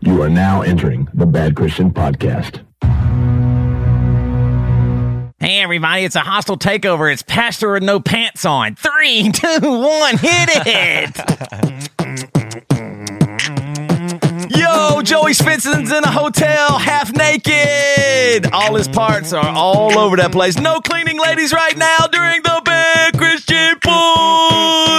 You 0.00 0.20
are 0.22 0.28
now 0.28 0.60
entering 0.60 1.08
the 1.14 1.24
Bad 1.24 1.56
Christian 1.56 1.90
Podcast. 1.90 2.62
Hey 5.40 5.60
everybody, 5.62 6.04
it's 6.04 6.16
a 6.16 6.20
hostile 6.20 6.58
takeover. 6.58 7.10
It's 7.10 7.22
Pastor 7.22 7.72
with 7.72 7.82
no 7.82 7.98
pants 7.98 8.44
on. 8.44 8.74
Three, 8.74 9.32
two, 9.34 9.58
one, 9.62 10.18
hit 10.18 10.50
it! 10.66 11.16
Yo, 14.54 15.00
Joey 15.00 15.32
Svendsen's 15.32 15.90
in 15.90 16.04
a 16.04 16.10
hotel, 16.10 16.78
half 16.78 17.14
naked. 17.14 18.52
All 18.52 18.74
his 18.74 18.88
parts 18.88 19.32
are 19.32 19.48
all 19.48 19.98
over 19.98 20.16
that 20.16 20.30
place. 20.30 20.58
No 20.58 20.80
cleaning 20.80 21.18
ladies 21.18 21.54
right 21.54 21.76
now 21.76 22.06
during 22.12 22.42
the 22.42 22.60
Bad 22.66 23.16
Christian 23.16 23.76
Podcast. 23.80 24.96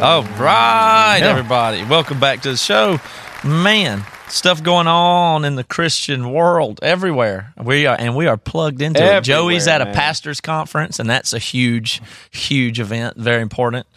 All 0.00 0.22
right, 0.22 1.18
everybody. 1.22 1.82
Welcome 1.82 2.20
back 2.20 2.42
to 2.42 2.50
the 2.52 2.56
show. 2.56 3.00
Man, 3.44 4.04
stuff 4.28 4.62
going 4.62 4.86
on 4.86 5.44
in 5.44 5.56
the 5.56 5.64
Christian 5.64 6.30
world 6.32 6.78
everywhere. 6.84 7.52
We 7.60 7.86
are 7.86 7.96
and 7.98 8.14
we 8.14 8.28
are 8.28 8.36
plugged 8.36 8.80
into 8.80 9.00
Everywhere, 9.00 9.18
it. 9.18 9.24
Joey's 9.24 9.66
at 9.66 9.80
a 9.80 9.86
man. 9.86 9.94
pastors 9.94 10.40
conference 10.40 11.00
and 11.00 11.10
that's 11.10 11.32
a 11.32 11.40
huge 11.40 12.00
huge 12.30 12.78
event, 12.78 13.16
very 13.16 13.42
important. 13.42 13.88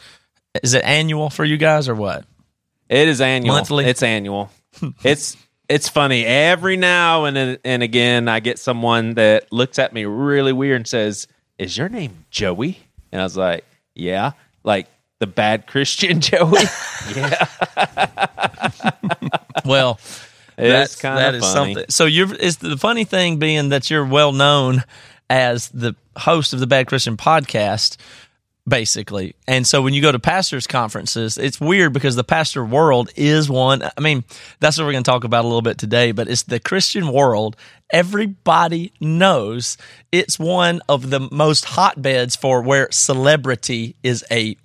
Is 0.63 0.73
it 0.73 0.83
annual 0.83 1.29
for 1.29 1.45
you 1.45 1.57
guys 1.57 1.87
or 1.87 1.93
what? 1.93 2.25
It 2.89 3.07
is 3.07 3.21
annual. 3.21 3.53
Monthly? 3.53 3.85
It's 3.85 4.01
annual. 4.01 4.49
it's 5.03 5.37
it's 5.69 5.87
funny. 5.87 6.25
Every 6.25 6.77
now 6.77 7.25
and 7.25 7.59
and 7.63 7.83
again, 7.83 8.27
I 8.27 8.39
get 8.39 8.57
someone 8.57 9.13
that 9.13 9.53
looks 9.53 9.77
at 9.77 9.93
me 9.93 10.05
really 10.05 10.51
weird 10.51 10.77
and 10.77 10.87
says, 10.87 11.27
"Is 11.59 11.77
your 11.77 11.89
name 11.89 12.25
Joey?" 12.31 12.79
And 13.11 13.21
I 13.21 13.23
was 13.23 13.37
like, 13.37 13.65
"Yeah." 13.93 14.31
Like 14.63 14.87
the 15.21 15.27
bad 15.27 15.67
Christian 15.67 16.19
Joey. 16.27 16.63
yeah, 17.15 17.45
Well, 19.65 19.99
that's 20.57 20.99
kind 20.99 21.19
that 21.19 21.35
of 21.35 21.45
something. 21.45 21.85
So 21.89 22.05
you're 22.05 22.33
is 22.35 22.57
the 22.57 22.75
funny 22.75 23.05
thing 23.05 23.37
being 23.37 23.69
that 23.69 23.89
you're 23.89 24.05
well 24.05 24.33
known 24.33 24.83
as 25.29 25.69
the 25.69 25.95
host 26.17 26.53
of 26.53 26.59
the 26.59 26.67
Bad 26.67 26.87
Christian 26.87 27.15
podcast, 27.17 27.97
basically. 28.67 29.35
And 29.47 29.65
so 29.65 29.81
when 29.81 29.93
you 29.93 30.01
go 30.01 30.11
to 30.11 30.19
pastors 30.19 30.67
conferences, 30.67 31.37
it's 31.37 31.61
weird 31.61 31.93
because 31.93 32.15
the 32.15 32.23
pastor 32.23 32.65
world 32.65 33.11
is 33.15 33.49
one. 33.49 33.83
I 33.83 34.01
mean, 34.01 34.23
that's 34.59 34.77
what 34.77 34.85
we're 34.85 34.91
going 34.91 35.03
to 35.03 35.11
talk 35.11 35.23
about 35.23 35.45
a 35.45 35.47
little 35.47 35.61
bit 35.61 35.77
today. 35.77 36.11
But 36.11 36.27
it's 36.27 36.43
the 36.43 36.59
Christian 36.59 37.13
world. 37.13 37.55
Everybody 37.91 38.91
knows 38.99 39.77
it's 40.11 40.39
one 40.39 40.81
of 40.89 41.11
the 41.11 41.27
most 41.31 41.65
hotbeds 41.65 42.35
for 42.35 42.61
where 42.61 42.87
celebrity 42.91 43.95
is 44.03 44.25
a 44.31 44.57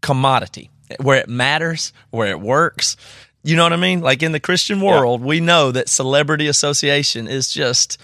commodity 0.00 0.70
where 1.00 1.18
it 1.18 1.28
matters, 1.28 1.92
where 2.10 2.28
it 2.28 2.40
works. 2.40 2.96
You 3.42 3.56
know 3.56 3.62
what 3.62 3.72
I 3.72 3.76
mean? 3.76 4.00
Like 4.00 4.22
in 4.22 4.32
the 4.32 4.40
Christian 4.40 4.80
world, 4.80 5.22
we 5.22 5.40
know 5.40 5.70
that 5.72 5.88
celebrity 5.88 6.46
association 6.48 7.26
is 7.26 7.50
just 7.50 7.98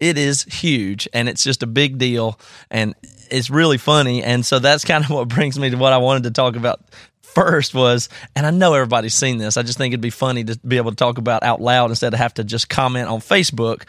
it 0.00 0.16
is 0.16 0.44
huge 0.44 1.08
and 1.12 1.28
it's 1.28 1.42
just 1.42 1.62
a 1.62 1.66
big 1.66 1.98
deal 1.98 2.38
and 2.70 2.94
it's 3.30 3.50
really 3.50 3.78
funny 3.78 4.22
and 4.22 4.46
so 4.46 4.58
that's 4.58 4.84
kind 4.84 5.04
of 5.04 5.10
what 5.10 5.28
brings 5.28 5.58
me 5.58 5.70
to 5.70 5.76
what 5.76 5.92
I 5.92 5.98
wanted 5.98 6.22
to 6.24 6.30
talk 6.30 6.56
about 6.56 6.80
first 7.20 7.74
was 7.74 8.08
and 8.34 8.46
I 8.46 8.50
know 8.50 8.74
everybody's 8.74 9.14
seen 9.14 9.38
this. 9.38 9.56
I 9.56 9.62
just 9.62 9.76
think 9.76 9.92
it'd 9.92 10.00
be 10.00 10.10
funny 10.10 10.44
to 10.44 10.58
be 10.66 10.76
able 10.76 10.92
to 10.92 10.96
talk 10.96 11.18
about 11.18 11.42
out 11.42 11.60
loud 11.60 11.90
instead 11.90 12.14
of 12.14 12.20
have 12.20 12.34
to 12.34 12.44
just 12.44 12.68
comment 12.68 13.08
on 13.08 13.20
Facebook. 13.20 13.82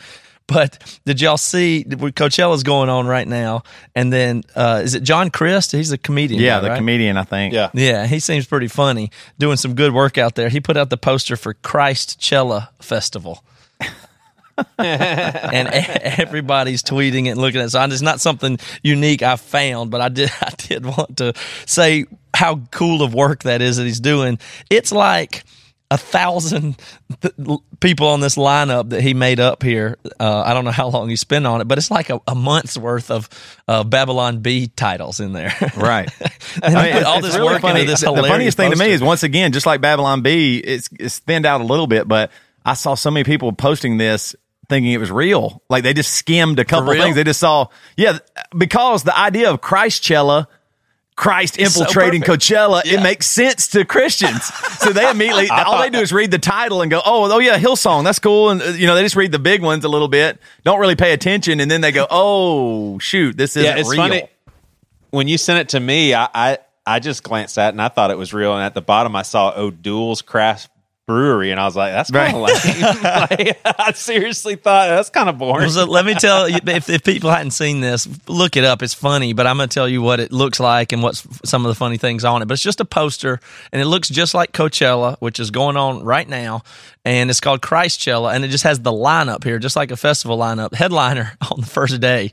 But 0.51 0.99
did 1.05 1.21
y'all 1.21 1.37
see 1.37 1.83
Coachella's 1.83 2.63
going 2.63 2.89
on 2.89 3.05
right 3.05 3.27
now? 3.27 3.61
And 3.93 4.11
then 4.11 4.43
uh, 4.55 4.81
is 4.83 4.95
it 4.95 5.03
John 5.03 5.29
Crist? 5.29 5.71
He's 5.71 5.91
a 5.91 5.97
comedian. 5.97 6.41
Yeah, 6.41 6.57
guy, 6.57 6.61
the 6.61 6.69
right? 6.69 6.77
comedian, 6.77 7.17
I 7.17 7.23
think. 7.23 7.53
Yeah. 7.53 7.69
Yeah, 7.73 8.07
he 8.07 8.19
seems 8.19 8.47
pretty 8.47 8.67
funny, 8.67 9.11
doing 9.37 9.57
some 9.57 9.75
good 9.75 9.93
work 9.93 10.17
out 10.17 10.33
there. 10.33 10.49
He 10.49 10.59
put 10.59 10.75
out 10.75 10.89
the 10.89 10.97
poster 10.97 11.35
for 11.35 11.53
Christ 11.53 12.21
Cella 12.23 12.71
Festival. 12.79 13.43
and 14.77 15.67
everybody's 15.69 16.81
tweeting 16.83 17.27
it 17.27 17.29
and 17.29 17.41
looking 17.41 17.61
at 17.61 17.67
it. 17.67 17.69
So 17.69 17.83
it's 17.83 18.01
not 18.01 18.19
something 18.19 18.57
unique 18.81 19.21
I 19.21 19.35
found, 19.35 19.91
but 19.91 20.01
I 20.01 20.09
did 20.09 20.31
I 20.41 20.51
did 20.57 20.85
want 20.85 21.17
to 21.17 21.33
say 21.65 22.05
how 22.33 22.61
cool 22.71 23.03
of 23.03 23.13
work 23.13 23.43
that 23.43 23.61
is 23.61 23.77
that 23.77 23.83
he's 23.83 23.99
doing. 23.99 24.39
It's 24.69 24.91
like 24.91 25.43
a 25.91 25.97
thousand 25.97 26.77
th- 27.21 27.33
people 27.79 28.07
on 28.07 28.19
this 28.19 28.35
lineup 28.35 28.89
that 28.91 29.01
he 29.01 29.13
made 29.15 29.39
up 29.39 29.63
here. 29.63 29.97
Uh, 30.19 30.43
I 30.45 30.53
don't 30.53 30.63
know 30.65 30.71
how 30.71 30.87
long 30.89 31.09
he 31.09 31.15
spent 31.15 31.47
on 31.47 31.61
it, 31.61 31.67
but 31.67 31.77
it's 31.79 31.89
like 31.89 32.09
a, 32.11 32.21
a 32.27 32.35
month's 32.35 32.77
worth 32.77 33.09
of 33.09 33.27
uh, 33.67 33.83
Babylon 33.83 34.39
Bee 34.41 34.67
titles 34.67 35.19
in 35.19 35.33
there. 35.33 35.53
Right. 35.75 36.09
And 36.61 36.75
I 36.77 36.83
mean, 36.83 36.93
put 36.93 37.03
all 37.03 37.21
this 37.21 37.35
really 37.35 37.53
work 37.53 37.61
funny. 37.61 37.81
into 37.81 37.91
this 37.91 38.01
The- 38.01 38.13
the 38.13 38.23
funniest 38.23 38.57
thing 38.57 38.71
to 38.71 38.77
me 38.77 38.91
is 38.91 39.01
once 39.01 39.23
again, 39.23 39.51
just 39.51 39.65
like 39.65 39.81
Babylon 39.81 40.21
Bee, 40.21 40.57
it's 40.59 40.89
it's 40.99 41.19
thinned 41.19 41.45
out 41.45 41.61
a 41.61 41.63
little 41.63 41.87
bit, 41.87 42.07
but 42.07 42.31
I 42.65 42.73
saw 42.75 42.93
so 42.95 43.09
many 43.09 43.23
people 43.23 43.51
posting 43.53 43.97
this 43.97 44.35
thinking 44.67 44.91
it 44.91 44.99
was 44.99 45.09
real. 45.11 45.63
Like 45.69 45.83
they 45.83 45.93
just 45.95 46.13
skimmed 46.13 46.59
a 46.59 46.65
couple 46.65 46.93
things. 46.93 47.15
They 47.15 47.23
just 47.23 47.39
saw, 47.39 47.67
yeah, 47.97 48.19
because 48.55 49.01
the 49.03 49.17
idea 49.17 49.49
of 49.49 49.61
Christchella, 49.61 50.45
Christ 51.19 51.55
so 51.55 51.63
infiltrating 51.63 52.21
perfect. 52.21 52.43
Coachella, 52.43 52.81
Yeah. 52.85 52.99
it 52.99 53.03
makes 53.03 53.27
sense 53.27 53.67
to 53.67 53.83
Christians. 53.83 54.45
so 54.79 54.93
they 54.93 55.09
immediately, 55.09 55.49
all 55.49 55.79
they 55.81 55.89
do 55.89 55.99
is 55.99 56.13
read 56.13 56.31
the 56.31 56.39
title 56.39 56.81
and 56.81 56.89
go, 56.89 57.01
oh, 57.05 57.29
oh 57.29 57.39
yeah, 57.39 57.59
Hillsong, 57.59 58.05
that's 58.05 58.19
cool. 58.19 58.51
And 58.51 58.61
uh, 58.61 58.65
you 58.67 58.87
know, 58.87 58.95
they 58.95 59.03
just 59.03 59.17
read 59.17 59.33
the 59.33 59.39
big 59.39 59.61
ones 59.61 59.83
a 59.83 59.89
little 59.89 60.07
bit, 60.07 60.39
don't 60.63 60.79
really 60.79 60.95
pay 60.95 61.11
attention, 61.11 61.59
and 61.59 61.69
then 61.69 61.81
they 61.81 61.91
go, 61.91 62.07
oh 62.09 62.99
shoot, 62.99 63.35
this 63.35 63.57
isn't 63.57 63.63
yeah, 63.69 63.77
it's 63.81 63.89
real. 63.89 63.97
funny 64.01 64.29
when 65.09 65.27
you 65.27 65.37
sent 65.37 65.59
it 65.59 65.69
to 65.69 65.79
me. 65.81 66.13
I, 66.13 66.29
I 66.33 66.57
I 66.85 66.99
just 66.99 67.21
glanced 67.21 67.57
at 67.57 67.67
it 67.67 67.71
and 67.73 67.81
I 67.81 67.89
thought 67.89 68.11
it 68.11 68.17
was 68.17 68.33
real. 68.33 68.53
And 68.53 68.63
at 68.63 68.73
the 68.73 68.81
bottom, 68.81 69.13
I 69.13 69.23
saw 69.23 69.53
O'Doul's 69.57 70.21
Craft 70.21 70.71
Brewery, 71.09 71.49
and 71.49 71.59
I 71.59 71.65
was 71.65 71.75
like, 71.75 71.91
"That's 71.91 72.11
kind 72.11 72.35
of 72.35 72.41
lame." 72.43 72.81
like, 73.03 73.59
I 73.65 73.93
seriously 73.93 74.55
thought 74.55 74.89
that's 74.89 75.09
kind 75.09 75.27
of 75.27 75.39
boring. 75.39 75.67
So 75.71 75.85
let 75.85 76.05
me 76.05 76.13
tell 76.13 76.47
you, 76.47 76.59
if, 76.67 76.87
if 76.87 77.03
people 77.03 77.31
hadn't 77.31 77.49
seen 77.49 77.79
this, 77.79 78.07
look 78.27 78.55
it 78.55 78.63
up. 78.63 78.83
It's 78.83 78.93
funny, 78.93 79.33
but 79.33 79.47
I'm 79.47 79.57
going 79.57 79.69
to 79.69 79.73
tell 79.73 79.89
you 79.89 80.03
what 80.03 80.19
it 80.19 80.31
looks 80.31 80.59
like 80.59 80.91
and 80.91 81.01
what's 81.01 81.27
some 81.49 81.65
of 81.65 81.69
the 81.69 81.73
funny 81.73 81.97
things 81.97 82.23
on 82.23 82.43
it. 82.43 82.45
But 82.45 82.53
it's 82.53 82.61
just 82.61 82.79
a 82.79 82.85
poster, 82.85 83.39
and 83.71 83.81
it 83.81 83.85
looks 83.85 84.07
just 84.07 84.35
like 84.35 84.51
Coachella, 84.51 85.17
which 85.17 85.39
is 85.39 85.49
going 85.49 85.77
on 85.77 86.03
right 86.03 86.29
now, 86.29 86.61
and 87.03 87.31
it's 87.31 87.39
called 87.39 87.61
Christchella, 87.61 88.31
and 88.35 88.45
it 88.45 88.49
just 88.49 88.63
has 88.63 88.79
the 88.79 88.91
lineup 88.91 89.43
here, 89.43 89.57
just 89.57 89.75
like 89.75 89.89
a 89.89 89.97
festival 89.97 90.37
lineup. 90.37 90.75
Headliner 90.75 91.31
on 91.51 91.61
the 91.61 91.65
first 91.65 91.99
day, 91.99 92.31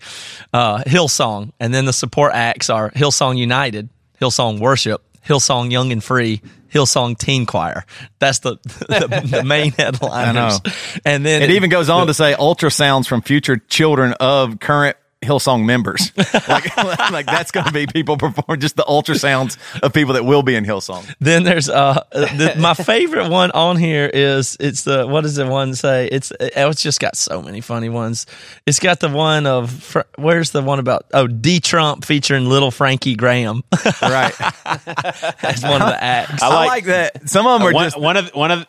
uh, 0.53 0.85
Hillsong, 0.85 1.53
and 1.59 1.73
then 1.73 1.87
the 1.87 1.95
support 1.95 2.33
acts 2.35 2.69
are 2.69 2.91
Hillsong 2.91 3.39
United, 3.39 3.89
Hillsong 4.21 4.61
Worship, 4.61 5.03
Hillsong 5.27 5.71
Young 5.71 5.93
and 5.93 6.05
Free, 6.05 6.43
Hillsong 6.73 7.19
Teen 7.19 7.47
Choir. 7.47 7.85
That's 8.19 8.41
the 8.41 8.57
the, 8.63 9.29
the 9.39 9.45
main 9.45 9.73
headliners. 9.79 10.61
know. 10.65 10.73
And 11.05 11.25
then 11.25 11.43
It 11.43 11.51
even 11.51 11.71
goes 11.71 11.89
on 11.89 12.07
to 12.09 12.15
say 12.15 12.35
ultrasounds 12.35 13.07
from 13.07 13.23
future 13.23 13.57
children 13.57 14.15
of 14.21 14.61
current 14.61 14.97
Hillsong 15.27 15.65
members. 15.65 16.13
like, 16.49 16.77
like 17.11 17.27
that's 17.27 17.51
going 17.51 17.67
to 17.67 17.73
be 17.73 17.87
people 17.87 18.17
perform 18.17 18.59
just 18.61 18.77
the 18.77 18.85
ultrasounds 18.85 19.59
of 19.83 19.93
people 19.93 20.15
that 20.15 20.25
will 20.25 20.43
be 20.43 20.55
in 20.55 20.65
Hillsong. 20.65 21.13
Then 21.21 21.45
there's 21.45 21.69
uh 21.69 22.03
the, 22.13 22.55
my 22.59 22.75
favorite 22.75 23.29
one 23.29 23.51
on 23.51 23.77
here 23.77 24.11
is 24.13 24.57
it's 24.61 24.83
the 24.85 25.07
what 25.07 25.23
does 25.23 25.35
the 25.35 25.47
one 25.47 25.75
say? 25.75 26.09
It's 26.11 26.33
it's 26.41 26.83
just 26.83 27.01
got 27.01 27.17
so 27.17 27.43
many 27.43 27.61
funny 27.61 27.89
ones. 27.89 28.27
It's 28.67 28.81
got 28.81 29.01
the 29.01 29.09
one 29.09 29.47
of 29.47 29.97
where's 30.17 30.51
the 30.51 30.63
one 30.63 30.79
about 30.79 31.07
oh 31.13 31.27
D 31.27 31.61
Trump 31.61 32.05
featuring 32.05 32.49
Little 32.49 32.71
Frankie 32.71 33.17
Graham 33.17 33.63
Right. 34.03 34.35
that's 34.65 35.63
one 35.63 35.83
of 35.83 35.89
the 35.89 35.99
acts. 36.03 36.43
I 36.43 36.49
like, 36.49 36.69
like- 36.69 36.85
that. 36.85 37.29
Some 37.29 37.47
of 37.47 37.61
them 37.61 37.69
are 37.69 37.73
one, 37.73 37.85
just. 37.85 37.99
one 37.99 38.17
of 38.17 38.31
one 38.35 38.51
of 38.51 38.67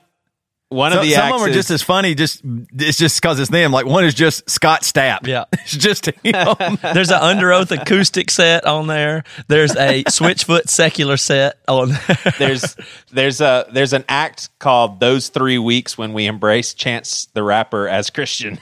one 0.69 0.92
Some, 0.92 1.00
of 1.00 1.06
the 1.06 1.12
some 1.14 1.24
acts 1.24 1.34
of 1.34 1.40
them 1.40 1.48
are 1.48 1.50
is- 1.50 1.56
just 1.56 1.72
as 1.72 1.81
funny. 1.81 2.14
Just 2.16 2.42
it's 2.44 2.98
just 2.98 3.22
because 3.22 3.40
it's 3.40 3.50
them. 3.50 3.72
Like 3.72 3.86
one 3.86 4.04
is 4.04 4.14
just 4.14 4.50
Scott 4.50 4.81
Stapp. 4.81 5.25
Yeah. 5.25 5.46
it's 5.54 5.72
just 5.78 6.06
him. 6.08 6.14
There's 6.24 7.10
an 7.10 7.22
Underoath 7.22 7.72
acoustic 7.72 8.30
set 8.30 8.66
on 8.66 8.88
there. 8.88 9.24
There's 9.48 9.75
a 9.78 10.04
Switchfoot 10.06 10.68
secular 10.68 11.16
set 11.18 11.58
on 11.68 11.90
there. 11.90 12.34
there's 12.40 12.75
there's 13.12 13.40
a 13.40 13.66
there's 13.72 13.94
an 13.94 14.04
act 14.10 14.50
called 14.60 15.00
those 15.00 15.30
three 15.30 15.58
weeks 15.58 15.98
when 15.98 16.12
we 16.14 16.25
embrace 16.25 16.74
Chance 16.74 17.28
the 17.34 17.44
rapper 17.44 17.88
as 17.88 18.10
Christian. 18.10 18.60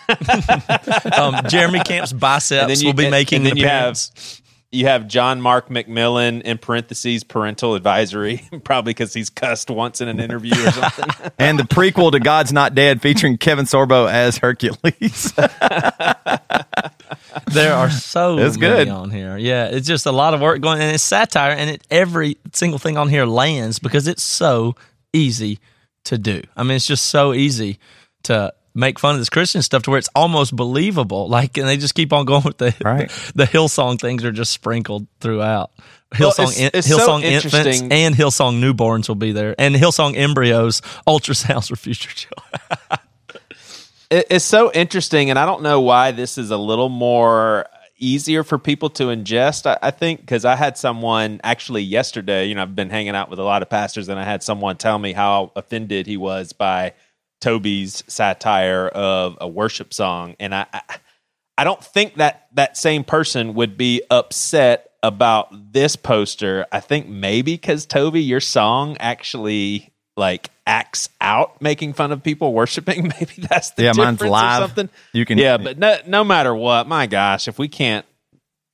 um, 1.17 1.35
Jeremy 1.47 1.79
Camp's 1.79 2.13
biceps 2.13 2.83
will 2.83 2.93
be 2.93 3.05
and- 3.05 3.11
making 3.11 3.37
and 3.39 3.47
an 3.47 3.49
then 3.51 3.57
you 3.57 3.67
have 3.67 3.81
appearance. 3.83 4.41
You 4.75 4.85
have 4.87 5.07
John 5.07 5.41
Mark 5.41 5.69
McMillan 5.69 6.41
in 6.43 6.57
parentheses 6.57 7.23
parental 7.23 7.75
advisory, 7.75 8.41
probably 8.63 8.91
because 8.91 9.13
he's 9.13 9.29
cussed 9.29 9.69
once 9.69 10.01
in 10.01 10.07
an 10.07 10.19
interview 10.19 10.53
or 10.53 10.71
something. 10.71 11.31
and 11.39 11.57
the 11.57 11.63
prequel 11.63 12.11
to 12.11 12.19
God's 12.19 12.53
Not 12.53 12.75
Dead 12.75 13.01
featuring 13.01 13.37
Kevin 13.37 13.65
Sorbo 13.65 14.09
as 14.11 14.37
Hercules. 14.37 15.33
There 17.51 17.73
are 17.73 17.89
so 17.89 18.37
It's 18.39 18.57
many 18.57 18.85
good. 18.85 18.89
on 18.89 19.11
here. 19.11 19.37
Yeah, 19.37 19.65
it's 19.67 19.87
just 19.87 20.05
a 20.05 20.11
lot 20.11 20.33
of 20.33 20.41
work 20.41 20.61
going, 20.61 20.81
and 20.81 20.93
it's 20.93 21.03
satire, 21.03 21.51
and 21.51 21.69
it, 21.69 21.83
every 21.91 22.37
single 22.53 22.79
thing 22.79 22.97
on 22.97 23.09
here 23.09 23.25
lands 23.25 23.77
because 23.77 24.07
it's 24.07 24.23
so 24.23 24.75
easy 25.13 25.59
to 26.05 26.17
do. 26.17 26.41
I 26.55 26.63
mean, 26.63 26.77
it's 26.77 26.87
just 26.87 27.05
so 27.05 27.33
easy 27.33 27.77
to 28.23 28.53
make 28.75 28.99
fun 28.99 29.15
of 29.15 29.21
this 29.21 29.29
Christian 29.29 29.61
stuff 29.61 29.83
to 29.83 29.89
where 29.89 29.99
it's 29.99 30.09
almost 30.15 30.55
believable. 30.55 31.27
Like, 31.35 31.57
and 31.57 31.67
they 31.67 31.77
just 31.77 31.95
keep 31.95 32.13
on 32.13 32.25
going 32.25 32.43
with 32.43 32.57
the 32.59 32.75
Right. 32.83 33.09
the 33.35 33.45
Hillsong 33.45 33.99
things 33.99 34.23
are 34.23 34.31
just 34.31 34.51
sprinkled 34.53 35.07
throughout. 35.19 35.71
Hillsong, 36.13 36.51
it's- 36.59 36.71
it's 36.73 36.87
so 36.87 36.97
Hillsong 36.99 37.23
infants 37.23 37.55
interesting. 37.55 37.91
and 37.91 38.15
Hillsong 38.15 38.61
newborns 38.61 39.07
will 39.07 39.15
be 39.15 39.31
there, 39.31 39.55
and 39.57 39.75
Hillsong 39.75 40.15
embryos, 40.15 40.81
ultrasounds 41.07 41.67
for 41.69 41.75
future 41.75 42.11
children. 42.11 42.99
it, 44.11 44.27
it's 44.29 44.45
so 44.45 44.71
interesting, 44.71 45.29
and 45.29 45.37
I 45.39 45.45
don't 45.45 45.61
know 45.63 45.81
why 45.81 46.11
this 46.11 46.37
is 46.37 46.51
a 46.51 46.57
little 46.57 46.89
more 46.89 47.65
easier 47.97 48.43
for 48.43 48.57
people 48.57 48.89
to 48.91 49.05
ingest. 49.05 49.65
I, 49.65 49.77
I 49.81 49.91
think 49.91 50.21
because 50.21 50.45
I 50.45 50.55
had 50.55 50.77
someone 50.77 51.41
actually 51.43 51.81
yesterday. 51.83 52.45
You 52.45 52.55
know, 52.55 52.61
I've 52.61 52.75
been 52.75 52.89
hanging 52.89 53.15
out 53.15 53.29
with 53.29 53.39
a 53.39 53.43
lot 53.43 53.61
of 53.61 53.69
pastors, 53.69 54.07
and 54.07 54.19
I 54.19 54.23
had 54.23 54.43
someone 54.43 54.77
tell 54.77 54.99
me 54.99 55.13
how 55.13 55.51
offended 55.55 56.05
he 56.07 56.17
was 56.17 56.53
by 56.53 56.93
Toby's 57.41 58.03
satire 58.07 58.87
of 58.87 59.37
a 59.41 59.47
worship 59.47 59.93
song, 59.93 60.35
and 60.39 60.53
I, 60.55 60.65
I, 60.73 60.81
I 61.57 61.63
don't 61.63 61.83
think 61.83 62.15
that 62.15 62.47
that 62.53 62.77
same 62.77 63.03
person 63.03 63.53
would 63.53 63.77
be 63.77 64.01
upset 64.09 64.89
about 65.03 65.49
this 65.73 65.95
poster. 65.95 66.65
I 66.71 66.79
think 66.79 67.07
maybe 67.07 67.53
because 67.53 67.85
Toby, 67.85 68.21
your 68.23 68.39
song 68.39 68.97
actually 68.99 69.91
like 70.17 70.49
acts 70.65 71.09
out 71.21 71.61
making 71.61 71.93
fun 71.93 72.11
of 72.11 72.23
people 72.23 72.53
worshiping. 72.53 73.03
Maybe 73.19 73.33
that's 73.49 73.71
the 73.71 73.83
Yeah, 73.83 73.91
mine's 73.95 74.21
live. 74.21 74.61
or 74.63 74.67
something. 74.67 74.89
You 75.13 75.25
can- 75.25 75.37
yeah, 75.37 75.57
but 75.63 75.77
no, 75.77 75.97
no 76.07 76.23
matter 76.23 76.55
what, 76.55 76.87
my 76.87 77.05
gosh, 77.05 77.47
if 77.47 77.59
we 77.59 77.67
can't 77.67 78.05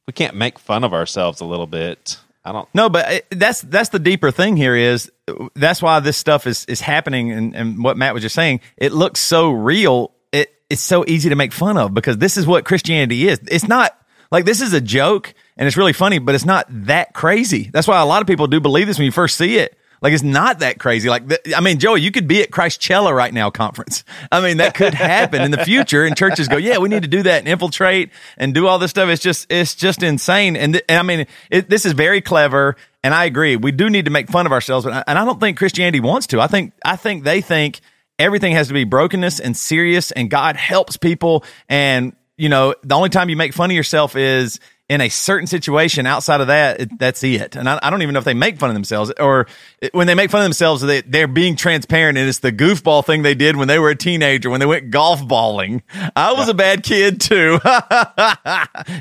we 0.07 0.13
can't 0.13 0.35
make 0.35 0.57
fun 0.59 0.83
of 0.83 0.93
ourselves 0.93 1.41
a 1.41 1.45
little 1.45 1.67
bit, 1.67 2.17
I 2.43 2.51
don't. 2.51 2.67
No, 2.73 2.89
but 2.89 3.11
it, 3.11 3.27
that's 3.31 3.61
that's 3.61 3.89
the 3.89 3.99
deeper 3.99 4.31
thing 4.31 4.57
here 4.57 4.75
is 4.75 5.11
that's 5.55 5.81
why 5.81 5.99
this 5.99 6.17
stuff 6.17 6.47
is 6.47 6.65
is 6.65 6.81
happening 6.81 7.31
and, 7.31 7.55
and 7.55 7.83
what 7.83 7.97
Matt 7.97 8.13
was 8.13 8.23
just 8.23 8.35
saying. 8.35 8.61
It 8.77 8.93
looks 8.93 9.19
so 9.19 9.51
real. 9.51 10.11
It 10.31 10.51
it's 10.69 10.81
so 10.81 11.05
easy 11.07 11.29
to 11.29 11.35
make 11.35 11.53
fun 11.53 11.77
of 11.77 11.93
because 11.93 12.17
this 12.17 12.37
is 12.37 12.47
what 12.47 12.65
Christianity 12.65 13.27
is. 13.27 13.39
It's 13.47 13.67
not 13.67 13.95
like 14.31 14.45
this 14.45 14.61
is 14.61 14.73
a 14.73 14.81
joke 14.81 15.33
and 15.55 15.67
it's 15.67 15.77
really 15.77 15.93
funny, 15.93 16.17
but 16.17 16.33
it's 16.33 16.45
not 16.45 16.65
that 16.87 17.13
crazy. 17.13 17.69
That's 17.71 17.87
why 17.87 18.01
a 18.01 18.05
lot 18.05 18.21
of 18.21 18.27
people 18.27 18.47
do 18.47 18.59
believe 18.59 18.87
this 18.87 18.97
when 18.97 19.05
you 19.05 19.11
first 19.11 19.37
see 19.37 19.57
it. 19.57 19.77
Like 20.01 20.13
it's 20.13 20.23
not 20.23 20.59
that 20.59 20.79
crazy. 20.79 21.09
Like 21.09 21.27
the, 21.27 21.55
I 21.55 21.61
mean, 21.61 21.77
Joey, 21.77 22.01
you 22.01 22.11
could 22.11 22.27
be 22.27 22.41
at 22.41 22.49
Christchella 22.49 23.15
right 23.15 23.31
now 23.31 23.51
conference. 23.51 24.03
I 24.31 24.41
mean, 24.41 24.57
that 24.57 24.73
could 24.73 24.95
happen 24.95 25.43
in 25.43 25.51
the 25.51 25.63
future, 25.63 26.03
and 26.03 26.17
churches 26.17 26.47
go, 26.47 26.57
"Yeah, 26.57 26.79
we 26.79 26.89
need 26.89 27.03
to 27.03 27.07
do 27.07 27.21
that 27.23 27.39
and 27.39 27.47
infiltrate 27.47 28.09
and 28.37 28.53
do 28.53 28.65
all 28.65 28.79
this 28.79 28.89
stuff." 28.89 29.09
It's 29.09 29.21
just 29.21 29.51
it's 29.51 29.75
just 29.75 30.01
insane. 30.01 30.55
And, 30.55 30.73
th- 30.73 30.85
and 30.89 30.97
I 30.97 31.03
mean, 31.03 31.27
it, 31.51 31.69
this 31.69 31.85
is 31.85 31.93
very 31.93 32.19
clever, 32.19 32.77
and 33.03 33.13
I 33.13 33.25
agree. 33.25 33.55
We 33.57 33.71
do 33.71 33.91
need 33.91 34.05
to 34.05 34.11
make 34.11 34.27
fun 34.27 34.47
of 34.47 34.51
ourselves, 34.51 34.85
but 34.85 34.93
I, 34.93 35.03
and 35.05 35.19
I 35.19 35.25
don't 35.25 35.39
think 35.39 35.59
Christianity 35.59 35.99
wants 35.99 36.27
to. 36.27 36.41
I 36.41 36.47
think 36.47 36.73
I 36.83 36.95
think 36.95 37.23
they 37.23 37.41
think 37.41 37.79
everything 38.17 38.53
has 38.53 38.69
to 38.69 38.73
be 38.73 38.85
brokenness 38.85 39.39
and 39.39 39.55
serious, 39.55 40.11
and 40.11 40.31
God 40.31 40.55
helps 40.55 40.97
people. 40.97 41.43
And 41.69 42.15
you 42.37 42.49
know, 42.49 42.73
the 42.83 42.95
only 42.95 43.09
time 43.09 43.29
you 43.29 43.35
make 43.35 43.53
fun 43.53 43.69
of 43.69 43.75
yourself 43.75 44.15
is 44.15 44.59
in 44.91 44.99
a 44.99 45.07
certain 45.07 45.47
situation 45.47 46.05
outside 46.05 46.41
of 46.41 46.47
that, 46.47 46.81
it, 46.81 46.99
that's 46.99 47.23
it. 47.23 47.55
And 47.55 47.69
I, 47.69 47.79
I 47.81 47.89
don't 47.89 48.01
even 48.01 48.11
know 48.11 48.19
if 48.19 48.25
they 48.25 48.33
make 48.33 48.57
fun 48.59 48.69
of 48.69 48.73
themselves 48.73 49.09
or 49.21 49.47
it- 49.79 49.93
when 49.93 50.05
they 50.05 50.15
make 50.15 50.29
fun 50.29 50.41
of 50.41 50.45
themselves, 50.45 50.81
they, 50.81 50.99
they're 50.99 51.29
being 51.29 51.55
transparent 51.55 52.17
and 52.17 52.27
it's 52.27 52.39
the 52.39 52.51
goofball 52.51 53.05
thing 53.05 53.21
they 53.21 53.33
did 53.33 53.55
when 53.55 53.69
they 53.69 53.79
were 53.79 53.91
a 53.91 53.95
teenager, 53.95 54.49
when 54.49 54.59
they 54.59 54.65
went 54.65 54.89
golf 54.91 55.25
balling. 55.25 55.81
I 56.13 56.33
was 56.33 56.49
a 56.49 56.53
bad 56.53 56.83
kid 56.83 57.21
too. 57.21 57.57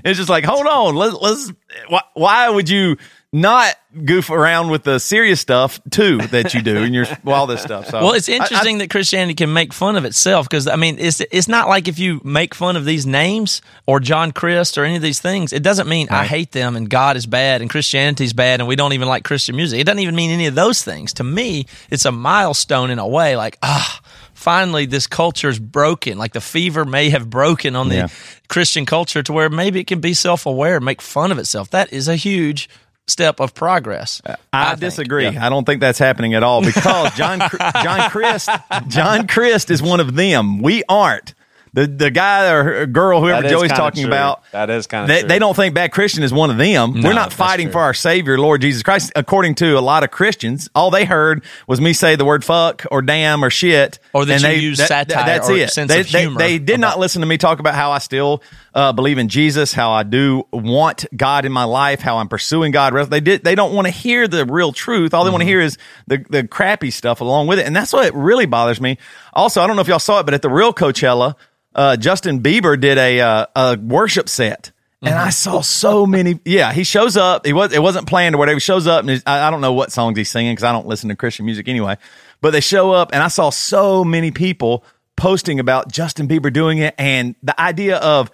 it's 0.04 0.16
just 0.16 0.28
like, 0.28 0.44
hold 0.44 0.68
on, 0.68 0.94
let, 0.94 1.20
let's, 1.20 1.52
why, 1.88 2.02
why 2.14 2.48
would 2.48 2.68
you 2.68 2.96
not 3.32 3.76
goof 4.04 4.28
around 4.30 4.70
with 4.70 4.82
the 4.82 4.98
serious 4.98 5.40
stuff 5.40 5.80
too 5.88 6.18
that 6.18 6.52
you 6.52 6.62
do 6.62 6.78
and 6.78 6.92
your, 6.94 7.06
all 7.26 7.46
this 7.46 7.62
stuff? 7.62 7.88
So 7.88 8.02
Well, 8.02 8.12
it's 8.14 8.28
I- 8.28 8.32
I- 8.32 8.36
interesting 8.36 8.78
that 8.78 8.90
Christianity 8.90 9.34
can 9.34 9.52
make 9.52 9.72
fun 9.72 9.94
of 9.96 10.04
itself 10.04 10.48
because 10.48 10.66
I 10.66 10.74
mean, 10.76 10.96
it's 10.98 11.20
it's 11.20 11.46
not 11.46 11.68
like 11.68 11.86
if 11.86 11.98
you 12.00 12.20
make 12.24 12.54
fun 12.56 12.76
of 12.76 12.84
these 12.84 13.06
names 13.06 13.62
or 13.86 14.00
John 14.00 14.32
Crist 14.32 14.76
or 14.78 14.84
any 14.84 14.96
of 14.96 15.02
these 15.02 15.20
things, 15.20 15.52
it 15.52 15.62
doesn't 15.62 15.88
mean 15.88 16.08
I 16.10 16.24
hate 16.24 16.50
them 16.52 16.74
and 16.74 16.90
God 16.90 17.16
is 17.16 17.26
bad 17.26 17.60
and 17.60 17.70
Christianity's 17.70 18.32
bad 18.32 18.60
and 18.60 18.66
we 18.68 18.74
don't 18.74 18.94
even 18.94 19.06
like 19.08 19.22
Christian 19.22 19.54
music. 19.54 19.78
It 19.80 19.84
doesn't 19.84 20.00
even 20.00 20.16
mean 20.16 20.30
any 20.32 20.46
of 20.46 20.56
those 20.56 20.82
things. 20.82 21.12
To 21.14 21.24
me, 21.24 21.66
it's 21.88 22.04
a 22.04 22.12
milestone 22.12 22.90
in 22.90 22.98
a 22.98 23.06
way. 23.06 23.36
Like 23.36 23.58
ah. 23.62 24.00
Finally, 24.34 24.86
this 24.86 25.06
culture 25.06 25.50
is 25.50 25.58
broken. 25.58 26.16
Like 26.16 26.32
the 26.32 26.40
fever 26.40 26.86
may 26.86 27.10
have 27.10 27.28
broken 27.28 27.76
on 27.76 27.90
the 27.90 27.94
Yeah. 27.96 28.08
Christian 28.48 28.86
culture 28.86 29.22
to 29.22 29.32
where 29.34 29.50
maybe 29.50 29.80
it 29.80 29.86
can 29.86 30.00
be 30.00 30.14
self 30.14 30.46
aware, 30.46 30.80
make 30.80 31.02
fun 31.02 31.30
of 31.30 31.38
itself. 31.38 31.68
That 31.70 31.92
is 31.92 32.08
a 32.08 32.16
huge 32.16 32.66
step 33.06 33.40
of 33.40 33.54
progress. 33.54 34.20
I, 34.52 34.70
think. 34.70 34.80
disagree. 34.80 35.26
I 35.26 35.48
don't 35.48 35.64
think 35.64 35.80
that's 35.80 35.98
happening 35.98 36.34
at 36.34 36.42
all 36.42 36.62
because 36.64 37.12
John 37.14 37.40
John 37.82 38.10
Crist 38.10 38.48
John 38.88 39.26
Crist 39.26 39.70
is 39.70 39.82
one 39.82 40.00
of 40.00 40.14
them. 40.14 40.60
We 40.62 40.82
aren't. 40.88 41.34
The 41.72 41.86
the 41.86 42.10
guy 42.10 42.50
or 42.50 42.84
girl 42.86 43.20
whoever 43.20 43.42
That 43.42 43.46
is 43.46 43.52
Joey's 43.52 43.70
talking 43.70 44.02
true. 44.02 44.10
about. 44.10 44.42
That 44.50 44.70
is 44.70 44.88
kinda 44.88 45.06
they, 45.06 45.22
they 45.22 45.38
don't 45.38 45.54
think 45.54 45.72
bad 45.72 45.92
Christian 45.92 46.24
is 46.24 46.32
one 46.32 46.50
of 46.50 46.56
them. 46.58 46.94
We're 47.00 47.12
not 47.12 47.32
fighting 47.32 47.70
for 47.70 47.78
our 47.80 47.94
Savior, 47.94 48.38
Lord 48.40 48.60
Jesus 48.60 48.82
Christ. 48.82 49.12
According 49.14 49.54
to 49.56 49.78
a 49.78 49.80
lot 49.80 50.02
of 50.02 50.10
Christians, 50.10 50.68
all 50.74 50.90
they 50.90 51.04
heard 51.04 51.44
was 51.68 51.80
me 51.80 51.92
say 51.92 52.16
the 52.16 52.24
word 52.24 52.44
fuck 52.44 52.86
or 52.90 53.02
damn 53.02 53.44
or 53.44 53.50
shit, 53.50 54.00
Or 54.12 54.24
that 54.24 54.32
and 54.32 54.42
you 54.42 54.48
they, 54.48 54.56
use 54.56 54.78
that- 54.78 54.88
satire 54.88 55.24
That's 55.26 55.48
or 55.48 55.56
it. 55.58 55.70
sense 55.70 55.92
they, 55.92 56.00
of 56.00 56.10
they- 56.10 56.20
humor 56.22 56.38
they 56.38 56.58
did 56.58 56.80
not 56.80 56.98
listen 56.98 57.20
to 57.20 57.26
me 57.28 57.38
talk 57.38 57.60
about 57.60 57.76
how 57.76 57.92
I 57.92 57.98
still 57.98 58.42
uh, 58.74 58.92
believe 58.92 59.18
in 59.18 59.28
Jesus, 59.28 59.72
how 59.72 59.90
I 59.92 60.02
do 60.02 60.46
want 60.52 61.04
God 61.16 61.44
in 61.44 61.52
my 61.52 61.64
life, 61.64 62.00
how 62.00 62.18
I'm 62.18 62.28
pursuing 62.28 62.70
God. 62.72 62.92
They 63.10 63.20
did. 63.20 63.42
They 63.44 63.54
don't 63.54 63.74
want 63.74 63.86
to 63.86 63.90
hear 63.92 64.28
the 64.28 64.44
real 64.46 64.72
truth. 64.72 65.12
All 65.14 65.24
they 65.24 65.28
Mm-hmm. 65.28 65.32
want 65.32 65.42
to 65.42 65.46
hear 65.46 65.60
is 65.60 65.78
the 66.06 66.24
the 66.30 66.46
crappy 66.46 66.90
stuff 66.90 67.20
along 67.20 67.46
with 67.48 67.58
it, 67.58 67.66
and 67.66 67.74
that's 67.74 67.92
what 67.92 68.14
really 68.14 68.46
bothers 68.46 68.80
me. 68.80 68.98
Also, 69.32 69.60
I 69.60 69.66
don't 69.66 69.76
know 69.76 69.82
if 69.82 69.88
y'all 69.88 69.98
saw 69.98 70.20
it, 70.20 70.24
but 70.24 70.34
at 70.34 70.42
the 70.42 70.48
real 70.50 70.72
Coachella, 70.72 71.34
uh, 71.74 71.96
Justin 71.96 72.40
Bieber 72.42 72.80
did 72.80 72.98
a 72.98 73.20
uh, 73.20 73.46
a 73.56 73.76
worship 73.78 74.28
set. 74.28 74.72
And 75.02 75.14
Mm-hmm. 75.14 75.26
I 75.28 75.30
saw 75.30 75.62
so 75.62 76.04
many. 76.04 76.38
Yeah, 76.44 76.74
he 76.74 76.84
shows 76.84 77.16
up. 77.16 77.46
He 77.46 77.54
was. 77.54 77.72
It 77.72 77.80
wasn't 77.80 78.06
planned 78.06 78.34
or 78.34 78.38
whatever. 78.38 78.56
He 78.56 78.60
shows 78.60 78.86
up, 78.86 79.02
and 79.06 79.22
I, 79.24 79.48
I 79.48 79.50
don't 79.50 79.62
know 79.62 79.72
what 79.72 79.90
songs 79.92 80.18
he's 80.18 80.28
singing 80.30 80.52
because 80.52 80.64
I 80.64 80.72
don't 80.72 80.86
listen 80.86 81.08
to 81.08 81.16
Christian 81.16 81.46
music 81.46 81.68
anyway. 81.68 81.96
But 82.42 82.50
they 82.50 82.60
show 82.60 82.92
up, 82.92 83.10
and 83.14 83.22
I 83.22 83.28
saw 83.28 83.48
so 83.48 84.04
many 84.04 84.30
people 84.30 84.84
posting 85.16 85.58
about 85.58 85.90
Justin 85.90 86.28
Bieber 86.28 86.52
doing 86.52 86.78
it, 86.78 86.94
and 86.98 87.34
the 87.42 87.58
idea 87.58 87.96
of 87.96 88.30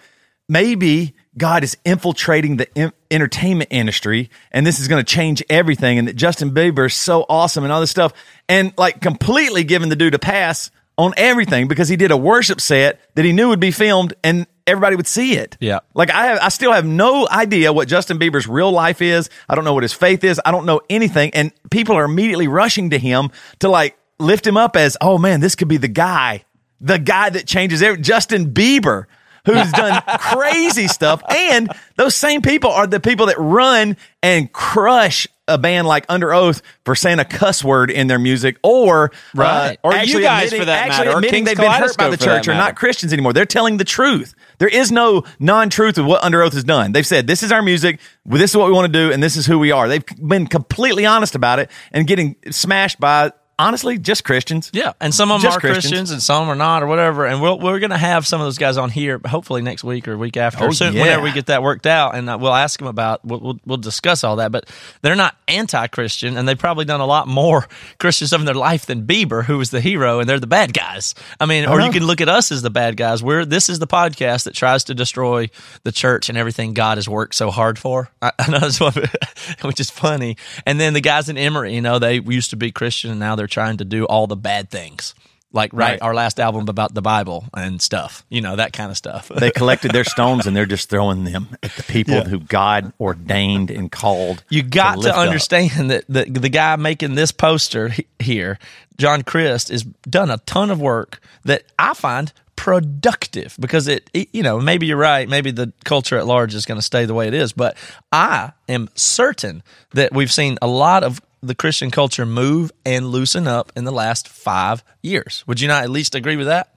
maybe 0.49 1.13
God 1.37 1.63
is 1.63 1.77
infiltrating 1.85 2.57
the 2.57 2.77
em- 2.77 2.93
entertainment 3.11 3.69
industry, 3.71 4.29
and 4.51 4.65
this 4.65 4.79
is 4.79 4.87
going 4.87 5.03
to 5.03 5.09
change 5.09 5.43
everything, 5.49 5.97
and 5.99 6.07
that 6.07 6.15
Justin 6.15 6.51
Bieber 6.51 6.87
is 6.87 6.93
so 6.93 7.25
awesome 7.29 7.63
and 7.63 7.73
all 7.73 7.81
this 7.81 7.91
stuff, 7.91 8.13
and 8.49 8.73
like 8.77 9.01
completely 9.01 9.63
giving 9.63 9.89
the 9.89 9.95
dude 9.95 10.13
a 10.13 10.19
pass 10.19 10.71
on 10.97 11.13
everything 11.15 11.67
because 11.67 11.87
he 11.87 11.95
did 11.95 12.11
a 12.11 12.17
worship 12.17 12.59
set 12.59 12.99
that 13.15 13.23
he 13.23 13.31
knew 13.31 13.49
would 13.49 13.59
be 13.59 13.71
filmed 13.71 14.13
and 14.23 14.47
everybody 14.65 14.95
would 14.95 15.07
see 15.07 15.33
it. 15.37 15.55
Yeah. 15.59 15.79
Like 15.93 16.09
I 16.09 16.25
have, 16.27 16.39
I 16.41 16.49
still 16.49 16.73
have 16.73 16.85
no 16.85 17.27
idea 17.29 17.71
what 17.71 17.87
Justin 17.87 18.17
Bieber's 18.17 18.47
real 18.47 18.71
life 18.71 19.01
is. 19.01 19.29
I 19.47 19.55
don't 19.55 19.63
know 19.63 19.75
what 19.75 19.83
his 19.83 19.93
faith 19.93 20.23
is. 20.23 20.41
I 20.43 20.51
don't 20.51 20.65
know 20.65 20.81
anything. 20.89 21.31
And 21.35 21.51
people 21.69 21.95
are 21.95 22.03
immediately 22.03 22.47
rushing 22.47 22.89
to 22.89 22.97
him 22.97 23.29
to 23.59 23.69
like 23.69 23.95
lift 24.19 24.45
him 24.45 24.57
up 24.57 24.75
as, 24.75 24.97
oh 24.99 25.19
man, 25.19 25.39
this 25.39 25.55
could 25.55 25.67
be 25.67 25.77
the 25.77 25.87
guy, 25.87 26.43
the 26.81 26.97
guy 26.97 27.29
that 27.29 27.45
changes 27.45 27.83
everything. 27.83 28.03
Justin 28.03 28.51
Bieber, 28.51 29.05
who's 29.47 29.71
done 29.71 30.01
crazy 30.19 30.87
stuff. 30.87 31.23
And 31.29 31.69
those 31.95 32.15
same 32.15 32.41
people 32.41 32.69
are 32.69 32.85
the 32.85 32.99
people 32.99 33.25
that 33.27 33.39
run 33.39 33.97
and 34.21 34.51
crush 34.51 35.27
a 35.49 35.57
band 35.57 35.87
like 35.87 36.05
Underoath 36.07 36.61
for 36.83 36.93
saying 36.93 37.19
a 37.19 37.25
cuss 37.25 37.63
word 37.63 37.89
in 37.89 38.07
their 38.07 38.19
music 38.19 38.57
or, 38.63 39.11
Right. 39.33 39.77
uh, 39.81 39.87
Or 39.87 39.95
you 39.95 40.19
guys, 40.19 40.47
admitting- 40.47 40.59
for 40.59 40.65
that 40.65 40.87
actually 40.89 41.05
matter, 41.07 41.17
admitting 41.19 41.43
they've 41.45 41.55
been 41.55 41.71
hurt 41.71 41.97
by 41.97 42.09
the 42.09 42.17
church 42.17 42.49
or 42.49 42.53
not. 42.53 42.75
Christians 42.75 43.13
anymore. 43.13 43.31
They're 43.31 43.45
telling 43.45 43.77
the 43.77 43.85
truth. 43.85 44.35
There 44.59 44.67
is 44.67 44.91
no 44.91 45.23
non-truth 45.39 45.97
of 45.97 46.05
what 46.05 46.21
Underoath 46.21 46.51
has 46.53 46.65
done. 46.65 46.91
They've 46.91 47.07
said 47.07 47.27
this 47.27 47.43
is 47.43 47.53
our 47.53 47.61
music, 47.61 48.01
this 48.25 48.51
is 48.51 48.57
what 48.57 48.67
we 48.67 48.73
want 48.73 48.91
to 48.91 48.99
do, 49.07 49.13
and 49.13 49.23
this 49.23 49.37
is 49.37 49.45
who 49.45 49.57
we 49.57 49.71
are. 49.71 49.87
They've 49.87 50.03
been 50.21 50.47
completely 50.47 51.05
honest 51.05 51.33
about 51.33 51.59
it 51.59 51.71
and 51.93 52.05
getting 52.05 52.35
smashed 52.51 52.99
by 52.99 53.31
honestly, 53.59 53.97
just 53.97 54.23
Christians. 54.23 54.69
Yeah, 54.73 54.93
and 55.01 55.13
some 55.13 55.31
of 55.31 55.41
them 55.41 55.47
Just 55.49 55.57
are 55.57 55.59
Christians. 55.61 55.83
Christians. 55.91 56.11
and 56.11 56.21
some 56.21 56.49
are 56.49 56.55
not, 56.55 56.83
or 56.83 56.87
whatever. 56.87 57.25
And 57.25 57.41
we'll, 57.41 57.59
we're 57.59 57.79
going 57.79 57.89
to 57.91 57.97
have 57.97 58.25
some 58.27 58.39
of 58.41 58.45
those 58.45 58.57
guys 58.57 58.77
on 58.77 58.89
here, 58.89 59.19
hopefully 59.25 59.61
next 59.61 59.83
week 59.83 60.07
or 60.07 60.17
week 60.17 60.37
after, 60.37 60.65
Oh, 60.65 60.71
soon, 60.71 60.93
yeah. 60.93 61.01
whenever 61.01 61.23
we 61.23 61.31
get 61.31 61.47
that 61.47 61.63
worked 61.63 61.85
out. 61.87 62.15
And 62.15 62.29
uh, 62.29 62.37
we'll 62.39 62.53
ask 62.53 62.79
them 62.79 62.87
about. 62.87 63.23
We'll, 63.25 63.39
we'll, 63.39 63.59
we'll 63.65 63.77
discuss 63.77 64.23
all 64.23 64.37
that. 64.37 64.51
But 64.51 64.69
they're 65.01 65.15
not 65.15 65.35
anti-Christian, 65.47 66.37
and 66.37 66.47
they've 66.47 66.57
probably 66.57 66.85
done 66.85 66.99
a 67.01 67.05
lot 67.05 67.27
more 67.27 67.67
Christian 67.99 68.27
stuff 68.27 68.39
in 68.39 68.45
their 68.45 68.55
life 68.55 68.85
than 68.85 69.05
Bieber, 69.05 69.43
who 69.43 69.57
was 69.57 69.71
the 69.71 69.81
hero, 69.81 70.19
and 70.19 70.29
they're 70.29 70.39
the 70.39 70.47
bad 70.47 70.73
guys. 70.73 71.15
I 71.39 71.45
mean, 71.45 71.65
or 71.65 71.81
you 71.81 71.91
can 71.91 72.03
look 72.05 72.21
at 72.21 72.29
us 72.29 72.51
as 72.51 72.61
the 72.61 72.69
bad 72.69 72.97
guys. 72.97 73.23
We're 73.23 73.45
this 73.45 73.69
is 73.69 73.79
the 73.79 73.87
podcast 73.87 74.43
that 74.45 74.53
tries 74.53 74.83
to 74.85 74.95
destroy 74.95 75.49
the 75.83 75.91
church 75.91 76.29
and 76.29 76.37
everything 76.37 76.73
God 76.73 76.97
has 76.97 77.07
worked 77.09 77.35
so 77.35 77.51
hard 77.51 77.79
for. 77.79 78.09
I, 78.21 78.31
I 78.39 78.51
know 78.51 78.59
that's 78.59 78.79
what, 78.79 78.95
which 79.63 79.79
is 79.79 79.89
funny. 79.89 80.37
And 80.65 80.79
then 80.79 80.93
the 80.93 81.01
guys 81.01 81.29
in 81.29 81.37
Emery, 81.37 81.73
you 81.73 81.81
know, 81.81 81.99
they 81.99 82.19
used 82.19 82.51
to 82.51 82.55
be 82.55 82.71
Christian, 82.71 83.11
and 83.11 83.19
now 83.19 83.35
they're 83.35 83.46
trying 83.47 83.77
to 83.77 83.85
do 83.85 84.05
all 84.05 84.27
the 84.27 84.35
bad 84.37 84.69
things. 84.69 85.15
Like 85.53 85.71
write 85.71 85.91
Right. 85.91 86.01
our 86.01 86.13
last 86.13 86.41
album 86.41 86.67
about 86.67 86.93
the 86.93 87.01
Bible 87.01 87.45
and 87.55 87.81
stuff, 87.81 88.25
you 88.29 88.41
know 88.41 88.57
that 88.57 88.73
kind 88.73 88.91
of 88.91 88.97
stuff. 88.97 89.31
They 89.39 89.49
collected 89.49 89.91
their 89.91 90.03
stones 90.03 90.45
and 90.45 90.53
they're 90.55 90.65
just 90.65 90.89
throwing 90.89 91.23
them 91.23 91.47
at 91.63 91.71
the 91.71 91.83
people 91.83 92.21
who 92.25 92.39
God 92.39 92.91
ordained 92.99 93.71
and 93.71 93.89
called. 93.89 94.43
You 94.49 94.61
got 94.61 95.01
to, 95.03 95.11
up. 95.11 95.17
understand 95.17 95.89
that 95.89 96.03
the 96.09 96.25
the 96.25 96.49
guy 96.49 96.75
making 96.75 97.15
this 97.15 97.31
poster 97.31 97.93
here, 98.19 98.59
John 98.97 99.23
Crist, 99.23 99.69
has 99.69 99.83
done 99.83 100.29
a 100.29 100.37
ton 100.39 100.69
of 100.69 100.81
work 100.81 101.21
that 101.45 101.63
I 101.79 101.93
find 101.93 102.33
productive 102.57 103.55
because 103.59 103.87
it, 103.87 104.09
it- 104.13 104.27
you 104.33 104.43
know, 104.43 104.59
maybe 104.59 104.85
you're 104.85 104.97
right, 104.97 105.29
maybe 105.29 105.51
the 105.51 105.71
culture 105.85 106.17
at 106.17 106.27
large 106.27 106.53
is 106.53 106.65
going 106.65 106.77
to 106.77 106.81
stay 106.85 107.05
the 107.05 107.13
way 107.13 107.27
it 107.27 107.33
is, 107.33 107.53
but 107.53 107.77
I 108.11 108.51
am 108.67 108.89
certain 108.95 109.63
that 109.93 110.11
we've 110.13 110.31
seen 110.31 110.57
a 110.61 110.67
lot 110.67 111.03
of 111.03 111.21
the 111.41 111.55
Christian 111.55 111.91
culture 111.91 112.25
move 112.25 112.71
and 112.85 113.07
loosen 113.07 113.47
up 113.47 113.71
in 113.75 113.83
the 113.85 113.91
last 113.91 114.27
five 114.27 114.83
years. 115.01 115.43
Would 115.47 115.61
you 115.61 115.67
not 115.67 115.83
at 115.83 115.89
least 115.89 116.15
agree 116.15 116.35
with 116.35 116.47
that? 116.47 116.73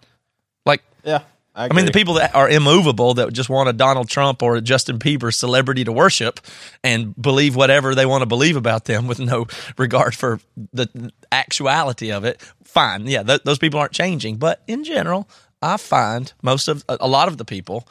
Like, 0.67 0.83
Yeah. 1.05 1.21
I 1.52 1.75
mean, 1.75 1.85
the 1.85 1.93
people 1.93 2.14
that 2.14 2.35
are 2.35 2.49
immovable 2.49 3.14
that 3.14 3.33
just 3.33 3.50
want 3.50 3.69
a 3.69 3.73
Donald 3.73 4.09
Trump 4.09 4.40
or 4.43 4.55
a 4.57 4.61
Justin 4.61 4.99
Bieber 4.99 5.35
celebrity 5.35 5.83
to 5.85 5.93
worship 5.93 6.40
and 6.85 7.14
believe 7.21 7.57
whatever 7.57 7.95
they 7.95 8.07
want 8.07 8.23
to 8.23 8.26
believe 8.26 8.57
about 8.57 8.85
them 8.85 9.09
with 9.09 9.19
no 9.19 9.47
regard 9.76 10.14
for 10.14 10.40
the 10.73 11.12
actuality 11.33 12.12
of 12.12 12.25
it, 12.25 12.40
fine. 12.64 13.07
Yeah, 13.07 13.25
th- 13.25 13.43
those 13.45 13.59
people 13.59 13.81
aren't 13.81 13.93
changing. 13.93 14.37
But 14.37 14.62
in 14.69 14.85
general, 14.85 15.29
I 15.61 15.76
find 15.76 16.33
most 16.40 16.69
of 16.69 16.85
a 16.88 17.09
lot 17.09 17.29
of 17.29 17.37
the 17.37 17.45
people 17.45 17.87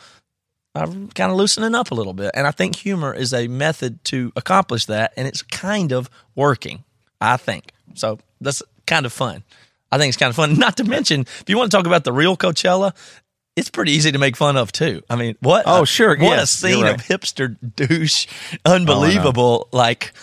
are 0.75 0.87
kind 0.87 1.31
of 1.31 1.35
loosening 1.37 1.75
up 1.75 1.91
a 1.91 1.95
little 1.95 2.13
bit. 2.13 2.31
And 2.33 2.45
I 2.47 2.51
think 2.51 2.75
humor 2.75 3.13
is 3.13 3.33
a 3.33 3.47
method 3.47 4.03
to 4.05 4.31
accomplish 4.35 4.85
that. 4.85 5.13
And 5.17 5.27
it's 5.27 5.41
kind 5.41 5.91
of 5.91 6.09
working, 6.35 6.83
I 7.19 7.37
think. 7.37 7.71
So 7.95 8.19
that's 8.39 8.61
kind 8.85 9.05
of 9.05 9.13
fun. 9.13 9.43
I 9.91 9.97
think 9.97 10.09
it's 10.09 10.17
kind 10.17 10.29
of 10.29 10.35
fun. 10.35 10.53
Not 10.59 10.77
to 10.77 10.83
mention, 10.83 11.21
if 11.21 11.45
you 11.47 11.57
want 11.57 11.71
to 11.71 11.77
talk 11.77 11.87
about 11.87 12.03
the 12.03 12.13
real 12.13 12.37
Coachella, 12.37 12.95
it's 13.55 13.69
pretty 13.69 13.91
easy 13.91 14.11
to 14.11 14.19
make 14.19 14.37
fun 14.37 14.55
of 14.55 14.71
too. 14.71 15.01
I 15.09 15.15
mean, 15.15 15.35
what? 15.41 15.63
Oh, 15.65 15.81
a- 15.81 15.85
sure. 15.85 16.15
What 16.17 16.39
a 16.39 16.47
scene 16.47 16.79
you're 16.79 16.93
of 16.93 17.01
hipster 17.01 17.57
douche, 17.75 18.27
unbelievable. 18.63 19.67
like, 19.73 20.13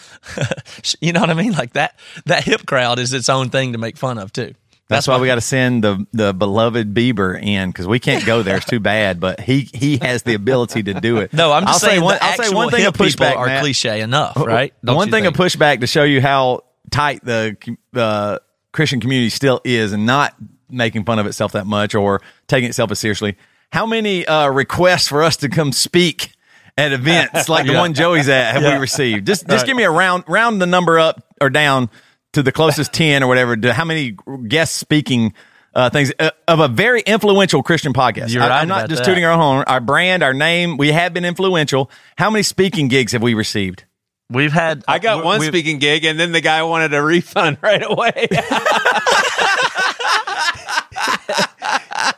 you 1.00 1.12
know 1.12 1.20
what 1.20 1.30
I 1.30 1.34
mean? 1.34 1.52
Like 1.52 1.74
that. 1.74 1.98
That 2.26 2.44
hip 2.44 2.64
crowd 2.66 2.98
is 2.98 3.12
its 3.12 3.28
own 3.28 3.50
thing 3.50 3.72
to 3.72 3.78
make 3.78 3.96
fun 3.96 4.18
of 4.18 4.32
too. 4.32 4.54
That's 4.88 5.08
why 5.08 5.18
we 5.18 5.26
got 5.26 5.34
to 5.34 5.40
send 5.40 5.82
the 5.82 6.06
the 6.12 6.32
beloved 6.32 6.94
Bieber 6.94 7.40
in 7.42 7.70
because 7.70 7.88
we 7.88 7.98
can't 7.98 8.24
go 8.24 8.42
there. 8.42 8.56
It's 8.56 8.66
too 8.66 8.78
bad. 8.78 9.18
But 9.18 9.40
he 9.40 9.68
he 9.74 9.96
has 9.98 10.22
the 10.22 10.34
ability 10.34 10.84
to 10.84 10.94
do 10.94 11.18
it. 11.18 11.32
No, 11.36 11.52
I'm 11.52 11.64
just 11.64 11.84
I'll 11.84 11.88
saying 11.90 12.00
say 12.00 12.04
one, 12.04 12.18
I'll 12.20 12.42
say 12.44 12.54
one 12.54 12.70
thing 12.70 12.86
of 12.86 12.94
pushback. 12.94 13.36
are 13.36 13.46
Matt. 13.46 13.62
cliche 13.62 14.00
enough, 14.00 14.36
right? 14.36 14.72
Don't 14.84 14.96
one 14.96 15.10
thing 15.10 15.24
think? 15.24 15.36
of 15.36 15.40
pushback 15.40 15.80
to 15.80 15.86
show 15.86 16.04
you 16.04 16.20
how 16.22 16.62
tight 16.90 17.24
the 17.24 17.56
the 17.92 18.40
Christian 18.72 19.00
community 19.00 19.30
still 19.30 19.60
is, 19.64 19.92
and 19.92 20.06
not 20.06 20.34
making 20.70 21.04
fun 21.04 21.18
of 21.18 21.26
itself 21.26 21.52
that 21.52 21.66
much 21.66 21.94
or 21.94 22.22
taking 22.46 22.68
itself 22.68 22.90
as 22.90 22.98
seriously. 22.98 23.36
How 23.72 23.86
many 23.86 24.24
uh, 24.26 24.48
requests 24.48 25.08
for 25.08 25.22
us 25.22 25.36
to 25.38 25.48
come 25.48 25.72
speak 25.72 26.32
at 26.78 26.92
events 26.92 27.48
like 27.48 27.66
the 27.66 27.74
one 27.78 27.92
Joey's 27.92 28.28
at 28.28 28.52
have 28.52 28.62
we 28.62 28.78
received? 28.78 29.26
Just 29.26 29.48
just 29.48 29.66
give 29.66 29.76
me 29.76 29.82
a 29.82 29.90
round 29.90 30.24
round 30.28 30.62
the 30.62 30.66
number 30.66 30.98
up 30.98 31.22
or 31.40 31.50
down 31.50 31.90
to 32.33 32.42
the 32.42 32.52
closest 32.52 32.92
ten 32.95 33.23
or 33.23 33.26
whatever. 33.26 33.56
To 33.56 33.73
how 33.73 33.85
many 33.85 34.16
guest 34.49 34.76
speaking. 34.76 35.35
Uh, 35.75 35.90
things 35.90 36.11
uh, 36.18 36.30
of 36.49 36.59
a 36.59 36.68
very 36.68 37.02
influential 37.02 37.62
Christian 37.62 37.92
podcast. 37.92 38.30
You're 38.33 38.42
I, 38.42 38.49
right 38.49 38.62
am 38.62 38.68
not 38.68 38.88
just 38.88 39.00
that. 39.00 39.04
tooting 39.04 39.26
our 39.26 39.33
own 39.33 39.38
horn. 39.38 39.64
Our 39.66 39.80
brand, 39.80 40.23
our 40.23 40.33
name, 40.33 40.78
we 40.78 40.90
have 40.90 41.12
been 41.12 41.26
influential. 41.26 41.90
How 42.16 42.30
many 42.30 42.45
speaking 42.45 42.88
gigs 42.88 43.12
have 43.12 43.21
we 43.21 43.35
received? 43.35 43.85
We've 44.30 44.52
had. 44.52 44.85
I 44.88 44.99
got 44.99 45.25
one 45.25 45.40
speaking 45.42 45.78
gig, 45.78 46.04
and 46.04 46.18
then 46.18 46.33
the 46.33 46.40
guy 46.40 46.62
wanted 46.62 46.95
a 46.95 47.02
refund 47.02 47.59
right 47.62 47.83
away. 47.83 48.26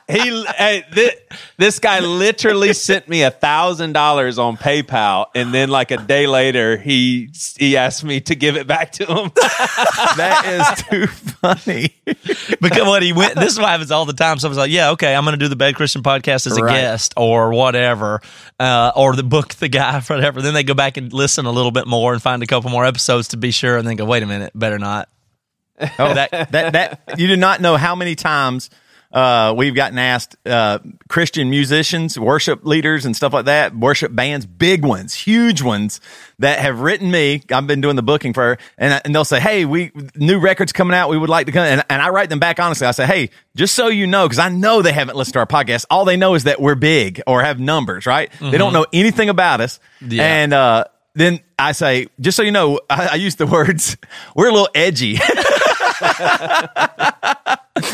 he, 0.08 0.44
hey, 0.56 0.84
thi- 0.92 1.10
this 1.58 1.78
guy 1.78 2.00
literally 2.00 2.72
sent 2.72 3.08
me 3.08 3.22
a 3.22 3.30
thousand 3.30 3.92
dollars 3.92 4.38
on 4.38 4.56
PayPal, 4.56 5.26
and 5.34 5.52
then 5.52 5.68
like 5.68 5.90
a 5.90 5.98
day 5.98 6.26
later, 6.26 6.76
he 6.78 7.28
he 7.56 7.76
asked 7.76 8.02
me 8.04 8.20
to 8.22 8.34
give 8.34 8.56
it 8.56 8.66
back 8.66 8.92
to 8.92 9.04
him. 9.06 9.30
That 10.16 10.44
is 10.46 10.84
too 10.84 11.06
funny. 11.06 11.94
because 12.04 12.86
what 12.86 13.02
he 13.02 13.12
went. 13.12 13.34
This 13.36 13.52
is 13.52 13.58
what 13.58 13.68
happens 13.68 13.90
all 13.90 14.04
the 14.04 14.12
time. 14.12 14.38
Someone's 14.38 14.58
like, 14.58 14.70
"Yeah, 14.70 14.90
okay, 14.92 15.14
I'm 15.14 15.24
going 15.24 15.34
to 15.34 15.38
do 15.38 15.48
the 15.48 15.56
Bad 15.56 15.74
Christian 15.76 16.02
podcast 16.02 16.46
as 16.46 16.56
a 16.56 16.62
Right. 16.62 16.72
guest 16.80 17.14
or 17.16 17.52
whatever, 17.52 18.20
uh, 18.58 18.92
or 18.96 19.14
the 19.14 19.22
book 19.22 19.54
the 19.54 19.68
guy 19.68 20.00
whatever." 20.06 20.40
Then 20.42 20.54
they 20.54 20.64
go 20.64 20.74
back 20.74 20.96
and 20.96 21.12
listen 21.12 21.46
a 21.46 21.52
little 21.52 21.70
bit 21.70 21.86
more 21.86 22.12
and 22.12 22.22
find 22.22 22.42
a 22.42 22.46
couple 22.46 22.70
more 22.70 22.84
episodes 22.84 23.28
to 23.28 23.36
be 23.36 23.50
sure, 23.50 23.76
and 23.76 23.86
then 23.86 23.96
go, 23.96 24.04
"Wait 24.04 24.22
a 24.22 24.26
minute, 24.26 24.52
better 24.54 24.78
not." 24.78 25.08
Oh, 25.80 26.14
that 26.14 26.30
that 26.50 26.72
that 26.72 27.00
you 27.18 27.28
do 27.28 27.36
not 27.36 27.60
know 27.60 27.76
how 27.76 27.94
many 27.94 28.14
times 28.16 28.70
uh, 29.12 29.54
we've 29.56 29.74
gotten 29.74 29.98
asked 29.98 30.36
uh, 30.46 30.78
Christian 31.08 31.48
musicians, 31.50 32.18
worship 32.18 32.64
leaders, 32.66 33.06
and 33.06 33.16
stuff 33.16 33.32
like 33.32 33.46
that, 33.46 33.74
worship 33.74 34.14
bands, 34.14 34.44
big 34.44 34.84
ones, 34.84 35.14
huge 35.14 35.62
ones 35.62 36.00
that 36.38 36.58
have 36.58 36.80
written 36.80 37.10
me. 37.10 37.42
I've 37.50 37.66
been 37.66 37.80
doing 37.80 37.96
the 37.96 38.02
booking 38.02 38.34
for, 38.34 38.58
and 38.76 39.00
and 39.04 39.14
they'll 39.14 39.24
say, 39.24 39.40
"Hey, 39.40 39.64
we 39.64 39.90
new 40.14 40.38
records 40.38 40.72
coming 40.72 40.94
out. 40.94 41.08
We 41.08 41.16
would 41.18 41.30
like 41.30 41.46
to 41.46 41.52
come." 41.52 41.64
And, 41.64 41.82
and 41.88 42.02
I 42.02 42.10
write 42.10 42.28
them 42.28 42.38
back 42.38 42.60
honestly. 42.60 42.86
I 42.86 42.90
say, 42.90 43.06
"Hey, 43.06 43.30
just 43.56 43.74
so 43.74 43.88
you 43.88 44.06
know, 44.06 44.26
because 44.26 44.38
I 44.38 44.50
know 44.50 44.82
they 44.82 44.92
haven't 44.92 45.16
listened 45.16 45.32
to 45.34 45.38
our 45.38 45.46
podcast. 45.46 45.86
All 45.90 46.04
they 46.04 46.16
know 46.16 46.34
is 46.34 46.44
that 46.44 46.60
we're 46.60 46.74
big 46.74 47.22
or 47.26 47.42
have 47.42 47.58
numbers, 47.58 48.04
right? 48.04 48.30
They 48.40 48.58
don't 48.58 48.74
know 48.74 48.86
anything 48.92 49.28
about 49.30 49.60
us, 49.60 49.80
Yeah. 50.00 50.22
and." 50.24 50.52
uh 50.52 50.84
then 51.14 51.40
I 51.58 51.72
say, 51.72 52.06
just 52.20 52.36
so 52.36 52.44
you 52.44 52.52
know, 52.52 52.78
I, 52.90 53.08
I 53.08 53.14
use 53.16 53.34
the 53.34 53.46
words, 53.46 53.96
we're 54.36 54.50
a 54.50 54.52
little 54.52 54.68
edgy. 54.72 55.18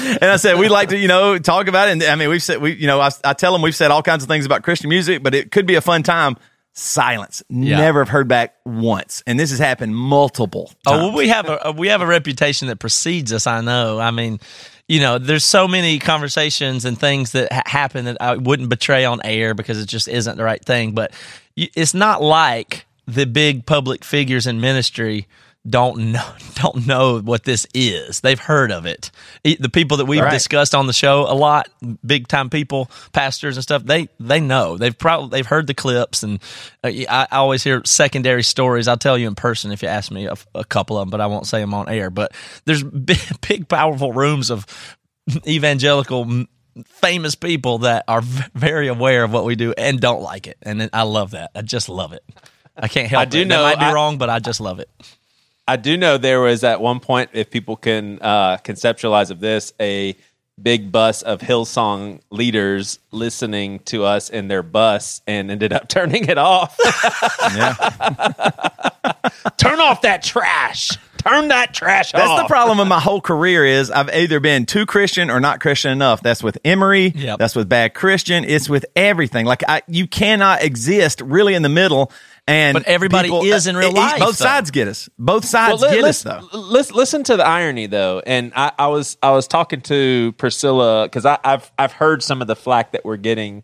and 0.05 0.25
I 0.25 0.37
said 0.37 0.59
we'd 0.59 0.71
like 0.71 0.91
to, 0.91 0.97
you 0.99 1.09
know, 1.09 1.39
talk 1.39 1.69
about 1.69 1.89
it. 1.89 1.93
And 1.93 2.03
I 2.03 2.15
mean, 2.17 2.29
we've 2.29 2.43
said 2.43 2.61
we, 2.61 2.75
you 2.75 2.87
know, 2.87 3.01
I, 3.01 3.11
I 3.25 3.33
tell 3.33 3.53
them 3.53 3.63
we've 3.63 3.75
said 3.77 3.91
all 3.91 4.03
kinds 4.03 4.23
of 4.23 4.29
things 4.29 4.45
about 4.47 4.63
Christian 4.63 4.89
music, 4.89 5.23
but 5.23 5.35
it 5.35 5.51
could 5.51 5.67
be 5.67 5.75
a 5.75 5.81
fun 5.81 6.03
time. 6.03 6.37
Silence. 6.77 7.43
Never 7.79 8.01
have 8.01 8.09
heard 8.09 8.27
back 8.27 8.57
once, 8.65 9.23
and 9.29 9.39
this 9.39 9.51
has 9.51 9.61
happened 9.61 9.95
multiple. 9.95 10.67
Times. 10.67 10.79
Oh, 10.87 10.97
well, 11.09 11.17
we 11.17 11.29
have 11.29 11.49
a 11.49 11.73
we 11.77 11.87
have 11.89 12.01
a 12.03 12.07
reputation 12.07 12.67
that 12.67 12.81
precedes 12.81 13.33
us. 13.33 13.47
I 13.47 13.61
know. 13.61 14.01
I 14.01 14.11
mean, 14.11 14.41
you 14.89 14.99
know, 14.99 15.19
there's 15.19 15.45
so 15.45 15.69
many 15.69 16.01
conversations 16.01 16.85
and 16.85 16.99
things 16.99 17.31
that 17.31 17.53
ha- 17.53 17.63
happen 17.65 18.07
that 18.07 18.17
I 18.21 18.37
wouldn't 18.37 18.71
betray 18.71 19.05
on 19.05 19.21
air 19.25 19.55
because 19.55 19.81
it 19.81 19.87
just 19.87 20.09
isn't 20.09 20.37
the 20.37 20.43
right 20.43 20.65
thing. 20.65 20.93
But 20.93 21.13
y- 21.57 21.71
it's 21.77 21.95
not 21.95 22.21
like 22.23 22.87
the 23.07 23.25
big 23.25 23.67
public 23.67 24.05
figures 24.05 24.49
in 24.49 24.61
ministry 24.61 25.29
don't 25.69 26.13
know 26.13 26.25
don't 26.57 26.87
know 26.87 27.21
what 27.21 27.45
this 27.45 27.67
is. 27.73 28.21
They've 28.21 28.39
heard 28.39 28.71
of 28.71 28.85
it. 28.87 29.11
The 29.43 29.71
people 29.71 29.97
that 29.99 30.05
we've 30.05 30.21
Right. 30.21 30.31
discussed 30.31 30.75
on 30.75 30.87
the 30.87 30.93
show 30.93 31.23
a 31.23 31.35
lot, 31.35 31.69
big 32.05 32.29
time 32.29 32.51
people, 32.51 32.91
pastors 33.13 33.57
and 33.57 33.63
stuff. 33.63 33.83
They 33.85 34.09
they 34.21 34.41
know. 34.41 34.77
They've 34.77 34.97
probably 34.97 35.31
they've 35.31 35.47
heard 35.47 35.67
the 35.67 35.75
clips, 35.75 36.23
and 36.23 36.39
uh, 36.83 36.89
I, 37.09 37.27
I 37.31 37.37
always 37.37 37.65
hear 37.65 37.81
secondary 37.85 38.43
stories. 38.43 38.89
I'll 38.89 38.97
tell 38.99 39.17
you 39.17 39.27
in 39.27 39.35
person 39.35 39.73
if 39.73 39.83
you 39.83 39.89
ask 39.89 40.11
me 40.11 40.27
a, 40.27 40.35
a 40.55 40.65
couple 40.65 40.99
of 40.99 41.03
them, 41.03 41.11
but 41.11 41.21
I 41.21 41.27
won't 41.27 41.47
say 41.47 41.61
them 41.61 41.73
on 41.75 41.89
air. 41.89 42.11
But 42.11 42.33
there's 42.67 42.83
big, 43.07 43.19
big 43.47 43.69
powerful 43.69 44.13
rooms 44.13 44.51
of 44.51 44.67
evangelical. 45.47 46.45
Famous 46.87 47.37
people 47.37 47.79
that 47.79 48.05
are 48.09 48.21
very 48.21 48.89
aware 48.89 49.23
of 49.23 49.33
what 49.33 49.45
we 49.45 49.55
do 49.55 49.73
and 49.79 50.01
don't 50.01 50.23
like 50.23 50.49
it, 50.49 50.57
and 50.63 50.91
I 50.93 51.03
love 51.03 51.31
that. 51.31 51.53
I 51.55 51.63
just 51.63 51.89
love 51.89 52.13
it. 52.13 52.25
I 52.77 52.89
can't 52.89 53.09
help 53.09 53.21
I 53.21 53.25
do 53.27 53.43
it. 53.43 53.45
know- 53.47 53.65
I 53.65 53.71
might 53.75 53.79
be 53.79 53.85
I- 53.85 53.93
wrong, 53.93 54.19
but 54.19 54.29
I 54.29 54.41
just 54.41 54.61
love 54.61 54.81
it. 54.81 54.91
I 55.67 55.77
do 55.77 55.97
know 55.97 56.19
there 56.19 56.41
was 56.41 56.63
at 56.63 56.81
one 56.81 57.01
point, 57.01 57.31
if 57.33 57.51
people 57.51 57.77
can 57.77 58.19
uh, 58.21 58.59
conceptualize 58.59 59.31
of 59.31 59.41
this, 59.41 59.73
a 59.81 60.15
big 60.61 60.93
bus 60.93 61.23
of 61.23 61.41
Hillsong 61.41 62.21
leaders 62.31 62.99
listening 63.11 63.81
to 63.81 64.05
us 64.05 64.31
in 64.31 64.49
their 64.49 64.63
bus 64.63 65.21
and 65.27 65.51
ended 65.51 65.73
up 65.73 65.89
turning 65.95 66.27
it 66.29 66.39
off. 66.39 66.77
Turn 69.57 69.81
off 69.81 70.03
that 70.03 70.23
trash. 70.23 70.91
turn 71.17 71.49
that 71.49 71.73
trash 71.73 72.13
off. 72.15 72.21
That's 72.21 72.31
off. 72.31 72.43
the 72.43 72.49
problem 72.49 72.79
with 72.79 72.89
my 72.89 73.01
whole 73.01 73.21
career 73.21 73.65
is 73.65 73.91
I've 73.91 74.11
either 74.11 74.41
been 74.41 74.67
too 74.67 74.85
Christian 74.87 75.31
or 75.31 75.41
not 75.41 75.61
Christian 75.61 75.91
enough. 75.91 76.23
That's 76.23 76.43
with 76.43 76.59
Emery. 76.65 77.09
Yep. 77.15 77.39
That's 77.39 77.57
with 77.57 77.69
bad 77.69 77.95
Christian. 77.95 78.45
It's 78.45 78.69
with 78.69 78.85
everything. 78.95 79.47
Like 79.47 79.63
I, 79.67 79.83
you 79.89 80.07
cannot 80.07 80.63
exist 80.63 81.21
really 81.23 81.55
in 81.55 81.63
the 81.63 81.69
middle. 81.71 82.13
And 82.47 82.75
But 82.75 82.83
everybody 82.85 83.29
people- 83.29 83.43
is 83.45 83.67
in 83.67 83.75
real 83.77 83.89
it- 83.89 83.93
it- 83.93 83.99
life, 83.99 84.19
Both 84.19 84.39
though. 84.39 84.45
sides 84.45 84.71
get 84.71 84.87
us. 84.87 85.09
Both 85.19 85.47
sides 85.47 85.81
Well, 85.81 85.91
li- 85.91 85.97
get 85.97 86.05
us 86.05 86.23
though. 86.23 86.47
Listen, 86.53 86.95
listen 86.97 87.25
to 87.25 87.37
the 87.39 87.47
irony 87.47 87.87
though, 87.87 88.23
and 88.27 88.53
I, 88.55 88.71
I 88.79 88.89
was 88.89 89.17
I 89.23 89.31
was 89.31 89.49
talking 89.49 89.81
to 89.83 90.33
Priscilla 90.37 91.05
because 91.07 91.25
I've 91.25 91.73
I've 91.79 91.93
heard 91.93 92.23
some 92.23 92.43
of 92.43 92.47
the 92.47 92.57
flack 92.57 92.93
that 92.93 93.03
we're 93.05 93.17
getting 93.17 93.63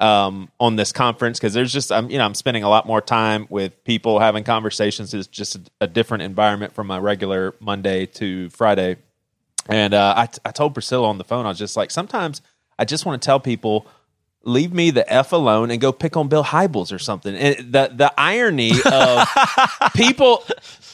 um, 0.00 0.50
on 0.60 0.76
this 0.76 0.92
conference 0.92 1.38
because 1.38 1.54
there's 1.54 1.72
just 1.72 1.90
I'm 1.90 2.10
you 2.10 2.18
know 2.18 2.24
I'm 2.26 2.34
spending 2.34 2.62
a 2.62 2.68
lot 2.68 2.86
more 2.86 3.00
time 3.00 3.46
with 3.48 3.82
people 3.84 4.18
having 4.18 4.44
conversations. 4.44 5.14
It's 5.14 5.26
just 5.26 5.56
a, 5.56 5.60
a 5.82 5.86
different 5.86 6.22
environment 6.22 6.74
from 6.74 6.88
my 6.88 6.98
regular 6.98 7.54
Monday 7.58 8.04
to 8.06 8.50
Friday, 8.50 8.96
and 9.66 9.94
uh, 9.94 10.12
I 10.14 10.26
t- 10.26 10.40
I 10.44 10.50
told 10.50 10.74
Priscilla 10.74 11.08
on 11.08 11.16
the 11.16 11.24
phone 11.24 11.46
I 11.46 11.48
was 11.48 11.58
just 11.58 11.74
like 11.76 11.90
sometimes 11.90 12.42
I 12.78 12.84
just 12.84 13.06
want 13.06 13.20
to 13.22 13.24
tell 13.24 13.40
people. 13.40 13.86
Leave 14.42 14.72
me 14.72 14.90
the 14.90 15.10
f 15.12 15.32
alone 15.32 15.70
and 15.70 15.80
go 15.80 15.92
pick 15.92 16.16
on 16.16 16.28
Bill 16.28 16.44
Hybels 16.44 16.92
or 16.92 16.98
something. 16.98 17.34
And 17.34 17.72
the 17.72 17.92
the 17.94 18.12
irony 18.16 18.72
of 18.90 19.28
people 19.94 20.44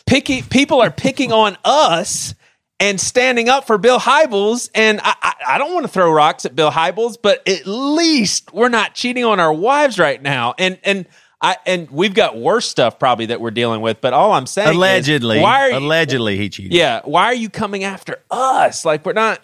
picking 0.06 0.42
people 0.44 0.82
are 0.82 0.90
picking 0.90 1.32
on 1.32 1.56
us 1.64 2.34
and 2.80 3.00
standing 3.00 3.48
up 3.48 3.66
for 3.66 3.78
Bill 3.78 3.98
Hybels. 4.00 4.68
And 4.74 5.00
I, 5.02 5.14
I, 5.22 5.34
I 5.48 5.58
don't 5.58 5.72
want 5.72 5.84
to 5.86 5.92
throw 5.92 6.10
rocks 6.10 6.44
at 6.44 6.56
Bill 6.56 6.70
Hybels, 6.70 7.16
but 7.20 7.46
at 7.48 7.66
least 7.66 8.52
we're 8.52 8.68
not 8.68 8.94
cheating 8.94 9.24
on 9.24 9.38
our 9.40 9.52
wives 9.52 9.98
right 9.98 10.20
now. 10.20 10.54
And 10.58 10.78
and 10.82 11.06
I 11.40 11.56
and 11.66 11.90
we've 11.90 12.14
got 12.14 12.36
worse 12.36 12.66
stuff 12.68 12.98
probably 12.98 13.26
that 13.26 13.40
we're 13.40 13.50
dealing 13.50 13.80
with. 13.80 14.00
But 14.00 14.12
all 14.12 14.32
I'm 14.32 14.46
saying, 14.46 14.70
is, 14.70 14.74
Allegedly, 14.76 15.40
why 15.40 15.60
are 15.60 15.70
you, 15.70 15.78
allegedly 15.78 16.36
he 16.36 16.48
cheated. 16.48 16.72
yeah, 16.72 17.00
why 17.04 17.26
are 17.26 17.34
you 17.34 17.48
coming 17.50 17.84
after 17.84 18.22
us? 18.30 18.84
Like 18.84 19.06
we're 19.06 19.12
not. 19.12 19.40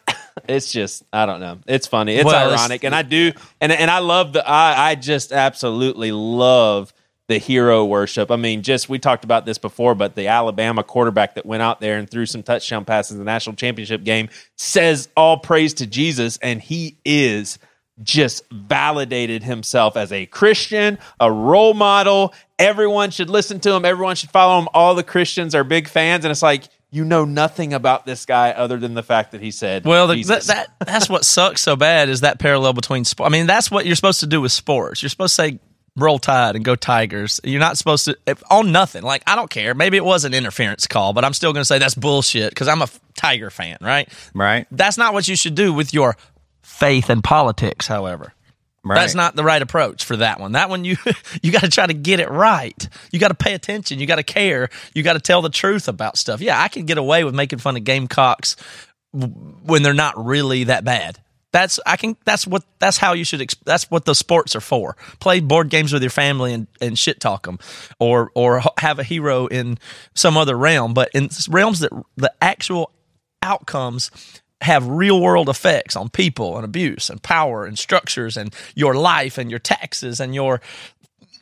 It's 0.49 0.73
just 0.73 1.05
I 1.13 1.27
don't 1.27 1.41
know. 1.41 1.59
It's 1.67 1.87
funny. 1.87 2.17
It's 2.17 2.25
Well, 2.25 2.47
it's- 2.49 2.61
ironic, 2.61 2.85
and 2.85 2.95
I 2.95 3.03
do, 3.03 3.33
and 3.61 3.71
and 3.73 3.91
I 3.91 3.99
love 3.99 4.33
the. 4.33 4.49
I 4.49 4.91
I 4.91 4.95
just 4.95 5.33
absolutely 5.33 6.13
love 6.13 6.93
the 7.29 7.39
hero 7.39 7.85
worship. 7.85 8.31
I 8.31 8.37
mean, 8.37 8.63
just 8.63 8.89
we 8.89 8.99
talked 8.99 9.25
about 9.25 9.47
this 9.47 9.57
before, 9.59 9.95
but 9.95 10.15
the 10.17 10.27
Alabama 10.29 10.83
quarterback 10.83 11.37
that 11.37 11.47
went 11.47 11.63
out 11.63 11.81
there 11.81 11.97
and 11.99 12.11
threw 12.11 12.27
some 12.27 12.43
touchdown 12.43 12.85
passes 12.85 13.13
in 13.13 13.19
the 13.19 13.25
national 13.25 13.57
championship 13.57 14.05
game 14.05 14.29
says 14.57 15.09
all 15.17 15.39
praise 15.39 15.75
to 15.75 15.87
Jesus, 15.87 16.39
and 16.43 16.61
he 16.61 16.99
is 17.05 17.59
just 18.03 18.43
validated 18.51 19.43
himself 19.45 19.97
as 19.97 20.11
a 20.13 20.27
Christian, 20.27 20.99
a 21.21 21.31
role 21.31 21.75
model. 21.75 22.35
Everyone 22.59 23.11
should 23.11 23.31
listen 23.31 23.61
to 23.61 23.73
him. 23.73 23.85
Everyone 23.85 24.17
should 24.17 24.31
follow 24.31 24.59
him. 24.61 24.69
All 24.75 24.95
the 24.95 25.05
Christians 25.05 25.55
are 25.55 25.63
big 25.63 25.89
fans, 25.89 26.25
and 26.25 26.33
it's 26.33 26.43
like 26.43 26.65
you 26.93 27.05
know 27.05 27.25
nothing 27.25 27.73
about 27.73 28.05
this 28.05 28.27
guy 28.27 28.51
other 28.51 28.77
than 28.77 28.93
the 28.95 29.03
fact 29.03 29.33
that 29.33 29.41
he 29.41 29.51
said, 29.51 29.85
Well, 29.85 30.07
the, 30.07 30.15
that, 30.15 30.19
Jesus. 30.19 30.47
that 30.49 30.69
that's 30.85 31.09
what 31.09 31.25
sucks 31.25 31.63
so 31.63 31.75
bad 31.75 32.09
is 32.11 32.21
that 32.21 32.39
parallel 32.39 32.75
between 32.75 33.05
sport. 33.05 33.29
I 33.29 33.33
mean, 33.33 33.47
that's 33.47 33.71
what 33.71 33.87
you're 33.87 33.97
supposed 33.97 34.21
to 34.21 34.27
do 34.27 34.41
with 34.43 34.53
sports. 34.53 35.03
You're 35.03 35.09
supposed 35.09 35.35
to 35.37 35.43
say 35.43 35.59
roll 35.97 36.19
tide 36.19 36.55
and 36.55 36.65
go 36.65 36.77
Tigers. 36.77 37.41
You're 37.45 37.61
not 37.61 37.79
supposed 37.79 38.05
to 38.05 38.17
if, 38.27 38.43
on 38.51 38.73
nothing. 38.73 39.03
Like 39.03 39.23
I 39.27 39.37
don't 39.37 39.51
care. 39.51 39.75
Maybe 39.75 39.97
it 39.97 40.05
was 40.05 40.25
an 40.25 40.35
interference 40.35 40.87
call, 40.87 41.15
but 41.15 41.25
I'm 41.25 41.33
still 41.33 41.53
going 41.53 41.63
to 41.63 41.67
say 41.67 41.79
that's 41.79 41.95
bullshit 41.95 42.51
because 42.51 42.69
I'm 42.69 42.81
a 42.81 42.85
f- 42.85 43.01
Tiger 43.17 43.51
fan, 43.51 43.79
right? 43.81 44.09
Right. 44.35 44.67
That's 44.71 44.99
not 44.99 45.15
what 45.15 45.27
you 45.29 45.37
should 45.37 45.55
do 45.55 45.73
with 45.73 45.95
your 45.95 46.17
faith 46.63 47.09
and 47.09 47.25
politics. 47.25 47.87
However, 47.87 48.35
Right. 48.85 48.97
that's 48.97 49.15
not 49.15 49.37
the 49.37 49.45
right 49.45 49.63
approach 49.63 50.05
for 50.05 50.17
that 50.17 50.41
one. 50.41 50.53
That 50.53 50.69
one 50.69 50.85
you 50.85 50.97
you 51.43 51.53
got 51.53 51.63
to 51.63 51.69
try 51.69 51.87
to 51.87 51.95
get 51.95 52.19
it 52.19 52.29
right. 52.29 52.89
You 53.13 53.21
got 53.21 53.29
to 53.29 53.35
pay 53.35 53.55
attention. 53.55 54.01
You 54.01 54.07
got 54.07 54.17
to 54.17 54.25
care. 54.25 54.71
You 54.93 55.03
got 55.03 55.13
to 55.13 55.21
tell 55.21 55.41
the 55.41 55.51
truth 55.51 55.87
about 55.87 56.19
stuff. 56.19 56.41
Yeah, 56.41 56.61
I 56.61 56.69
can 56.69 56.85
get 56.85 56.99
away 56.99 57.23
with 57.23 57.35
making 57.35 57.61
fun 57.61 57.77
of 57.77 57.85
Gamecocks 57.85 58.57
when 59.13 59.83
they're 59.83 59.95
not 59.95 60.25
really 60.25 60.65
that 60.65 60.85
bad. 60.85 61.19
That's 61.53 61.79
I 61.87 61.97
can. 61.97 62.17
That's 62.25 62.47
what. 62.47 62.65
That's 62.79 62.97
how 62.97 63.13
you 63.13 63.25
should. 63.25 63.47
That's 63.65 63.91
what 63.91 64.07
the 64.07 64.15
sports 64.15 64.57
are 64.57 64.61
for. 64.61 64.97
Play 65.21 65.41
board 65.41 65.69
games 65.69 65.93
with 65.93 66.03
your 66.03 66.11
family 66.11 66.55
and, 66.55 66.67
and 66.81 66.99
shit 66.99 67.21
talk 67.21 67.45
them, 67.45 67.59
or 68.01 68.33
or 68.35 68.63
have 68.79 68.99
a 68.99 69.05
hero 69.05 69.47
in 69.47 69.79
some 70.15 70.39
other 70.39 70.57
realm. 70.57 70.95
But 70.95 71.11
in 71.13 71.29
realms 71.51 71.81
that 71.81 71.93
the 72.17 72.33
actual 72.41 72.91
outcomes 73.43 74.11
have 74.63 74.87
real 74.87 75.21
world 75.21 75.49
effects 75.49 75.95
on 75.97 76.09
people 76.09 76.57
and 76.57 76.65
abuse 76.65 77.11
and 77.11 77.23
power 77.23 77.65
and 77.67 77.79
structures 77.79 78.37
and 78.37 78.55
your 78.75 78.95
life 78.95 79.37
and 79.39 79.51
your 79.51 79.59
taxes 79.61 80.21
and 80.21 80.35
your 80.35 80.61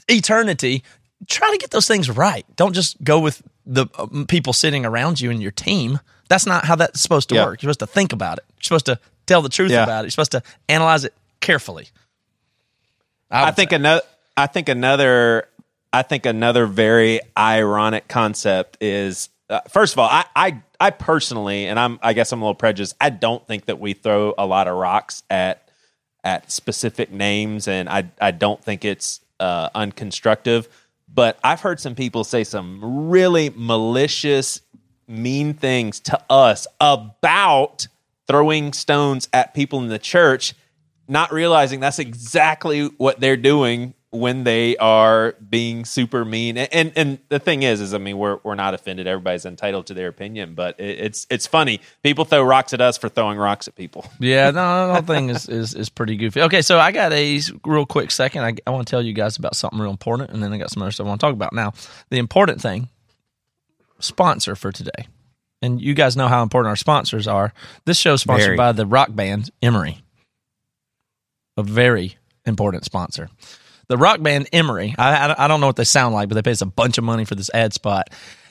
eternity. 0.08 0.82
Try 1.28 1.50
to 1.52 1.58
get 1.58 1.70
those 1.70 1.86
things 1.86 2.10
right. 2.10 2.44
Don't 2.56 2.72
just 2.72 3.02
go 3.04 3.20
with 3.20 3.42
the 3.66 3.86
um, 3.98 4.26
people 4.26 4.52
sitting 4.52 4.84
around 4.86 5.20
you 5.20 5.30
and 5.30 5.40
your 5.42 5.50
team. 5.52 6.00
That's 6.28 6.46
not 6.46 6.64
how 6.64 6.76
that's 6.76 7.00
supposed 7.00 7.28
to 7.28 7.34
Yeah. 7.34 7.44
work. 7.44 7.62
You're 7.62 7.72
supposed 7.72 7.80
to 7.90 7.94
think 7.94 8.12
about 8.12 8.38
it. 8.38 8.44
You're 8.56 8.62
supposed 8.64 8.86
to 8.86 8.98
tell 9.26 9.42
the 9.42 9.48
truth 9.48 9.70
Yeah. 9.70 9.84
about 9.84 10.00
it. 10.00 10.06
You're 10.06 10.10
supposed 10.12 10.32
to 10.32 10.42
analyze 10.68 11.04
it 11.04 11.14
carefully. 11.40 11.88
I 13.30 13.44
would 13.46 13.56
think 13.56 13.70
say. 13.70 13.76
another. 13.76 14.02
I 14.36 14.46
think 14.46 14.68
another. 14.68 15.46
I 15.92 16.02
think 16.02 16.24
another 16.26 16.66
very 16.66 17.20
ironic 17.36 18.08
concept 18.08 18.78
is. 18.80 19.28
Uh, 19.48 19.60
first 19.68 19.92
of 19.94 19.98
all, 19.98 20.08
I, 20.08 20.24
I 20.34 20.62
I 20.80 20.90
personally, 20.90 21.66
and 21.66 21.78
I'm 21.78 21.98
I 22.02 22.14
guess 22.14 22.32
I'm 22.32 22.40
a 22.40 22.44
little 22.44 22.54
prejudiced. 22.54 22.96
I 23.00 23.10
don't 23.10 23.46
think 23.46 23.66
that 23.66 23.78
we 23.78 23.92
throw 23.92 24.34
a 24.38 24.46
lot 24.46 24.66
of 24.66 24.76
rocks 24.76 25.22
at 25.28 25.68
at 26.24 26.50
specific 26.50 27.12
names, 27.12 27.68
and 27.68 27.88
I 27.88 28.10
I 28.20 28.30
don't 28.30 28.62
think 28.62 28.84
it's 28.84 29.20
uh, 29.38 29.68
unconstructive. 29.70 30.68
But 31.12 31.38
I've 31.44 31.60
heard 31.60 31.80
some 31.80 31.94
people 31.94 32.24
say 32.24 32.44
some 32.44 33.10
really 33.10 33.52
malicious, 33.54 34.62
mean 35.06 35.54
things 35.54 36.00
to 36.00 36.20
us 36.30 36.66
about 36.80 37.88
throwing 38.26 38.72
stones 38.72 39.28
at 39.32 39.52
people 39.52 39.80
in 39.80 39.88
the 39.88 39.98
church, 39.98 40.54
not 41.08 41.32
realizing 41.32 41.80
that's 41.80 41.98
exactly 41.98 42.86
what 42.86 43.20
they're 43.20 43.36
doing 43.36 43.94
when 44.12 44.42
they 44.42 44.76
are 44.76 45.36
being 45.48 45.84
super 45.84 46.24
mean. 46.24 46.56
And 46.58 46.68
and, 46.72 46.92
and 46.96 47.18
the 47.28 47.38
thing 47.38 47.62
is, 47.62 47.80
is 47.80 47.94
I 47.94 47.98
mean, 47.98 48.18
we're 48.18 48.38
we're 48.42 48.56
not 48.56 48.74
offended. 48.74 49.06
Everybody's 49.06 49.46
entitled 49.46 49.86
to 49.86 49.94
their 49.94 50.08
opinion, 50.08 50.54
but 50.54 50.78
it, 50.80 50.98
it's 50.98 51.26
it's 51.30 51.46
funny. 51.46 51.80
People 52.02 52.24
throw 52.24 52.42
rocks 52.42 52.72
at 52.72 52.80
us 52.80 52.98
for 52.98 53.08
throwing 53.08 53.38
rocks 53.38 53.68
at 53.68 53.74
people. 53.74 54.04
Yeah, 54.20 54.50
no, 54.50 54.86
the 54.86 54.92
whole 54.92 55.02
thing 55.02 55.30
is, 55.30 55.48
is 55.48 55.74
is 55.74 55.88
pretty 55.88 56.16
goofy. 56.16 56.42
Okay, 56.42 56.62
so 56.62 56.78
I 56.78 56.92
got 56.92 57.12
a 57.12 57.40
real 57.64 57.86
quick 57.86 58.10
second. 58.10 58.42
I, 58.42 58.54
I 58.66 58.70
want 58.70 58.86
to 58.86 58.90
tell 58.90 59.02
you 59.02 59.12
guys 59.12 59.36
about 59.38 59.56
something 59.56 59.78
real 59.78 59.90
important, 59.90 60.30
and 60.30 60.42
then 60.42 60.52
I 60.52 60.58
got 60.58 60.70
some 60.70 60.82
other 60.82 60.92
stuff 60.92 61.06
I 61.06 61.08
want 61.08 61.20
to 61.20 61.26
talk 61.26 61.32
about. 61.32 61.52
Now, 61.52 61.72
the 62.10 62.18
important 62.18 62.60
thing, 62.60 62.88
sponsor 63.98 64.54
for 64.54 64.72
today, 64.72 65.08
and 65.62 65.80
you 65.80 65.94
guys 65.94 66.16
know 66.16 66.28
how 66.28 66.42
important 66.42 66.68
our 66.68 66.76
sponsors 66.76 67.26
are. 67.26 67.52
This 67.86 67.98
show 67.98 68.14
is 68.14 68.20
sponsored 68.20 68.46
Very. 68.48 68.56
by 68.56 68.72
the 68.72 68.86
rock 68.86 69.14
band 69.14 69.50
Emery, 69.62 70.02
a 71.56 71.62
very 71.62 72.16
important 72.44 72.84
sponsor. 72.84 73.30
The 73.90 73.98
rock 73.98 74.22
band 74.22 74.48
Emery. 74.52 74.94
I, 74.96 75.26
I 75.26 75.44
I 75.44 75.48
don't 75.48 75.60
know 75.60 75.66
what 75.66 75.74
they 75.74 75.82
sound 75.82 76.14
like, 76.14 76.28
but 76.28 76.36
they 76.36 76.42
pay 76.42 76.52
us 76.52 76.60
a 76.60 76.66
bunch 76.66 76.96
of 76.96 77.02
money 77.02 77.24
for 77.24 77.34
this 77.34 77.50
ad 77.52 77.74
spot. 77.74 78.08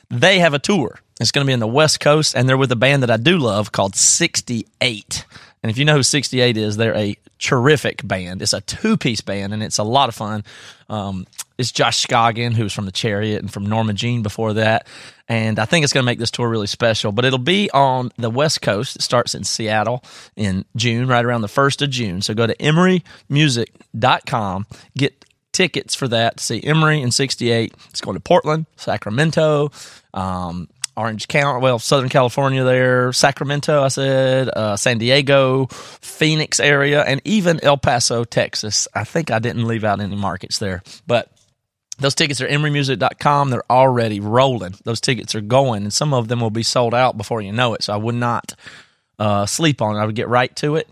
They 0.09 0.39
have 0.39 0.53
a 0.53 0.59
tour. 0.59 0.99
It's 1.21 1.31
going 1.31 1.45
to 1.45 1.47
be 1.47 1.53
in 1.53 1.61
the 1.61 1.67
West 1.67 2.01
Coast, 2.01 2.35
and 2.35 2.49
they're 2.49 2.57
with 2.57 2.73
a 2.73 2.75
band 2.75 3.03
that 3.03 3.09
I 3.09 3.15
do 3.15 3.37
love 3.37 3.71
called 3.71 3.95
68. 3.95 5.25
And 5.63 5.69
if 5.69 5.77
you 5.77 5.85
know 5.85 5.95
who 5.95 6.03
68 6.03 6.57
is, 6.57 6.75
they're 6.75 6.93
a 6.93 7.15
terrific 7.37 8.05
band. 8.05 8.41
It's 8.41 8.51
a 8.51 8.59
two 8.59 8.97
piece 8.97 9.21
band, 9.21 9.53
and 9.53 9.63
it's 9.63 9.77
a 9.77 9.83
lot 9.83 10.09
of 10.09 10.15
fun. 10.15 10.43
Um, 10.89 11.25
it's 11.57 11.71
Josh 11.71 12.05
Scoggin, 12.05 12.51
who's 12.51 12.73
from 12.73 12.85
the 12.85 12.91
Chariot 12.91 13.41
and 13.41 13.49
from 13.49 13.65
Norma 13.65 13.93
Jean 13.93 14.23
before 14.23 14.55
that. 14.55 14.87
And 15.29 15.57
I 15.57 15.63
think 15.63 15.85
it's 15.85 15.93
going 15.93 16.03
to 16.03 16.05
make 16.05 16.19
this 16.19 16.31
tour 16.31 16.49
really 16.49 16.67
special. 16.67 17.13
But 17.13 17.23
it'll 17.23 17.39
be 17.39 17.71
on 17.71 18.11
the 18.17 18.29
West 18.29 18.61
Coast. 18.61 18.97
It 18.97 19.03
starts 19.03 19.35
in 19.35 19.45
Seattle 19.45 20.03
in 20.35 20.65
June, 20.75 21.07
right 21.07 21.23
around 21.23 21.41
the 21.41 21.47
1st 21.47 21.83
of 21.83 21.91
June. 21.91 22.21
So 22.21 22.33
go 22.33 22.45
to 22.45 22.57
emerymusic.com, 22.57 24.65
get 24.97 25.23
tickets 25.51 25.95
for 25.95 26.07
that 26.07 26.37
to 26.37 26.43
see 26.43 26.63
Emery 26.63 27.01
in 27.01 27.11
68. 27.11 27.73
It's 27.89 28.01
going 28.01 28.15
to 28.15 28.21
Portland, 28.21 28.65
Sacramento, 28.75 29.71
um, 30.13 30.67
Orange 30.95 31.27
County, 31.29 31.61
well, 31.61 31.79
Southern 31.79 32.09
California 32.09 32.63
there, 32.63 33.13
Sacramento, 33.13 33.83
I 33.83 33.87
said, 33.87 34.49
uh, 34.49 34.75
San 34.75 34.97
Diego, 34.97 35.67
Phoenix 35.67 36.59
area, 36.59 37.03
and 37.03 37.21
even 37.23 37.63
El 37.63 37.77
Paso, 37.77 38.25
Texas. 38.25 38.87
I 38.93 39.05
think 39.05 39.31
I 39.31 39.39
didn't 39.39 39.65
leave 39.65 39.85
out 39.85 40.01
any 40.01 40.17
markets 40.17 40.57
there, 40.57 40.83
but 41.07 41.31
those 41.99 42.15
tickets 42.15 42.41
are 42.41 42.47
emerymusic.com. 42.47 43.49
They're 43.49 43.71
already 43.71 44.19
rolling. 44.19 44.75
Those 44.83 44.99
tickets 44.99 45.35
are 45.35 45.41
going, 45.41 45.83
and 45.83 45.93
some 45.93 46.13
of 46.13 46.27
them 46.27 46.41
will 46.41 46.49
be 46.49 46.63
sold 46.63 46.93
out 46.93 47.17
before 47.17 47.41
you 47.41 47.51
know 47.51 47.73
it. 47.75 47.83
So 47.83 47.93
I 47.93 47.97
would 47.97 48.15
not 48.15 48.53
uh, 49.17 49.45
sleep 49.45 49.81
on 49.81 49.95
it. 49.95 49.99
I 49.99 50.05
would 50.05 50.15
get 50.15 50.27
right 50.27 50.53
to 50.57 50.75
it. 50.75 50.89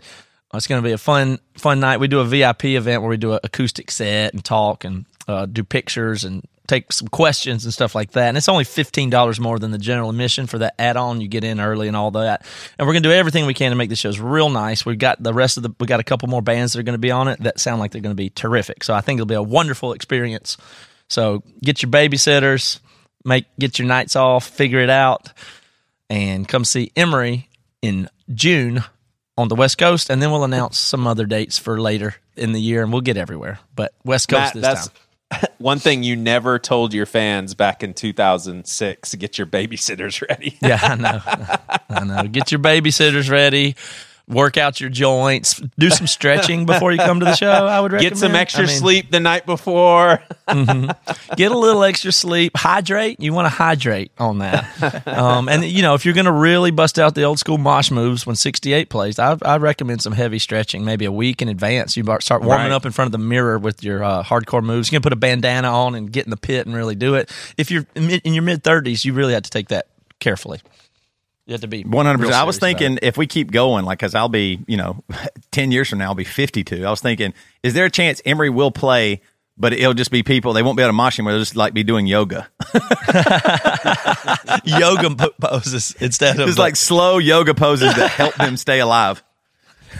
It's 0.57 0.67
going 0.67 0.81
to 0.81 0.87
be 0.87 0.93
a 0.93 0.97
fun, 0.97 1.39
fun 1.57 1.79
night. 1.79 1.99
We 1.99 2.07
do 2.07 2.19
a 2.19 2.25
VIP 2.25 2.65
event 2.65 3.01
where 3.01 3.09
we 3.09 3.17
do 3.17 3.33
an 3.33 3.39
acoustic 3.43 3.91
set 3.91 4.33
and 4.33 4.43
talk 4.43 4.83
and 4.83 5.05
uh, 5.27 5.45
do 5.45 5.63
pictures 5.63 6.23
and 6.23 6.43
take 6.67 6.91
some 6.91 7.07
questions 7.07 7.63
and 7.63 7.73
stuff 7.73 7.95
like 7.95 8.11
that. 8.11 8.27
And 8.27 8.35
it's 8.37 8.49
only 8.49 8.65
fifteen 8.65 9.09
dollars 9.09 9.39
more 9.39 9.57
than 9.57 9.71
the 9.71 9.77
general 9.77 10.09
admission 10.09 10.47
for 10.47 10.57
that 10.57 10.75
add-on. 10.77 11.21
You 11.21 11.29
get 11.29 11.43
in 11.45 11.61
early 11.61 11.87
and 11.87 11.95
all 11.95 12.11
that. 12.11 12.45
And 12.77 12.85
we're 12.87 12.93
going 12.93 13.03
to 13.03 13.09
do 13.09 13.15
everything 13.15 13.45
we 13.45 13.53
can 13.53 13.71
to 13.71 13.75
make 13.77 13.89
the 13.89 13.95
shows 13.95 14.19
real 14.19 14.49
nice. 14.49 14.85
We've 14.85 14.99
got 14.99 15.23
the 15.23 15.33
rest 15.33 15.55
of 15.57 15.63
the. 15.63 15.73
We 15.79 15.87
got 15.87 16.01
a 16.01 16.03
couple 16.03 16.27
more 16.27 16.41
bands 16.41 16.73
that 16.73 16.79
are 16.79 16.83
going 16.83 16.93
to 16.93 16.99
be 16.99 17.11
on 17.11 17.29
it 17.29 17.41
that 17.43 17.59
sound 17.59 17.79
like 17.79 17.91
they're 17.91 18.01
going 18.01 18.15
to 18.15 18.21
be 18.21 18.29
terrific. 18.29 18.83
So 18.83 18.93
I 18.93 19.01
think 19.01 19.17
it'll 19.17 19.27
be 19.27 19.35
a 19.35 19.41
wonderful 19.41 19.93
experience. 19.93 20.57
So 21.07 21.41
get 21.63 21.81
your 21.81 21.91
babysitters, 21.91 22.79
make 23.23 23.45
get 23.57 23.79
your 23.79 23.87
nights 23.87 24.15
off, 24.17 24.45
figure 24.47 24.79
it 24.79 24.89
out. 24.89 25.31
and 26.09 26.47
come 26.47 26.65
see 26.65 26.91
Emery 26.95 27.49
in 27.81 28.09
June 28.33 28.83
on 29.37 29.47
the 29.47 29.55
West 29.55 29.77
Coast, 29.77 30.09
and 30.09 30.21
then 30.21 30.31
we'll 30.31 30.43
announce 30.43 30.77
some 30.77 31.05
other 31.05 31.25
dates 31.25 31.57
for 31.57 31.79
later 31.79 32.15
in 32.35 32.53
the 32.53 32.59
year, 32.59 32.83
and 32.83 32.91
we'll 32.91 33.01
get 33.01 33.17
everywhere. 33.17 33.59
But 33.75 33.93
West 34.03 34.29
Coast 34.29 34.39
Matt, 34.39 34.53
this 34.53 34.61
that's 34.61 34.87
time. 34.87 34.97
one 35.57 35.79
thing 35.79 36.03
you 36.03 36.15
never 36.15 36.57
told 36.59 36.93
your 36.93 37.05
fans 37.05 37.53
back 37.53 37.83
in 37.83 37.93
2006 37.93 39.15
get 39.15 39.37
your 39.37 39.47
babysitters 39.47 40.27
ready. 40.27 40.57
Yeah, 40.61 40.79
I 40.81 40.95
know. 40.95 41.21
I 41.89 42.03
know. 42.03 42.29
Get 42.29 42.51
your 42.51 42.59
babysitters 42.59 43.29
ready. 43.29 43.75
Work 44.29 44.57
out 44.57 44.81
your 44.81 44.89
joints. 44.89 45.61
Do 45.79 45.89
some 45.89 46.05
stretching 46.05 46.65
before 46.65 46.91
you 46.91 46.97
come 46.97 47.21
to 47.21 47.25
the 47.25 47.35
show. 47.35 47.49
I 47.49 47.79
would 47.79 47.93
recommend. 47.93 48.15
Get 48.15 48.19
some 48.19 48.35
extra 48.35 48.65
I 48.65 48.67
mean, 48.67 48.75
sleep 48.77 49.09
the 49.09 49.21
night 49.21 49.45
before. 49.45 50.21
Get 50.47 51.51
a 51.51 51.57
little 51.57 51.83
extra 51.83 52.11
sleep. 52.11 52.51
Hydrate. 52.57 53.21
You 53.21 53.31
want 53.31 53.45
to 53.45 53.49
hydrate 53.49 54.11
on 54.17 54.39
that. 54.39 54.65
Um, 55.17 55.47
and 55.49 55.63
you 55.63 55.81
know, 55.81 55.93
if 55.93 56.05
you're 56.05 56.13
going 56.13 56.25
to 56.25 56.31
really 56.31 56.71
bust 56.71 56.99
out 56.99 57.15
the 57.15 57.23
old 57.23 57.39
school 57.39 57.57
mosh 57.57 57.89
moves 57.89 58.25
when 58.25 58.35
68 58.35 58.89
plays, 58.89 59.17
I, 59.17 59.37
I 59.41 59.57
recommend 59.57 60.01
some 60.01 60.13
heavy 60.13 60.39
stretching, 60.39 60.83
maybe 60.85 61.05
a 61.05 61.11
week 61.11 61.41
in 61.41 61.47
advance. 61.49 61.95
You 61.97 62.03
start 62.19 62.43
warming 62.43 62.67
Right. 62.67 62.71
up 62.71 62.85
in 62.85 62.91
front 62.91 63.07
of 63.07 63.11
the 63.13 63.17
mirror 63.25 63.57
with 63.57 63.83
your 63.83 64.03
uh, 64.03 64.23
hardcore 64.23 64.63
moves. 64.63 64.91
You 64.91 64.97
can 64.97 65.01
put 65.03 65.13
a 65.13 65.17
bandana 65.17 65.69
on 65.69 65.95
and 65.95 66.11
get 66.11 66.25
in 66.25 66.29
the 66.29 66.37
pit 66.37 66.65
and 66.67 66.75
really 66.75 66.95
do 66.95 67.15
it. 67.15 67.31
If 67.57 67.71
you're 67.71 67.85
in 67.95 68.33
your 68.33 68.43
mid 68.43 68.63
30s, 68.63 69.05
you 69.05 69.13
really 69.13 69.33
have 69.33 69.43
to 69.43 69.49
take 69.49 69.69
that 69.69 69.87
carefully. 70.19 70.59
You 71.47 71.53
have 71.53 71.61
to 71.61 71.67
be 71.67 71.83
one 71.83 72.05
hundred 72.05 72.19
percent. 72.19 72.35
I 72.35 72.43
was 72.43 72.57
serious 72.57 72.75
about 72.75 72.81
it. 72.81 72.85
thinking 72.89 73.07
if 73.07 73.17
we 73.17 73.25
keep 73.25 73.51
going, 73.51 73.85
like, 73.85 73.99
because 73.99 74.13
I'll 74.15 74.27
be, 74.27 74.59
you 74.67 74.75
know, 74.75 75.01
ten 75.51 75.71
years 75.71 75.89
from 75.89 75.99
now, 75.99 76.09
I'll 76.09 76.15
be 76.15 76.25
fifty-two. 76.25 76.85
I 76.85 76.89
was 76.89 76.99
thinking, 76.99 77.33
is 77.63 77.73
there 77.73 77.85
a 77.85 77.89
chance 77.89 78.21
Emery 78.25 78.49
will 78.49 78.69
play, 78.69 79.21
but 79.57 79.71
it'll 79.71 79.93
just 79.93 80.11
be 80.11 80.23
people 80.23 80.51
they 80.51 80.61
won't 80.61 80.75
be 80.75 80.83
able 80.83 80.89
to 80.89 80.93
mosh 80.93 81.17
him, 81.17 81.23
they'll 81.25 81.39
just 81.39 81.55
like 81.55 81.73
be 81.73 81.83
doing 81.83 82.05
yoga, 82.05 82.49
yoga 84.65 85.31
poses 85.41 85.95
instead 86.01 86.37
of 86.39 86.47
just 86.47 86.59
like 86.59 86.75
slow 86.75 87.17
yoga 87.17 87.53
poses 87.53 87.95
that 87.95 88.11
help 88.11 88.35
them 88.35 88.57
stay 88.57 88.79
alive 88.81 89.23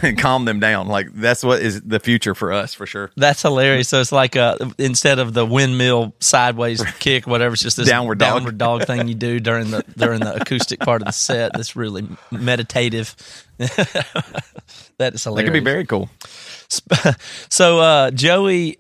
and 0.02 0.18
calm 0.20 0.46
them 0.46 0.60
down. 0.60 0.88
Like 0.88 1.14
that's 1.14 1.44
what 1.44 1.62
is 1.62 1.82
the 1.82 2.00
future 2.00 2.36
for 2.36 2.52
us 2.52 2.74
for 2.74 2.86
sure. 2.86 3.12
That's 3.16 3.42
hilarious. 3.42 3.90
So 3.90 4.02
it's 4.02 4.12
like 4.12 4.36
uh, 4.36 4.58
instead 4.78 5.20
of 5.20 5.34
the 5.34 5.46
windmill 5.46 6.14
sideways 6.20 6.84
kick, 7.00 7.28
whatever, 7.28 7.54
it's 7.54 7.64
just 7.64 7.78
this 7.78 7.88
Downward 7.88 8.20
dog. 8.20 8.36
downward 8.38 8.58
dog 8.58 8.86
thing 8.86 9.08
you 9.08 9.16
do 9.16 9.40
during 9.40 9.72
the 9.72 9.84
during 9.98 10.20
the 10.20 10.36
acoustic 10.42 10.80
part 10.80 11.02
of 11.02 11.08
the 11.08 11.12
set. 11.14 11.54
That's 11.54 11.76
really 11.76 12.08
meditative. 12.32 13.16
that 13.58 15.14
is 15.14 15.24
hilarious. 15.24 15.24
That 15.24 15.44
could 15.44 15.54
be 15.54 15.60
very 15.60 15.86
cool. 15.86 16.10
So 17.50 17.80
uh, 17.80 18.12
Joey 18.12 18.78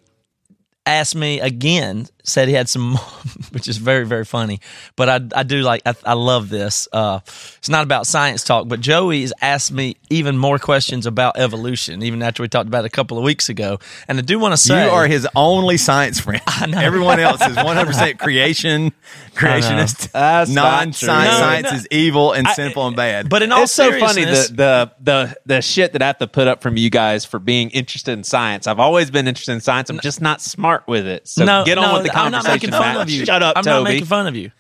asked 0.86 1.16
me 1.16 1.40
again, 1.40 2.08
said 2.28 2.48
he 2.48 2.54
had 2.54 2.70
some, 2.70 2.96
which 3.52 3.68
is 3.68 3.78
very 3.78 4.06
very 4.06 4.26
funny. 4.26 4.60
But 4.96 5.10
I 5.10 5.40
I 5.40 5.44
do 5.44 5.62
like 5.62 5.82
I, 5.86 5.96
I 6.06 6.14
love 6.14 6.50
this. 6.50 6.88
Uh, 6.92 7.20
it's 7.58 7.70
not 7.70 7.84
about 7.84 8.06
science 8.06 8.44
talk, 8.44 8.68
but 8.68 8.82
Joey 8.82 9.22
has 9.22 9.34
asked 9.42 9.72
me 9.72 9.96
even 10.10 10.38
more 10.38 10.60
questions 10.60 11.06
about 11.06 11.38
evolution, 11.38 12.04
even 12.04 12.22
after 12.22 12.44
we 12.44 12.50
talked 12.50 12.68
about 12.68 12.84
it 12.84 12.88
a 12.88 12.96
couple 12.96 13.18
of 13.18 13.24
weeks 13.24 13.50
ago. 13.50 13.80
And 14.08 14.18
I 14.18 14.22
do 14.22 14.40
want 14.40 14.54
to 14.54 14.58
say 14.58 14.86
You 14.86 14.92
are 14.92 15.08
his 15.08 15.28
only 15.36 15.78
science 15.78 16.20
friend. 16.20 16.42
know. 16.68 16.80
Everyone 16.80 17.20
else 17.20 17.42
is 17.46 17.56
one 17.56 17.76
hundred 17.76 17.88
percent 17.88 18.20
creation, 18.20 18.92
creationist. 19.34 20.12
That's 20.12 20.50
not 20.50 20.86
non-science. 20.86 21.32
No, 21.32 21.40
science 21.40 21.72
no. 21.72 21.78
is 21.78 21.88
evil 21.92 22.34
and 22.34 22.48
sinful 22.50 22.88
and 22.88 22.96
bad. 22.96 23.30
But 23.30 23.42
in 23.42 23.52
all 23.52 23.64
it's 23.64 23.72
so 23.72 23.98
funny 24.00 24.26
the, 24.26 24.52
the 24.54 24.92
the 25.00 25.38
the 25.46 25.62
shit 25.62 25.94
that 25.94 26.02
I 26.02 26.08
have 26.08 26.18
to 26.20 26.28
put 26.28 26.48
up 26.48 26.62
from 26.62 26.78
you 26.78 26.90
guys 26.90 27.26
for 27.26 27.40
being 27.40 27.70
interested 27.72 28.12
in 28.12 28.24
science. 28.24 28.68
I've 28.68 28.80
always 28.80 29.12
been 29.12 29.28
interested 29.28 29.54
in 29.54 29.62
science. 29.62 29.90
I'm 29.90 30.00
just 30.00 30.22
not 30.22 30.42
smart 30.42 30.88
with 30.88 31.08
it. 31.08 31.28
So 31.28 31.46
no, 31.46 31.64
get 31.66 31.78
on 31.78 31.88
no, 31.88 31.94
with 31.94 32.04
the 32.04 32.17
I'm 32.26 32.32
not 32.32 32.46
making 32.46 32.72
fun 32.72 32.98
of 32.98 33.10
you. 33.10 33.26
Shut 33.26 33.42
up, 33.44 33.58
I'm 33.58 33.64
Toby. 33.64 33.74
not 33.76 33.84
making 33.84 34.06
fun 34.06 34.28
of 34.28 34.36
you. 34.36 34.52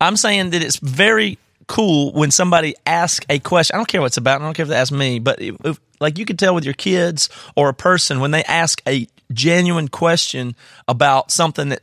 I'm 0.00 0.16
saying 0.16 0.50
that 0.50 0.62
it's 0.62 0.76
very 0.76 1.38
cool 1.66 2.12
when 2.12 2.30
somebody 2.30 2.74
asks 2.86 3.24
a 3.28 3.38
question. 3.38 3.74
I 3.74 3.78
don't 3.78 3.86
care 3.86 4.00
what 4.00 4.08
it's 4.08 4.16
about. 4.16 4.40
I 4.40 4.44
don't 4.44 4.54
care 4.54 4.64
if 4.64 4.68
they 4.70 4.76
ask 4.76 4.92
me, 4.92 5.18
but 5.18 5.40
if, 5.40 5.56
if- 5.64 5.80
like 6.00 6.18
you 6.18 6.24
could 6.24 6.38
tell 6.38 6.54
with 6.54 6.64
your 6.64 6.72
kids 6.74 7.28
or 7.56 7.68
a 7.68 7.74
person 7.74 8.20
when 8.20 8.30
they 8.30 8.42
ask 8.44 8.80
a 8.88 9.06
genuine 9.32 9.88
question 9.88 10.56
about 10.88 11.30
something 11.30 11.68
that 11.68 11.80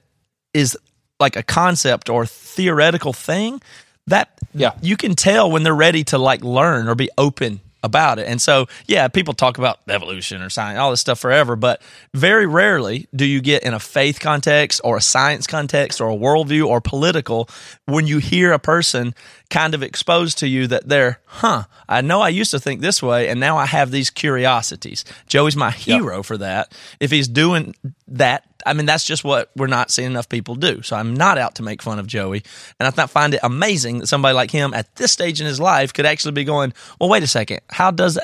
is 0.56 0.76
like 1.20 1.36
a 1.36 1.44
concept 1.44 2.10
or 2.10 2.26
theoretical 2.26 3.14
thing 3.14 3.62
that 4.08 4.30
Yeah. 4.56 4.72
you 4.82 4.98
can 4.98 5.14
tell 5.16 5.52
when 5.52 5.62
they're 5.64 5.76
ready 5.76 6.04
to 6.06 6.18
like 6.18 6.44
learn 6.44 6.88
or 6.88 6.96
be 6.96 7.10
open 7.18 7.60
about 7.84 8.20
it. 8.20 8.28
And 8.28 8.42
so, 8.42 8.68
yeah, 8.88 9.08
people 9.08 9.34
talk 9.34 9.58
about 9.58 9.80
evolution 9.88 10.42
or 10.42 10.50
science, 10.50 10.80
all 10.80 10.92
this 10.92 11.02
stuff 11.02 11.20
forever, 11.20 11.56
but 11.56 11.82
very 12.14 12.46
rarely 12.46 13.08
do 13.16 13.26
you 13.26 13.42
get 13.42 13.64
in 13.64 13.74
a 13.74 13.80
faith 13.80 14.20
context 14.20 14.82
or 14.84 14.98
a 14.98 15.02
science 15.02 15.48
context 15.48 16.02
or 16.02 16.10
a 16.10 16.16
worldview 16.16 16.68
or 16.68 16.82
political 16.82 17.50
when 17.86 18.08
you 18.08 18.18
hear 18.18 18.52
a 18.52 18.60
person 18.60 19.14
kind 19.50 19.74
of 19.74 19.84
exposed 19.84 20.40
to 20.40 20.48
you 20.48 20.68
that 20.68 20.90
they're, 20.90 21.20
huh, 21.26 21.64
I 21.88 22.02
know 22.02 22.22
I 22.22 22.30
used 22.30 22.52
to 22.52 22.60
think 22.60 22.82
this 22.82 23.02
way 23.02 23.30
and 23.30 23.40
now 23.40 23.58
I 23.58 23.66
have 23.66 23.92
these 23.92 24.10
curiosities. 24.10 25.06
Joey's 25.28 25.56
my 25.56 25.72
hero 25.72 26.24
for 26.24 26.38
that. 26.38 26.74
If 27.00 27.12
he's 27.12 27.28
doing 27.28 27.76
that, 28.08 28.47
I 28.66 28.74
mean, 28.74 28.86
that's 28.86 29.04
just 29.04 29.24
what 29.24 29.52
we're 29.56 29.68
not 29.68 29.92
seeing 29.92 30.12
enough 30.12 30.28
people 30.30 30.56
do. 30.56 30.82
So 30.82 30.96
I'm 30.96 31.14
not 31.14 31.38
out 31.38 31.56
to 31.56 31.64
make 31.64 31.82
fun 31.82 32.00
of 32.00 32.08
Joey. 32.08 32.44
And 32.80 32.88
I 32.88 32.92
th- 32.92 33.10
find 33.10 33.34
it 33.34 33.40
amazing 33.44 34.00
that 34.00 34.08
somebody 34.08 34.34
like 34.34 34.52
him 34.52 34.74
at 34.74 34.96
this 34.96 35.12
stage 35.12 35.40
in 35.40 35.48
his 35.48 35.60
life 35.60 35.94
could 35.94 36.06
actually 36.06 36.32
be 36.34 36.44
going, 36.44 36.74
well, 37.00 37.10
wait 37.10 37.24
a 37.24 37.28
second. 37.28 37.60
How 37.70 37.92
does 37.92 38.20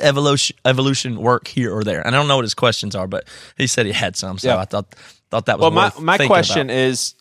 evolution, 0.00 0.56
evolution 0.64 1.20
work 1.20 1.48
here 1.48 1.74
or 1.74 1.84
there? 1.84 2.04
And 2.06 2.14
I 2.14 2.18
don't 2.18 2.28
know 2.28 2.36
what 2.36 2.44
his 2.44 2.54
questions 2.54 2.94
are, 2.94 3.06
but 3.06 3.24
he 3.56 3.66
said 3.66 3.86
he 3.86 3.92
had 3.92 4.16
some. 4.16 4.38
So 4.38 4.48
Yeah. 4.48 4.58
I 4.58 4.64
thought, 4.64 4.94
thought 5.30 5.46
that 5.46 5.58
was 5.58 5.72
Well, 5.72 5.92
my 5.98 6.18
my 6.18 6.26
question 6.26 6.68
about. 6.70 6.76
is, 6.76 7.14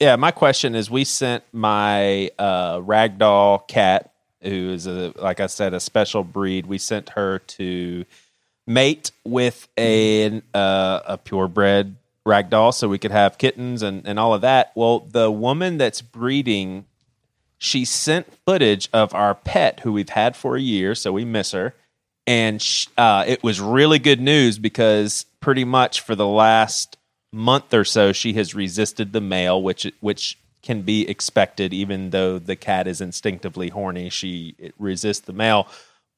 yeah, 0.00 0.16
my 0.16 0.30
question 0.30 0.74
is, 0.74 0.90
we 0.90 1.04
sent 1.04 1.42
my 1.52 2.30
uh, 2.38 2.78
ragdoll 2.78 3.66
cat, 3.68 4.12
who 4.42 4.70
is 4.70 4.86
a 4.86 5.12
like 5.16 5.40
I 5.40 5.46
said, 5.46 5.74
a 5.74 5.80
special 5.80 6.22
breed. 6.22 6.66
We 6.66 6.78
sent 6.78 7.08
her 7.10 7.40
to 7.40 8.04
mate 8.68 9.10
with 9.24 9.66
a 9.76 10.40
uh, 10.54 11.00
a 11.06 11.18
purebred 11.18 11.96
ragdoll, 12.26 12.72
so 12.72 12.88
we 12.88 12.98
could 12.98 13.10
have 13.10 13.38
kittens 13.38 13.82
and 13.82 14.06
and 14.06 14.18
all 14.18 14.34
of 14.34 14.42
that. 14.42 14.70
Well, 14.76 15.00
the 15.00 15.30
woman 15.30 15.78
that's 15.78 16.02
breeding, 16.02 16.86
she 17.58 17.84
sent 17.84 18.32
footage 18.46 18.88
of 18.92 19.14
our 19.14 19.34
pet 19.34 19.80
who 19.80 19.92
we've 19.92 20.10
had 20.10 20.36
for 20.36 20.56
a 20.56 20.60
year, 20.60 20.94
so 20.94 21.12
we 21.12 21.24
miss 21.24 21.50
her 21.52 21.74
and 22.28 22.60
sh- 22.60 22.88
uh, 22.98 23.24
it 23.26 23.42
was 23.42 23.58
really 23.58 23.98
good 23.98 24.20
news 24.20 24.58
because 24.58 25.24
pretty 25.40 25.64
much 25.64 26.02
for 26.02 26.14
the 26.14 26.26
last 26.26 26.98
month 27.32 27.72
or 27.72 27.84
so 27.86 28.12
she 28.12 28.34
has 28.34 28.54
resisted 28.54 29.12
the 29.12 29.20
male 29.20 29.62
which 29.62 29.90
which 30.00 30.38
can 30.62 30.82
be 30.82 31.08
expected 31.08 31.72
even 31.72 32.10
though 32.10 32.38
the 32.38 32.56
cat 32.56 32.86
is 32.86 33.00
instinctively 33.00 33.68
horny 33.68 34.10
she 34.10 34.54
resists 34.78 35.20
the 35.20 35.32
male 35.32 35.66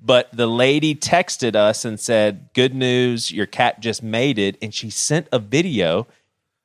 but 0.03 0.29
the 0.33 0.47
lady 0.47 0.95
texted 0.95 1.55
us 1.55 1.85
and 1.85 2.01
said 2.01 2.49
good 2.55 2.75
news 2.75 3.31
your 3.31 3.47
cat 3.47 3.81
just 3.81 4.03
made 4.03 4.39
it. 4.39 4.57
and 4.63 4.75
she 4.75 4.91
sent 4.91 5.29
a 5.33 5.39
video 5.39 6.07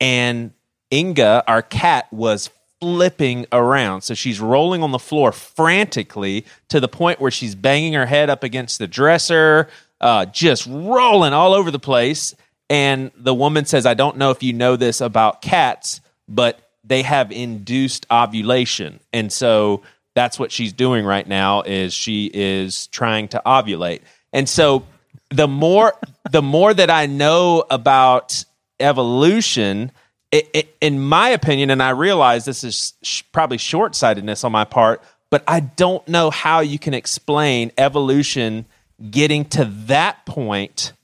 and 0.00 0.52
Inga, 0.92 1.44
our 1.48 1.62
cat, 1.62 2.12
was 2.12 2.50
flipping 2.80 3.46
around. 3.52 4.02
So 4.02 4.14
she's 4.14 4.40
rolling 4.40 4.82
on 4.82 4.92
the 4.92 4.98
floor 4.98 5.32
frantically 5.32 6.44
to 6.68 6.80
the 6.80 6.88
point 6.88 7.20
where 7.20 7.30
she's 7.30 7.54
banging 7.54 7.94
her 7.94 8.06
head 8.06 8.30
up 8.30 8.44
against 8.44 8.78
the 8.78 8.86
dresser, 8.86 9.68
uh, 10.00 10.26
just 10.26 10.66
rolling 10.66 11.32
all 11.32 11.54
over 11.54 11.70
the 11.70 11.78
place. 11.78 12.34
And 12.68 13.10
the 13.16 13.34
woman 13.34 13.64
says, 13.64 13.86
I 13.86 13.94
don't 13.94 14.16
know 14.16 14.30
if 14.30 14.42
you 14.42 14.52
know 14.52 14.76
this 14.76 15.00
about 15.00 15.42
cats, 15.42 16.00
but 16.28 16.60
they 16.84 17.02
have 17.02 17.32
induced 17.32 18.06
ovulation. 18.10 19.00
And 19.12 19.32
so 19.32 19.82
that's 20.16 20.38
what 20.38 20.50
she's 20.50 20.72
doing 20.72 21.04
right 21.04 21.28
now 21.28 21.60
is 21.60 21.92
she 21.92 22.28
is 22.32 22.88
trying 22.88 23.28
to 23.28 23.42
ovulate. 23.44 24.00
And 24.32 24.48
so 24.48 24.84
the 25.30 25.46
more 25.46 25.92
the 26.32 26.42
more 26.42 26.74
that 26.74 26.90
I 26.90 27.06
know 27.06 27.64
about 27.70 28.44
evolution, 28.80 29.92
it, 30.32 30.48
it, 30.52 30.76
in 30.80 31.00
my 31.00 31.28
opinion, 31.28 31.70
and 31.70 31.82
I 31.82 31.90
realize 31.90 32.44
this 32.44 32.64
is 32.64 32.94
sh- 33.02 33.22
probably 33.30 33.58
short 33.58 33.94
sightedness 33.94 34.42
on 34.42 34.50
my 34.50 34.64
part, 34.64 35.02
but 35.30 35.44
I 35.46 35.60
don't 35.60 36.06
know 36.08 36.30
how 36.30 36.60
you 36.60 36.78
can 36.78 36.94
explain 36.94 37.70
evolution 37.78 38.66
getting 39.10 39.44
to 39.50 39.66
that 39.86 40.24
point 40.26 40.94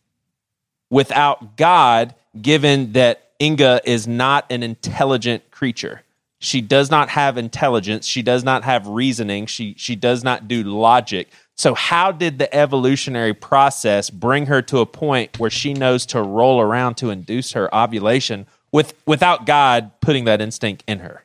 without 0.90 1.56
God, 1.56 2.14
given 2.40 2.92
that 2.92 3.28
Inga 3.40 3.82
is 3.84 4.06
not 4.06 4.46
an 4.50 4.62
intelligent 4.62 5.50
creature. 5.50 6.02
She 6.42 6.60
does 6.60 6.90
not 6.90 7.08
have 7.10 7.38
intelligence. 7.38 8.04
She 8.04 8.20
does 8.20 8.42
not 8.42 8.64
have 8.64 8.88
reasoning. 8.88 9.46
She, 9.46 9.76
she 9.78 9.94
does 9.94 10.24
not 10.24 10.48
do 10.48 10.64
logic. 10.64 11.28
So, 11.54 11.74
how 11.74 12.10
did 12.10 12.40
the 12.40 12.52
evolutionary 12.52 13.32
process 13.32 14.10
bring 14.10 14.46
her 14.46 14.60
to 14.62 14.78
a 14.78 14.86
point 14.86 15.38
where 15.38 15.50
she 15.50 15.72
knows 15.72 16.04
to 16.06 16.20
roll 16.20 16.60
around 16.60 16.96
to 16.96 17.10
induce 17.10 17.52
her 17.52 17.72
ovulation 17.72 18.46
with, 18.72 18.94
without 19.06 19.46
God 19.46 19.92
putting 20.00 20.24
that 20.24 20.40
instinct 20.40 20.82
in 20.88 20.98
her? 20.98 21.24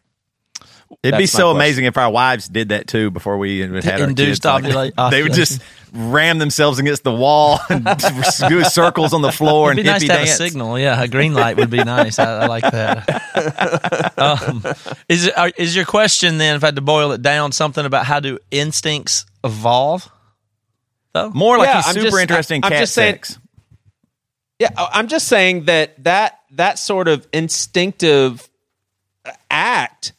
It'd 1.04 1.16
be 1.18 1.24
That's 1.26 1.34
my 1.36 1.38
so 1.40 1.44
question. 1.52 1.58
amazing 1.58 1.86
if 1.86 1.98
our 1.98 2.10
wives 2.10 2.48
did 2.48 2.70
that 2.70 2.88
too 2.88 3.12
before 3.12 3.38
we 3.38 3.60
had 3.60 3.88
our 4.02 4.10
Induced 4.10 4.42
kids. 4.42 4.76
Like, 4.76 4.96
they 5.12 5.22
would 5.22 5.34
just 5.34 5.62
ram 5.94 6.40
themselves 6.40 6.80
against 6.80 7.04
the 7.04 7.14
wall 7.14 7.60
and 7.70 7.86
do 8.50 8.64
circles 8.64 9.14
on 9.14 9.22
the 9.22 9.32
floor 9.32 9.72
It'd 9.72 9.86
and 9.86 9.86
be 9.86 9.92
nice 9.92 10.04
hippie 10.04 10.08
to 10.08 10.14
have 10.14 10.24
a 10.24 10.32
signal. 10.32 10.80
Yeah, 10.80 11.02
a 11.02 11.08
green 11.08 11.34
light 11.36 11.58
would 11.58 11.70
be 11.70 11.84
nice. 11.84 12.18
I, 12.20 12.42
I 12.42 12.46
like 12.48 12.64
that. 12.64 14.14
Um, 14.18 14.64
is 15.08 15.28
it, 15.28 15.34
is 15.58 15.76
your 15.76 15.86
question 15.86 16.40
then, 16.40 16.56
if 16.56 16.64
I 16.64 16.68
had 16.68 16.76
to 16.78 16.82
boil 16.82 17.12
it 17.12 17.22
down, 17.22 17.52
something 17.52 17.86
about 17.86 18.06
how 18.08 18.20
do 18.20 18.40
instincts 18.50 19.28
evolve? 19.44 20.10
Though 21.14 21.30
More 21.30 21.60
like 21.60 21.68
Yeah, 21.68 21.76
he's 21.78 21.86
I'm 21.88 21.94
super 21.94 22.06
just- 22.08 22.22
interested 22.22 22.56
in 22.56 22.64
I'm 22.66 22.72
cat 22.72 22.80
just 22.80 22.94
saying- 22.96 23.20
Yeah, 24.60 24.70
I- 24.76 24.90
I'm 24.94 25.08
just 25.08 25.28
saying 25.28 25.66
that 25.66 26.04
that 26.04 26.40
that 26.54 26.80
sort 26.80 27.08
of 27.08 27.28
instinctive 27.32 28.50
act. 29.52 30.14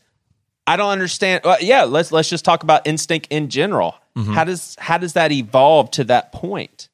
I 0.68 0.76
don't 0.76 0.90
understand. 0.90 1.42
Well, 1.44 1.56
yeah, 1.60 1.84
let's 1.84 2.12
let's 2.12 2.28
just 2.28 2.44
talk 2.44 2.62
about 2.62 2.86
instinct 2.86 3.28
in 3.30 3.48
general. 3.48 3.94
Mm-hmm. 4.16 4.32
How 4.32 4.44
does 4.44 4.76
how 4.78 4.98
does 4.98 5.14
that 5.14 5.32
evolve 5.32 5.90
to 5.92 6.04
that 6.04 6.32
point? 6.32 6.88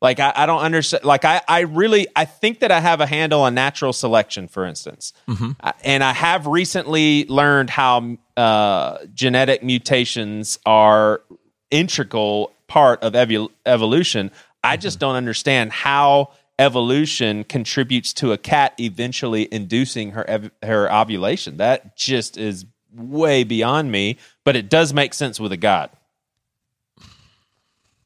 Like 0.00 0.20
I, 0.20 0.32
I 0.34 0.46
don't 0.46 0.60
understand. 0.60 1.04
Like 1.04 1.24
I, 1.24 1.40
I 1.46 1.60
really 1.60 2.08
I 2.14 2.24
think 2.24 2.60
that 2.60 2.70
I 2.70 2.80
have 2.80 3.00
a 3.00 3.06
handle 3.06 3.42
on 3.42 3.54
natural 3.54 3.92
selection, 3.92 4.48
for 4.48 4.64
instance, 4.64 5.12
mm-hmm. 5.28 5.52
I- 5.60 5.74
and 5.84 6.04
I 6.04 6.12
have 6.12 6.46
recently 6.46 7.24
learned 7.26 7.70
how 7.70 8.16
uh, 8.36 8.98
genetic 9.14 9.62
mutations 9.62 10.58
are 10.66 11.22
integral 11.70 12.52
part 12.66 13.02
of 13.02 13.14
evolution. 13.14 14.30
I 14.62 14.76
just 14.76 14.96
mm-hmm. 14.96 15.06
don't 15.06 15.16
understand 15.16 15.72
how 15.72 16.32
evolution 16.58 17.44
contributes 17.44 18.12
to 18.14 18.32
a 18.32 18.38
cat 18.38 18.74
eventually 18.80 19.48
inducing 19.52 20.12
her 20.12 20.28
ev- 20.28 20.50
her 20.62 20.92
ovulation. 20.92 21.58
That 21.58 21.96
just 21.96 22.36
is 22.36 22.66
way 22.94 23.44
beyond 23.44 23.90
me, 23.90 24.18
but 24.44 24.56
it 24.56 24.68
does 24.68 24.92
make 24.92 25.14
sense 25.14 25.38
with 25.38 25.52
a 25.52 25.56
god. 25.56 25.90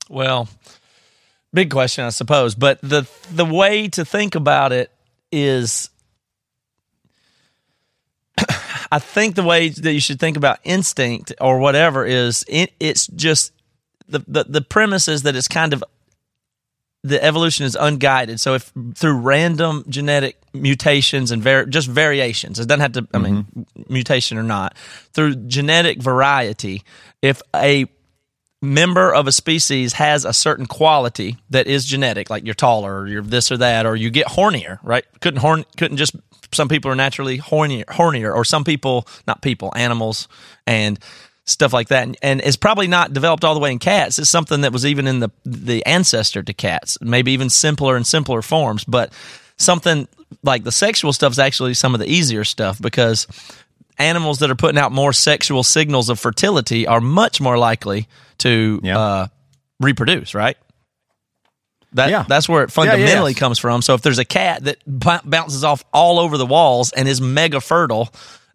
Well, 0.09 0.49
big 1.55 1.71
question, 1.71 2.05
I 2.05 2.11
suppose. 2.11 2.55
But 2.55 2.81
the 2.83 3.09
the 3.31 3.45
way 3.47 3.89
to 3.89 4.05
think 4.05 4.35
about 4.35 4.73
it 4.73 4.91
is, 5.31 5.91
I 8.91 8.99
think 8.99 9.35
the 9.35 9.43
way 9.43 9.71
that 9.71 9.93
you 9.93 10.01
should 10.01 10.21
think 10.21 10.37
about 10.37 10.59
instinct 10.65 11.33
or 11.41 11.59
whatever 11.59 12.05
is 12.05 12.45
it, 12.49 12.73
it's 12.79 13.07
just 13.07 13.53
the, 14.09 14.21
the 14.29 14.45
the 14.45 14.61
premise 14.61 15.09
is 15.09 15.23
that 15.23 15.35
it's 15.35 15.49
kind 15.49 15.73
of 15.73 15.83
the 17.03 17.23
evolution 17.23 17.65
is 17.65 17.77
unguided. 17.79 18.39
So 18.41 18.55
if 18.55 18.73
through 18.95 19.19
random 19.19 19.85
genetic 19.89 20.42
mutations 20.53 21.31
and 21.31 21.43
var- 21.43 21.67
just 21.67 21.89
variations, 21.89 22.59
it 22.61 22.69
doesn't 22.69 22.81
have 22.81 22.93
to. 22.93 23.09
I 23.15 23.19
mean, 23.19 23.45
mm-hmm. 23.45 23.93
mutation 23.93 24.39
or 24.39 24.43
not, 24.43 24.77
through 25.13 25.35
genetic 25.37 26.03
variety, 26.03 26.83
if 27.21 27.43
a 27.55 27.87
member 28.61 29.13
of 29.13 29.27
a 29.27 29.33
species 29.33 29.95
has 29.95 30.25
a 30.25 30.33
certain 30.33 30.67
quality 30.67 31.37
that 31.51 31.67
is 31.67 31.85
genetic, 31.85 32.31
like 32.31 32.45
you're 32.45 32.55
taller, 32.55 33.01
or 33.01 33.09
you're 33.09 33.23
this 33.23 33.51
or 33.51 33.57
that, 33.57 33.87
or 33.87 33.97
you 33.97 34.09
get 34.09 34.29
hornier, 34.29 34.79
right? 34.83 35.05
Couldn't 35.21 35.41
horn, 35.41 35.65
couldn't 35.77 35.97
just. 35.97 36.15
Some 36.55 36.69
people 36.69 36.91
are 36.91 36.95
naturally 36.95 37.39
hornier, 37.39 37.87
hornier, 37.87 38.35
or 38.35 38.45
some 38.45 38.63
people, 38.63 39.07
not 39.27 39.41
people, 39.41 39.73
animals, 39.75 40.29
and 40.67 40.99
stuff 41.45 41.73
like 41.73 41.89
that. 41.89 42.05
And, 42.05 42.17
and 42.23 42.41
it's 42.43 42.57
probably 42.57 42.87
not 42.87 43.13
developed 43.13 43.43
all 43.43 43.55
the 43.55 43.61
way 43.61 43.73
in 43.73 43.79
cats. 43.79 44.19
It's 44.19 44.31
something 44.31 44.61
that 44.61 44.73
was 44.73 44.87
even 44.87 45.07
in 45.07 45.21
the 45.21 45.31
the 45.45 45.85
ancestor 45.87 46.43
to 46.43 46.53
cats, 46.53 46.99
maybe 47.01 47.33
even 47.33 47.51
simpler 47.51 47.97
and 47.97 48.07
simpler 48.07 48.43
forms. 48.43 48.85
But 48.85 49.13
something 49.63 50.09
like 50.43 50.65
the 50.65 50.73
sexual 50.73 51.13
stuff 51.13 51.33
is 51.33 51.39
actually 51.39 51.75
some 51.75 51.95
of 51.95 52.01
the 52.01 52.07
easier 52.11 52.45
stuff 52.45 52.81
because 52.81 53.27
animals 53.99 54.39
that 54.41 54.51
are 54.51 54.55
putting 54.55 54.79
out 54.79 54.91
more 54.93 55.13
sexual 55.13 55.63
signals 55.63 56.09
of 56.09 56.19
fertility 56.19 56.87
are 56.87 57.01
much 57.01 57.41
more 57.41 57.59
likely 57.59 58.09
to 58.39 58.81
Yeah. 58.83 58.99
uh, 58.99 59.27
reproduce, 59.81 60.35
right? 60.35 60.57
That, 61.95 62.11
Yeah. 62.11 62.25
That's 62.27 62.49
where 62.49 62.63
it 62.65 62.73
Yeah, 62.77 62.85
yeah, 62.85 62.91
fundamentally 62.93 63.35
comes 63.35 63.59
from. 63.59 63.83
So 63.83 63.95
if 63.95 64.01
there's 64.03 64.19
a 64.19 64.25
cat 64.25 64.65
that 64.65 64.79
b- 64.87 65.19
bounces 65.25 65.63
off 65.63 65.85
all 65.93 66.19
over 66.19 66.39
the 66.39 66.47
walls 66.47 66.91
and 66.93 67.07
is 67.07 67.21
mega 67.21 67.61
fertile, 67.61 68.13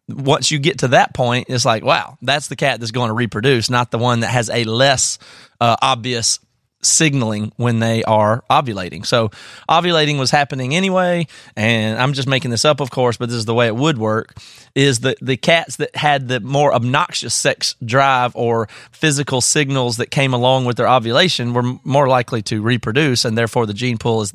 once 0.09 0.49
you 0.49 0.57
get 0.57 0.79
to 0.79 0.87
that 0.89 1.13
point, 1.13 1.45
it's 1.49 1.65
like, 1.65 1.83
wow, 1.85 2.17
that's 2.21 2.47
the 2.47 2.55
cat 2.55 2.79
that's 2.79 2.91
going 2.91 3.09
to 3.09 3.13
reproduce, 3.13 3.69
not 3.69 3.91
the 3.91 3.97
one 3.99 4.21
that 4.21 4.29
has 4.29 4.49
a 4.49 4.63
less 4.63 5.19
uh, 5.61 5.75
obvious 5.81 6.39
signaling 6.87 7.51
when 7.57 7.79
they 7.79 8.03
are 8.03 8.43
ovulating. 8.49 9.05
So 9.05 9.29
ovulating 9.69 10.19
was 10.19 10.31
happening 10.31 10.75
anyway, 10.75 11.27
and 11.55 11.99
I'm 11.99 12.13
just 12.13 12.27
making 12.27 12.51
this 12.51 12.65
up, 12.65 12.79
of 12.79 12.89
course, 12.89 13.17
but 13.17 13.29
this 13.29 13.37
is 13.37 13.45
the 13.45 13.53
way 13.53 13.67
it 13.67 13.75
would 13.75 13.97
work. 13.97 14.35
Is 14.75 14.99
the 14.99 15.15
the 15.21 15.37
cats 15.37 15.77
that 15.77 15.95
had 15.95 16.27
the 16.27 16.39
more 16.39 16.73
obnoxious 16.73 17.33
sex 17.33 17.75
drive 17.83 18.35
or 18.35 18.67
physical 18.91 19.41
signals 19.41 19.97
that 19.97 20.11
came 20.11 20.33
along 20.33 20.65
with 20.65 20.77
their 20.77 20.87
ovulation 20.87 21.53
were 21.53 21.77
more 21.83 22.07
likely 22.07 22.41
to 22.43 22.61
reproduce, 22.61 23.25
and 23.25 23.37
therefore 23.37 23.65
the 23.65 23.73
gene 23.73 23.97
pool 23.97 24.21
is 24.21 24.33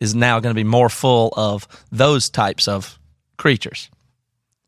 is 0.00 0.14
now 0.14 0.40
going 0.40 0.54
to 0.54 0.58
be 0.58 0.64
more 0.64 0.88
full 0.88 1.32
of 1.36 1.66
those 1.90 2.28
types 2.28 2.68
of 2.68 2.98
creatures. 3.36 3.88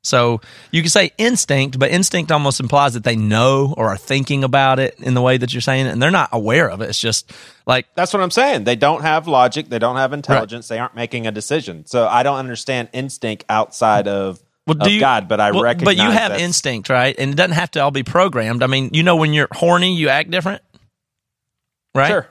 So 0.07 0.41
you 0.71 0.83
can 0.83 0.91
say 0.91 1.13
instinct, 1.19 1.79
but 1.79 1.91
instinct 1.91 2.31
almost 2.31 2.61
implies 2.61 2.95
that 2.95 3.05
they 3.05 3.17
know 3.17 3.75
or 3.77 3.89
are 3.89 3.97
thinking 3.97 4.45
about 4.45 4.79
it 4.79 4.99
in 5.01 5.15
the 5.15 5.21
way 5.21 5.37
that 5.37 5.53
you're 5.53 5.61
saying 5.61 5.87
it, 5.87 5.91
and 5.91 6.01
they're 6.01 6.11
not 6.11 6.29
aware 6.33 6.71
of 6.71 6.81
it. 6.81 6.89
It's 6.89 7.01
just 7.01 7.33
like 7.67 7.87
That's 7.95 8.13
what 8.13 8.23
I'm 8.23 8.31
saying. 8.31 8.65
They 8.65 8.77
don't 8.77 9.03
have 9.03 9.27
logic. 9.27 9.69
They 9.69 9.79
don't 9.79 9.97
have 9.97 10.13
intelligence. 10.13 10.69
They 10.69 10.79
aren't 10.79 10.95
making 10.95 11.27
a 11.27 11.33
decision. 11.33 11.87
So 11.87 12.07
I 12.07 12.23
don't 12.23 12.39
understand 12.39 12.89
instinct 12.93 13.45
outside 13.49 14.07
of, 14.07 14.41
Well, 14.67 14.81
of 14.81 15.01
God, 15.01 15.29
but 15.29 15.41
I 15.41 15.51
well, 15.51 15.63
recognize. 15.63 15.97
But 15.97 16.05
you 16.05 16.11
have 16.11 16.33
instinct, 16.41 16.89
right? 16.89 17.15
And 17.19 17.33
it 17.33 17.37
doesn't 17.37 17.53
have 17.53 17.73
to 17.73 17.81
all 17.81 17.91
be 17.91 18.05
programmed. 18.05 18.63
I 18.63 18.69
mean, 18.69 18.91
you 18.93 19.03
know, 19.03 19.17
when 19.17 19.33
you're 19.33 19.49
horny, 19.51 19.97
you 19.97 20.09
act 20.09 20.31
different, 20.31 20.63
right? 21.95 22.09
Sure. 22.09 22.29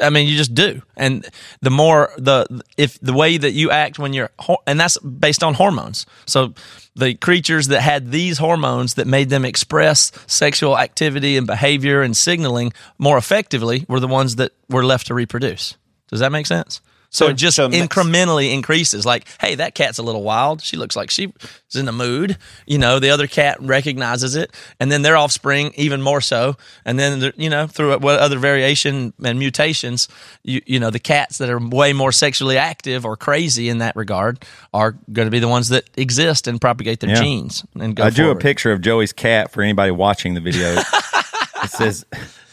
I 0.00 0.08
mean, 0.08 0.26
you 0.26 0.36
just 0.36 0.54
do. 0.54 0.80
And 0.96 1.26
the 1.60 1.70
more 1.70 2.10
the 2.16 2.62
if 2.76 2.98
the 3.00 3.12
way 3.12 3.36
that 3.36 3.52
you 3.52 3.70
act 3.70 3.98
when 3.98 4.12
you're 4.14 4.30
and 4.66 4.80
that's 4.80 4.96
based 4.98 5.42
on 5.42 5.54
hormones. 5.54 6.06
So 6.24 6.54
the 6.94 7.14
creatures 7.14 7.68
that 7.68 7.82
had 7.82 8.10
these 8.10 8.38
hormones 8.38 8.94
that 8.94 9.06
made 9.06 9.28
them 9.28 9.44
express 9.44 10.12
sexual 10.26 10.78
activity 10.78 11.36
and 11.36 11.46
behavior 11.46 12.00
and 12.00 12.16
signaling 12.16 12.72
more 12.98 13.18
effectively 13.18 13.84
were 13.88 14.00
the 14.00 14.08
ones 14.08 14.36
that 14.36 14.52
were 14.70 14.84
left 14.84 15.08
to 15.08 15.14
reproduce. 15.14 15.76
Does 16.08 16.20
that 16.20 16.32
make 16.32 16.46
sense? 16.46 16.80
So 17.10 17.26
So- 17.26 17.30
it 17.30 17.34
just 17.34 17.56
so 17.56 17.68
incrementally 17.68 18.52
increases. 18.52 19.06
Like, 19.06 19.26
hey, 19.40 19.54
that 19.56 19.74
cat's 19.74 19.98
a 19.98 20.02
little 20.02 20.22
wild. 20.22 20.62
She 20.62 20.76
looks 20.76 20.96
like 20.96 21.10
she's 21.10 21.28
in 21.74 21.86
the 21.86 21.92
mood. 21.92 22.36
You 22.66 22.78
know, 22.78 22.98
the 22.98 23.10
other 23.10 23.26
cat 23.26 23.56
recognizes 23.60 24.34
it, 24.34 24.50
and 24.80 24.90
then 24.92 25.02
their 25.02 25.16
offspring 25.16 25.72
even 25.76 26.02
more 26.02 26.20
so. 26.20 26.56
And 26.84 26.98
then, 26.98 27.32
you 27.36 27.48
know, 27.50 27.66
through 27.66 27.96
what 27.98 28.18
other 28.18 28.38
variation 28.38 29.12
and 29.24 29.38
mutations, 29.38 30.08
you 30.42 30.60
you 30.66 30.80
know, 30.80 30.90
the 30.90 30.98
cats 30.98 31.38
that 31.38 31.48
are 31.48 31.58
way 31.58 31.92
more 31.92 32.12
sexually 32.12 32.58
active 32.58 33.04
or 33.06 33.16
crazy 33.16 33.68
in 33.68 33.78
that 33.78 33.96
regard 33.96 34.44
are 34.74 34.92
going 35.12 35.26
to 35.26 35.30
be 35.30 35.38
the 35.38 35.48
ones 35.48 35.68
that 35.68 35.88
exist 35.96 36.46
and 36.46 36.60
propagate 36.60 37.00
their 37.00 37.10
Yeah. 37.10 37.20
genes 37.20 37.64
and 37.78 37.94
go. 37.96 38.04
I 38.04 38.10
drew 38.10 38.26
forward. 38.26 38.40
a 38.40 38.42
picture 38.42 38.72
of 38.72 38.80
Joey's 38.80 39.12
cat 39.12 39.52
for 39.52 39.62
anybody 39.62 39.90
watching 39.90 40.34
the 40.34 40.40
video. 40.40 40.74
it 41.64 41.70
says 41.70 42.04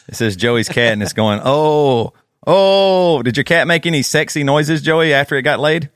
it 0.08 0.16
says 0.16 0.36
Joey's 0.36 0.70
cat 0.70 0.94
and 0.94 1.02
it's 1.04 1.14
going, 1.14 1.40
"Oh, 1.44 2.14
oh, 2.48 3.22
did 3.24 3.38
your 3.38 3.44
cat 3.44 3.68
make 3.68 3.86
any 3.86 4.02
sexy 4.02 4.44
noises, 4.44 4.82
Joey, 4.82 5.14
after 5.14 5.36
it 5.36 5.42
got 5.44 5.60
laid?" 5.60 5.90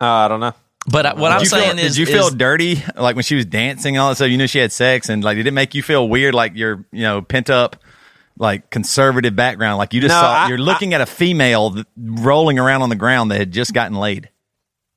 Uh, 0.00 0.06
I 0.06 0.28
don't 0.28 0.40
know. 0.40 0.52
But 0.90 1.06
I- 1.06 1.14
what 1.14 1.32
I'm 1.32 1.40
Did 1.40 1.50
you 1.50 1.56
feel- 1.56 1.64
saying 1.66 1.78
is, 1.78 1.96
did 1.96 1.98
you 1.98 2.06
feel 2.06 2.26
is- 2.28 2.34
dirty 2.34 2.82
like 2.96 3.14
when 3.16 3.22
she 3.24 3.34
was 3.34 3.44
dancing 3.44 3.96
and 3.96 4.00
all 4.02 4.08
that 4.10 4.14
stuff? 4.16 4.28
You 4.30 4.38
knew 4.38 4.46
she 4.46 4.58
had 4.58 4.72
sex, 4.72 5.08
and 5.08 5.22
like 5.24 5.36
did 5.36 5.46
it 5.46 5.50
make 5.52 5.74
you 5.74 5.82
feel 5.82 6.08
weird, 6.08 6.34
like 6.34 6.54
your 6.56 6.84
you 6.92 7.02
know 7.02 7.20
pent 7.20 7.50
up, 7.50 7.76
like 8.38 8.70
conservative 8.70 9.34
background, 9.36 9.78
like 9.78 9.92
you 9.92 10.00
just 10.00 10.14
No, 10.14 10.20
saw 10.20 10.32
I- 10.44 10.48
you're 10.48 10.56
looking 10.58 10.94
at 10.94 11.00
a 11.00 11.06
female 11.06 11.76
rolling 11.96 12.58
around 12.58 12.82
on 12.82 12.88
the 12.88 12.96
ground 12.96 13.30
that 13.30 13.38
had 13.38 13.52
just 13.52 13.74
gotten 13.74 13.96
laid. 13.98 14.30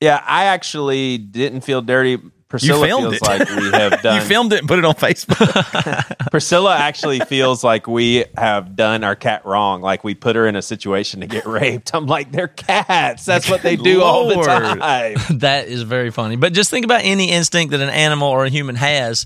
Yeah, 0.00 0.22
I 0.26 0.44
actually 0.44 1.18
didn't 1.18 1.60
feel 1.62 1.82
dirty. 1.82 2.18
Priscilla 2.52 2.86
filmed 2.86 3.16
feels 3.18 3.22
it. 3.22 3.22
like 3.22 3.48
we 3.48 3.70
have 3.70 4.02
done. 4.02 4.20
you 4.20 4.22
filmed 4.26 4.52
it 4.52 4.58
and 4.58 4.68
put 4.68 4.78
it 4.78 4.84
on 4.84 4.94
Facebook. 4.94 6.16
Priscilla 6.30 6.76
actually 6.76 7.18
feels 7.20 7.64
like 7.64 7.86
we 7.86 8.24
have 8.36 8.76
done 8.76 9.04
our 9.04 9.16
cat 9.16 9.46
wrong. 9.46 9.80
Like 9.80 10.04
we 10.04 10.14
put 10.14 10.36
her 10.36 10.46
in 10.46 10.54
a 10.54 10.60
situation 10.60 11.20
to 11.20 11.26
get 11.26 11.46
raped. 11.46 11.94
I'm 11.94 12.06
like, 12.06 12.30
they're 12.30 12.48
cats. 12.48 13.24
That's 13.24 13.48
what 13.48 13.62
they 13.62 13.76
do 13.76 14.02
all 14.02 14.28
the 14.28 14.34
time. 14.42 15.16
That 15.38 15.68
is 15.68 15.80
very 15.82 16.10
funny. 16.10 16.36
But 16.36 16.52
just 16.52 16.68
think 16.70 16.84
about 16.84 17.00
any 17.04 17.30
instinct 17.30 17.70
that 17.70 17.80
an 17.80 17.88
animal 17.88 18.28
or 18.28 18.44
a 18.44 18.50
human 18.50 18.76
has. 18.76 19.24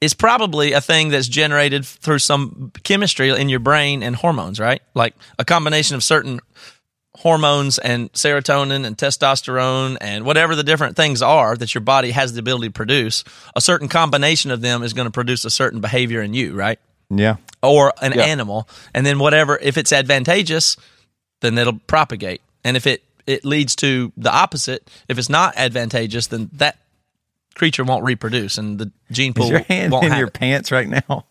It's 0.00 0.14
probably 0.14 0.72
a 0.72 0.80
thing 0.80 1.10
that's 1.10 1.28
generated 1.28 1.84
through 1.86 2.20
some 2.20 2.72
chemistry 2.82 3.28
in 3.30 3.48
your 3.48 3.60
brain 3.60 4.02
and 4.02 4.16
hormones, 4.16 4.58
right? 4.58 4.80
Like 4.94 5.14
a 5.38 5.44
combination 5.44 5.94
of 5.94 6.02
certain 6.02 6.40
hormones 7.22 7.78
and 7.78 8.12
serotonin 8.12 8.84
and 8.84 8.96
testosterone 8.98 9.96
and 10.00 10.24
whatever 10.24 10.56
the 10.56 10.64
different 10.64 10.96
things 10.96 11.22
are 11.22 11.56
that 11.56 11.72
your 11.74 11.80
body 11.80 12.10
has 12.10 12.32
the 12.32 12.40
ability 12.40 12.66
to 12.68 12.72
produce. 12.72 13.22
A 13.54 13.60
certain 13.60 13.88
combination 13.88 14.50
of 14.50 14.60
them 14.60 14.82
is 14.82 14.92
going 14.92 15.06
to 15.06 15.10
produce 15.12 15.44
a 15.44 15.50
certain 15.50 15.80
behavior 15.80 16.20
in 16.20 16.34
you, 16.34 16.54
right? 16.54 16.78
yeah, 17.10 17.36
or 17.62 17.92
an 18.02 18.12
Yeah. 18.16 18.24
animal, 18.24 18.68
and 18.94 19.04
then 19.06 19.18
whatever. 19.18 19.58
If 19.60 19.76
it's 19.76 19.92
advantageous, 19.92 20.76
then 21.42 21.56
it'll 21.58 21.78
propagate, 21.86 22.40
and 22.64 22.76
if 22.76 22.86
it 22.86 23.02
it 23.24 23.44
leads 23.44 23.76
to 23.76 24.10
the 24.16 24.32
opposite, 24.32 24.90
if 25.08 25.16
it's 25.16 25.28
not 25.28 25.54
advantageous, 25.56 26.26
then 26.26 26.50
that 26.54 26.76
creature 27.54 27.84
won't 27.84 28.02
reproduce, 28.02 28.58
and 28.58 28.78
the 28.80 28.90
gene 29.12 29.32
pool 29.32 29.44
Is 29.44 29.50
your 29.50 29.60
hand 29.60 29.92
won't 29.92 30.06
in 30.06 30.10
have 30.10 30.18
your 30.18 30.28
it. 30.28 30.34
pants 30.34 30.72
right 30.72 30.88
now? 30.88 31.24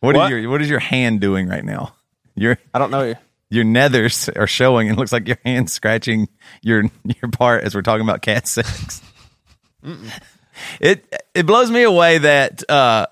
What 0.00 0.14
is 0.14 0.20
What? 0.20 0.30
your 0.30 0.50
What 0.50 0.62
is 0.62 0.68
your 0.68 0.78
hand 0.78 1.20
doing 1.20 1.48
right 1.48 1.64
now? 1.64 1.94
Your 2.36 2.58
I 2.74 2.78
don't 2.78 2.90
know. 2.90 3.14
Your 3.50 3.64
nethers 3.64 4.34
are 4.36 4.46
showing. 4.46 4.88
It 4.88 4.96
looks 4.96 5.12
like 5.12 5.28
your 5.28 5.38
hand 5.44 5.70
scratching 5.70 6.28
your 6.62 6.84
your 7.04 7.30
part 7.30 7.64
as 7.64 7.74
we're 7.74 7.82
talking 7.82 8.02
about 8.06 8.22
cat 8.22 8.48
sex. 8.48 9.02
it 10.80 11.24
it 11.34 11.46
blows 11.46 11.70
me 11.70 11.82
away 11.82 12.18
that 12.18 12.68
uh, 12.70 13.06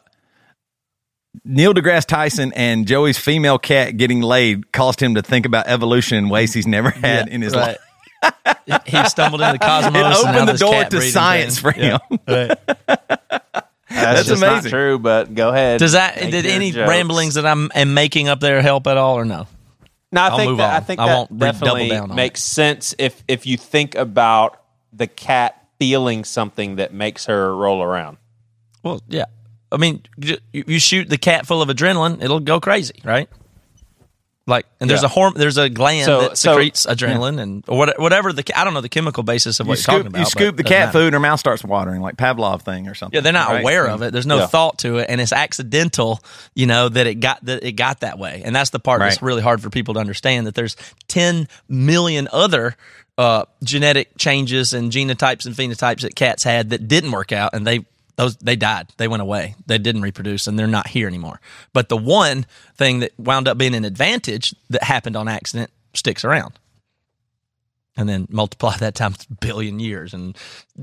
Neil 1.45 1.75
deGrasse 1.75 2.07
Tyson 2.07 2.53
and 2.55 2.87
Joey's 2.87 3.18
female 3.18 3.59
cat 3.59 3.97
getting 3.97 4.21
laid 4.21 4.73
caused 4.73 5.01
him 5.01 5.14
to 5.14 5.23
think 5.23 5.47
about 5.47 5.66
evolution 5.66 6.18
in 6.18 6.29
ways 6.29 6.53
he's 6.53 6.66
never 6.66 6.90
had 6.90 7.29
in 7.29 7.42
his 7.42 7.55
life. 7.55 7.79
he 8.87 9.05
stumbled 9.05 9.40
into 9.40 9.55
the 9.55 9.59
cosmos. 9.64 9.95
It 9.95 10.05
and 10.05 10.14
opened 10.14 10.49
the 10.49 10.59
door 10.59 10.85
to 10.85 11.01
science 11.01 11.59
thing. 11.59 11.73
for 11.73 11.79
him. 11.79 12.01
Right. 12.27 12.59
That's, 13.88 14.27
just 14.27 14.42
amazing. 14.42 14.45
not 14.45 14.64
true, 14.64 14.99
but 14.99 15.35
go 15.35 15.51
ahead. 15.51 15.79
Does 15.79 15.92
that 15.92 16.16
did 16.18 16.47
any 16.47 16.71
jokes. 16.71 16.88
ramblings 16.88 17.35
that 17.35 17.45
I'm 17.45 17.71
am 17.75 17.92
making 17.92 18.29
up 18.29 18.40
there 18.40 18.62
help 18.62 18.87
at 18.87 18.97
all 18.97 19.18
or 19.18 19.25
no? 19.27 19.47
No, 20.12 20.20
I 20.20 20.29
I'll 20.29 20.37
think 20.37 20.59
that 20.59 20.75
I 20.75 20.81
think 20.81 21.01
I 21.01 21.07
that 21.07 21.38
definitely 21.38 21.96
on 21.96 22.14
makes 22.14 22.42
sense 22.42 22.94
if 22.98 23.25
if 23.27 23.46
you 23.46 23.57
think 23.57 23.94
about 23.94 24.62
the 24.92 25.07
cat 25.07 25.66
feeling 25.79 26.25
something 26.25 26.77
that 26.77 26.92
makes 26.92 27.27
her 27.27 27.57
roll 27.57 27.83
around. 27.83 28.18
Well, 28.83 29.01
yeah. 29.09 29.25
I 29.72 29.79
mean, 29.79 30.03
you, 30.18 30.37
you 30.53 30.79
shoot 30.79 31.09
the 31.09 31.16
cat 31.16 31.46
full 31.46 31.62
of 31.62 31.68
adrenaline, 31.70 32.22
it'll 32.22 32.40
go 32.40 32.61
crazy, 32.61 33.01
right? 33.05 33.29
Like, 34.45 34.67
and 34.81 34.91
there's 34.91 35.03
Yeah. 35.03 35.09
a 35.09 35.11
horm, 35.13 35.35
there's 35.35 35.57
a 35.57 35.69
gland 35.69 36.05
So- 36.07 36.21
that 36.23 36.37
so- 36.39 36.53
secretes 36.55 36.85
adrenaline, 36.87 37.41
and 37.41 37.63
or 37.69 37.79
what, 37.79 38.01
whatever 38.01 38.33
the 38.33 38.43
I 38.59 38.65
don't 38.65 38.75
know 38.75 38.81
the 38.81 38.89
chemical 38.89 39.23
basis 39.23 39.61
of 39.61 39.69
what 39.69 39.79
You 39.79 39.83
you're 39.83 39.85
talking 39.85 40.01
scoop, 40.01 40.07
about. 40.09 40.19
you 40.19 40.25
scoop 40.27 40.57
the 40.57 40.65
cat 40.65 40.87
matter. 40.87 40.93
food 40.99 41.05
and 41.07 41.15
her 41.15 41.21
mouth 41.21 41.39
starts 41.39 41.63
watering, 41.63 42.01
like 42.01 42.17
Pavlov 42.17 42.63
thing 42.63 42.89
or 42.89 42.95
something. 42.95 43.15
Yeah, 43.17 43.21
they're 43.21 43.33
not 43.33 43.51
right? 43.51 43.61
aware 43.61 43.87
of 43.89 44.03
it. 44.03 44.13
There's 44.13 44.27
no 44.27 44.39
Yeah. 44.39 44.47
thought 44.47 44.79
to 44.81 44.99
it, 44.99 45.07
and 45.09 45.21
it's 45.21 45.33
accidental. 45.33 46.21
You 46.57 46.67
know 46.67 46.89
that 46.89 47.07
it 47.07 47.21
got 47.21 47.39
that 47.45 47.63
it 47.63 47.73
got 47.73 48.01
that 48.01 48.19
way, 48.19 48.43
and 48.45 48.55
that's 48.55 48.71
the 48.71 48.81
part 48.81 48.99
that's 49.01 49.23
really 49.23 49.43
hard 49.43 49.63
for 49.63 49.71
people 49.71 49.95
to 49.95 50.01
understand. 50.01 50.47
That 50.49 50.57
there's 50.57 50.75
10 51.07 51.47
million 51.69 52.27
other 52.33 52.77
uh, 53.19 53.45
genetic 53.63 54.17
changes 54.19 54.73
and 54.73 54.91
genotypes 54.91 55.45
and 55.47 55.55
phenotypes 55.55 56.01
that 56.01 56.17
cats 56.17 56.43
had 56.45 56.71
that 56.71 56.89
didn't 56.89 57.13
work 57.13 57.31
out, 57.31 57.51
and 57.53 57.65
they 57.67 57.85
those 58.16 58.37
they 58.37 58.57
died. 58.57 58.88
They 58.98 59.09
went 59.09 59.22
away. 59.22 59.55
They 59.66 59.79
didn't 59.79 60.03
reproduce, 60.03 60.46
and 60.46 60.59
they're 60.59 60.66
not 60.66 60.88
here 60.88 61.09
anymore. 61.09 61.40
But 61.72 61.88
the 61.88 61.96
one 61.96 62.46
thing 62.77 63.01
that 63.01 63.12
wound 63.18 63.48
up 63.48 63.59
being 63.59 63.75
an 63.75 63.85
advantage 63.85 64.55
that 64.70 64.83
happened 64.85 65.16
on 65.16 65.29
accident 65.29 65.70
sticks 65.94 66.25
around 66.25 66.59
and 67.96 68.09
then 68.09 68.27
multiply 68.31 68.77
that 68.79 68.94
times 68.94 69.27
a 69.31 69.35
billion 69.35 69.81
years 69.81 70.14
and 70.14 70.37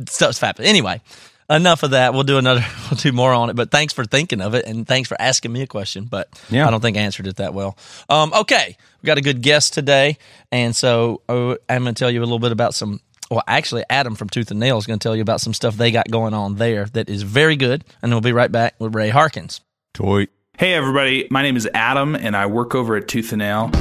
stuff's 0.07 0.39
happened. 0.39 0.67
Anyway, 0.67 1.01
enough 1.49 1.83
of 1.83 1.91
that. 1.91 2.13
We'll 2.13 2.23
do 2.23 2.37
another. 2.37 2.65
We'll 2.89 2.97
do 2.97 3.11
more 3.11 3.33
on 3.33 3.51
it. 3.51 3.55
But 3.55 3.69
thanks 3.69 3.93
for 3.93 4.03
thinking 4.03 4.41
of 4.41 4.55
it 4.55 4.65
and 4.65 4.87
thanks 4.87 5.07
for 5.07 5.15
asking 5.21 5.51
me 5.53 5.61
a 5.61 5.67
question. 5.67 6.05
But 6.05 6.27
Yeah. 6.49 6.67
I 6.67 6.71
don't 6.71 6.81
think 6.81 6.97
I 6.97 7.01
answered 7.01 7.27
it 7.27 7.35
that 7.35 7.53
well. 7.53 7.77
Um, 8.09 8.33
okay, 8.33 8.75
we 9.01 9.07
got 9.07 9.19
a 9.19 9.21
good 9.21 9.41
guest 9.43 9.73
today, 9.75 10.17
and 10.51 10.75
so 10.75 11.21
uh, 11.29 11.55
I'm 11.69 11.83
going 11.83 11.93
to 11.93 11.99
tell 11.99 12.09
you 12.09 12.19
a 12.19 12.25
little 12.25 12.39
bit 12.39 12.51
about 12.51 12.73
some. 12.73 12.99
Well, 13.29 13.43
actually, 13.47 13.83
Adam 13.89 14.15
from 14.15 14.29
Tooth 14.29 14.49
and 14.49 14.59
Nail 14.59 14.77
is 14.77 14.87
going 14.87 14.97
to 14.97 15.03
tell 15.03 15.15
you 15.15 15.21
about 15.21 15.39
some 15.39 15.53
stuff 15.53 15.75
they 15.75 15.91
got 15.91 16.09
going 16.09 16.33
on 16.33 16.55
there 16.55 16.85
that 16.85 17.09
is 17.09 17.21
very 17.21 17.55
good. 17.55 17.85
And 18.01 18.11
we'll 18.11 18.21
be 18.21 18.33
right 18.33 18.51
back 18.51 18.75
with 18.79 18.95
Ray 18.95 19.09
Harkins. 19.09 19.61
Toy. 19.93 20.27
Hey 20.57 20.73
everybody, 20.73 21.25
my 21.31 21.41
name 21.41 21.55
is 21.55 21.69
Adam 21.73 22.15
and 22.15 22.35
I 22.35 22.47
work 22.47 22.75
over 22.75 22.97
at 22.97 23.07
Tooth 23.07 23.31
and 23.31 23.39
Nail. 23.39 23.71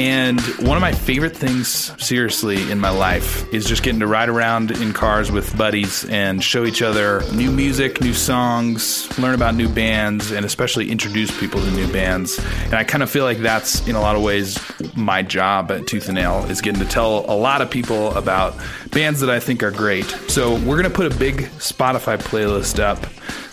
And 0.00 0.40
one 0.60 0.78
of 0.78 0.80
my 0.80 0.92
favorite 0.92 1.36
things, 1.36 1.92
seriously, 2.02 2.70
in 2.70 2.80
my 2.80 2.88
life 2.88 3.52
is 3.52 3.66
just 3.66 3.82
getting 3.82 4.00
to 4.00 4.06
ride 4.06 4.30
around 4.30 4.70
in 4.70 4.94
cars 4.94 5.30
with 5.30 5.54
buddies 5.58 6.06
and 6.06 6.42
show 6.42 6.64
each 6.64 6.80
other 6.80 7.22
new 7.34 7.50
music, 7.50 8.00
new 8.00 8.14
songs, 8.14 9.18
learn 9.18 9.34
about 9.34 9.56
new 9.56 9.68
bands, 9.68 10.30
and 10.30 10.46
especially 10.46 10.90
introduce 10.90 11.38
people 11.38 11.60
to 11.60 11.70
new 11.72 11.86
bands. 11.92 12.38
And 12.64 12.74
I 12.76 12.84
kind 12.84 13.02
of 13.02 13.10
feel 13.10 13.24
like 13.24 13.40
that's, 13.40 13.86
in 13.86 13.94
a 13.94 14.00
lot 14.00 14.16
of 14.16 14.22
ways, 14.22 14.58
my 14.96 15.20
job 15.20 15.70
at 15.70 15.86
Tooth 15.86 16.06
and 16.06 16.14
Nail 16.14 16.46
is 16.46 16.62
getting 16.62 16.80
to 16.80 16.88
tell 16.88 17.30
a 17.30 17.36
lot 17.36 17.60
of 17.60 17.68
people 17.70 18.16
about 18.16 18.54
bands 18.92 19.20
that 19.20 19.28
I 19.28 19.38
think 19.38 19.62
are 19.62 19.70
great. 19.70 20.06
So 20.28 20.54
we're 20.54 20.80
going 20.80 20.84
to 20.84 20.90
put 20.90 21.12
a 21.12 21.18
big 21.18 21.40
Spotify 21.58 22.16
playlist 22.16 22.78
up 22.78 23.04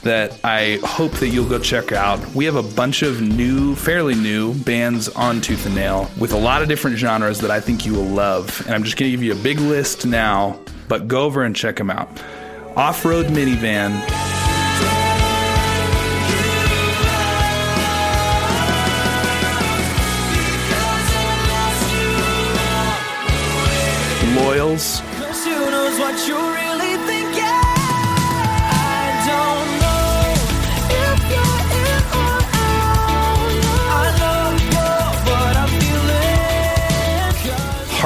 that 0.07 0.39
I 0.43 0.79
hope 0.83 1.11
that 1.17 1.27
you'll 1.27 1.49
go 1.49 1.59
check 1.59 1.91
out. 1.91 2.25
We 2.33 2.45
have 2.45 2.55
a 2.55 2.63
bunch 2.63 3.01
of 3.01 3.21
new, 3.21 3.75
fairly 3.75 4.15
new 4.15 4.53
bands 4.53 5.09
on 5.09 5.41
Tooth 5.41 5.65
and 5.65 5.75
Nail 5.75 6.09
with 6.17 6.31
a 6.31 6.37
lot 6.37 6.61
of 6.61 6.69
different 6.69 6.97
genres 6.97 7.39
that 7.41 7.51
I 7.51 7.59
think 7.59 7.85
you 7.85 7.93
will 7.93 8.05
love. 8.05 8.63
And 8.65 8.73
I'm 8.73 8.83
just 8.83 8.95
going 8.95 9.11
to 9.11 9.17
give 9.17 9.21
you 9.21 9.33
a 9.33 9.43
big 9.43 9.59
list 9.59 10.05
now, 10.05 10.59
but 10.87 11.09
go 11.09 11.23
over 11.23 11.43
and 11.43 11.53
check 11.53 11.75
them 11.75 11.89
out. 11.89 12.07
Off 12.77 13.03
Road 13.03 13.25
Minivan. 13.25 14.01
Loyals. 24.37 25.01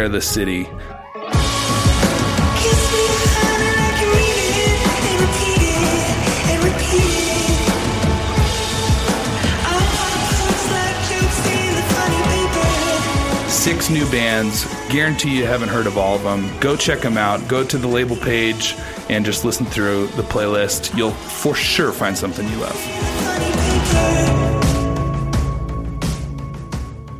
in 0.00 0.12
the 0.12 0.20
City. 0.20 0.66
Six 13.48 13.90
new 13.90 14.10
bands. 14.10 14.64
Guarantee 14.90 15.36
you 15.36 15.46
haven't 15.46 15.68
heard 15.68 15.86
of 15.86 15.96
all 15.96 16.16
of 16.16 16.22
them. 16.22 16.50
Go 16.58 16.74
check 16.74 17.00
them 17.00 17.16
out. 17.16 17.46
Go 17.46 17.62
to 17.62 17.78
the 17.78 17.86
label 17.86 18.16
page 18.16 18.74
and 19.08 19.24
just 19.24 19.44
listen 19.44 19.66
through 19.66 20.06
the 20.08 20.22
playlist. 20.22 20.96
You'll 20.96 21.10
for 21.12 21.54
sure 21.54 21.92
find 21.92 22.16
something 22.16 22.48
you 22.48 22.56
love. 22.56 22.76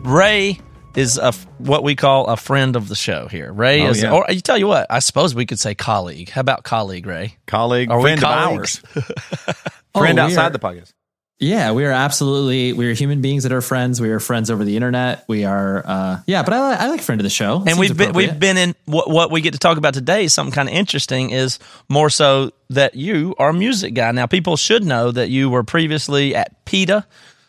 Ray 0.05 0.59
is 0.96 1.18
a 1.18 1.26
f- 1.26 1.46
what 1.59 1.83
we 1.83 1.94
call 1.96 2.26
a 2.26 2.37
friend 2.37 2.76
of 2.76 2.88
the 2.88 2.94
show 2.94 3.28
here. 3.28 3.52
Ray 3.52 3.83
Oh, 3.87 3.90
is, 3.90 4.02
yeah. 4.02 4.12
or 4.12 4.26
you 4.28 4.40
tell 4.40 4.59
you 4.59 4.66
what, 4.66 4.87
I 4.90 4.98
suppose 5.00 5.35
we 5.35 5.46
could 5.46 5.59
say 5.61 5.74
colleague. 5.74 6.28
How 6.31 6.40
about 6.40 6.64
colleague, 6.64 7.07
Ray? 7.07 7.37
Colleague, 7.46 7.90
Are 7.90 7.98
we 7.98 8.02
friend 8.16 8.18
of 8.24 8.31
ours. 8.31 8.76
friend 9.96 10.18
Oh, 10.18 10.22
outside 10.22 10.46
are- 10.46 10.50
the 10.50 10.59
podcast. 10.59 10.92
Yeah, 11.38 11.72
we 11.72 11.85
are 11.85 11.90
absolutely 11.90 12.72
we 12.72 12.88
are 12.88 12.92
human 12.94 13.20
beings 13.20 13.42
that 13.42 13.50
are 13.50 13.61
friends. 13.61 14.00
We 14.00 14.11
are 14.11 14.20
friends 14.20 14.48
over 14.48 14.64
the 14.64 14.76
internet. 14.76 15.24
We 15.26 15.44
are 15.44 15.83
uh 15.85 16.20
yeah, 16.24 16.44
but 16.44 16.52
I, 16.52 16.74
I 16.85 16.87
like 16.87 17.00
friend 17.00 17.20
of 17.20 17.24
the 17.24 17.31
show. 17.31 17.62
It 17.62 17.70
and 17.70 17.81
we've 17.81 17.96
been 17.96 18.12
we've 18.12 18.38
been 18.38 18.57
in 18.57 18.76
what 18.85 19.11
what 19.11 19.33
we 19.33 19.40
get 19.40 19.52
to 19.55 19.59
talk 19.59 19.76
about 19.76 19.92
today 19.92 20.22
is 20.22 20.33
something 20.33 20.52
kind 20.55 20.68
of 20.68 20.74
interesting 20.76 21.31
is 21.31 21.59
more 21.88 22.11
so 22.11 22.52
that 22.70 22.94
you 22.94 23.35
are 23.40 23.48
a 23.48 23.52
music 23.55 23.92
guy 23.94 24.12
now 24.12 24.26
people 24.26 24.57
should 24.57 24.85
know 24.85 25.11
that 25.11 25.31
you 25.31 25.50
were 25.50 25.64
previously 25.64 26.37
at 26.37 26.64
PETA 26.64 27.05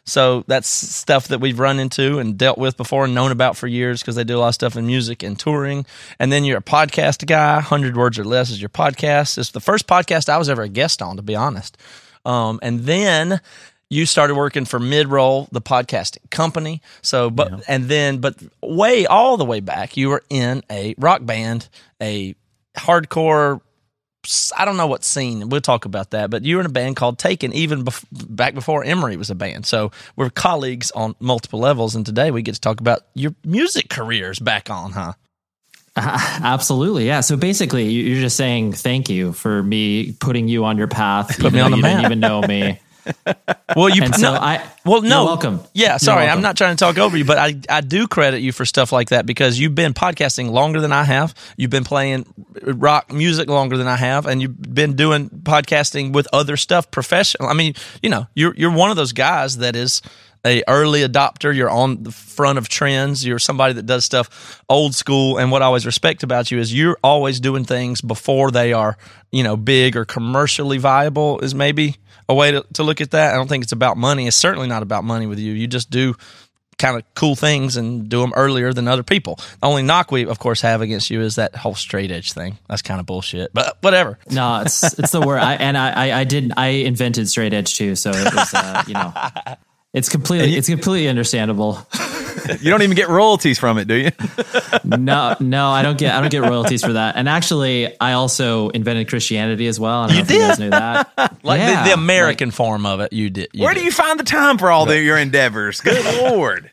so 0.06 0.44
that's 0.48 0.68
stuff 0.68 1.30
that 1.30 1.40
we've 1.40 1.60
run 1.60 1.80
into 1.80 2.20
and 2.20 2.38
dealt 2.38 2.58
with 2.58 2.76
before 2.76 3.06
and 3.06 3.16
known 3.16 3.32
about 3.32 3.56
for 3.56 3.68
years 3.68 4.02
because 4.02 4.16
they 4.16 4.24
do 4.24 4.38
a 4.38 4.40
lot 4.40 4.50
of 4.50 4.54
stuff 4.56 4.76
in 4.76 4.86
music 4.86 5.24
and 5.24 5.40
touring. 5.40 5.86
And 6.20 6.32
then 6.32 6.44
you're 6.44 6.58
a 6.58 6.64
podcast 6.64 7.26
guy 7.26 7.56
100 7.56 7.96
words 7.96 8.20
or 8.20 8.26
less 8.26 8.50
is 8.50 8.62
your 8.62 8.70
podcast. 8.70 9.38
It's 9.38 9.52
the 9.52 9.62
first 9.62 9.88
podcast 9.88 10.28
I 10.28 10.38
was 10.38 10.50
ever 10.50 10.64
a 10.64 10.70
guest 10.70 11.02
on 11.02 11.16
to 11.16 11.22
be 11.22 11.36
honest. 11.36 11.78
Um, 12.26 12.60
and 12.62 12.82
then 12.82 13.40
you 13.90 14.06
started 14.06 14.36
working 14.36 14.66
for 14.66 14.80
Midroll, 14.80 15.48
the 15.52 15.62
podcasting 15.62 16.30
company. 16.30 16.82
So, 17.02 17.30
but 17.30 17.64
and 17.68 17.86
then, 17.86 18.18
but 18.18 18.36
way 18.62 19.06
all 19.06 19.38
the 19.38 19.46
way 19.46 19.60
back, 19.60 19.96
you 19.96 20.10
were 20.10 20.24
in 20.30 20.64
a 20.70 20.96
rock 20.98 21.26
band, 21.26 21.70
a 22.02 22.36
hardcore 22.76 23.62
I 24.58 24.66
don't 24.66 24.78
know 24.78 24.88
what 24.88 25.04
scene. 25.04 25.50
We'll 25.50 25.62
talk 25.62 25.86
about 25.86 26.12
that. 26.12 26.30
But 26.30 26.44
you 26.46 26.56
were 26.56 26.62
in 26.62 26.66
a 26.66 26.70
band 26.70 26.96
called 26.96 27.20
Taken, 27.20 27.52
even 27.54 27.84
bef- 27.84 28.06
back 28.12 28.54
before 28.54 28.84
Emery 28.84 29.18
was 29.18 29.30
a 29.30 29.36
band. 29.36 29.66
So 29.66 29.92
we're 30.16 30.30
colleagues 30.30 30.92
on 30.92 31.16
multiple 31.20 31.60
levels. 31.60 31.96
And 31.96 32.06
today 32.06 32.32
we 32.32 32.42
get 32.42 32.56
to 32.56 32.62
talk 32.62 32.80
about 32.80 33.02
your 33.14 33.36
music 33.44 33.90
careers 33.90 34.40
back 34.40 34.70
on, 34.70 34.92
huh? 34.92 35.14
Absolutely, 35.96 37.06
yeah. 37.06 37.22
So 37.22 37.38
basically, 37.38 37.90
you- 37.90 38.04
you're 38.04 38.22
just 38.22 38.36
saying 38.38 38.74
thank 38.74 39.10
you 39.10 39.34
for 39.34 39.62
me 39.62 40.14
putting 40.14 40.48
you 40.48 40.66
on 40.66 40.78
your 40.78 40.88
path. 40.88 41.38
Put 41.40 41.54
me 41.54 41.60
on 41.60 41.72
the 41.72 41.78
you 41.78 41.84
map. 41.84 41.92
didn't 41.98 42.06
even 42.06 42.20
know 42.20 42.42
me. 42.42 42.80
Well, 43.76 43.90
you 43.90 44.04
And 44.04 44.16
so 44.16 44.34
I- 44.34 44.62
well 44.86 45.02
no 45.02 45.22
You're 45.22 45.26
welcome. 45.26 45.60
Yeah, 45.74 45.98
sorry, 45.98 46.28
I'm 46.28 46.42
not 46.42 46.58
trying 46.58 46.76
to 46.76 46.80
talk 46.80 46.98
over 47.00 47.18
you, 47.18 47.26
but 47.26 47.38
I 47.40 47.56
I 47.70 47.82
do 47.82 48.08
credit 48.08 48.42
you 48.42 48.52
for 48.52 48.66
stuff 48.66 48.92
like 48.92 49.10
that 49.10 49.26
because 49.26 49.60
you've 49.60 49.74
been 49.74 49.94
podcasting 49.94 50.52
longer 50.52 50.80
than 50.80 50.92
I 50.92 51.04
have. 51.04 51.34
You've 51.58 51.72
been 51.72 51.84
playing 51.84 52.26
rock 52.62 53.12
music 53.12 53.50
longer 53.50 53.78
than 53.78 53.88
I 53.88 53.96
have, 53.96 54.28
and 54.28 54.42
you've 54.42 54.62
been 54.62 54.96
doing 54.96 55.30
podcasting 55.30 56.14
with 56.14 56.28
other 56.32 56.56
stuff 56.56 56.92
professional. 56.92 57.50
I 57.50 57.54
mean, 57.54 57.74
you 58.04 58.10
know, 58.10 58.28
you're 58.36 58.54
you're 58.56 58.72
one 58.72 58.92
of 58.92 58.96
those 58.96 59.14
guys 59.14 59.58
that 59.58 59.76
is 59.76 60.02
a 60.46 60.64
early 60.68 61.02
adopter. 61.02 61.56
You're 61.56 61.70
on 61.70 62.04
the 62.04 62.12
front 62.12 62.58
of 62.58 62.70
trends. 62.70 63.26
You're 63.26 63.40
somebody 63.40 63.74
that 63.76 63.86
does 63.86 64.06
stuff 64.06 64.62
old 64.70 64.96
school. 64.96 65.38
And 65.38 65.52
what 65.52 65.62
I 65.62 65.66
always 65.66 65.86
respect 65.86 66.24
about 66.24 66.52
you 66.52 66.60
is 66.60 66.74
you're 66.74 66.98
always 67.04 67.40
doing 67.40 67.66
things 67.66 68.02
before 68.02 68.52
they 68.52 68.74
are, 68.74 68.98
you 69.32 69.44
know, 69.44 69.56
big 69.56 69.96
or 69.96 70.06
commercially 70.06 70.78
viable. 70.78 71.40
Is 71.40 71.56
maybe 71.56 71.98
a 72.28 72.34
way 72.34 72.52
to, 72.52 72.66
to 72.74 72.84
look 72.84 73.02
at 73.02 73.12
that. 73.12 73.34
I 73.34 73.38
don't 73.38 73.48
think 73.48 73.64
it's 73.64 73.72
about 73.72 73.98
money. 73.98 74.28
It's 74.28 74.38
certainly 74.38 74.68
not 74.68 74.84
about 74.84 75.04
money 75.04 75.26
with 75.26 75.40
you. 75.40 75.54
You 75.54 75.68
just 75.68 75.90
do 75.90 76.16
kind 76.78 76.98
of 76.98 77.04
cool 77.16 77.36
things 77.36 77.78
and 77.78 78.10
do 78.10 78.20
them 78.20 78.34
earlier 78.36 78.74
than 78.74 78.88
other 78.88 79.04
people. 79.04 79.36
The 79.62 79.68
only 79.68 79.84
knock 79.84 80.12
we, 80.12 80.26
of 80.26 80.40
course, 80.40 80.62
have 80.62 80.82
against 80.82 81.10
you 81.10 81.22
is 81.22 81.36
that 81.36 81.56
whole 81.56 81.76
straight 81.76 82.12
edge 82.12 82.34
thing. 82.34 82.58
That's 82.68 82.82
kind 82.82 83.00
of 83.00 83.06
bullshit, 83.06 83.54
but 83.54 83.78
whatever. 83.82 84.20
No, 84.30 84.62
it's 84.62 84.98
it's 85.00 85.12
the 85.12 85.22
word. 85.22 85.40
I, 85.40 85.56
and 85.56 85.78
I, 85.78 85.92
I 85.92 86.20
I 86.20 86.24
did 86.24 86.52
I 86.58 86.68
invented 86.68 87.30
straight 87.30 87.54
edge 87.54 87.78
too, 87.78 87.96
so 87.96 88.12
it 88.12 88.34
was 88.34 88.54
uh, 88.54 88.84
you 88.88 88.94
know 88.94 89.14
it's 89.94 90.10
completely 90.10 90.56
it's 90.56 90.68
completely 90.70 91.08
understandable. 91.08 91.80
You 92.60 92.72
don't 92.72 92.82
even 92.82 92.96
get 92.96 93.08
royalties 93.08 93.58
from 93.58 93.78
it, 93.78 93.88
do 93.88 93.94
you? 93.96 94.10
No, 94.84 95.36
no, 95.40 95.70
I 95.70 95.82
don't 95.82 95.98
get 95.98 96.14
I 96.16 96.20
don't 96.20 96.30
get 96.32 96.42
royalties 96.42 96.84
for 96.84 96.94
that. 96.94 97.16
And 97.16 97.30
actually, 97.30 97.98
I 98.02 98.14
also 98.14 98.70
invented 98.70 99.08
Christianity 99.08 99.68
as 99.68 99.80
well. 99.80 100.02
I 100.02 100.08
don't 100.08 100.16
You 100.18 100.24
know 100.24 100.26
if 100.26 100.32
you 100.32 100.40
guys 100.40 100.58
did? 100.58 100.64
knew 100.64 100.70
that. 100.72 101.40
Like 101.44 101.60
Yeah, 101.60 101.84
the, 101.84 101.90
the 101.90 101.94
American 101.94 102.52
form 102.52 102.86
of 102.86 103.00
it, 103.02 103.14
you 103.14 103.30
did. 103.30 103.50
you 103.54 103.64
Where 103.64 103.74
did. 103.74 103.82
do 103.82 103.86
you 103.86 103.92
find 103.92 104.20
the 104.20 104.24
time 104.26 104.58
for 104.58 104.72
all 104.72 104.86
the, 104.86 105.00
your 105.02 105.18
endeavors? 105.18 105.80
Good 105.82 106.04
lord. 106.32 106.72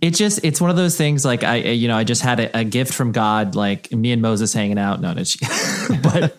it 0.00 0.10
just 0.14 0.40
it's 0.44 0.60
one 0.60 0.70
of 0.70 0.76
those 0.76 0.96
things 0.96 1.24
like 1.24 1.44
i 1.44 1.56
you 1.56 1.86
know 1.86 1.96
i 1.96 2.02
just 2.02 2.22
had 2.22 2.40
a, 2.40 2.58
a 2.58 2.64
gift 2.64 2.92
from 2.92 3.12
god 3.12 3.54
like 3.54 3.92
me 3.92 4.10
and 4.10 4.20
moses 4.20 4.52
hanging 4.52 4.76
out 4.78 5.00
no 5.00 5.12
no 5.12 5.22
but 6.02 6.36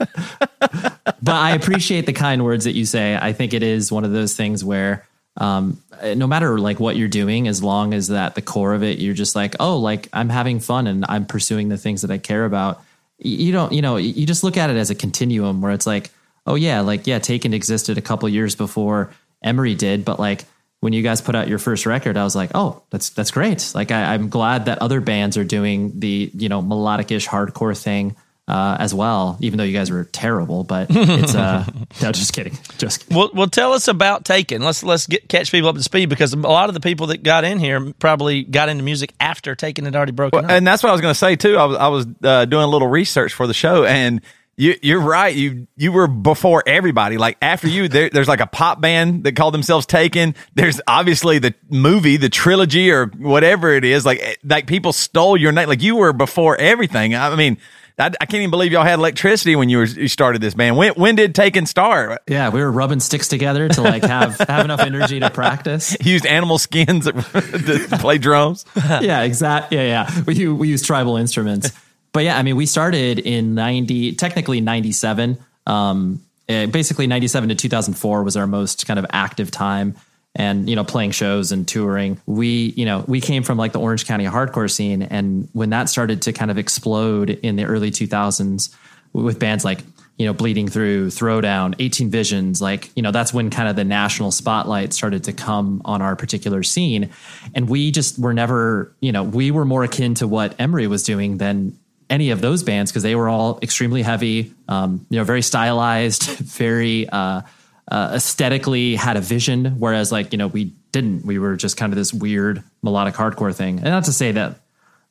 but 1.22 1.36
i 1.36 1.52
appreciate 1.56 2.06
the 2.06 2.12
kind 2.12 2.44
words 2.44 2.66
that 2.66 2.74
you 2.74 2.84
say 2.86 3.18
i 3.22 3.32
think 3.32 3.54
it 3.54 3.64
is 3.64 3.90
one 3.92 4.04
of 4.04 4.12
those 4.12 4.36
things 4.36 4.66
where 4.66 5.08
um 5.38 5.82
no 6.16 6.28
matter 6.28 6.60
like 6.60 6.80
what 6.80 6.96
you're 6.96 7.08
doing 7.08 7.48
as 7.48 7.64
long 7.64 7.94
as 7.94 8.10
that 8.10 8.36
the 8.36 8.42
core 8.42 8.74
of 8.74 8.84
it 8.84 9.00
you're 9.00 9.14
just 9.14 9.36
like 9.36 9.56
oh 9.60 9.78
like 9.78 10.08
i'm 10.14 10.30
having 10.30 10.60
fun 10.60 10.86
and 10.86 11.06
i'm 11.10 11.26
pursuing 11.26 11.70
the 11.70 11.78
things 11.78 12.04
that 12.04 12.12
i 12.12 12.18
care 12.18 12.46
about 12.46 12.82
you 13.18 13.52
don't 13.52 13.72
you 13.72 13.82
know 13.82 13.98
you 13.98 14.26
just 14.26 14.44
look 14.44 14.58
at 14.58 14.70
it 14.70 14.76
as 14.76 14.90
a 14.90 14.96
continuum 14.96 15.62
where 15.62 15.72
it's 15.72 15.88
like 15.88 16.12
oh 16.46 16.56
yeah 16.56 16.82
like 16.82 17.08
yeah 17.08 17.20
taken 17.20 17.54
existed 17.54 17.98
a 17.98 18.02
couple 18.02 18.30
years 18.30 18.56
before 18.56 19.10
emery 19.44 19.74
did 19.74 20.06
but 20.06 20.20
like 20.20 20.46
when 20.84 20.92
you 20.92 21.02
guys 21.02 21.22
put 21.22 21.34
out 21.34 21.48
your 21.48 21.60
first 21.60 21.86
record, 21.86 22.18
I 22.18 22.26
was 22.26 22.36
like, 22.36 22.52
oh, 22.56 22.84
that's 22.90 23.12
that's 23.12 23.32
great. 23.32 23.72
Like 23.74 23.90
I, 23.90 24.14
I'm 24.14 24.28
glad 24.28 24.66
that 24.66 24.80
other 24.80 25.00
bands 25.00 25.38
are 25.38 25.46
doing 25.46 25.98
the 26.02 26.30
you 26.34 26.50
know 26.50 26.62
melodic-ish 26.62 27.26
hardcore 27.26 27.82
thing 27.82 28.18
uh, 28.48 28.78
as 28.80 28.94
well. 28.94 29.38
Even 29.40 29.58
though 29.58 29.64
you 29.64 29.74
guys 29.74 29.90
were 29.90 30.04
terrible, 30.06 30.64
but 30.64 30.88
it's 30.90 31.36
uh, 31.36 31.66
no, 32.02 32.12
just 32.12 32.34
kidding, 32.34 32.58
just 32.78 33.02
kidding. 33.02 33.18
Well, 33.18 33.32
well, 33.34 33.48
tell 33.48 33.74
us 33.74 33.88
about 33.88 34.26
Taken. 34.26 34.62
Let's 34.62 34.84
let's 34.84 35.08
get 35.08 35.30
catch 35.30 35.52
people 35.52 35.70
up 35.70 35.76
to 35.76 35.84
speed 35.84 36.10
because 36.10 36.34
a 36.34 36.38
lot 36.38 36.70
of 36.70 36.74
the 36.74 36.82
people 36.82 37.08
that 37.08 37.24
got 37.24 37.44
in 37.44 37.60
here 37.60 37.94
probably 38.00 38.44
got 38.44 38.70
into 38.70 38.84
music 38.84 39.14
after 39.20 39.56
Taken 39.56 39.86
had 39.86 39.96
already 39.96 40.12
broken 40.12 40.46
up. 40.46 40.52
And 40.52 40.68
that's 40.68 40.84
what 40.84 40.90
I 40.90 40.92
was 40.92 41.02
going 41.02 41.14
to 41.14 41.20
say 41.20 41.36
too. 41.36 41.58
I 41.58 41.66
was 41.66 41.78
I 41.78 41.88
was 41.88 42.08
uh, 42.24 42.46
doing 42.46 42.64
a 42.64 42.68
little 42.68 42.88
research 42.88 43.34
for 43.34 43.48
the 43.48 43.54
show, 43.54 43.86
and 43.86 44.22
you, 44.56 44.76
you're 44.82 45.02
right. 45.02 45.34
You 45.36 45.68
you 45.76 45.92
were 45.92 46.08
before 46.08 46.64
everybody. 46.68 47.18
Like 47.18 47.38
after 47.42 47.68
you, 47.68 47.88
there, 47.88 48.10
there's 48.10 48.28
like 48.28 48.40
a 48.40 48.48
pop 48.48 48.80
band 48.82 49.24
that 49.24 49.36
called 49.36 49.54
themselves 49.54 49.86
Taken. 49.86 50.36
There's 50.54 50.80
obviously 50.86 51.40
the 51.40 51.56
movie, 51.70 52.18
the 52.18 52.30
trilogy, 52.30 52.92
or 52.92 53.08
whatever 53.08 53.72
it 53.72 53.84
is. 53.84 54.06
Like 54.06 54.20
eh, 54.22 54.36
like 54.44 54.68
people 54.68 54.94
stole 54.94 55.38
your 55.38 55.52
name. 55.52 55.68
Like 55.68 55.82
you 55.82 55.96
were 55.96 56.14
before 56.14 56.58
everything. 56.58 57.16
I 57.16 57.36
mean. 57.36 57.58
I, 58.00 58.08
I 58.08 58.26
can't 58.26 58.36
even 58.36 58.50
believe 58.50 58.72
y'all 58.72 58.84
had 58.84 59.00
electricity 59.00 59.56
when 59.56 59.70
you 59.70 59.78
were 59.78 59.86
you 59.86 60.08
started 60.08 60.42
this 60.42 60.54
band. 60.54 60.78
When 60.78 60.94
when 60.94 61.16
did 61.16 61.36
Taken 61.36 61.66
start? 61.66 62.22
Yeah, 62.28 62.50
we 62.50 62.60
were 62.62 62.72
rubbing 62.72 63.00
sticks 63.00 63.28
together 63.28 63.70
to 63.70 63.82
like 63.82 64.04
have 64.04 64.38
have 64.48 64.66
enough 64.66 64.80
energy 64.80 65.20
to 65.20 65.30
practice. 65.30 65.96
Used 66.06 66.26
animal 66.26 66.58
skins 66.58 67.06
to 67.12 67.98
play 68.00 68.18
drums. 68.18 68.66
yeah, 68.76 69.22
exact. 69.22 69.72
Yeah, 69.72 69.84
yeah. 69.84 70.24
We 70.26 70.48
we 70.48 70.68
use 70.70 70.82
tribal 70.82 71.18
instruments, 71.18 71.72
but 72.12 72.24
yeah, 72.24 72.38
I 72.38 72.42
mean, 72.42 72.56
we 72.56 72.66
started 72.66 73.20
in 73.20 73.56
ninety, 73.56 74.14
technically 74.14 74.60
ninety 74.62 74.92
seven. 74.92 75.38
Um, 75.68 76.22
eh, 76.50 76.66
basically 76.66 77.08
ninety 77.08 77.28
seven 77.28 77.50
to 77.50 77.56
two 77.56 77.70
thousand 77.70 77.94
four 77.94 78.24
was 78.24 78.36
our 78.36 78.48
most 78.48 78.88
kind 78.88 78.98
of 78.98 79.06
active 79.12 79.52
time, 79.52 79.96
and 80.36 80.70
you 80.70 80.76
know, 80.76 80.84
playing 80.84 81.12
shows 81.12 81.52
and 81.52 81.68
touring. 81.68 82.20
We, 82.26 82.74
you 82.76 82.86
know, 82.86 83.06
we 83.08 83.22
came 83.22 83.44
from 83.44 83.58
like 83.58 83.72
the 83.72 83.80
Orange 83.80 84.06
County 84.06 84.26
hardcore 84.26 84.72
scene, 84.72 85.04
and 85.04 85.48
when 85.54 85.70
that 85.70 85.90
started 85.90 86.24
to 86.24 86.34
kind 86.34 86.50
of 86.50 86.58
explode 86.58 87.30
in 87.30 87.56
the 87.56 87.66
early 87.66 87.92
two 87.92 88.08
thousands 88.08 88.76
with 89.14 89.40
bands 89.40 89.64
like 89.64 89.80
you 90.18 90.26
know 90.26 90.34
bleeding 90.34 90.68
through 90.68 91.08
throwdown 91.08 91.76
18 91.80 92.10
visions 92.10 92.62
like 92.62 92.90
you 92.96 93.02
know 93.02 93.12
that's 93.12 93.34
when 93.34 93.50
kind 93.50 93.68
of 93.68 93.76
the 93.76 93.84
national 93.84 94.32
spotlight 94.32 94.94
started 94.94 95.24
to 95.24 95.34
come 95.34 95.82
on 95.86 96.02
our 96.02 96.16
particular 96.16 96.64
scene 96.64 97.10
and 97.54 97.70
we 97.70 97.92
just 97.92 98.20
were 98.20 98.34
never 98.34 98.94
you 99.00 99.12
know 99.12 99.24
we 99.24 99.52
were 99.52 99.66
more 99.66 99.84
akin 99.84 100.14
to 100.16 100.28
what 100.28 100.56
emery 100.60 100.88
was 100.88 101.04
doing 101.04 101.38
than 101.38 101.78
any 102.10 102.30
of 102.30 102.42
those 102.42 102.64
bands 102.64 102.92
because 102.92 103.04
they 103.04 103.16
were 103.16 103.30
all 103.30 103.60
extremely 103.62 104.02
heavy 104.02 104.54
um, 104.68 105.06
you 105.10 105.18
know 105.18 105.24
very 105.24 105.42
stylized 105.42 106.24
very 106.40 107.08
uh, 107.10 107.42
uh, 107.90 108.12
aesthetically 108.14 108.96
had 108.96 109.18
a 109.18 109.22
vision 109.22 109.76
whereas 109.78 110.12
like 110.12 110.32
you 110.32 110.38
know 110.38 110.48
we 110.48 110.74
didn't. 110.94 111.26
We 111.26 111.40
were 111.40 111.58
just 111.58 111.76
kind 111.76 111.92
of 111.92 111.98
this 111.98 112.14
weird 112.14 112.64
melodic 112.82 113.16
hardcore 113.16 113.54
thing. 113.54 113.80
And 113.80 113.90
not 113.90 114.06
to 114.06 114.14
say 114.14 114.32
that 114.32 114.60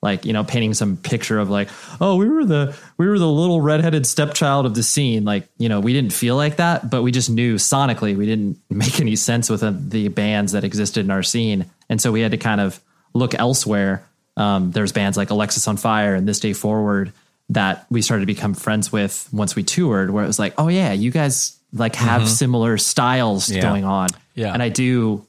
like 0.00 0.24
you 0.24 0.32
know 0.32 0.42
painting 0.42 0.72
some 0.72 0.96
picture 0.96 1.38
of 1.38 1.50
like 1.50 1.68
oh 2.00 2.16
we 2.16 2.28
were 2.28 2.44
the 2.44 2.74
we 2.96 3.06
were 3.06 3.18
the 3.18 3.28
little 3.28 3.60
redheaded 3.60 4.06
stepchild 4.06 4.64
of 4.64 4.74
the 4.74 4.82
scene. 4.82 5.24
Like 5.26 5.48
you 5.58 5.68
know 5.68 5.80
we 5.80 5.92
didn't 5.92 6.14
feel 6.14 6.36
like 6.36 6.56
that 6.56 6.88
but 6.88 7.02
we 7.02 7.12
just 7.12 7.28
knew 7.28 7.56
sonically 7.56 8.16
we 8.16 8.24
didn't 8.24 8.58
make 8.70 8.98
any 9.00 9.16
sense 9.16 9.50
with 9.50 9.60
the, 9.90 10.08
bands 10.08 10.52
that 10.52 10.64
existed 10.64 11.04
in 11.04 11.10
our 11.10 11.22
scene. 11.22 11.66
And 11.90 12.00
so 12.00 12.10
we 12.10 12.20
had 12.22 12.30
to 12.30 12.38
kind 12.38 12.60
of 12.60 12.80
look 13.12 13.34
elsewhere. 13.34 14.04
Um, 14.36 14.70
there's 14.70 14.92
bands 14.92 15.16
like 15.18 15.28
Alexisonfire 15.28 16.16
and 16.16 16.26
this 16.26 16.40
day 16.40 16.54
forward 16.54 17.12
that 17.50 17.86
we 17.90 18.00
started 18.02 18.22
to 18.22 18.26
become 18.26 18.54
friends 18.54 18.90
with 18.90 19.28
once 19.32 19.54
we 19.54 19.62
toured 19.62 20.10
where 20.10 20.24
it 20.24 20.26
was 20.26 20.38
like 20.38 20.54
oh 20.56 20.68
yeah 20.68 20.92
you 20.92 21.10
guys 21.10 21.58
like 21.72 21.94
have 21.96 22.22
mm-hmm. 22.22 22.28
similar 22.30 22.78
styles 22.78 23.50
Yeah. 23.50 23.62
going 23.62 23.84
on 23.84 24.08
Yeah. 24.34 24.52
and 24.52 24.62
i 24.62 24.68
do 24.68 25.26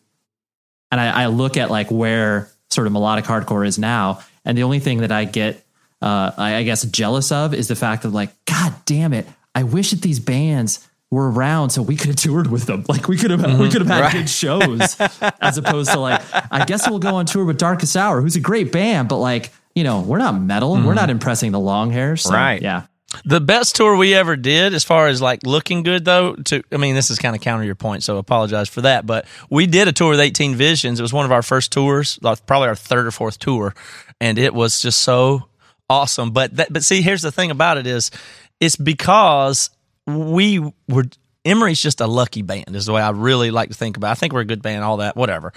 and 0.94 1.02
I, 1.02 1.24
I 1.24 1.26
look 1.26 1.58
at 1.58 1.72
like 1.72 1.90
where 1.90 2.52
sort 2.70 2.86
of 2.86 2.94
melodic 2.94 3.26
hardcore 3.26 3.66
is 3.66 3.80
now, 3.80 4.20
and 4.46 4.56
the 4.56 4.62
only 4.62 4.78
thing 4.78 5.00
that 5.00 5.12
I 5.12 5.26
get, 5.26 5.66
uh, 6.04 6.32
I, 6.38 6.58
I 6.58 6.64
guess, 6.64 6.84
jealous 6.84 7.32
of 7.32 7.56
is 7.56 7.68
the 7.68 7.76
fact 7.76 8.06
of 8.06 8.14
like, 8.14 8.30
God 8.46 8.76
damn 8.86 9.12
it, 9.12 9.26
I 9.56 9.64
wish 9.64 9.90
that 9.90 10.04
these 10.04 10.20
bands 10.20 10.88
were 11.10 11.32
around 11.32 11.72
so 11.72 11.82
we 11.82 11.96
could 11.96 12.10
have 12.10 12.16
toured 12.18 12.46
with 12.46 12.66
them. 12.66 12.86
Like 12.88 13.08
we 13.08 13.18
could 13.18 13.32
have, 13.32 13.42
we 13.42 13.48
mm-hmm. 13.48 13.70
could 13.70 13.82
have 13.82 13.90
had 13.90 14.12
good 14.12 14.30
shows, 14.30 14.96
as 15.42 15.58
opposed 15.58 15.92
to 15.92 16.00
like, 16.00 16.22
I 16.52 16.64
guess 16.66 16.88
we'll 16.88 17.00
go 17.00 17.16
on 17.16 17.26
tour 17.26 17.44
with 17.44 17.58
Darkest 17.58 17.98
Hour, 17.98 18.22
who's 18.22 18.36
a 18.36 18.40
great 18.40 18.72
band, 18.72 19.10
but 19.10 19.18
like, 19.18 19.52
you 19.74 19.84
know, 19.84 20.02
we're 20.02 20.20
not 20.20 20.40
metal, 20.40 20.74
we're 20.74 20.78
mm-hmm. 20.78 20.94
not 20.94 21.10
impressing 21.10 21.52
the 21.52 21.60
long 21.60 21.90
hairs, 21.90 22.22
so, 22.22 22.34
Right. 22.34 22.62
Yeah. 22.62 22.84
The 23.26 23.40
best 23.40 23.76
tour 23.76 23.96
we 23.96 24.14
ever 24.14 24.36
did, 24.36 24.74
as 24.74 24.84
far 24.84 25.08
as 25.08 25.22
like 25.22 25.46
looking 25.46 25.84
good 25.84 26.06
though, 26.06 26.36
to 26.36 26.64
I 26.72 26.78
mean, 26.78 26.96
this 26.96 27.10
is 27.10 27.20
kind 27.20 27.36
of 27.36 27.42
counter 27.42 27.64
your 27.64 27.76
point, 27.76 28.04
so 28.04 28.18
apologize 28.18 28.70
for 28.70 28.82
that. 28.82 29.06
But 29.06 29.26
we 29.50 29.68
did 29.68 29.88
a 29.88 29.92
tour 29.92 30.12
with 30.12 30.20
18 30.20 30.56
Visions. 30.56 31.00
It 31.00 31.04
was 31.04 31.14
one 31.14 31.26
of 31.26 31.32
our 31.32 31.44
first 31.44 31.72
tours, 31.72 32.20
probably 32.22 32.68
our 32.68 32.76
third 32.76 33.08
or 33.08 33.12
fourth 33.12 33.40
tour, 33.40 33.74
and 34.20 34.38
it 34.38 34.54
was 34.54 34.82
just 34.82 35.02
so 35.02 35.48
awesome. 35.90 36.32
But 36.32 36.56
that, 36.58 36.74
but 36.74 36.84
see, 36.84 37.02
here's 37.02 37.22
the 37.22 37.32
thing 37.32 37.52
about 37.52 37.78
it 37.78 37.88
is, 37.88 38.12
it's 38.60 38.76
because 38.76 39.70
we 40.08 40.60
were 40.88 41.06
Emery's 41.46 41.82
just 41.82 42.02
a 42.02 42.08
lucky 42.08 42.42
band, 42.42 42.76
is 42.76 42.86
the 42.86 42.94
way 42.94 43.02
I 43.02 43.10
really 43.10 43.52
like 43.52 43.70
to 43.70 43.76
think 43.76 43.98
about. 43.98 44.10
it. 44.10 44.12
I 44.12 44.16
think 44.16 44.34
we're 44.34 44.42
a 44.42 44.46
good 44.46 44.62
band, 44.62 44.84
all 44.84 44.98
that, 44.98 45.16
whatever. 45.16 45.54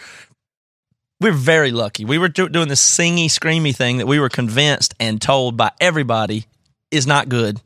We're 1.20 1.32
very 1.32 1.70
lucky. 1.70 2.04
We 2.04 2.18
were 2.18 2.28
do- 2.28 2.48
doing 2.48 2.68
this 2.68 2.82
singy, 2.82 3.26
screamy 3.26 3.74
thing 3.74 3.98
that 3.98 4.06
we 4.06 4.18
were 4.18 4.28
convinced 4.28 4.94
and 5.00 5.20
told 5.20 5.56
by 5.56 5.70
everybody 5.80 6.46
is 6.90 7.06
not 7.06 7.28
good. 7.28 7.60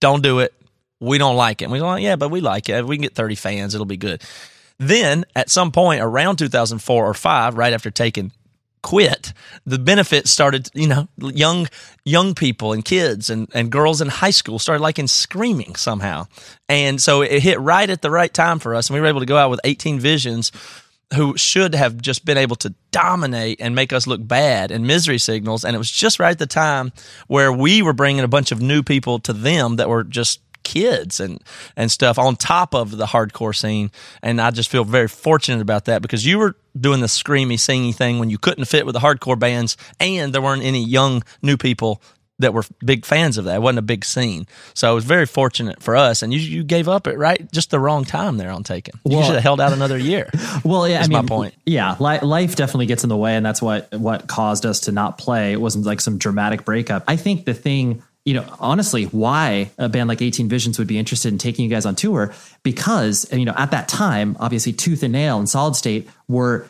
Don't 0.00 0.22
do 0.22 0.40
it. 0.40 0.52
We 1.00 1.18
don't 1.18 1.36
like 1.36 1.62
it. 1.62 1.66
And 1.66 1.72
we 1.72 1.78
go, 1.78 1.86
like, 1.86 2.02
yeah, 2.02 2.16
but 2.16 2.30
we 2.30 2.40
like 2.40 2.68
it. 2.68 2.84
We 2.84 2.96
can 2.96 3.02
get 3.02 3.14
30 3.14 3.34
fans. 3.36 3.74
It'll 3.74 3.86
be 3.86 3.96
good. 3.96 4.22
Then 4.78 5.24
at 5.34 5.50
some 5.50 5.72
point 5.72 6.00
around 6.00 6.36
2004 6.36 7.06
or 7.06 7.14
five, 7.14 7.56
right 7.56 7.72
after 7.72 7.90
Taken 7.90 8.32
quit, 8.82 9.32
the 9.66 9.78
benefits 9.78 10.30
started, 10.30 10.70
you 10.72 10.86
know, 10.86 11.08
young 11.18 11.68
young 12.04 12.34
people 12.34 12.72
and 12.72 12.84
kids 12.84 13.28
and, 13.28 13.48
and 13.52 13.70
girls 13.70 14.00
in 14.00 14.08
high 14.08 14.30
school 14.30 14.58
started 14.58 14.82
liking 14.82 15.08
screaming 15.08 15.74
somehow. 15.74 16.26
And 16.68 17.02
so 17.02 17.22
it 17.22 17.42
hit 17.42 17.60
right 17.60 17.88
at 17.90 18.02
the 18.02 18.10
right 18.10 18.32
time 18.32 18.60
for 18.60 18.74
us. 18.74 18.88
And 18.88 18.94
we 18.94 19.00
were 19.00 19.08
able 19.08 19.20
to 19.20 19.26
go 19.26 19.36
out 19.36 19.50
with 19.50 19.60
18 19.64 19.98
visions 19.98 20.52
who 21.14 21.36
should 21.36 21.74
have 21.74 22.00
just 22.00 22.24
been 22.24 22.36
able 22.36 22.56
to 22.56 22.74
dominate 22.90 23.60
and 23.60 23.74
make 23.74 23.92
us 23.92 24.06
look 24.06 24.26
bad 24.26 24.70
and 24.70 24.86
misery 24.86 25.18
signals. 25.18 25.64
And 25.64 25.74
it 25.74 25.78
was 25.78 25.90
just 25.90 26.18
right 26.18 26.30
at 26.30 26.38
the 26.38 26.46
time 26.46 26.92
where 27.28 27.52
we 27.52 27.80
were 27.82 27.94
bringing 27.94 28.24
a 28.24 28.28
bunch 28.28 28.52
of 28.52 28.60
new 28.60 28.82
people 28.82 29.18
to 29.20 29.32
them 29.32 29.76
that 29.76 29.88
were 29.88 30.04
just 30.04 30.40
kids 30.64 31.18
and 31.18 31.42
and 31.76 31.90
stuff 31.90 32.18
on 32.18 32.36
top 32.36 32.74
of 32.74 32.98
the 32.98 33.06
hardcore 33.06 33.56
scene 33.56 33.90
and 34.22 34.38
I 34.38 34.50
just 34.50 34.68
feel 34.68 34.84
very 34.84 35.08
fortunate 35.08 35.62
about 35.62 35.86
that 35.86 36.02
because 36.02 36.26
you 36.26 36.38
were 36.38 36.56
doing 36.78 37.00
the 37.00 37.06
screamy 37.06 37.54
singy 37.54 37.94
thing 37.94 38.18
when 38.18 38.28
you 38.28 38.36
couldn't 38.36 38.66
fit 38.66 38.84
with 38.84 38.92
the 38.92 38.98
hardcore 38.98 39.38
bands 39.38 39.78
and 39.98 40.34
there 40.34 40.42
weren't 40.42 40.62
any 40.62 40.84
young 40.84 41.22
new 41.40 41.56
people 41.56 42.02
that 42.40 42.54
were 42.54 42.64
big 42.84 43.04
fans 43.04 43.36
of 43.38 43.44
that 43.46 43.56
it 43.56 43.62
wasn't 43.62 43.78
a 43.78 43.82
big 43.82 44.04
scene 44.04 44.46
so 44.74 44.92
it 44.92 44.94
was 44.94 45.04
very 45.04 45.26
fortunate 45.26 45.82
for 45.82 45.96
us 45.96 46.22
and 46.22 46.32
you 46.32 46.38
you 46.38 46.62
gave 46.62 46.88
up 46.88 47.06
it 47.06 47.18
right 47.18 47.50
just 47.52 47.70
the 47.70 47.80
wrong 47.80 48.04
time 48.04 48.36
there 48.36 48.50
on 48.50 48.62
Taken 48.62 48.94
you 49.04 49.16
Well- 49.16 49.26
should 49.26 49.34
have 49.34 49.42
held 49.42 49.60
out 49.60 49.72
another 49.72 49.98
year 49.98 50.30
Well, 50.64 50.88
yeah, 50.88 50.98
I 50.98 51.02
Is 51.02 51.08
mean, 51.08 51.18
my 51.18 51.26
point. 51.26 51.54
Yeah, 51.66 51.96
li- 52.00 52.20
life 52.20 52.56
definitely 52.56 52.86
gets 52.86 53.02
in 53.04 53.08
the 53.08 53.16
way, 53.16 53.36
and 53.36 53.44
that's 53.46 53.62
what 53.62 53.92
what 53.92 54.26
caused 54.26 54.66
us 54.66 54.80
to 54.80 54.92
not 54.92 55.16
play. 55.18 55.52
It 55.52 55.60
wasn't 55.60 55.84
like 55.86 56.00
some 56.00 56.18
dramatic 56.18 56.64
breakup. 56.64 57.04
I 57.06 57.16
think 57.16 57.44
the 57.44 57.54
thing, 57.54 58.02
you 58.24 58.34
know, 58.34 58.44
honestly, 58.58 59.04
why 59.04 59.70
a 59.78 59.88
band 59.88 60.08
like 60.08 60.20
18 60.20 60.48
Visions 60.48 60.78
would 60.78 60.88
be 60.88 60.98
interested 60.98 61.32
in 61.32 61.38
taking 61.38 61.64
you 61.64 61.70
guys 61.70 61.86
on 61.86 61.94
tour 61.94 62.32
because 62.62 63.30
you 63.32 63.44
know 63.44 63.54
at 63.56 63.70
that 63.70 63.88
time, 63.88 64.36
obviously, 64.40 64.72
Tooth 64.72 65.02
and 65.02 65.12
Nail 65.12 65.38
and 65.38 65.48
Solid 65.48 65.76
State 65.76 66.08
were 66.28 66.68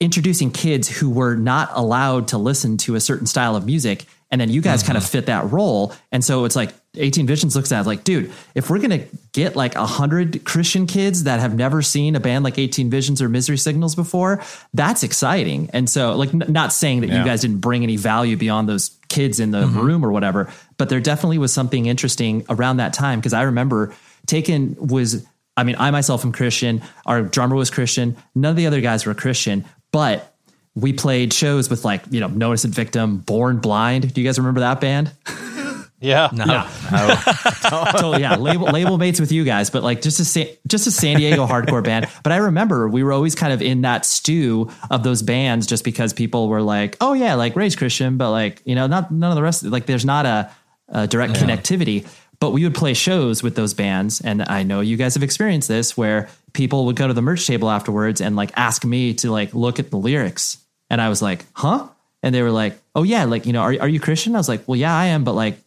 introducing 0.00 0.50
kids 0.50 0.88
who 0.88 1.10
were 1.10 1.34
not 1.36 1.70
allowed 1.74 2.28
to 2.28 2.38
listen 2.38 2.76
to 2.78 2.94
a 2.94 3.00
certain 3.00 3.26
style 3.26 3.56
of 3.56 3.66
music. 3.66 4.04
And 4.34 4.40
then 4.40 4.50
you 4.50 4.62
guys 4.62 4.82
kind 4.82 4.96
of 4.96 5.04
mm-hmm. 5.04 5.12
fit 5.12 5.26
that 5.26 5.52
role. 5.52 5.94
And 6.10 6.24
so 6.24 6.44
it's 6.44 6.56
like 6.56 6.74
18 6.96 7.24
Visions 7.24 7.54
looks 7.54 7.70
at 7.70 7.82
it 7.82 7.86
like, 7.86 8.02
dude, 8.02 8.32
if 8.56 8.68
we're 8.68 8.78
going 8.78 8.90
to 8.90 9.06
get 9.30 9.54
like 9.54 9.76
a 9.76 9.86
hundred 9.86 10.42
Christian 10.44 10.88
kids 10.88 11.22
that 11.22 11.38
have 11.38 11.54
never 11.54 11.82
seen 11.82 12.16
a 12.16 12.20
band 12.20 12.42
like 12.42 12.58
18 12.58 12.90
Visions 12.90 13.22
or 13.22 13.28
Misery 13.28 13.56
Signals 13.56 13.94
before, 13.94 14.42
that's 14.72 15.04
exciting. 15.04 15.70
And 15.72 15.88
so 15.88 16.16
like, 16.16 16.34
n- 16.34 16.46
not 16.48 16.72
saying 16.72 17.02
that 17.02 17.10
you 17.10 17.24
guys 17.24 17.42
didn't 17.42 17.60
bring 17.60 17.84
any 17.84 17.96
value 17.96 18.36
beyond 18.36 18.68
those 18.68 18.98
kids 19.08 19.38
in 19.38 19.52
the 19.52 19.62
mm-hmm. 19.62 19.78
room 19.78 20.04
or 20.04 20.10
whatever, 20.10 20.52
but 20.78 20.88
there 20.88 20.98
definitely 20.98 21.38
was 21.38 21.52
something 21.52 21.86
interesting 21.86 22.44
around 22.48 22.78
that 22.78 22.92
time. 22.92 23.22
Cause 23.22 23.34
I 23.34 23.42
remember 23.42 23.94
Taken 24.26 24.74
was, 24.80 25.24
I 25.56 25.62
mean, 25.62 25.76
I 25.78 25.92
myself 25.92 26.24
am 26.24 26.32
Christian. 26.32 26.82
Our 27.06 27.22
drummer 27.22 27.54
was 27.54 27.70
Christian. 27.70 28.16
None 28.34 28.50
of 28.50 28.56
the 28.56 28.66
other 28.66 28.80
guys 28.80 29.06
were 29.06 29.14
Christian, 29.14 29.64
but 29.92 30.33
we 30.74 30.92
played 30.92 31.32
shows 31.32 31.70
with 31.70 31.84
like, 31.84 32.02
you 32.10 32.20
know, 32.20 32.28
No 32.28 32.48
Innocent 32.48 32.74
Victim, 32.74 33.18
Born 33.18 33.58
Blind. 33.58 34.12
Do 34.12 34.20
you 34.20 34.26
guys 34.26 34.38
remember 34.38 34.60
that 34.60 34.80
band? 34.80 35.12
Yeah. 36.00 36.28
no 36.34 36.44
totally, 37.70 38.20
yeah, 38.20 38.36
label 38.36 38.66
label 38.66 38.98
mates 38.98 39.20
with 39.20 39.32
you 39.32 39.42
guys, 39.42 39.70
but 39.70 39.82
like 39.82 40.02
just 40.02 40.20
a 40.20 40.24
Sa- 40.24 40.52
just 40.66 40.86
a 40.86 40.90
San 40.90 41.16
Diego 41.16 41.46
hardcore 41.46 41.82
band. 41.82 42.08
But 42.22 42.32
I 42.32 42.36
remember 42.36 42.88
we 42.88 43.02
were 43.02 43.12
always 43.12 43.34
kind 43.34 43.54
of 43.54 43.62
in 43.62 43.82
that 43.82 44.04
stew 44.04 44.70
of 44.90 45.02
those 45.02 45.22
bands, 45.22 45.66
just 45.66 45.82
because 45.82 46.12
people 46.12 46.48
were 46.48 46.60
like, 46.60 46.98
"Oh 47.00 47.14
yeah, 47.14 47.36
like 47.36 47.56
Ray's 47.56 47.74
Christian," 47.74 48.18
but 48.18 48.30
like 48.32 48.60
you 48.66 48.74
know, 48.74 48.86
not 48.86 49.10
none 49.10 49.30
of 49.30 49.36
the 49.36 49.42
rest. 49.42 49.62
Like 49.62 49.86
there's 49.86 50.04
not 50.04 50.26
a, 50.26 50.50
a 50.90 51.06
direct 51.06 51.34
connectivity. 51.34 52.06
But 52.38 52.50
we 52.50 52.64
would 52.64 52.74
play 52.74 52.92
shows 52.92 53.42
with 53.42 53.54
those 53.54 53.72
bands, 53.72 54.20
and 54.20 54.42
I 54.46 54.64
know 54.64 54.80
you 54.80 54.98
guys 54.98 55.14
have 55.14 55.22
experienced 55.22 55.68
this, 55.68 55.96
where 55.96 56.28
people 56.52 56.84
would 56.86 56.96
go 56.96 57.06
to 57.06 57.14
the 57.14 57.22
merch 57.22 57.46
table 57.46 57.70
afterwards 57.70 58.20
and 58.20 58.36
like 58.36 58.50
ask 58.56 58.84
me 58.84 59.14
to 59.14 59.30
like 59.30 59.54
look 59.54 59.78
at 59.78 59.90
the 59.90 59.96
lyrics, 59.96 60.58
and 60.90 61.00
I 61.00 61.08
was 61.08 61.20
like, 61.22 61.44
"Huh?" 61.52 61.88
And 62.22 62.34
they 62.34 62.42
were 62.42 62.50
like, 62.50 62.78
"Oh 62.94 63.02
yeah, 63.02 63.24
like 63.24 63.46
you 63.46 63.52
know, 63.52 63.60
are 63.62 63.74
are 63.80 63.88
you 63.88 64.00
Christian?" 64.00 64.34
I 64.34 64.38
was 64.38 64.48
like, 64.48 64.66
"Well, 64.68 64.76
yeah, 64.76 64.94
I 64.96 65.06
am," 65.06 65.24
but 65.24 65.34
like 65.34 65.58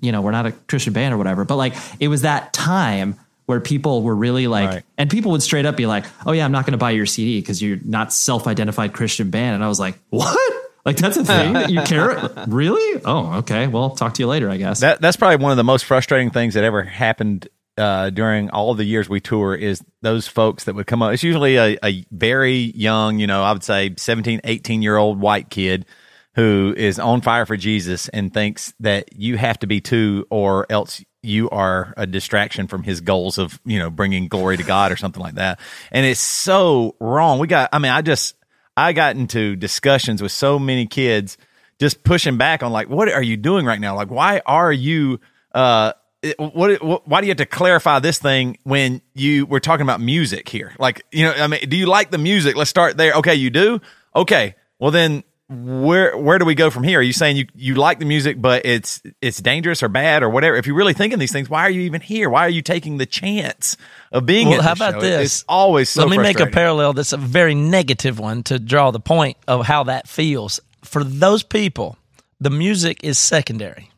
you 0.00 0.10
know, 0.12 0.22
we're 0.22 0.32
not 0.32 0.46
a 0.46 0.52
Christian 0.52 0.92
band 0.92 1.14
or 1.14 1.18
whatever. 1.18 1.44
But 1.44 1.56
like 1.56 1.74
it 2.00 2.08
was 2.08 2.22
that 2.22 2.52
time 2.52 3.16
where 3.46 3.60
people 3.60 4.02
were 4.02 4.14
really 4.14 4.46
like, 4.46 4.68
Right. 4.70 4.82
and 4.96 5.10
people 5.10 5.30
would 5.32 5.42
straight 5.42 5.66
up 5.66 5.76
be 5.76 5.86
like, 5.86 6.04
"Oh 6.26 6.32
yeah, 6.32 6.44
I'm 6.44 6.52
not 6.52 6.64
going 6.66 6.72
to 6.72 6.78
buy 6.78 6.90
your 6.92 7.06
CD 7.06 7.40
because 7.40 7.62
you're 7.62 7.78
not 7.84 8.12
self-identified 8.12 8.92
Christian 8.92 9.30
band." 9.30 9.54
And 9.54 9.64
I 9.64 9.68
was 9.68 9.78
like, 9.80 9.98
"What? 10.10 10.38
Like 10.84 10.96
that's 10.96 11.16
a 11.16 11.24
thing 11.24 11.54
that 11.54 11.70
you 11.70 11.80
care? 11.82 12.28
really? 12.46 13.00
Oh, 13.06 13.38
okay. 13.38 13.66
Well, 13.68 13.90
talk 13.90 14.14
to 14.14 14.22
you 14.22 14.26
later, 14.26 14.50
I 14.50 14.56
guess." 14.58 14.80
That 14.80 15.00
that's 15.00 15.16
probably 15.16 15.36
one 15.42 15.50
of 15.52 15.56
the 15.56 15.64
most 15.64 15.84
frustrating 15.84 16.30
things 16.30 16.54
that 16.54 16.64
ever 16.64 16.82
happened 16.82 17.48
uh, 17.76 18.10
during 18.10 18.50
all 18.50 18.74
the 18.74 18.84
years 18.84 19.08
we 19.08 19.20
tour 19.20 19.54
is 19.54 19.82
those 20.02 20.28
folks 20.28 20.64
that 20.64 20.74
would 20.74 20.86
come 20.86 21.02
up. 21.02 21.12
It's 21.12 21.22
usually 21.22 21.56
a, 21.56 21.78
a 21.82 22.04
very 22.10 22.72
young, 22.74 23.18
you 23.18 23.26
know, 23.26 23.42
I 23.42 23.52
would 23.52 23.64
say 23.64 23.94
17, 23.96 24.40
18 24.44 24.82
year 24.82 24.96
old 24.96 25.20
white 25.20 25.50
kid 25.50 25.86
who 26.34 26.74
is 26.76 26.98
on 26.98 27.20
fire 27.20 27.46
for 27.46 27.56
Jesus 27.56 28.08
and 28.08 28.32
thinks 28.32 28.74
that 28.80 29.16
you 29.16 29.36
have 29.36 29.58
to 29.60 29.66
be 29.66 29.80
too, 29.80 30.26
or 30.30 30.66
else 30.68 31.02
you 31.22 31.48
are 31.50 31.94
a 31.96 32.06
distraction 32.06 32.66
from 32.66 32.82
his 32.82 33.00
goals 33.00 33.38
of, 33.38 33.60
you 33.64 33.78
know, 33.78 33.88
bringing 33.88 34.28
glory 34.28 34.56
to 34.56 34.64
God 34.64 34.92
or 34.92 34.96
something 34.96 35.22
like 35.22 35.36
that. 35.36 35.60
And 35.90 36.04
it's 36.04 36.20
so 36.20 36.96
wrong. 37.00 37.38
We 37.38 37.46
got, 37.46 37.70
I 37.72 37.78
mean, 37.78 37.92
I 37.92 38.02
just, 38.02 38.34
I 38.76 38.92
got 38.92 39.16
into 39.16 39.56
discussions 39.56 40.20
with 40.20 40.32
so 40.32 40.58
many 40.58 40.86
kids 40.86 41.38
just 41.80 42.02
pushing 42.04 42.36
back 42.36 42.62
on 42.62 42.72
like, 42.72 42.88
what 42.88 43.08
are 43.08 43.22
you 43.22 43.36
doing 43.36 43.64
right 43.64 43.80
now? 43.80 43.94
Like, 43.94 44.10
why 44.10 44.42
are 44.44 44.72
you, 44.72 45.20
uh, 45.54 45.92
it- 46.24 46.38
what, 46.38 46.82
what 46.82 47.06
why 47.08 47.20
do 47.20 47.26
you 47.26 47.30
have 47.30 47.38
to 47.38 47.46
clarify 47.46 47.98
this 48.00 48.18
thing 48.18 48.58
when 48.64 49.00
you 49.14 49.46
we're 49.46 49.60
talking 49.60 49.82
about 49.84 50.00
music 50.00 50.48
here? 50.48 50.72
Like 50.78 51.04
you 51.12 51.24
know 51.24 51.32
i 51.32 51.46
mean 51.46 51.68
do 51.68 51.76
you 51.76 51.86
like 51.86 52.10
the 52.10 52.18
music? 52.18 52.56
Let's 52.56 52.70
start 52.70 52.96
there. 52.96 53.12
Okay 53.14 53.34
you 53.34 53.50
do? 53.50 53.80
Okay. 54.16 54.54
Well 54.78 54.90
then 54.90 55.24
where 55.50 56.16
where 56.16 56.38
do 56.38 56.46
we 56.46 56.54
go 56.54 56.70
from 56.70 56.84
here? 56.84 56.98
Are 57.00 57.02
you 57.02 57.12
saying 57.12 57.36
you 57.36 57.46
you 57.54 57.74
like 57.74 57.98
the 57.98 58.06
music 58.06 58.40
but 58.40 58.64
it's 58.64 59.02
it's 59.20 59.38
dangerous 59.38 59.82
or 59.82 59.88
bad 59.88 60.22
or 60.22 60.30
whatever? 60.30 60.56
If 60.56 60.66
you're 60.66 60.74
really 60.76 60.94
thinking 60.94 61.18
these 61.18 61.32
things 61.32 61.50
why 61.50 61.62
are 61.62 61.70
you 61.70 61.82
even 61.82 62.00
here? 62.00 62.30
Why 62.30 62.40
are 62.46 62.48
you 62.50 62.62
taking 62.62 62.96
the 62.96 63.06
chance 63.06 63.76
of 64.10 64.24
being 64.24 64.48
Well, 64.48 64.62
how 64.62 64.72
about 64.72 64.94
show? 64.94 65.00
this? 65.02 65.20
it's 65.26 65.44
always 65.48 65.90
so 65.90 66.00
Let 66.02 66.10
me 66.10 66.18
make 66.18 66.40
a 66.40 66.46
parallel 66.46 66.94
that's 66.94 67.12
a 67.12 67.18
very 67.18 67.54
negative 67.54 68.18
one 68.18 68.42
to 68.44 68.58
draw 68.58 68.90
the 68.90 69.00
point 69.00 69.36
of 69.46 69.66
how 69.66 69.84
that 69.84 70.08
feels. 70.08 70.60
For 70.82 71.04
those 71.04 71.42
people, 71.42 71.98
the 72.40 72.50
music 72.50 73.04
is 73.04 73.18
secondary. 73.18 73.90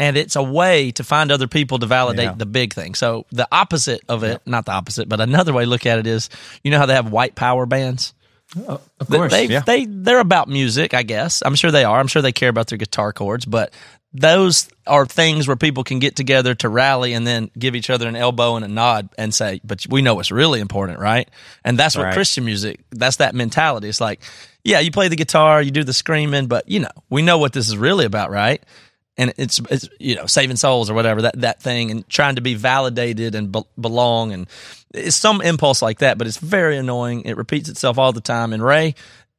And 0.00 0.16
it's 0.16 0.34
a 0.34 0.42
way 0.42 0.90
to 0.92 1.04
find 1.04 1.30
other 1.30 1.46
people 1.46 1.78
to 1.78 1.86
validate 1.86 2.24
Yeah. 2.24 2.34
the 2.36 2.46
big 2.46 2.72
thing. 2.74 2.94
So 2.94 3.26
the 3.30 3.46
opposite 3.52 4.00
of 4.08 4.24
it, 4.24 4.40
not 4.46 4.64
the 4.64 4.72
opposite, 4.72 5.08
but 5.08 5.20
another 5.20 5.52
way 5.52 5.64
to 5.64 5.70
look 5.70 5.84
at 5.86 5.98
it 5.98 6.06
is, 6.06 6.30
you 6.64 6.70
know 6.70 6.78
how 6.78 6.86
they 6.86 6.94
have 6.94 7.12
white 7.12 7.34
power 7.34 7.66
bands? 7.66 8.14
Oh, 8.66 8.80
of 8.98 9.06
course, 9.08 9.30
they, 9.30 9.44
yeah. 9.44 9.60
they 9.60 9.84
they're 9.86 10.18
about 10.18 10.48
music, 10.48 10.92
I 10.94 11.04
guess. 11.04 11.40
I'm 11.44 11.54
sure 11.54 11.70
they 11.70 11.84
are. 11.84 12.00
I'm 12.00 12.08
sure 12.08 12.20
they 12.22 12.32
care 12.32 12.48
about 12.48 12.66
their 12.68 12.78
guitar 12.78 13.12
chords, 13.12 13.44
but 13.44 13.72
those 14.12 14.68
are 14.88 15.06
things 15.06 15.46
where 15.46 15.56
people 15.56 15.84
can 15.84 16.00
get 16.00 16.16
together 16.16 16.54
to 16.56 16.68
rally 16.68 17.12
and 17.12 17.24
then 17.24 17.50
give 17.56 17.76
each 17.76 17.90
other 17.90 18.08
an 18.08 18.16
elbow 18.16 18.56
and 18.56 18.64
a 18.64 18.68
nod 18.68 19.08
and 19.16 19.32
say, 19.32 19.60
"But 19.62 19.86
we 19.88 20.02
know 20.02 20.16
what's 20.16 20.32
really 20.32 20.58
important, 20.60 20.98
right?" 20.98 21.28
And 21.64 21.78
that's 21.78 21.96
what 21.96 22.06
Right. 22.06 22.14
Christian 22.14 22.44
music. 22.44 22.80
That's 22.90 23.16
that 23.16 23.36
mentality. 23.36 23.88
It's 23.88 24.00
like, 24.00 24.20
yeah, 24.64 24.80
you 24.80 24.90
play 24.90 25.06
the 25.06 25.14
guitar, 25.16 25.62
you 25.62 25.70
do 25.70 25.84
the 25.84 25.92
screaming, 25.92 26.46
but 26.48 26.68
you 26.68 26.80
know, 26.80 26.90
we 27.08 27.22
know 27.22 27.38
what 27.38 27.52
this 27.52 27.68
is 27.68 27.76
really 27.76 28.04
about, 28.04 28.30
right? 28.32 28.60
And 29.20 29.34
it's 29.36 29.60
it's 29.70 29.88
you 30.00 30.16
know 30.16 30.26
saving 30.26 30.56
souls 30.56 30.90
or 30.90 30.94
whatever 30.94 31.22
that 31.22 31.38
that 31.40 31.62
thing 31.62 31.90
and 31.90 32.08
trying 32.08 32.36
to 32.36 32.40
be 32.40 32.54
validated 32.54 33.34
and 33.34 33.52
be- 33.52 33.62
belong 33.78 34.32
and 34.32 34.48
it's 34.94 35.14
some 35.16 35.40
impulse 35.42 35.82
like 35.82 35.98
that 35.98 36.18
but 36.18 36.26
it's 36.26 36.38
very 36.38 36.76
annoying 36.76 37.22
it 37.22 37.36
repeats 37.36 37.68
itself 37.68 37.98
all 37.98 38.12
the 38.12 38.20
time 38.20 38.52
and 38.52 38.64
ray 38.64 38.94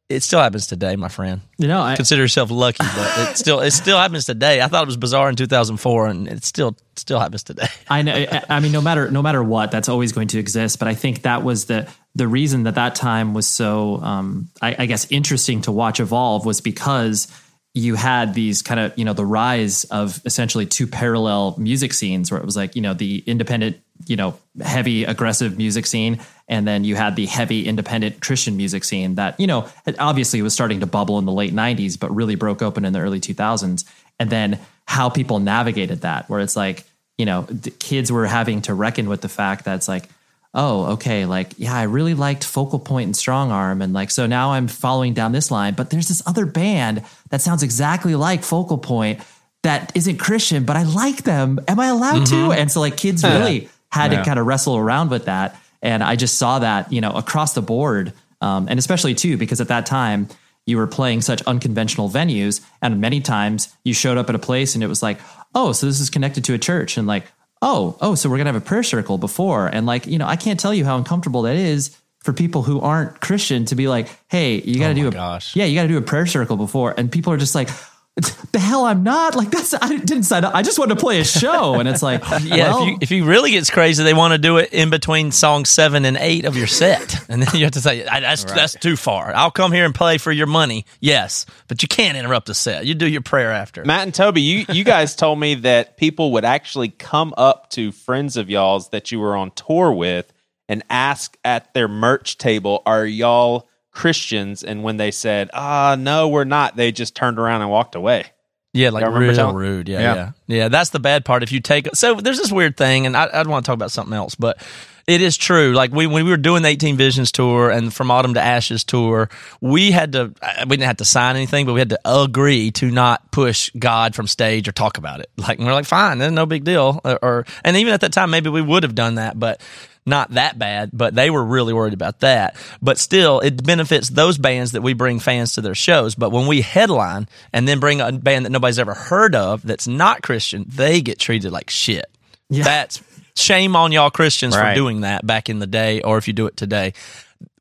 it 0.08 0.22
still 0.22 0.40
happens 0.42 0.68
today 0.68 0.96
my 0.96 1.08
friend 1.08 1.42
you 1.58 1.68
know, 1.68 1.82
I, 1.82 1.96
consider 1.96 2.22
yourself 2.22 2.52
lucky 2.52 2.86
but 2.96 3.30
it 3.30 3.38
still 3.44 3.60
it 3.62 3.72
still 3.72 3.98
happens 3.98 4.26
today 4.26 4.62
i 4.62 4.68
thought 4.68 4.84
it 4.84 4.88
was 4.88 4.98
bizarre 4.98 5.30
in 5.30 5.36
2004 5.36 6.08
and 6.08 6.28
it 6.28 6.44
still 6.44 6.78
still 6.96 7.20
happens 7.20 7.44
today 7.44 7.68
I 7.90 8.04
know. 8.04 8.14
I- 8.50 8.60
mean, 8.62 8.72
no 8.72 8.82
matter 8.82 9.12
no 9.12 9.22
matter 9.22 9.44
what, 9.44 9.72
that's 9.72 9.90
always 9.90 10.14
going 10.14 10.30
to 10.30 10.40
exist. 10.40 10.80
But 10.80 10.88
I 10.88 10.94
think 10.94 11.24
that 11.24 11.44
was 11.44 11.66
the 11.66 11.92
the 12.16 12.28
reason 12.28 12.64
that 12.64 12.76
that 12.76 12.96
time 12.96 13.34
was 13.34 13.48
so, 13.48 13.98
um, 13.98 14.50
I, 14.62 14.76
I 14.80 14.86
guess, 14.86 15.08
interesting 15.10 15.62
to 15.64 15.72
watch 15.72 16.00
evolve 16.00 16.46
was 16.46 16.62
because 16.62 17.28
you 17.74 17.96
had 17.96 18.34
these 18.34 18.62
kind 18.62 18.80
of 18.80 18.98
you 18.98 19.06
know 19.06 19.14
the 19.14 19.26
rise 19.26 19.86
of 19.86 20.22
essentially 20.26 20.66
two 20.66 20.88
parallel 20.88 21.56
music 21.58 21.94
scenes 21.94 22.30
where 22.32 22.40
it 22.40 22.46
was 22.46 22.58
like 22.58 22.76
you 22.76 22.82
know 22.82 22.94
the 22.94 23.24
independent 23.26 23.80
you 24.08 24.16
know 24.16 24.38
heavy 24.62 25.06
aggressive 25.06 25.58
music 25.58 25.86
scene 25.86 26.20
and 26.48 26.68
then 26.68 26.84
you 26.84 26.96
had 26.96 27.16
the 27.16 27.26
heavy 27.26 27.66
independent 27.66 28.20
christian 28.20 28.58
music 28.58 28.84
scene 28.84 29.16
that 29.16 29.40
you 29.40 29.48
know 29.48 29.70
obviously 30.00 30.42
was 30.42 30.54
starting 30.54 30.82
to 30.82 30.86
bubble 30.86 31.18
in 31.18 31.26
the 31.26 31.32
late 31.32 31.54
90s 31.54 31.98
but 31.98 32.14
really 32.14 32.36
broke 32.36 32.62
open 32.62 32.84
in 32.84 32.92
the 32.92 33.00
early 33.00 33.20
2000s 33.20 33.86
and 34.20 34.30
then 34.30 34.60
how 34.86 35.10
people 35.10 35.40
navigated 35.40 36.02
that 36.02 36.30
where 36.30 36.42
it's 36.42 36.58
like 36.58 36.84
you 37.18 37.26
know 37.26 37.44
the 37.44 37.72
kids 37.72 38.12
were 38.12 38.26
having 38.26 38.62
to 38.62 38.74
reckon 38.74 39.08
with 39.08 39.22
the 39.22 39.30
fact 39.30 39.64
that 39.66 39.76
it's 39.76 39.88
like 39.88 40.10
oh 40.54 40.94
okay 40.94 41.26
like 41.26 41.54
yeah 41.58 41.74
i 41.74 41.84
really 41.84 42.14
liked 42.14 42.44
focal 42.44 42.78
point 42.80 43.06
and 43.08 43.16
Strongarm 43.16 43.82
and 43.82 43.94
like 43.94 44.12
so 44.12 44.28
now 44.28 44.52
i'm 44.52 44.68
following 44.68 45.14
down 45.14 45.32
this 45.32 45.50
line 45.50 45.74
but 45.76 45.90
there's 45.90 46.08
this 46.10 46.22
other 46.28 46.46
band 46.46 47.04
that 47.30 47.42
sounds 47.42 47.64
exactly 47.64 48.16
like 48.16 48.44
focal 48.44 48.78
point 48.78 49.22
that 49.64 49.92
isn't 49.96 50.18
christian 50.18 50.66
but 50.66 50.76
i 50.76 50.84
like 50.84 51.24
them. 51.24 51.60
Am 51.68 51.80
i 51.80 51.88
allowed 51.88 52.26
to? 52.28 52.52
And 52.52 52.70
so 52.72 52.82
like 52.82 52.98
kids 52.98 53.24
really 53.24 53.70
had 53.92 54.12
Yeah. 54.12 54.20
to 54.20 54.26
kind 54.26 54.40
of 54.40 54.46
wrestle 54.46 54.76
around 54.76 55.10
with 55.10 55.26
that 55.26 55.56
and 55.82 56.04
i 56.04 56.16
just 56.18 56.38
saw 56.38 56.60
that 56.60 56.92
you 56.92 57.00
know 57.02 57.12
across 57.12 57.54
the 57.54 57.62
board 57.62 58.12
um, 58.42 58.68
and 58.70 58.78
especially 58.80 59.14
too 59.16 59.38
because 59.38 59.62
at 59.62 59.68
that 59.70 59.86
time 59.86 60.28
you 60.66 60.78
were 60.78 60.88
playing 60.88 61.22
such 61.22 61.42
unconventional 61.44 62.08
venues, 62.08 62.62
and 62.84 63.02
many 63.02 63.20
times 63.20 63.76
you 63.84 63.96
showed 63.96 64.18
up 64.20 64.30
at 64.30 64.36
a 64.36 64.40
place 64.40 64.76
and 64.76 64.84
it 64.84 64.88
was 64.88 65.02
like, 65.02 65.20
oh, 65.56 65.72
so 65.72 65.88
this 65.88 66.00
is 66.00 66.12
connected 66.12 66.44
to 66.46 66.54
a 66.54 66.60
church, 66.60 66.98
and 66.98 67.08
like, 67.08 67.26
oh, 67.62 67.98
oh, 68.02 68.16
so 68.16 68.30
we're 68.30 68.38
gonna 68.38 68.52
have 68.52 68.62
a 68.62 68.66
prayer 68.66 68.84
circle 68.84 69.18
before, 69.18 69.68
and 69.68 69.86
like, 69.86 70.08
you 70.08 70.18
know, 70.18 70.28
I 70.28 70.36
can't 70.36 70.60
tell 70.60 70.74
you 70.74 70.86
how 70.86 70.98
uncomfortable 70.98 71.44
that 71.44 71.56
is 71.56 71.96
for 72.20 72.34
people 72.34 72.62
who 72.62 72.80
aren't 72.80 73.20
Christian 73.20 73.66
to 73.66 73.76
be 73.76 73.88
like, 73.88 74.08
hey, 74.30 74.62
you 74.62 74.80
got 74.80 74.90
to 74.90 74.94
Oh 74.94 75.04
do 75.04 75.08
a 75.08 75.12
gosh. 75.12 75.56
yeah, 75.56 75.66
you 75.66 75.76
got 75.76 75.84
to 75.84 75.88
do 75.88 75.98
a 75.98 76.02
prayer 76.02 76.26
circle 76.26 76.56
before, 76.58 76.94
and 76.98 77.12
people 77.12 77.34
are 77.34 77.38
just 77.38 77.56
like. 77.56 77.70
The 78.18 78.60
hell, 78.60 78.84
I'm 78.84 79.04
not 79.04 79.36
like 79.36 79.50
that's. 79.52 79.74
I 79.74 79.88
didn't 79.96 80.24
sign 80.24 80.44
up. 80.44 80.54
I 80.54 80.62
just 80.64 80.78
wanted 80.78 80.96
to 80.96 81.00
play 81.00 81.22
a 81.22 81.24
show, 81.24 81.76
and 81.76 81.88
it's 81.88 82.04
like, 82.04 82.22
Yeah, 82.44 82.74
well, 82.74 82.82
if 82.84 82.88
you 82.90 82.98
if 83.02 83.12
you 83.12 83.24
really 83.26 83.52
gets 83.52 83.70
crazy, 83.70 84.04
they 84.04 84.14
want 84.14 84.34
to 84.34 84.38
do 84.38 84.58
it 84.58 84.74
in 84.74 84.90
between 84.90 85.32
song 85.32 85.64
seven 85.64 86.04
and 86.04 86.18
eight 86.18 86.44
of 86.44 86.58
your 86.58 86.68
set, 86.68 87.30
and 87.30 87.42
then 87.42 87.48
you 87.58 87.64
have 87.64 87.72
to 87.74 87.80
say 87.82 88.06
"I- 88.06 88.20
that's 88.20 88.44
that's 88.44 88.74
too 88.76 88.98
far. 88.98 89.34
I'll 89.34 89.50
come 89.50 89.72
here 89.72 89.86
and 89.86 89.96
play 89.96 90.18
for 90.18 90.34
your 90.34 90.46
money, 90.48 90.86
yes, 91.00 91.46
but 91.70 91.82
you 91.82 91.88
can't 91.88 92.18
interrupt 92.18 92.48
the 92.48 92.54
set. 92.54 92.86
You 92.86 92.96
do 92.96 93.08
your 93.08 93.22
prayer 93.22 93.52
after. 93.54 93.86
Matt 93.86 94.04
and 94.04 94.14
Toby, 94.14 94.42
you 94.42 94.66
you 94.68 94.84
guys 94.84 95.16
told 95.16 95.40
me 95.40 95.56
that 95.56 95.96
people 95.96 96.34
would 96.34 96.44
actually 96.46 96.90
come 96.90 97.34
up 97.38 97.70
to 97.72 97.94
friends 97.94 98.36
of 98.36 98.50
y'all's 98.50 98.90
that 98.90 99.14
you 99.14 99.22
were 99.22 99.38
on 99.38 99.52
tour 99.52 99.94
with 99.94 100.32
and 100.68 100.84
ask 100.90 101.38
at 101.46 101.74
their 101.74 101.88
merch 101.88 102.38
table, 102.38 102.84
"Are 102.86 103.06
y'all 103.06 103.70
Christians?" 103.92 104.64
And 104.64 104.84
when 104.84 104.98
they 104.98 105.12
said, 105.12 105.50
"Ah, 105.54 105.96
no, 106.00 106.28
we're 106.28 106.44
not," 106.44 106.76
they 106.76 106.92
just 106.92 107.16
turned 107.16 107.40
around 107.40 107.62
and 107.62 107.70
walked 107.70 107.96
away. 107.96 108.26
Yeah, 108.74 108.90
like 108.90 109.02
Y'all 109.02 109.10
remember 109.12 109.28
real 109.28 109.36
telling- 109.36 109.56
rude. 109.56 109.90
Yeah, 109.90 110.00
Yeah. 110.00 110.16
yeah, 110.16 110.32
yeah, 110.48 110.68
That's 110.70 110.92
the 110.92 111.00
bad 111.00 111.26
part. 111.26 111.44
If 111.44 111.52
you 111.52 111.60
take 111.60 111.90
so 111.94 112.16
there's 112.16 112.38
this 112.40 112.52
weird 112.54 112.78
thing, 112.78 113.06
and 113.06 113.18
I, 113.18 113.28
I'd 113.34 113.48
want 113.48 113.66
to 113.66 113.70
talk 113.70 113.76
about 113.76 113.92
something 113.92 114.14
else, 114.16 114.36
but 114.36 114.62
it 115.08 115.22
is 115.22 115.38
true. 115.38 115.74
Like 115.74 115.92
we 115.92 116.08
when 116.08 116.26
we 116.26 116.32
were 116.32 116.38
doing 116.38 116.64
the 116.64 116.70
18 116.70 116.98
Visions 116.98 117.32
tour 117.32 117.70
and 117.70 117.94
from 117.94 118.12
Autumn 118.12 118.34
to 118.36 118.42
Ashes 118.42 118.84
tour, 118.84 119.30
we 119.60 119.92
had 119.92 120.14
to 120.14 120.34
uh, 120.42 120.66
we 120.68 120.78
didn't 120.78 120.88
have 120.88 120.98
to 120.98 121.06
sign 121.06 121.36
anything, 121.36 121.66
but 121.66 121.74
we 121.74 121.80
had 121.80 121.90
to 121.90 122.00
agree 122.06 122.72
to 122.72 122.90
not 122.90 123.32
push 123.32 123.70
God 123.78 124.16
from 124.16 124.28
stage 124.28 124.68
or 124.68 124.72
talk 124.72 124.98
about 124.98 125.20
it. 125.20 125.30
Like 125.38 125.58
and 125.58 125.66
we're 125.66 125.74
like, 125.74 125.86
fine, 125.86 126.20
there's 126.20 126.32
no 126.32 126.46
big 126.46 126.64
deal. 126.64 127.02
Or, 127.04 127.20
or 127.22 127.46
and 127.64 127.76
even 127.78 127.94
at 127.94 128.02
that 128.02 128.14
time, 128.14 128.30
maybe 128.30 128.50
we 128.50 128.62
would 128.62 128.84
have 128.84 128.94
done 128.94 129.16
that, 129.16 129.40
but 129.40 129.62
not 130.06 130.32
that 130.32 130.58
bad, 130.58 130.90
but 130.94 131.14
they 131.14 131.30
were 131.30 131.44
really 131.44 131.74
worried 131.74 131.94
about 131.94 132.22
that. 132.22 132.56
But 132.82 132.98
still, 132.98 133.40
it 133.40 133.64
benefits 133.64 134.10
those 134.10 134.38
bands 134.38 134.72
that 134.72 134.82
we 134.82 134.94
bring 134.94 135.20
fans 135.20 135.54
to 135.54 135.62
their 135.62 135.76
shows. 135.76 136.16
But 136.16 136.32
when 136.32 136.48
we 136.48 136.62
headline 136.62 137.28
and 137.54 137.68
then 137.68 137.80
bring 137.80 138.02
a 138.02 138.12
band 138.12 138.46
that 138.46 138.50
nobody's 138.50 138.80
ever 138.80 138.94
heard 138.94 139.36
of 139.36 139.62
that's 139.62 139.88
not 139.88 140.24
Christian, 140.24 140.66
they 140.68 141.02
get 141.02 141.20
treated 141.20 141.52
like 141.52 141.70
shit. 141.70 142.06
Yeah. 142.50 142.64
That's 142.64 143.02
shame 143.36 143.76
on 143.76 143.92
y'all 143.92 144.10
Christians 144.12 144.56
Right. 144.58 144.72
for 144.72 144.76
doing 144.76 145.02
that 145.02 145.26
back 145.26 145.50
in 145.50 145.60
the 145.60 145.68
day, 145.68 146.02
or 146.02 146.18
if 146.18 146.28
you 146.28 146.34
do 146.34 146.48
it 146.48 146.58
today. 146.58 146.94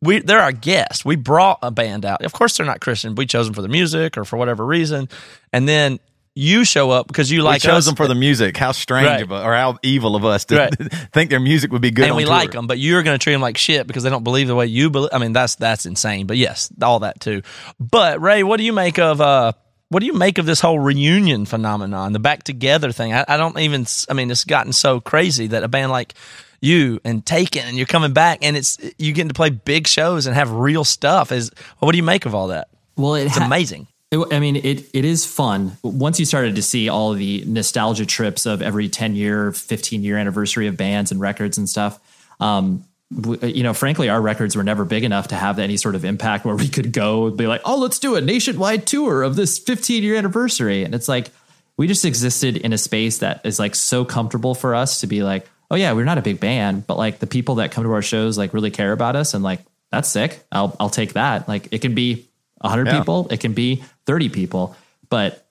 We 0.03 0.21
they're 0.21 0.41
our 0.41 0.53
guests. 0.53 1.05
We 1.05 1.17
brought 1.17 1.59
a 1.63 1.71
band 1.71 2.05
out. 2.05 2.23
Of 2.25 2.33
course, 2.33 2.57
they're 2.57 2.67
not 2.67 2.81
Christian. 2.81 3.15
We 3.15 3.27
chose 3.27 3.47
them 3.47 3.55
for 3.55 3.63
the 3.63 3.69
music 3.69 4.17
or 4.19 4.25
for 4.25 4.37
whatever 4.37 4.65
reason, 4.65 5.09
and 5.53 5.67
then 5.69 6.01
you 6.35 6.65
show 6.65 6.91
up 6.91 7.07
because 7.09 7.31
you 7.31 7.43
like 7.43 7.63
We 7.63 7.67
chose 7.69 7.79
us 7.79 7.87
them 7.87 7.97
for 7.97 8.07
the 8.07 8.15
music. 8.15 8.57
How 8.57 8.73
strange 8.73 9.07
Right. 9.07 9.23
of 9.23 9.31
a, 9.33 9.43
or 9.43 9.53
how 9.55 9.79
evil 9.83 10.17
of 10.17 10.25
us 10.25 10.45
to 10.47 10.57
Right. 10.57 10.93
think 11.13 11.29
their 11.31 11.41
music 11.41 11.73
would 11.73 11.83
be 11.83 11.91
good. 11.91 12.07
and 12.07 12.15
we 12.17 12.23
tour. 12.25 12.31
like 12.33 12.53
them, 12.53 12.67
but 12.67 12.79
you're 12.79 13.03
going 13.03 13.19
to 13.19 13.23
treat 13.23 13.33
them 13.33 13.43
like 13.43 13.59
shit 13.59 13.87
because 13.87 14.05
they 14.05 14.11
don't 14.11 14.23
believe 14.23 14.47
the 14.47 14.55
way 14.55 14.67
you 14.67 14.91
believe. 14.91 15.11
I 15.13 15.19
mean, 15.19 15.33
that's 15.33 15.57
that's 15.57 15.87
insane. 15.87 16.27
But 16.27 16.37
yes, 16.37 16.71
all 16.83 17.01
that 17.01 17.21
too. 17.21 17.43
But 17.81 18.21
Ray, 18.23 18.43
what 18.43 18.59
do 18.59 18.65
you 18.65 18.73
make 18.73 18.99
of 18.99 19.21
uh? 19.21 19.53
What 19.91 20.01
do 20.01 20.07
you 20.07 20.13
make 20.13 20.39
of 20.39 20.47
this 20.47 20.61
whole 20.61 20.79
reunion 20.79 21.47
phenomenon, 21.47 22.13
the 22.13 22.21
back 22.21 22.45
together 22.45 22.93
thing? 22.93 23.13
I, 23.13 23.25
I 23.27 23.37
don't 23.37 23.59
even. 23.59 23.87
I 24.09 24.15
mean, 24.15 24.31
it's 24.31 24.45
gotten 24.45 24.73
so 24.73 25.01
crazy 25.01 25.49
that 25.49 25.65
a 25.65 25.69
band 25.69 25.91
like 25.91 26.15
you 26.61 27.01
and 27.05 27.27
Taken 27.27 27.67
and 27.67 27.77
you're 27.77 27.87
coming 27.87 28.13
back 28.13 28.39
and 28.43 28.57
it's 28.57 28.79
you 28.99 29.13
getting 29.13 29.29
to 29.29 29.35
play 29.35 29.51
big 29.51 29.89
shows 29.89 30.27
and 30.27 30.37
have 30.37 30.53
real 30.53 30.85
stuff. 30.85 31.33
Is 31.33 31.51
what 31.81 31.91
do 31.91 31.99
you 31.99 32.05
make 32.05 32.25
of 32.25 32.35
all 32.35 32.49
that? 32.49 32.69
well, 32.97 33.17
it 33.17 33.25
It's 33.27 33.37
ha- 33.37 33.45
amazing. 33.47 33.89
It, 34.13 34.19
I 34.33 34.39
mean, 34.39 34.57
it 34.57 34.85
it 34.95 35.05
is 35.05 35.25
fun. 35.27 35.77
Once 35.83 36.21
you 36.21 36.25
started 36.27 36.55
to 36.57 36.63
see 36.63 36.89
all 36.89 37.13
the 37.15 37.45
nostalgia 37.47 38.07
trips 38.07 38.47
of 38.47 38.63
every 38.63 38.89
ten 38.89 39.17
year, 39.17 39.51
fifteen 39.53 40.05
year 40.05 40.17
anniversary 40.19 40.69
of 40.69 40.77
bands 40.77 41.11
and 41.11 41.21
records 41.21 41.59
and 41.59 41.69
stuff, 41.69 41.99
um, 42.39 42.85
Uh, 43.13 43.45
you 43.47 43.63
know, 43.65 43.75
frankly, 43.75 44.09
our 44.09 44.21
records 44.21 44.55
were 44.55 44.63
never 44.63 44.85
big 44.85 45.03
enough 45.03 45.29
to 45.29 45.35
have 45.35 45.59
any 45.59 45.77
sort 45.77 45.97
of 45.97 46.05
impact 46.05 46.45
where 46.45 46.55
we 46.55 46.69
could 46.69 46.93
go 46.93 47.27
and 47.27 47.37
be 47.37 47.47
like, 47.49 47.61
oh, 47.65 47.77
let's 47.79 47.99
do 47.99 48.15
a 48.15 48.21
nationwide 48.21 48.87
tour 48.87 49.23
of 49.25 49.35
this 49.35 49.59
fifteen 49.59 50.03
year 50.03 50.15
anniversary. 50.17 50.85
And 50.85 50.95
it's 50.95 51.09
like 51.09 51.31
we 51.77 51.89
just 51.89 52.05
existed 52.05 52.57
in 52.57 52.73
a 52.73 52.79
space 52.79 53.19
that 53.19 53.41
is 53.45 53.59
like 53.59 53.75
so 53.75 54.05
comfortable 54.05 54.55
for 54.55 54.75
us 54.75 55.01
to 55.01 55.07
be 55.09 55.23
like, 55.23 55.49
oh 55.71 55.77
yeah, 55.77 55.93
we're 55.93 56.05
not 56.05 56.19
a 56.19 56.23
big 56.23 56.39
band, 56.39 56.87
but 56.87 56.97
like 56.99 57.19
the 57.19 57.27
people 57.27 57.57
that 57.57 57.73
come 57.73 57.85
to 57.85 57.93
our 57.93 58.03
shows 58.03 58.39
like 58.39 58.55
really 58.55 58.71
care 58.71 58.93
about 58.93 59.17
us 59.17 59.35
and 59.35 59.43
like 59.43 59.61
that's 59.91 60.09
sick. 60.09 60.45
I'll 60.53 60.77
I'll 60.79 60.91
take 60.91 61.15
that. 61.15 61.49
Like 61.49 61.69
it 61.73 61.81
can 61.81 61.95
be 61.97 62.29
100 62.61 62.87
Yeah. 62.87 62.99
people, 62.99 63.27
it 63.31 63.41
can 63.41 63.55
be 63.55 63.83
30 64.07 64.29
people, 64.29 64.77
but 65.09 65.47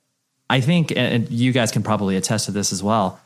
I 0.49 0.61
think 0.61 0.93
and 0.95 1.29
you 1.29 1.51
guys 1.51 1.71
can 1.71 1.83
probably 1.83 2.15
attest 2.15 2.45
to 2.45 2.51
this 2.51 2.71
as 2.71 2.81
well. 2.81 3.19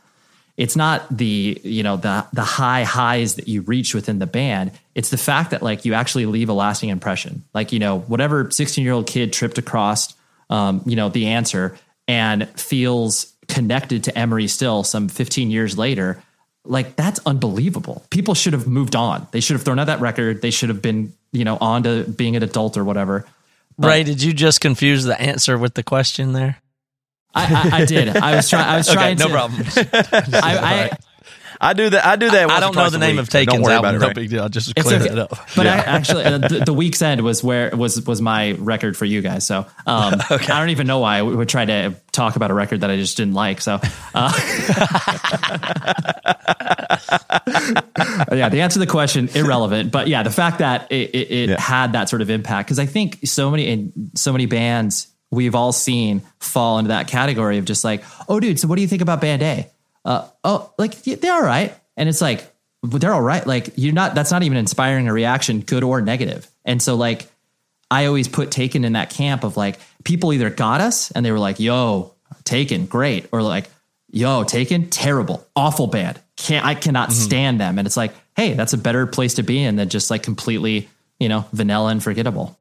It's 0.56 0.76
not 0.76 1.04
the, 1.16 1.60
you 1.64 1.82
know, 1.82 1.96
the 1.96 2.26
the 2.32 2.44
high 2.44 2.84
highs 2.84 3.34
that 3.36 3.48
you 3.48 3.62
reach 3.62 3.94
within 3.94 4.20
the 4.20 4.26
band. 4.26 4.70
It's 4.94 5.10
the 5.10 5.16
fact 5.16 5.50
that 5.50 5.62
like 5.62 5.84
you 5.84 5.94
actually 5.94 6.26
leave 6.26 6.48
a 6.48 6.52
lasting 6.52 6.90
impression. 6.90 7.42
Like, 7.52 7.72
you 7.72 7.80
know, 7.80 7.98
whatever 8.00 8.44
16-year-old 8.44 9.06
kid 9.06 9.32
tripped 9.32 9.58
across 9.58 10.14
um, 10.50 10.82
you 10.86 10.96
know, 10.96 11.08
the 11.08 11.28
answer 11.28 11.76
and 12.06 12.48
feels 12.58 13.32
connected 13.48 14.04
to 14.04 14.18
Emery 14.18 14.48
still 14.48 14.84
some 14.84 15.08
15 15.08 15.50
years 15.50 15.76
later, 15.76 16.22
like 16.64 16.96
that's 16.96 17.20
unbelievable. 17.26 18.04
People 18.10 18.34
should 18.34 18.52
have 18.52 18.66
moved 18.66 18.96
on. 18.96 19.26
They 19.32 19.40
should 19.40 19.54
have 19.54 19.62
thrown 19.62 19.78
out 19.78 19.86
that 19.86 20.00
record. 20.00 20.42
They 20.42 20.50
should 20.50 20.68
have 20.68 20.82
been, 20.82 21.12
you 21.32 21.44
know, 21.44 21.58
on 21.60 21.82
to 21.84 22.04
being 22.04 22.36
an 22.36 22.42
adult 22.42 22.76
or 22.76 22.84
whatever. 22.84 23.26
Ray, 23.76 24.04
did 24.04 24.22
you 24.22 24.32
just 24.32 24.60
confuse 24.60 25.02
the 25.04 25.20
answer 25.20 25.58
with 25.58 25.74
the 25.74 25.82
question 25.82 26.32
there? 26.32 26.58
I, 27.34 27.70
I, 27.72 27.76
I 27.78 27.84
did. 27.84 28.08
I 28.16 28.36
was 28.36 28.48
trying. 28.48 28.64
I 28.66 28.76
was 28.78 28.88
trying. 28.88 29.18
Okay, 29.18 29.18
trying. 29.18 29.18
no 29.18 29.26
to, 29.26 29.32
problem. 29.32 29.62
I, 30.42 30.90
I, 30.90 30.96
I 31.60 31.72
do 31.72 31.88
that. 31.90 32.04
I 32.04 32.16
do 32.16 32.28
that. 32.30 32.42
I 32.42 32.46
once 32.46 32.56
or 32.58 32.60
don't 32.60 32.74
know 32.76 32.90
the 32.90 32.98
name 32.98 33.16
week, 33.16 33.22
of 33.22 33.30
so 33.30 33.44
don't 33.44 33.62
worry 33.62 33.74
album. 33.74 33.86
about 33.90 33.94
it, 33.94 33.98
No 34.00 34.06
right? 34.08 34.16
big 34.16 34.28
deal. 34.30 34.42
I 34.44 34.48
Just 34.48 34.72
it's 34.76 34.82
clear 34.86 35.00
okay. 35.00 35.08
that 35.14 35.18
up. 35.18 35.30
But 35.56 35.66
I 35.66 35.76
actually, 35.76 36.24
uh, 36.24 36.38
the, 36.38 36.62
the 36.66 36.72
Weak's 36.74 37.00
End 37.00 37.20
was 37.22 37.42
where 37.44 37.70
was 37.74 38.04
was 38.06 38.20
my 38.20 38.52
record 38.52 38.96
for 38.96 39.04
you 39.04 39.20
guys. 39.22 39.46
So 39.46 39.60
um, 39.86 40.14
I 40.30 40.38
don't 40.46 40.70
even 40.70 40.86
know 40.86 40.98
why 40.98 41.18
I 41.18 41.22
would 41.22 41.48
try 41.48 41.64
to 41.64 41.94
talk 42.12 42.36
about 42.36 42.50
a 42.50 42.54
record 42.54 42.80
that 42.82 42.90
I 42.90 42.96
just 42.96 43.16
didn't 43.16 43.34
like. 43.34 43.60
So 43.60 43.80
uh, 44.14 44.32
yeah, 48.32 48.48
the 48.48 48.60
answer 48.60 48.74
to 48.74 48.78
the 48.80 48.86
question 48.90 49.28
irrelevant. 49.34 49.90
But 49.92 50.08
yeah, 50.08 50.22
the 50.22 50.30
fact 50.30 50.58
that 50.58 50.90
it, 50.90 51.10
it, 51.14 51.30
it 51.30 51.48
Yeah. 51.50 51.60
had 51.60 51.92
that 51.92 52.08
sort 52.08 52.22
of 52.22 52.30
impact 52.30 52.68
because 52.68 52.78
I 52.78 52.86
think 52.86 53.20
so 53.26 53.50
many 53.50 53.66
in 53.68 54.10
so 54.14 54.32
many 54.32 54.46
bands 54.46 55.08
we've 55.34 55.54
all 55.54 55.72
seen 55.72 56.22
fall 56.38 56.78
into 56.78 56.88
that 56.88 57.08
category 57.08 57.58
of 57.58 57.64
just 57.64 57.84
like, 57.84 58.04
oh, 58.28 58.40
dude, 58.40 58.58
so 58.58 58.68
what 58.68 58.76
do 58.76 58.82
you 58.82 58.88
think 58.88 59.02
about 59.02 59.20
Band 59.20 59.42
A? 59.42 59.70
Uh, 60.04 60.28
oh, 60.42 60.72
like 60.78 61.02
they're 61.02 61.34
all 61.34 61.42
right, 61.42 61.74
and 61.96 62.08
it's 62.08 62.20
like 62.20 62.50
they're 62.82 63.12
all 63.12 63.22
right. 63.22 63.46
Like 63.46 63.70
you're 63.76 63.94
not. 63.94 64.14
That's 64.14 64.30
not 64.30 64.42
even 64.42 64.58
inspiring 64.58 65.08
a 65.08 65.12
reaction, 65.12 65.60
good 65.60 65.82
or 65.82 66.02
negative. 66.02 66.46
And 66.64 66.82
so 66.82 66.94
like 66.94 67.26
I 67.90 68.06
always 68.06 68.28
put 68.28 68.50
Taken 68.50 68.84
in 68.84 68.92
that 68.92 69.10
camp 69.10 69.44
of 69.44 69.56
like 69.56 69.78
people 70.04 70.32
either 70.32 70.50
got 70.50 70.82
us 70.82 71.10
and 71.12 71.24
they 71.24 71.32
were 71.32 71.38
like, 71.38 71.58
"Yo, 71.58 72.12
Taken, 72.44 72.84
great," 72.84 73.26
or 73.32 73.42
like, 73.42 73.70
"Yo, 74.10 74.44
Taken, 74.44 74.90
terrible, 74.90 75.46
awful 75.56 75.86
band. 75.86 76.20
Can't 76.36 76.66
I 76.66 76.74
cannot 76.74 77.10
stand 77.10 77.58
them." 77.58 77.78
And 77.78 77.86
it's 77.86 77.96
like, 77.96 78.12
hey, 78.36 78.54
that's 78.54 78.72
a 78.72 78.78
better 78.78 79.06
place 79.06 79.34
to 79.34 79.42
be 79.42 79.62
in 79.62 79.76
than 79.76 79.88
just 79.88 80.10
like 80.10 80.22
completely, 80.22 80.88
you 81.18 81.28
know, 81.28 81.46
vanilla 81.52 81.90
and 81.90 82.02
forgettable. 82.02 82.58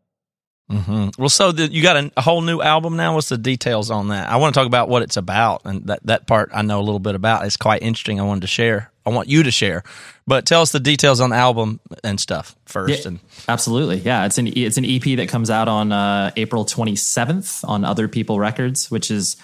Well, 1.17 1.29
so 1.29 1.51
the, 1.51 1.71
you 1.71 1.81
got 1.81 1.97
a, 1.97 2.11
a 2.17 2.21
whole 2.21 2.41
new 2.41 2.61
album 2.61 2.95
now. 2.97 3.15
What's 3.15 3.29
the 3.29 3.37
details 3.37 3.91
on 3.91 4.09
that? 4.09 4.29
I 4.29 4.37
want 4.37 4.53
to 4.53 4.59
talk 4.59 4.67
about 4.67 4.89
what 4.89 5.01
it's 5.03 5.17
about, 5.17 5.61
and 5.65 5.85
that 5.87 5.99
that 6.05 6.27
part 6.27 6.51
I 6.53 6.61
know 6.61 6.79
a 6.79 6.83
little 6.83 6.99
bit 6.99 7.15
about. 7.15 7.45
It's 7.45 7.57
quite 7.57 7.81
interesting. 7.81 8.19
I 8.19 8.23
wanted 8.23 8.41
to 8.41 8.47
share. 8.47 8.91
I 9.05 9.09
want 9.09 9.27
you 9.27 9.43
to 9.43 9.51
share, 9.51 9.83
but 10.25 10.45
tell 10.45 10.61
us 10.61 10.71
the 10.71 10.79
details 10.79 11.19
on 11.19 11.31
the 11.31 11.35
album 11.35 11.81
and 12.05 12.19
stuff 12.19 12.55
first. 12.65 13.01
Yeah, 13.01 13.09
And 13.09 13.19
absolutely. 13.49 13.97
Yeah, 13.97 14.25
it's 14.25 14.37
an 14.37 14.47
it's 14.47 14.77
an 14.77 14.85
EP 14.85 15.17
that 15.17 15.27
comes 15.27 15.49
out 15.49 15.67
on 15.67 15.91
uh, 15.91 16.31
April 16.37 16.63
27th 16.65 17.67
on 17.67 17.83
Other 17.83 18.07
People 18.07 18.39
Records, 18.39 18.89
which 18.89 19.11
is 19.11 19.35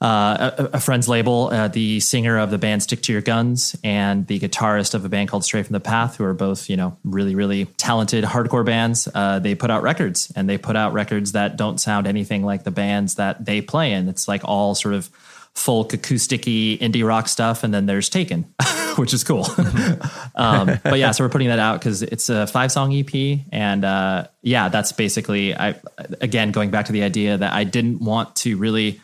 uh, 0.00 0.50
a, 0.56 0.64
a 0.76 0.80
friend's 0.80 1.08
label. 1.08 1.50
Uh, 1.52 1.68
the 1.68 2.00
singer 2.00 2.38
of 2.38 2.50
the 2.50 2.58
band 2.58 2.82
Stick 2.82 3.02
to 3.02 3.12
Your 3.12 3.20
Guns 3.20 3.76
and 3.84 4.26
the 4.26 4.38
guitarist 4.40 4.94
of 4.94 5.04
a 5.04 5.08
band 5.08 5.28
called 5.28 5.44
Stray 5.44 5.62
from 5.62 5.74
the 5.74 5.80
Path, 5.80 6.16
who 6.16 6.24
are 6.24 6.34
both 6.34 6.70
you 6.70 6.76
know 6.76 6.96
really 7.04 7.34
really 7.34 7.66
talented 7.76 8.24
hardcore 8.24 8.64
bands. 8.64 9.08
Uh, 9.14 9.38
they 9.38 9.54
put 9.54 9.70
out 9.70 9.82
records 9.82 10.32
and 10.34 10.48
they 10.48 10.56
put 10.56 10.76
out 10.76 10.92
records 10.92 11.32
that 11.32 11.56
don't 11.56 11.78
sound 11.78 12.06
anything 12.06 12.44
like 12.44 12.64
the 12.64 12.70
bands 12.70 13.16
that 13.16 13.44
they 13.44 13.60
play 13.60 13.92
in. 13.92 14.08
It's 14.08 14.26
like 14.26 14.42
all 14.44 14.74
sort 14.74 14.94
of 14.94 15.10
folk 15.54 15.90
acousticy 15.90 16.78
indie 16.78 17.06
rock 17.06 17.28
stuff 17.28 17.64
and 17.64 17.74
then 17.74 17.84
there's 17.84 18.08
taken 18.08 18.42
which 18.96 19.12
is 19.12 19.24
cool 19.24 19.44
um, 20.36 20.78
but 20.84 20.98
yeah 20.98 21.10
so 21.10 21.24
we're 21.24 21.28
putting 21.28 21.48
that 21.48 21.58
out 21.58 21.80
because 21.80 22.02
it's 22.02 22.28
a 22.28 22.46
five 22.46 22.70
song 22.70 22.92
ep 22.94 23.10
and 23.50 23.84
uh, 23.84 24.24
yeah 24.42 24.68
that's 24.68 24.92
basically 24.92 25.54
i 25.54 25.74
again 26.20 26.52
going 26.52 26.70
back 26.70 26.86
to 26.86 26.92
the 26.92 27.02
idea 27.02 27.36
that 27.36 27.52
i 27.52 27.64
didn't 27.64 27.98
want 27.98 28.34
to 28.36 28.56
really 28.56 29.00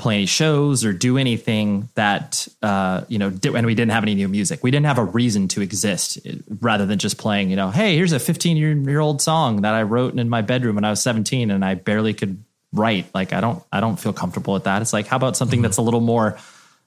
play 0.00 0.16
any 0.16 0.26
shows 0.26 0.84
or 0.84 0.92
do 0.92 1.18
anything 1.18 1.88
that 1.94 2.48
uh, 2.62 3.04
you 3.08 3.18
know, 3.18 3.32
and 3.54 3.66
we 3.66 3.74
didn't 3.74 3.92
have 3.92 4.02
any 4.02 4.14
new 4.14 4.28
music. 4.28 4.62
We 4.62 4.70
didn't 4.70 4.86
have 4.86 4.98
a 4.98 5.04
reason 5.04 5.46
to 5.48 5.60
exist, 5.60 6.18
eh, 6.24 6.36
rather 6.60 6.86
than 6.86 6.98
just 6.98 7.18
playing. 7.18 7.50
You 7.50 7.56
know, 7.56 7.70
hey, 7.70 7.96
here's 7.96 8.12
a 8.12 8.18
15 8.18 8.56
year, 8.56 8.72
year 8.72 9.00
old 9.00 9.20
song 9.20 9.62
that 9.62 9.74
I 9.74 9.82
wrote 9.82 10.18
in 10.18 10.28
my 10.28 10.40
bedroom 10.42 10.76
when 10.76 10.84
I 10.84 10.90
was 10.90 11.02
17, 11.02 11.50
and 11.50 11.64
I 11.64 11.74
barely 11.74 12.14
could 12.14 12.42
write. 12.72 13.06
Like, 13.14 13.32
I 13.32 13.40
don't, 13.40 13.62
I 13.70 13.80
don't 13.80 13.96
feel 13.98 14.12
comfortable 14.12 14.54
with 14.54 14.64
that. 14.64 14.80
It's 14.82 14.92
like, 14.92 15.06
how 15.06 15.16
about 15.16 15.36
something 15.36 15.60
that's 15.62 15.76
a 15.76 15.82
little 15.82 16.00
more 16.00 16.38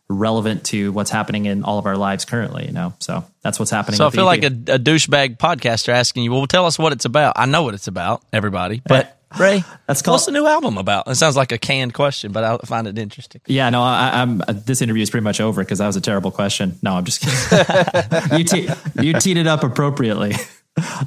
relevant 0.10 0.66
to 0.66 0.92
what's 0.92 1.10
happening 1.12 1.46
in 1.46 1.64
all 1.64 1.80
of 1.80 1.86
our 1.86 1.98
lives 1.98 2.26
currently? 2.26 2.66
You 2.66 2.72
know, 2.74 2.94
so 3.00 3.24
that's 3.42 3.60
what's 3.60 3.72
happening. 3.72 3.98
So 3.98 4.08
I 4.08 4.10
feel 4.10 4.30
EP. 4.30 4.42
like 4.42 4.44
a, 4.44 4.76
a 4.76 4.80
douchebag 4.80 5.38
podcaster 5.38 5.90
asking 5.90 6.24
you, 6.24 6.32
well, 6.32 6.46
tell 6.48 6.66
us 6.66 6.78
what 6.80 6.94
it's 6.94 7.06
about. 7.06 7.34
I 7.38 7.46
know 7.46 7.64
what 7.64 7.74
it's 7.74 7.88
about, 7.88 8.24
everybody. 8.34 8.82
But 8.86 9.20
Ray, 9.40 9.64
That's 9.88 10.04
called- 10.04 10.14
what's 10.16 10.26
the 10.28 10.32
new 10.32 10.46
album 10.46 10.78
about? 10.78 11.08
It 11.08 11.16
sounds 11.16 11.36
like 11.36 11.52
a 11.52 11.58
canned 11.58 11.96
question, 11.96 12.32
but 12.32 12.44
I 12.44 12.58
find 12.68 12.86
it 12.86 13.00
interesting. 13.00 13.42
Yeah, 13.48 13.72
no, 13.72 13.82
I, 13.82 14.22
I'm. 14.22 14.42
uh, 14.42 14.54
This 14.54 14.82
interview 14.84 15.02
is 15.02 15.10
pretty 15.10 15.24
much 15.24 15.42
over 15.42 15.64
because 15.64 15.80
that 15.80 15.88
was 15.88 15.96
a 15.96 16.02
terrible 16.02 16.30
question. 16.30 16.78
No, 16.84 16.94
I'm 16.94 17.04
just 17.06 17.22
kidding. 17.22 18.38
you 18.38 18.44
te- 18.44 18.70
you 19.02 19.14
teed 19.20 19.38
it 19.38 19.48
up 19.48 19.64
appropriately. 19.64 20.34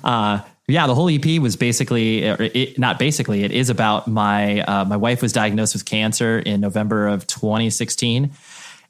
Uh, 0.05 0.41
yeah, 0.69 0.87
the 0.87 0.95
whole 0.95 1.09
EP 1.11 1.41
was 1.41 1.57
basically, 1.57 2.23
it, 2.23 2.79
not 2.79 3.01
basically, 3.01 3.43
it 3.43 3.51
is 3.51 3.69
about 3.69 4.07
my 4.07 4.61
uh, 4.61 4.85
my 4.85 4.97
wife 4.97 5.23
was 5.23 5.33
diagnosed 5.33 5.75
with 5.75 5.85
cancer 5.85 6.39
in 6.39 6.61
November 6.61 7.09
of 7.09 7.27
2016. 7.27 8.31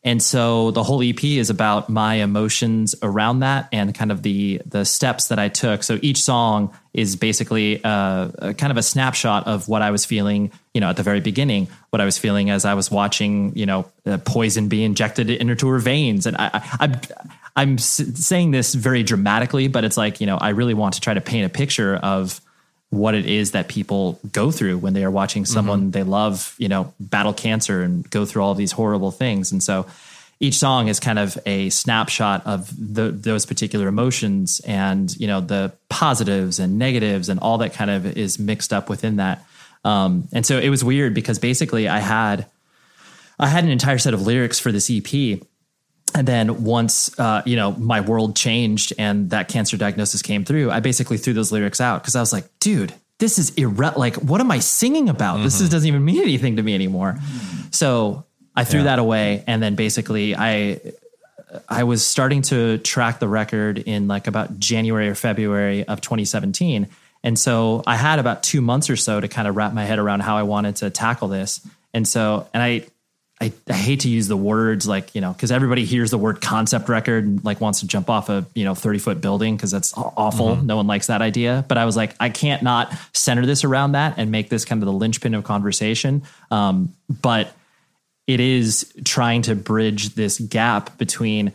And 0.07 0.23
so 0.23 0.71
the 0.71 0.85
whole 0.85 1.03
EP 1.03 1.23
is 1.25 1.51
about 1.51 1.89
my 1.89 2.15
emotions 2.15 2.95
around 3.03 3.41
that 3.41 3.69
and 3.73 3.93
kind 3.93 4.13
of 4.13 4.23
the 4.23 4.63
the 4.65 4.85
steps 4.85 5.29
that 5.29 5.41
I 5.41 5.49
took. 5.49 5.83
So 5.83 5.99
each 6.01 6.23
song 6.23 6.73
is 6.95 7.17
basically 7.17 7.83
uh, 7.83 8.29
a 8.39 8.55
kind 8.55 8.71
of 8.71 8.77
a 8.77 8.85
snapshot 8.85 9.49
of 9.49 9.67
what 9.67 9.83
I 9.83 9.91
was 9.91 10.05
feeling, 10.05 10.53
you 10.73 10.81
know, 10.81 10.91
at 10.91 10.97
the 10.97 11.03
very 11.03 11.21
beginning, 11.21 11.67
what 11.91 12.01
I 12.01 12.05
was 12.05 12.19
feeling 12.19 12.51
as 12.51 12.65
I 12.65 12.75
was 12.75 12.89
watching, 12.89 13.53
you 13.57 13.67
know, 13.67 13.91
poison 14.25 14.69
be 14.69 14.85
injected 14.85 15.29
into 15.29 15.67
her 15.67 15.81
veins. 15.81 16.25
And 16.25 16.37
I, 16.37 16.51
I, 16.55 16.77
I'm 16.79 17.01
I'm 17.57 17.79
saying 17.79 18.53
this 18.53 18.75
very 18.75 19.03
dramatically, 19.03 19.67
but 19.67 19.83
it's 19.83 19.97
like 19.97 20.21
you 20.21 20.27
know, 20.29 20.37
I 20.37 20.51
really 20.51 20.75
want 20.75 20.95
to 20.95 21.01
try 21.01 21.15
to 21.15 21.21
paint 21.21 21.47
a 21.47 21.49
picture 21.49 21.97
of 21.97 22.41
what 22.91 23.14
it 23.14 23.26
is 23.26 23.51
that 23.51 23.68
people 23.68 24.18
go 24.32 24.51
through 24.51 24.78
when 24.78 24.93
they 24.95 25.05
are 25.05 25.11
watching 25.11 25.45
someone 25.45 25.91
they 25.91 26.03
love, 26.03 26.55
you 26.59 26.68
know, 26.68 26.93
battle 27.01 27.32
cancer 27.32 27.82
and 27.82 28.09
go 28.11 28.24
through 28.24 28.43
all 28.43 28.55
these 28.55 28.72
horrible 28.72 29.11
things. 29.11 29.51
And 29.51 29.62
so 29.62 29.87
each 30.39 30.55
song 30.55 30.89
is 30.89 31.01
kind 31.01 31.18
of 31.18 31.37
a 31.47 31.70
snapshot 31.70 32.47
of 32.47 32.70
the, 32.76 33.11
those 33.11 33.47
particular 33.47 33.89
emotions 33.89 34.61
and, 34.66 35.14
you 35.16 35.26
know, 35.26 35.41
the 35.41 35.72
positives 35.89 36.59
and 36.59 36.78
negatives 36.78 37.28
and 37.28 37.41
all 37.41 37.59
that 37.59 37.72
kind 37.72 37.91
of 37.91 38.07
is 38.16 38.39
mixed 38.39 38.72
up 38.72 38.89
within 38.89 39.16
that. 39.16 39.45
Um, 39.84 40.28
and 40.32 40.45
so 40.45 40.59
it 40.59 40.68
was 40.68 40.84
weird 40.84 41.14
because 41.14 41.39
basically 41.39 41.89
I 41.89 41.99
had, 41.99 42.47
I 43.39 43.49
had 43.49 43.64
an 43.64 43.70
entire 43.70 43.99
set 43.99 44.14
of 44.14 44.22
lyrics 44.22 44.59
for 44.59 44.70
this 44.70 44.91
EP 44.91 45.41
and 46.15 46.27
then 46.27 46.65
once 46.65 47.19
uh, 47.19 47.43
you 47.45 47.57
know 47.57 47.73
my 47.73 48.01
world 48.01 48.37
changed 48.37 48.93
and 48.99 49.31
that 49.31 49.49
cancer 49.49 49.77
diagnosis 49.77 50.23
came 50.23 50.45
through, 50.45 50.71
I 50.71 50.81
basically 50.81 51.19
threw 51.19 51.33
those 51.33 51.53
lyrics 51.53 51.81
out 51.81 52.03
because 52.03 52.17
I 52.17 52.21
was 52.21 52.33
like, 52.33 52.47
dude, 52.61 52.95
this 53.19 53.39
is 53.39 53.51
irre- 53.53 53.97
like 53.97 54.17
what 54.17 54.41
am 54.41 54.51
I 54.51 54.59
singing 54.61 55.09
about? 55.09 55.43
This 55.43 55.61
is, 55.61 55.69
doesn't 55.69 55.89
even 55.89 56.05
mean 56.05 56.23
anything 56.23 56.57
to 56.57 56.63
me 56.63 56.75
anymore. 56.75 57.17
So 57.71 58.25
I 58.55 58.65
threw 58.65 58.85
that 58.85 58.99
away, 58.99 59.45
and 59.47 59.63
then 59.63 59.75
basically 59.75 60.35
I 60.35 60.81
I 61.69 61.85
was 61.85 62.05
starting 62.05 62.43
to 62.43 62.79
track 62.79 63.19
the 63.19 63.29
record 63.29 63.79
in 63.79 64.09
like 64.09 64.27
about 64.27 64.59
January 64.59 65.09
or 65.09 65.15
February 65.15 65.85
of 65.85 66.01
2017. 66.01 66.89
And 67.23 67.39
so 67.39 67.83
I 67.87 67.97
had 67.97 68.19
about 68.19 68.43
two 68.43 68.61
months 68.61 68.91
or 68.91 68.97
so 68.97 69.21
to 69.21 69.29
kind 69.29 69.49
of 69.49 69.57
wrap 69.57 69.73
my 69.73 69.85
head 69.85 69.99
around 69.99 70.21
how 70.21 70.37
I 70.37 70.43
wanted 70.43 70.77
to 70.77 70.91
tackle 70.91 71.29
this. 71.29 71.67
And 71.93 72.07
so, 72.07 72.49
and 72.53 72.63
I, 72.63 72.87
I, 73.39 73.53
I 73.68 73.74
hate 73.74 74.01
to 74.01 74.09
use 74.09 74.28
the 74.28 74.37
words 74.37 74.89
like, 74.89 75.14
you 75.14 75.20
know, 75.20 75.32
because 75.32 75.53
everybody 75.53 75.84
hears 75.84 76.11
the 76.11 76.16
word 76.16 76.41
concept 76.41 76.89
record 76.89 77.24
and 77.24 77.45
like 77.45 77.61
wants 77.61 77.80
to 77.80 77.87
jump 77.87 78.09
off 78.09 78.30
a, 78.30 78.47
you 78.55 78.64
know, 78.64 78.74
30 78.74 78.99
foot 78.99 79.20
building 79.20 79.57
because 79.57 79.70
that's 79.70 79.97
aw- 79.97 80.12
awful. 80.16 80.57
No 80.57 80.76
one 80.76 80.87
likes 80.87 81.09
that 81.09 81.20
idea. 81.20 81.62
But 81.68 81.76
I 81.76 81.84
was 81.84 81.97
like, 81.97 82.14
I 82.18 82.30
can't 82.30 82.62
not 82.62 82.95
center 83.12 83.45
this 83.45 83.62
around 83.62 83.93
that 83.93 84.14
and 84.16 84.30
make 84.30 84.49
this 84.49 84.64
kind 84.64 84.82
of 84.82 84.87
the 84.87 84.93
linchpin 84.93 85.34
of 85.34 85.45
conversation. 85.45 86.22
Um, 86.51 86.95
but 87.11 87.55
it 88.26 88.41
is 88.41 88.91
trying 89.05 89.43
to 89.43 89.55
bridge 89.55 90.14
this 90.14 90.41
gap 90.41 90.97
between 90.97 91.53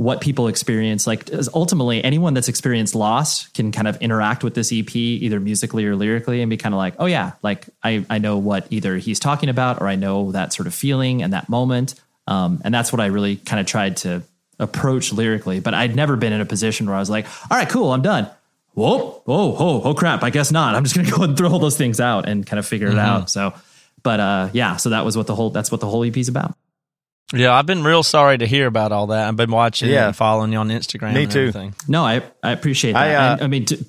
what 0.00 0.22
people 0.22 0.48
experience. 0.48 1.06
Like 1.06 1.28
ultimately 1.52 2.02
anyone 2.02 2.32
that's 2.32 2.48
experienced 2.48 2.94
loss 2.94 3.48
can 3.48 3.70
kind 3.70 3.86
of 3.86 4.00
interact 4.00 4.42
with 4.42 4.54
this 4.54 4.72
ep 4.72 4.96
either 4.96 5.38
musically 5.38 5.84
or 5.84 5.94
lyrically 5.94 6.40
and 6.40 6.48
be 6.48 6.56
kind 6.56 6.74
of 6.74 6.78
like 6.78 6.94
oh 6.98 7.04
yeah 7.04 7.32
like 7.42 7.68
i, 7.82 8.02
I 8.08 8.16
know 8.16 8.38
what 8.38 8.66
either 8.70 8.96
he's 8.96 9.20
talking 9.20 9.50
about 9.50 9.82
or 9.82 9.88
i 9.88 9.96
know 9.96 10.32
that 10.32 10.54
sort 10.54 10.66
of 10.66 10.74
feeling 10.74 11.22
and 11.22 11.34
that 11.34 11.50
moment. 11.50 11.96
Um, 12.26 12.62
and 12.64 12.72
that's 12.72 12.94
what 12.94 13.00
i 13.00 13.06
really 13.06 13.36
kind 13.36 13.60
of 13.60 13.66
tried 13.66 13.98
to 13.98 14.22
approach 14.58 15.12
lyrically 15.12 15.60
but 15.60 15.74
i'd 15.74 15.94
never 15.94 16.16
been 16.16 16.32
in 16.32 16.40
a 16.40 16.46
position 16.46 16.86
where 16.86 16.96
i 16.96 16.98
was 16.98 17.10
like 17.10 17.26
all 17.50 17.58
right 17.58 17.68
cool 17.68 17.92
i'm 17.92 18.02
done. 18.02 18.26
Whoa 18.72 19.20
whoa, 19.26 19.52
whoa, 19.52 19.82
oh 19.84 19.92
crap 19.92 20.22
i 20.22 20.30
guess 20.30 20.50
not. 20.50 20.74
I'm 20.74 20.84
just 20.84 20.96
gonna 20.96 21.10
go 21.16 21.24
and 21.24 21.36
throw 21.36 21.50
all 21.50 21.58
those 21.58 21.76
things 21.76 22.00
out 22.00 22.26
and 22.26 22.46
kind 22.46 22.58
of 22.58 22.66
figure 22.66 22.88
it 22.88 22.98
out 22.98 23.28
so 23.28 23.52
but 24.02 24.18
uh 24.18 24.48
yeah 24.54 24.76
so 24.76 24.88
that 24.90 25.04
was 25.04 25.14
what 25.14 25.26
the 25.26 25.34
whole 25.34 25.50
that's 25.50 25.70
what 25.70 25.82
the 25.82 25.88
whole 25.88 26.04
ep 26.04 26.16
is 26.16 26.28
about 26.28 26.56
Yeah, 27.32 27.52
I've 27.54 27.66
been 27.66 27.84
real 27.84 28.02
sorry 28.02 28.38
to 28.38 28.46
hear 28.46 28.66
about 28.66 28.90
all 28.92 29.08
that. 29.08 29.28
I've 29.28 29.36
been 29.36 29.50
watching 29.52 29.88
Yeah. 29.90 30.08
and 30.08 30.16
following 30.16 30.52
you 30.52 30.58
on 30.58 30.68
Instagram. 30.68 31.14
Me 31.14 31.22
and 31.24 31.32
too. 31.32 31.40
Everything. 31.40 31.74
No, 31.86 32.04
I, 32.04 32.22
I 32.42 32.50
appreciate 32.52 32.92
that. 32.92 32.98
I, 33.02 33.14
uh, 33.14 33.32
And, 33.34 33.42
I 33.42 33.46
mean, 33.46 33.66
t- 33.66 33.84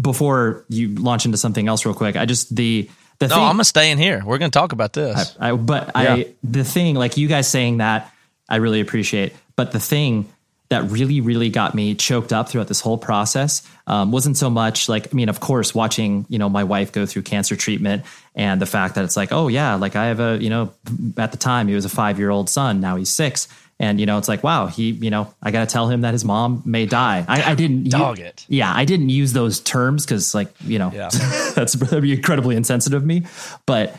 before 0.00 0.64
you 0.68 0.94
launch 0.94 1.26
into 1.26 1.36
something 1.38 1.68
else 1.68 1.84
real 1.84 1.94
quick, 1.94 2.16
I 2.16 2.24
just, 2.24 2.54
the, 2.56 2.88
the 3.18 3.28
No, 3.28 3.34
thing, 3.36 3.44
I'm 3.44 3.52
gonna 3.54 3.64
stay 3.64 3.90
in 3.90 3.98
here. 3.98 4.22
We're 4.24 4.38
gonna 4.38 4.50
talk 4.50 4.72
about 4.72 4.92
this. 4.92 5.36
I, 5.38 5.52
but 5.52 5.90
I, 5.94 6.28
the 6.42 6.64
thing, 6.64 6.94
like 6.94 7.16
you 7.16 7.28
guys 7.28 7.48
saying 7.48 7.78
that, 7.78 8.12
I 8.48 8.56
really 8.56 8.80
appreciate. 8.80 9.34
But 9.56 9.72
the 9.72 9.80
thing 9.80 10.30
that 10.68 10.84
really, 10.90 11.20
really 11.20 11.48
got 11.48 11.74
me 11.74 11.94
choked 11.94 12.32
up 12.32 12.48
throughout 12.48 12.66
this 12.68 12.80
whole 12.80 12.98
process 12.98 13.62
um, 13.86 14.10
wasn't 14.10 14.36
so 14.36 14.50
much 14.50 14.88
like, 14.88 15.12
I 15.12 15.14
mean, 15.14 15.28
of 15.28 15.38
course, 15.38 15.74
watching, 15.74 16.26
you 16.28 16.38
know, 16.38 16.48
my 16.48 16.64
wife 16.64 16.90
go 16.90 17.06
through 17.06 17.22
cancer 17.22 17.54
treatment 17.54 18.04
and 18.34 18.60
the 18.60 18.66
fact 18.66 18.96
that 18.96 19.04
it's 19.04 19.16
like, 19.16 19.32
oh, 19.32 19.46
yeah, 19.48 19.76
like 19.76 19.94
I 19.94 20.06
have 20.06 20.18
a, 20.18 20.38
you 20.40 20.50
know, 20.50 20.72
at 21.16 21.30
the 21.30 21.38
time 21.38 21.68
he 21.68 21.74
was 21.74 21.84
a 21.84 21.88
five 21.88 22.18
year 22.18 22.30
old 22.30 22.50
son. 22.50 22.80
Now 22.80 22.96
he's 22.96 23.10
six. 23.10 23.46
And, 23.78 24.00
you 24.00 24.06
know, 24.06 24.16
it's 24.16 24.26
like, 24.26 24.42
wow, 24.42 24.66
he, 24.68 24.90
you 24.90 25.10
know, 25.10 25.32
I 25.42 25.50
got 25.50 25.68
to 25.68 25.72
tell 25.72 25.88
him 25.88 26.00
that 26.00 26.14
his 26.14 26.24
mom 26.24 26.62
may 26.64 26.86
die. 26.86 27.24
I, 27.28 27.52
I 27.52 27.54
didn't 27.54 27.90
Dog 27.90 28.18
it. 28.18 28.46
Yeah, 28.48 28.72
I 28.74 28.86
didn't 28.86 29.10
use 29.10 29.34
those 29.34 29.60
terms 29.60 30.04
because, 30.06 30.34
like, 30.34 30.48
you 30.62 30.78
know, 30.78 30.90
Yeah. 30.92 31.10
that's 31.54 31.74
that'd 31.74 32.02
be 32.02 32.14
incredibly 32.14 32.56
insensitive 32.56 33.02
of 33.02 33.06
me. 33.06 33.26
But 33.66 33.98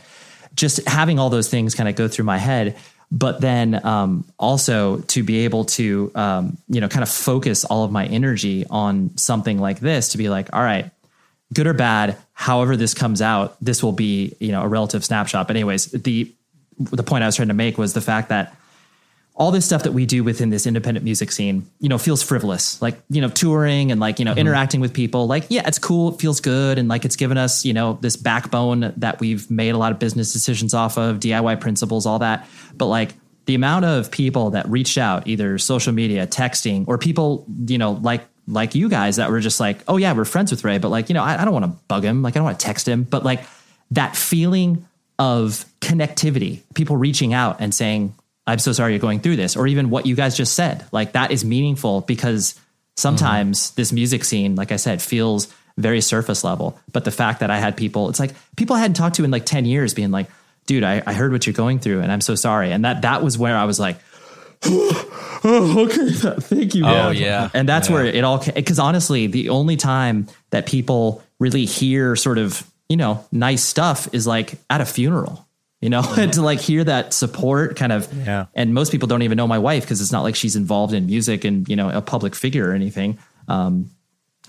just 0.56 0.86
having 0.88 1.20
all 1.20 1.30
those 1.30 1.48
things 1.48 1.76
kind 1.76 1.88
of 1.88 1.96
go 1.96 2.08
through 2.08 2.26
my 2.26 2.40
head, 2.40 2.76
but 3.12 3.40
then 3.40 3.86
um, 3.86 4.26
also 4.38 5.00
to 5.00 5.24
be 5.24 5.40
able 5.46 5.66
to, 5.66 6.12
um, 6.16 6.58
you 6.68 6.82
know, 6.82 6.90
kind 6.90 7.04
of 7.04 7.10
focus 7.10 7.64
all 7.64 7.84
of 7.84 7.92
my 7.92 8.06
energy 8.06 8.66
on 8.70 9.16
something 9.18 9.60
like 9.60 9.80
this 9.80 10.10
to 10.10 10.18
be 10.18 10.30
like, 10.30 10.54
all 10.54 10.62
right, 10.62 10.92
good 11.54 11.68
or 11.68 11.74
bad, 11.74 12.18
however 12.34 12.76
this 12.76 12.94
comes 12.94 13.22
out, 13.22 13.56
this 13.62 13.82
will 13.82 13.94
be, 13.94 14.36
you 14.40 14.52
know, 14.52 14.62
a 14.62 14.68
relative 14.68 15.06
snapshot. 15.06 15.48
But 15.48 15.56
anyways, 15.56 15.86
the 15.88 16.34
the 16.80 17.04
point 17.04 17.24
I 17.24 17.28
was 17.28 17.36
trying 17.36 17.48
to 17.48 17.56
make 17.56 17.78
was 17.78 17.94
the 17.94 18.02
fact 18.02 18.30
that 18.30 18.56
all 19.38 19.52
this 19.52 19.66
stuff 19.66 19.84
that 19.84 19.92
we 19.92 20.08
do 20.08 20.24
within 20.24 20.50
this 20.50 20.66
independent 20.66 21.04
music 21.04 21.32
scene, 21.32 21.70
you 21.80 21.88
know, 21.90 22.00
feels 22.00 22.24
frivolous. 22.24 22.82
Like, 22.82 23.00
you 23.08 23.22
know, 23.22 23.30
touring 23.30 23.92
and 23.92 24.02
like, 24.02 24.18
you 24.18 24.26
know, 24.26 24.32
mm-hmm. 24.32 24.40
interacting 24.40 24.82
with 24.82 24.94
people. 24.94 25.28
Like, 25.28 25.46
yeah, 25.50 25.68
it's 25.68 25.78
cool. 25.78 26.16
It 26.16 26.20
feels 26.20 26.42
good. 26.42 26.80
And 26.80 26.90
like, 26.90 27.06
it's 27.06 27.16
given 27.16 27.38
us, 27.38 27.64
you 27.64 27.72
know, 27.72 28.00
this 28.02 28.18
backbone 28.18 28.94
that 28.98 29.20
we've 29.20 29.50
made 29.52 29.70
a 29.70 29.78
lot 29.78 29.92
of 29.92 30.00
business 30.00 30.34
decisions 30.34 30.74
off 30.74 30.98
of, 30.98 31.20
DIY 31.20 31.62
principles, 31.62 32.08
all 32.08 32.18
that. 32.20 32.48
But 32.76 32.88
like, 32.88 33.14
the 33.46 33.54
amount 33.54 33.86
of 33.86 34.10
people 34.10 34.50
that 34.50 34.68
reached 34.68 34.98
out, 34.98 35.28
either 35.28 35.60
social 35.60 35.94
media, 35.94 36.26
texting, 36.26 36.86
or 36.88 36.98
people, 36.98 37.46
you 37.68 37.78
know, 37.78 37.92
like, 37.92 38.26
like 38.48 38.74
you 38.74 38.90
guys 38.90 39.18
that 39.18 39.30
were 39.30 39.40
just 39.40 39.60
like, 39.60 39.78
oh 39.88 39.98
yeah, 39.98 40.14
we're 40.14 40.26
friends 40.26 40.50
with 40.50 40.64
Ray, 40.64 40.80
but 40.80 40.90
like, 40.90 41.10
you 41.10 41.14
know, 41.14 41.24
I, 41.24 41.42
I 41.42 41.46
don't 41.46 41.54
want 41.54 41.66
to 41.66 41.80
bug 41.88 42.04
him. 42.04 42.24
Like, 42.24 42.36
I 42.36 42.40
don't 42.40 42.46
want 42.46 42.60
to 42.60 42.66
text 42.66 42.88
him. 42.88 43.04
But 43.04 43.24
like 43.24 43.46
that 43.92 44.16
feeling 44.16 44.88
of 45.20 45.64
connectivity, 45.80 46.62
people 46.74 46.98
reaching 46.98 47.34
out 47.34 47.58
and 47.60 47.74
saying, 47.74 48.16
I'm 48.48 48.60
so 48.60 48.72
sorry 48.72 48.94
you're 48.94 49.00
going 49.00 49.20
through 49.20 49.36
this, 49.36 49.56
or 49.56 49.68
even 49.68 49.90
what 49.90 50.06
you 50.06 50.16
guys 50.16 50.36
just 50.36 50.54
said. 50.54 50.86
Like 50.92 51.12
that 51.12 51.32
is 51.32 51.44
meaningful 51.44 52.02
because 52.02 52.60
sometimes 52.96 53.60
mm-hmm. 53.68 53.76
this 53.76 53.92
music 53.92 54.24
scene, 54.24 54.56
like 54.56 54.72
I 54.72 54.78
said, 54.78 55.02
feels 55.02 55.54
very 55.78 56.02
surface 56.02 56.44
level. 56.44 56.80
But 56.92 57.06
the 57.06 57.12
fact 57.12 57.42
that 57.42 57.52
I 57.52 57.60
had 57.60 57.78
people, 57.78 58.10
it's 58.10 58.20
like 58.20 58.34
people 58.56 58.76
I 58.76 58.80
hadn't 58.80 58.96
talked 58.96 59.18
to 59.18 59.24
in 59.24 59.32
like 59.32 59.46
10 59.46 59.66
years 59.66 59.94
being 59.94 60.12
like, 60.12 60.28
dude, 60.66 60.84
I, 60.84 61.04
I 61.06 61.14
heard 61.14 61.32
what 61.32 61.46
you're 61.46 61.54
going 61.54 61.80
through 61.80 62.02
and 62.02 62.12
I'm 62.12 62.22
so 62.22 62.36
sorry. 62.36 62.72
And 62.72 62.84
that 62.86 63.04
that 63.04 63.24
was 63.24 63.38
where 63.38 63.56
I 63.56 63.66
was 63.66 63.80
like, 63.80 63.98
oh, 64.64 65.86
okay, 65.88 66.12
thank 66.42 66.74
you. 66.74 66.86
Oh, 66.86 67.12
yeah. 67.12 67.50
And 67.54 67.70
that's 67.70 67.90
where 67.90 68.06
it 68.06 68.24
all 68.24 68.40
because 68.40 68.80
honestly, 68.80 69.28
the 69.28 69.50
only 69.50 69.78
time 69.78 70.28
that 70.50 70.66
people 70.66 71.24
really 71.40 71.66
hear 71.66 72.16
sort 72.16 72.40
of, 72.40 72.66
you 72.90 72.98
know, 72.98 73.24
nice 73.32 73.64
stuff 73.64 74.10
is 74.14 74.26
like 74.26 74.56
at 74.70 74.82
a 74.82 74.86
funeral. 74.86 75.47
You 75.82 75.90
know, 75.90 76.02
and 76.18 76.34
to 76.38 76.42
like 76.42 76.60
hear 76.60 76.84
that 76.84 77.14
support 77.14 77.76
kind 77.76 77.92
of 77.92 78.12
Yeah. 78.26 78.46
and 78.56 78.74
most 78.74 78.92
people 78.92 79.08
don't 79.08 79.22
even 79.22 79.36
know 79.38 79.48
my 79.48 79.60
wife 79.60 79.84
because 79.84 80.02
it's 80.02 80.12
not 80.12 80.24
like 80.24 80.36
she's 80.36 80.56
involved 80.56 80.94
in 80.94 81.06
music 81.06 81.44
and, 81.46 81.68
you 81.70 81.76
know, 81.76 81.90
a 81.90 82.02
public 82.02 82.34
figure 82.36 82.70
or 82.70 82.74
anything. 82.74 83.20
Um 83.48 83.92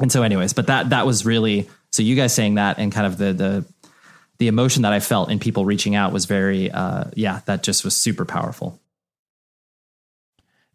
and 0.00 0.10
so 0.12 0.22
anyways, 0.22 0.52
but 0.52 0.68
that 0.68 0.90
that 0.90 1.06
was 1.06 1.26
really 1.26 1.68
so 1.90 2.02
you 2.02 2.16
guys 2.16 2.32
saying 2.34 2.54
that 2.54 2.78
and 2.78 2.90
kind 2.92 3.06
of 3.06 3.18
the 3.18 3.32
the 3.32 3.64
the 4.38 4.46
emotion 4.48 4.82
that 4.82 4.92
I 4.92 5.00
felt 5.00 5.30
in 5.30 5.38
people 5.40 5.64
reaching 5.64 5.96
out 5.96 6.12
was 6.12 6.24
very, 6.26 6.70
uh, 6.70 7.04
yeah, 7.16 7.40
that 7.46 7.64
just 7.64 7.84
was 7.84 7.96
super 7.96 8.24
powerful. 8.24 8.80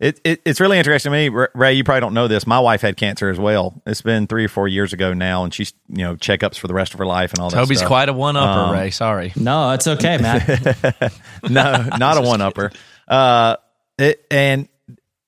It, 0.04 0.20
it 0.26 0.42
it's 0.44 0.60
really 0.60 0.78
interesting 0.78 1.14
to 1.14 1.30
me, 1.32 1.48
Ray. 1.56 1.74
You 1.76 1.86
probably 1.86 2.02
don't 2.02 2.14
know 2.14 2.28
this. 2.28 2.46
My 2.46 2.60
wife 2.60 2.82
had 2.82 2.98
cancer 2.98 3.30
as 3.30 3.40
well. 3.40 3.82
It's 3.88 4.02
been 4.02 4.28
three 4.28 4.44
or 4.44 4.50
four 4.50 4.68
years 4.68 4.92
ago 4.92 5.14
now, 5.14 5.46
and 5.46 5.54
she's 5.54 5.72
you 5.88 6.04
know 6.04 6.18
checkups 6.18 6.58
for 6.60 6.68
the 6.68 6.74
rest 6.74 6.94
of 6.94 7.00
her 7.00 7.06
life 7.06 7.32
and 7.32 7.40
all 7.40 7.50
that. 7.50 7.56
Toby's 7.56 7.78
stuff. 7.78 7.88
quite 7.88 8.10
a 8.10 8.14
one 8.14 8.36
upper, 8.36 8.60
Um, 8.60 8.74
Ray. 8.74 8.92
Sorry. 8.92 9.32
No, 9.38 9.72
it's 9.72 9.88
okay, 9.88 10.18
Matt. 10.18 11.14
no, 11.50 11.88
not 11.98 12.18
a 12.18 12.22
one 12.22 12.42
upper. 12.42 12.72
Uh, 13.08 13.56
it, 13.98 14.26
and 14.30 14.68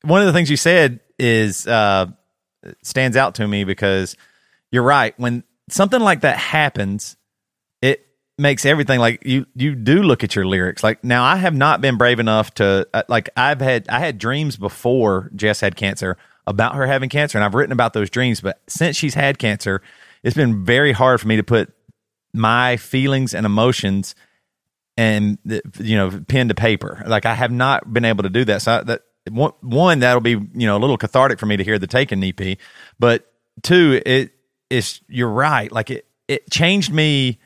one 0.01 0.19
of 0.19 0.27
the 0.27 0.33
things 0.33 0.49
you 0.49 0.57
said 0.57 0.99
is 1.17 1.65
uh, 1.65 2.07
stands 2.83 3.15
out 3.15 3.35
to 3.35 3.47
me 3.47 3.63
because 3.63 4.17
you're 4.73 4.83
right. 4.83 5.17
When 5.17 5.45
something 5.69 6.01
like 6.01 6.21
that 6.21 6.37
happens, 6.37 7.15
it 7.81 8.05
makes 8.37 8.65
everything 8.65 8.99
like 8.99 9.25
you. 9.25 9.45
You 9.55 9.75
do 9.75 10.03
look 10.03 10.23
at 10.23 10.35
your 10.35 10.45
lyrics. 10.45 10.83
Like 10.83 11.03
now, 11.03 11.23
I 11.23 11.37
have 11.37 11.55
not 11.55 11.81
been 11.81 11.97
brave 11.97 12.19
enough 12.19 12.53
to 12.55 12.87
uh, 12.93 13.03
like. 13.07 13.29
I've 13.35 13.61
had 13.61 13.87
I 13.89 13.99
had 13.99 14.17
dreams 14.17 14.57
before 14.57 15.31
Jess 15.35 15.61
had 15.61 15.75
cancer 15.75 16.17
about 16.47 16.75
her 16.75 16.85
having 16.85 17.09
cancer, 17.09 17.37
and 17.37 17.45
I've 17.45 17.53
written 17.53 17.71
about 17.73 17.93
those 17.93 18.09
dreams. 18.09 18.41
But 18.41 18.61
since 18.67 18.97
she's 18.97 19.13
had 19.13 19.39
cancer, 19.39 19.81
it's 20.23 20.35
been 20.35 20.65
very 20.65 20.91
hard 20.91 21.21
for 21.21 21.27
me 21.27 21.37
to 21.37 21.43
put 21.43 21.73
my 22.33 22.77
feelings 22.77 23.33
and 23.33 23.45
emotions 23.45 24.13
and 24.97 25.37
you 25.79 25.95
know 25.95 26.23
pen 26.27 26.49
to 26.49 26.55
paper 26.55 27.03
like 27.07 27.25
i 27.25 27.33
have 27.33 27.51
not 27.51 27.91
been 27.91 28.05
able 28.05 28.23
to 28.23 28.29
do 28.29 28.45
that 28.45 28.61
so 28.61 28.73
I, 28.73 28.83
that 28.83 29.01
one, 29.29 29.53
one 29.61 29.99
that'll 29.99 30.21
be 30.21 30.31
you 30.31 30.67
know 30.67 30.77
a 30.77 30.79
little 30.79 30.97
cathartic 30.97 31.39
for 31.39 31.45
me 31.45 31.57
to 31.57 31.63
hear 31.63 31.79
the 31.79 31.87
taken 31.87 32.23
ep 32.23 32.57
but 32.99 33.25
two 33.61 34.01
it 34.05 34.33
is 34.69 35.01
you're 35.07 35.29
right 35.29 35.71
like 35.71 35.89
it 35.91 36.05
it 36.27 36.49
changed 36.49 36.91
me 36.91 37.39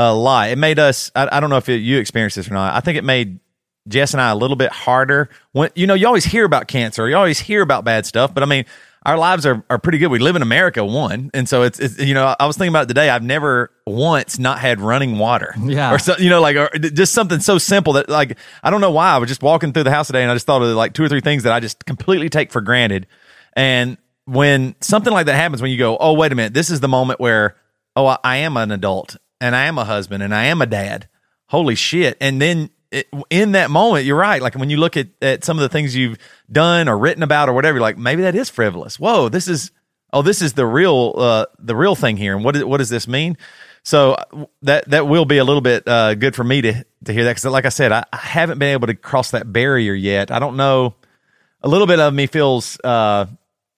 a 0.00 0.14
lot. 0.14 0.50
It 0.50 0.58
made 0.58 0.78
us 0.78 1.10
i, 1.16 1.28
I 1.32 1.40
don't 1.40 1.50
know 1.50 1.56
if 1.56 1.68
it, 1.68 1.78
you 1.78 1.98
experienced 1.98 2.36
this 2.36 2.48
or 2.50 2.54
not. 2.54 2.74
I 2.74 2.80
think 2.80 2.98
it 2.98 3.04
made 3.04 3.40
jess 3.88 4.12
and 4.12 4.20
i 4.20 4.30
a 4.30 4.36
little 4.36 4.56
bit 4.56 4.70
harder. 4.70 5.28
When 5.52 5.70
you 5.74 5.86
know 5.86 5.94
you 5.94 6.06
always 6.06 6.24
hear 6.24 6.44
about 6.44 6.68
cancer. 6.68 7.08
You 7.08 7.16
always 7.16 7.38
hear 7.40 7.62
about 7.62 7.84
bad 7.84 8.06
stuff. 8.06 8.32
But 8.34 8.42
i 8.42 8.46
mean 8.46 8.64
our 9.06 9.16
lives 9.16 9.46
are, 9.46 9.64
are 9.70 9.78
pretty 9.78 9.96
good. 9.98 10.08
We 10.08 10.18
live 10.18 10.36
in 10.36 10.42
America, 10.42 10.84
one, 10.84 11.30
and 11.32 11.48
so 11.48 11.62
it's, 11.62 11.78
it's 11.78 11.98
you 11.98 12.12
know 12.14 12.34
I 12.38 12.46
was 12.46 12.56
thinking 12.56 12.72
about 12.72 12.84
it 12.84 12.88
today. 12.88 13.08
I've 13.08 13.22
never 13.22 13.70
once 13.86 14.38
not 14.38 14.58
had 14.58 14.80
running 14.80 15.18
water, 15.18 15.54
Yeah. 15.62 15.94
or 15.94 15.98
so, 15.98 16.16
you 16.18 16.28
know 16.28 16.40
like 16.42 16.56
or 16.56 16.68
just 16.78 17.14
something 17.14 17.40
so 17.40 17.56
simple 17.58 17.94
that 17.94 18.08
like 18.10 18.36
I 18.62 18.70
don't 18.70 18.80
know 18.82 18.90
why. 18.90 19.12
I 19.12 19.18
was 19.18 19.28
just 19.28 19.42
walking 19.42 19.72
through 19.72 19.84
the 19.84 19.90
house 19.92 20.08
today 20.08 20.22
and 20.22 20.30
I 20.30 20.34
just 20.34 20.46
thought 20.46 20.62
of 20.62 20.68
like 20.76 20.92
two 20.94 21.04
or 21.04 21.08
three 21.08 21.20
things 21.22 21.44
that 21.44 21.52
I 21.52 21.60
just 21.60 21.86
completely 21.86 22.28
take 22.28 22.52
for 22.52 22.60
granted, 22.60 23.06
and 23.54 23.96
when 24.26 24.74
something 24.82 25.12
like 25.12 25.26
that 25.26 25.36
happens, 25.36 25.62
when 25.62 25.70
you 25.70 25.78
go, 25.78 25.96
oh 25.98 26.12
wait 26.12 26.32
a 26.32 26.34
minute, 26.34 26.52
this 26.52 26.68
is 26.68 26.80
the 26.80 26.88
moment 26.88 27.18
where 27.20 27.56
oh 27.96 28.04
I, 28.06 28.18
I 28.24 28.36
am 28.38 28.56
an 28.58 28.72
adult 28.72 29.16
and 29.40 29.54
I 29.56 29.64
am 29.64 29.78
a 29.78 29.84
husband 29.84 30.22
and 30.22 30.34
I 30.34 30.44
am 30.44 30.62
a 30.62 30.66
dad, 30.66 31.08
holy 31.46 31.74
shit, 31.74 32.16
and 32.20 32.40
then. 32.40 32.70
It, 32.90 33.06
in 33.28 33.52
that 33.52 33.70
moment, 33.70 34.06
you're 34.06 34.16
right. 34.16 34.40
Like 34.40 34.54
when 34.54 34.70
you 34.70 34.78
look 34.78 34.96
at, 34.96 35.08
at 35.20 35.44
some 35.44 35.58
of 35.58 35.60
the 35.60 35.68
things 35.68 35.94
you've 35.94 36.16
done 36.50 36.88
or 36.88 36.96
written 36.96 37.22
about 37.22 37.50
or 37.50 37.52
whatever, 37.52 37.76
you're 37.76 37.82
like, 37.82 37.98
maybe 37.98 38.22
that 38.22 38.34
is 38.34 38.48
frivolous. 38.48 38.98
Whoa, 38.98 39.28
this 39.28 39.46
is 39.46 39.72
oh, 40.12 40.22
this 40.22 40.40
is 40.40 40.54
the 40.54 40.66
real 40.66 41.14
uh, 41.16 41.46
the 41.58 41.76
real 41.76 41.94
thing 41.94 42.16
here. 42.16 42.34
And 42.34 42.44
what 42.44 42.56
is, 42.56 42.64
what 42.64 42.78
does 42.78 42.88
this 42.88 43.06
mean? 43.06 43.36
So 43.82 44.12
uh, 44.12 44.46
that 44.62 44.88
that 44.90 45.06
will 45.06 45.24
be 45.24 45.38
a 45.38 45.44
little 45.44 45.60
bit 45.60 45.86
uh, 45.86 46.14
good 46.14 46.34
for 46.34 46.44
me 46.44 46.62
to 46.62 46.84
to 47.04 47.12
hear 47.12 47.24
that 47.24 47.32
because, 47.32 47.44
like 47.46 47.66
I 47.66 47.70
said, 47.70 47.92
I, 47.92 48.04
I 48.12 48.16
haven't 48.16 48.58
been 48.58 48.72
able 48.72 48.86
to 48.86 48.94
cross 48.94 49.30
that 49.32 49.52
barrier 49.52 49.94
yet. 49.94 50.30
I 50.30 50.38
don't 50.38 50.56
know. 50.56 50.94
A 51.62 51.68
little 51.68 51.86
bit 51.86 52.00
of 52.00 52.14
me 52.14 52.26
feels. 52.26 52.78
Uh, 52.82 53.26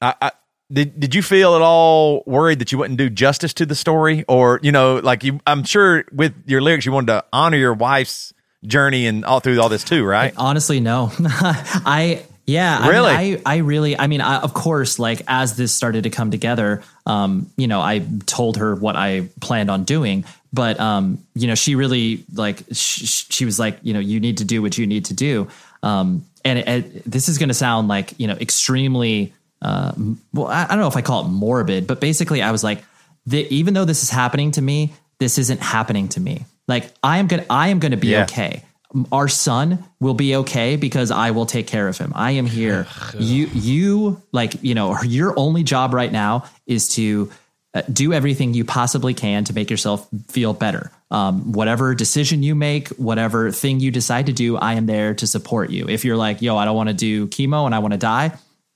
I, 0.01 0.15
I 0.21 0.33
did. 0.73 0.99
Did 0.99 1.15
you 1.15 1.23
feel 1.23 1.55
at 1.57 1.63
all 1.63 2.23
worried 2.27 2.59
that 2.61 2.73
you 2.73 2.79
wouldn't 2.79 2.99
do 2.99 3.11
justice 3.11 3.53
to 3.55 3.67
the 3.67 3.75
story, 3.75 4.25
or 4.29 4.61
you 4.63 4.73
know, 4.73 4.97
like 4.97 5.25
you? 5.25 5.41
I'm 5.47 5.65
sure 5.65 6.05
with 6.13 6.35
your 6.47 6.61
lyrics, 6.61 6.87
you 6.87 6.93
wanted 6.93 7.09
to 7.09 7.25
honor 7.33 7.57
your 7.57 7.75
wife's 7.75 8.33
journey 8.65 9.07
and 9.07 9.25
all 9.25 9.41
through 9.41 9.61
all 9.61 9.69
this 9.69 9.85
too, 9.85 10.05
right? 10.05 10.35
Honestly, 10.37 10.81
no. 10.81 11.11
I 11.21 12.25
yeah, 12.47 12.79
I 12.79 12.83
mean, 12.83 12.91
Really? 12.91 13.11
I, 13.11 13.43
I 13.47 13.57
really, 13.59 13.99
I 13.99 14.07
mean, 14.09 14.21
I, 14.21 14.41
of 14.41 14.55
course, 14.55 14.99
like 14.99 15.23
as 15.29 15.57
this 15.57 15.73
started 15.73 16.03
to 16.03 16.11
come 16.11 16.31
together, 16.33 16.83
um, 17.07 17.49
you 17.57 17.69
know, 17.69 17.81
I 17.81 18.05
told 18.27 18.57
her 18.57 18.75
what 18.75 18.97
I 18.97 19.29
planned 19.41 19.71
on 19.71 19.85
doing, 19.85 20.25
but 20.53 20.81
um, 20.81 21.25
you 21.35 21.47
know, 21.47 21.55
she 21.55 21.77
really 21.77 22.25
like 22.35 22.65
sh- 22.73 23.07
sh- 23.07 23.25
she 23.31 23.45
was 23.45 23.59
like, 23.61 23.79
you 23.83 23.95
know, 23.95 24.01
you 24.01 24.19
need 24.19 24.39
to 24.39 24.45
do 24.45 24.63
what 24.63 24.77
you 24.77 24.87
need 24.87 25.05
to 25.07 25.15
do, 25.15 25.47
um, 25.85 26.25
and 26.45 26.59
it, 26.59 26.69
it, 26.69 27.05
this 27.05 27.29
is 27.29 27.39
going 27.39 27.51
to 27.51 27.55
sound 27.55 27.87
like 27.87 28.19
you 28.19 28.27
know 28.27 28.35
extremely, 28.35 29.33
uh, 29.63 29.93
well, 30.33 30.47
I, 30.49 30.65
I 30.65 30.69
don't 30.69 30.81
know 30.81 30.89
if 30.89 30.97
I 30.97 31.03
call 31.03 31.25
it 31.25 31.29
morbid, 31.29 31.87
but 31.87 32.01
basically, 32.01 32.43
I 32.43 32.51
was 32.51 32.65
like, 32.65 32.83
the, 33.27 33.47
even 33.55 33.75
though 33.75 33.85
this 33.85 34.03
is 34.03 34.11
happening 34.11 34.53
to 34.53 34.63
me, 34.63 34.93
this 35.19 35.39
isn't 35.39 35.61
happening 35.61 36.09
to 36.09 36.21
me. 36.21 36.45
Like 36.67 36.93
I 37.03 37.19
am 37.19 37.27
gonna, 37.27 37.45
I 37.51 37.69
am 37.69 37.79
going 37.79 37.93
to 37.93 37.99
be 37.99 38.09
Yeah. 38.09 38.23
okay 38.23 38.65
our 39.13 39.29
son 39.29 39.85
will 40.01 40.15
be 40.15 40.37
okay 40.37 40.77
because 40.77 41.11
I 41.11 41.31
will 41.31 41.47
take 41.47 41.67
care 41.67 41.89
of 41.89 41.97
him. 41.97 42.13
I 42.15 42.33
am 42.33 42.47
here. 42.47 42.87
you, 43.19 43.47
you 43.53 44.23
like, 44.33 44.63
you 44.63 44.75
know, 44.75 45.01
your 45.05 45.39
only 45.39 45.63
job 45.63 45.95
right 45.95 46.11
now 46.11 46.45
is 46.67 46.89
to 46.97 47.31
uh, 47.73 47.83
do 47.93 48.13
everything 48.13 48.53
you 48.53 48.65
possibly 48.65 49.15
can 49.15 49.45
to 49.45 49.53
make 49.53 49.71
yourself 49.71 50.09
feel 50.29 50.53
better. 50.53 50.91
Um, 51.13 51.53
whatever 51.53 51.95
decision 51.95 52.43
you 52.43 52.55
make, 52.55 52.89
whatever 52.91 53.51
thing 53.53 53.81
you 53.81 53.91
decide 53.91 54.27
to 54.27 54.33
do, 54.33 54.57
I 54.57 54.75
am 54.75 54.87
there 54.87 55.15
to 55.15 55.27
support 55.27 55.71
you. 55.71 55.89
If 55.89 56.05
you're 56.05 56.17
like, 56.17 56.43
yo, 56.43 56.57
I 56.57 56.65
don't 56.65 56.77
want 56.77 56.89
to 56.89 56.95
do 56.95 57.27
chemo 57.29 57.67
and 57.67 57.75
I 57.75 57.79
want 57.81 57.93
to 57.93 57.99
die, 57.99 58.33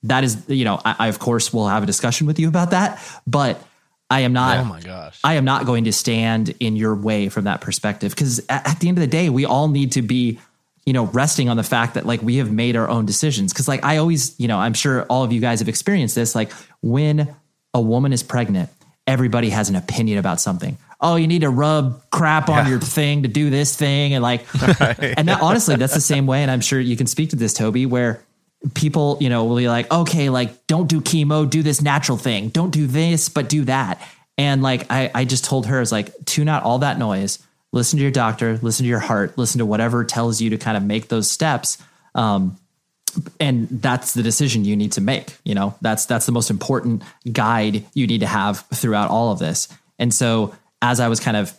that 0.07 0.23
is, 0.23 0.43
you 0.47 0.65
know, 0.65 0.79
I, 0.83 0.95
I 0.99 1.07
of 1.07 1.19
course 1.19 1.53
will 1.53 1.67
have 1.67 1.83
a 1.83 1.85
discussion 1.85 2.27
with 2.27 2.39
you 2.39 2.47
about 2.47 2.71
that, 2.71 3.01
but 3.27 3.61
I 4.09 4.21
am 4.21 4.33
not. 4.33 4.59
Oh 4.59 4.65
my 4.65 4.81
gosh. 4.81 5.19
I 5.23 5.35
am 5.35 5.45
not 5.45 5.65
going 5.65 5.85
to 5.85 5.93
stand 5.93 6.53
in 6.59 6.75
your 6.75 6.95
way 6.95 7.29
from 7.29 7.45
that 7.45 7.61
perspective 7.61 8.11
because 8.11 8.39
at, 8.49 8.67
at 8.67 8.79
the 8.79 8.87
end 8.87 8.97
of 8.97 9.01
the 9.01 9.07
day, 9.07 9.29
we 9.29 9.45
all 9.45 9.67
need 9.67 9.93
to 9.93 10.01
be, 10.01 10.39
you 10.85 10.93
know, 10.93 11.05
resting 11.07 11.49
on 11.49 11.57
the 11.57 11.63
fact 11.63 11.95
that 11.95 12.05
like 12.05 12.21
we 12.21 12.37
have 12.37 12.51
made 12.51 12.75
our 12.75 12.87
own 12.87 13.05
decisions. 13.05 13.51
Because 13.51 13.67
like 13.67 13.83
I 13.83 13.97
always, 13.97 14.39
you 14.39 14.47
know, 14.47 14.59
I'm 14.59 14.73
sure 14.73 15.03
all 15.03 15.23
of 15.23 15.33
you 15.33 15.41
guys 15.41 15.59
have 15.59 15.69
experienced 15.69 16.13
this. 16.13 16.35
Like 16.35 16.51
when 16.81 17.35
a 17.73 17.81
woman 17.81 18.13
is 18.13 18.21
pregnant, 18.21 18.69
everybody 19.07 19.49
has 19.49 19.69
an 19.69 19.75
opinion 19.75 20.19
about 20.19 20.39
something. 20.39 20.77
Oh, 21.01 21.15
you 21.17 21.27
need 21.27 21.41
to 21.41 21.49
rub 21.49 22.09
crap 22.09 22.47
on 22.47 22.69
your 22.69 22.79
thing 22.79 23.23
to 23.23 23.27
do 23.27 23.49
this 23.49 23.75
thing, 23.75 24.13
and 24.13 24.23
like, 24.23 24.45
and 24.79 25.27
that 25.27 25.41
honestly, 25.41 25.75
that's 25.75 25.93
the 25.93 26.01
same 26.01 26.25
way. 26.25 26.41
And 26.41 26.49
I'm 26.49 26.61
sure 26.61 26.79
you 26.79 26.95
can 26.95 27.05
speak 27.05 27.31
to 27.31 27.35
this, 27.35 27.53
Toby, 27.53 27.85
where 27.85 28.24
people, 28.73 29.17
you 29.19 29.29
know, 29.29 29.45
will 29.45 29.57
be 29.57 29.67
like, 29.67 29.91
okay, 29.91 30.29
like 30.29 30.67
don't 30.67 30.87
do 30.87 31.01
chemo, 31.01 31.49
do 31.49 31.61
this 31.61 31.81
natural 31.81 32.17
thing. 32.17 32.49
Don't 32.49 32.71
do 32.71 32.87
this, 32.87 33.29
but 33.29 33.49
do 33.49 33.65
that. 33.65 34.01
And 34.37 34.61
like 34.61 34.91
I, 34.91 35.11
I 35.13 35.25
just 35.25 35.45
told 35.45 35.65
her, 35.67 35.77
I 35.77 35.79
was 35.79 35.91
like, 35.91 36.13
tune 36.25 36.49
out 36.49 36.63
all 36.63 36.79
that 36.79 36.97
noise, 36.97 37.39
listen 37.71 37.97
to 37.97 38.03
your 38.03 38.11
doctor, 38.11 38.57
listen 38.61 38.83
to 38.83 38.89
your 38.89 38.99
heart, 38.99 39.37
listen 39.37 39.59
to 39.59 39.65
whatever 39.65 40.03
tells 40.03 40.41
you 40.41 40.49
to 40.51 40.57
kind 40.57 40.75
of 40.75 40.83
make 40.83 41.07
those 41.07 41.29
steps. 41.29 41.77
Um, 42.15 42.57
and 43.39 43.69
that's 43.69 44.13
the 44.13 44.23
decision 44.23 44.65
you 44.65 44.75
need 44.75 44.93
to 44.93 45.01
make. 45.01 45.37
You 45.45 45.55
know, 45.55 45.75
that's 45.81 46.05
that's 46.05 46.25
the 46.25 46.31
most 46.33 46.49
important 46.49 47.03
guide 47.31 47.85
you 47.93 48.07
need 48.07 48.19
to 48.19 48.27
have 48.27 48.65
throughout 48.73 49.09
all 49.09 49.31
of 49.31 49.39
this. 49.39 49.69
And 49.99 50.13
so 50.13 50.53
as 50.81 50.99
I 50.99 51.07
was 51.07 51.19
kind 51.19 51.37
of, 51.37 51.53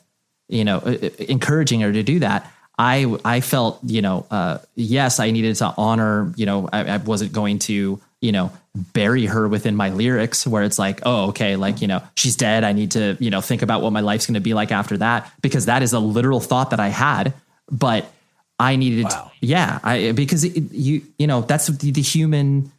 you 0.48 0.64
know, 0.64 0.80
encouraging 0.80 1.80
her 1.80 1.92
to 1.92 2.02
do 2.02 2.18
that, 2.18 2.50
I 2.78 3.16
I 3.24 3.40
felt, 3.40 3.80
you 3.84 4.02
know, 4.02 4.26
uh, 4.30 4.58
yes, 4.74 5.18
I 5.20 5.30
needed 5.30 5.56
to 5.56 5.72
honor. 5.76 6.32
You 6.36 6.46
know, 6.46 6.68
I, 6.72 6.84
I 6.84 6.96
wasn't 6.98 7.32
going 7.32 7.58
to, 7.60 8.00
you 8.20 8.32
know, 8.32 8.52
bury 8.92 9.24
her 9.26 9.48
within 9.48 9.74
my 9.76 9.88
lyrics 9.90 10.46
where 10.46 10.62
it's 10.62 10.78
like, 10.78 11.00
oh, 11.06 11.28
okay, 11.28 11.56
like 11.56 11.80
you 11.80 11.88
know, 11.88 12.02
she's 12.16 12.36
dead. 12.36 12.64
I 12.64 12.72
need 12.72 12.90
to, 12.92 13.16
you 13.18 13.30
know, 13.30 13.40
think 13.40 13.62
about 13.62 13.80
what 13.82 13.92
my 13.92 14.00
life's 14.00 14.26
going 14.26 14.34
to 14.34 14.40
be 14.40 14.52
like 14.54 14.72
after 14.72 14.98
that 14.98 15.32
because 15.40 15.66
that 15.66 15.82
is 15.82 15.92
a 15.94 15.98
literal 15.98 16.40
thought 16.40 16.70
that 16.70 16.80
I 16.80 16.88
had, 16.88 17.32
but. 17.70 18.10
I 18.58 18.76
needed, 18.76 19.08
yeah, 19.42 19.80
I 19.84 20.12
because 20.12 20.42
it, 20.44 20.72
you 20.72 21.02
you 21.18 21.26
know 21.26 21.42
that's 21.42 21.66
the, 21.66 21.90
the 21.90 22.00
human 22.00 22.72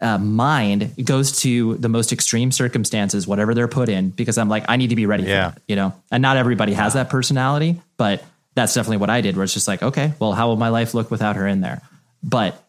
uh, 0.00 0.16
mind 0.16 0.94
goes 1.04 1.40
to 1.42 1.74
the 1.74 1.90
most 1.90 2.14
extreme 2.14 2.50
circumstances, 2.50 3.26
whatever 3.26 3.52
they're 3.52 3.68
put 3.68 3.90
in, 3.90 4.08
because 4.08 4.38
I'm 4.38 4.48
like 4.48 4.64
I 4.70 4.76
need 4.76 4.88
to 4.88 4.96
be 4.96 5.04
ready 5.04 5.24
Yeah. 5.24 5.50
for 5.50 5.54
that, 5.56 5.62
you 5.68 5.76
know. 5.76 5.92
And 6.10 6.22
not 6.22 6.38
everybody 6.38 6.72
has 6.72 6.94
that 6.94 7.10
personality, 7.10 7.78
but 7.98 8.24
that's 8.54 8.74
definitely 8.74 8.98
what 8.98 9.10
I 9.10 9.20
did. 9.20 9.36
Where 9.36 9.44
it's 9.44 9.54
just 9.54 9.68
like, 9.68 9.82
okay, 9.82 10.12
well, 10.18 10.32
how 10.32 10.48
will 10.48 10.56
my 10.56 10.68
life 10.68 10.94
look 10.94 11.10
without 11.10 11.36
her 11.36 11.46
in 11.46 11.60
there? 11.60 11.82
But 12.22 12.62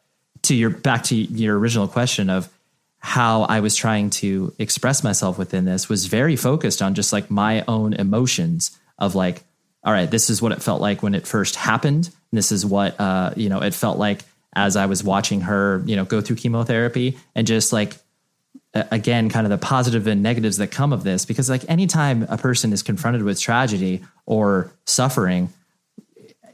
to 0.43 0.55
your 0.55 0.69
back 0.69 1.03
to 1.05 1.15
your 1.15 1.57
original 1.57 1.88
question 1.88 2.30
of 2.30 2.49
how 2.99 3.43
I 3.43 3.61
was 3.61 3.75
trying 3.75 4.09
to 4.11 4.53
express 4.59 5.03
myself 5.03 5.38
within 5.38 5.65
this 5.65 5.88
was 5.89 6.05
very 6.05 6.36
focused 6.36 6.82
on 6.82 6.95
just 6.95 7.13
like 7.13 7.32
my 7.32 7.63
own 7.67 7.93
emotions 7.93 8.77
of 8.97 9.15
like, 9.15 9.41
all 9.84 9.93
right, 9.93 10.09
this 10.09 10.30
is 10.30 10.41
what 10.41 10.51
it 10.51 10.61
felt 10.61 10.82
like 10.82 11.01
when 11.01 11.15
it 11.15 11.25
first 11.25 11.55
happened. 11.55 12.09
This 12.32 12.51
is 12.51 12.65
what 12.65 12.99
uh, 12.99 13.32
you 13.36 13.49
know, 13.49 13.61
it 13.61 13.73
felt 13.73 13.97
like 13.97 14.21
as 14.53 14.75
I 14.75 14.88
was 14.88 15.03
watching 15.03 15.41
her, 15.41 15.82
you 15.86 15.95
know, 15.95 16.05
go 16.05 16.21
through 16.21 16.36
chemotherapy 16.36 17.17
and 17.36 17.47
just 17.47 17.71
like 17.71 17.95
again, 18.73 19.30
kind 19.30 19.45
of 19.45 19.49
the 19.49 19.57
positive 19.57 20.05
and 20.07 20.21
negatives 20.21 20.57
that 20.57 20.71
come 20.71 20.93
of 20.93 21.03
this. 21.03 21.25
Because 21.25 21.49
like 21.49 21.67
anytime 21.69 22.23
a 22.30 22.38
person 22.38 22.73
is 22.73 22.84
confronted 22.84 23.23
with 23.23 23.39
tragedy 23.39 24.03
or 24.25 24.71
suffering, 24.86 25.49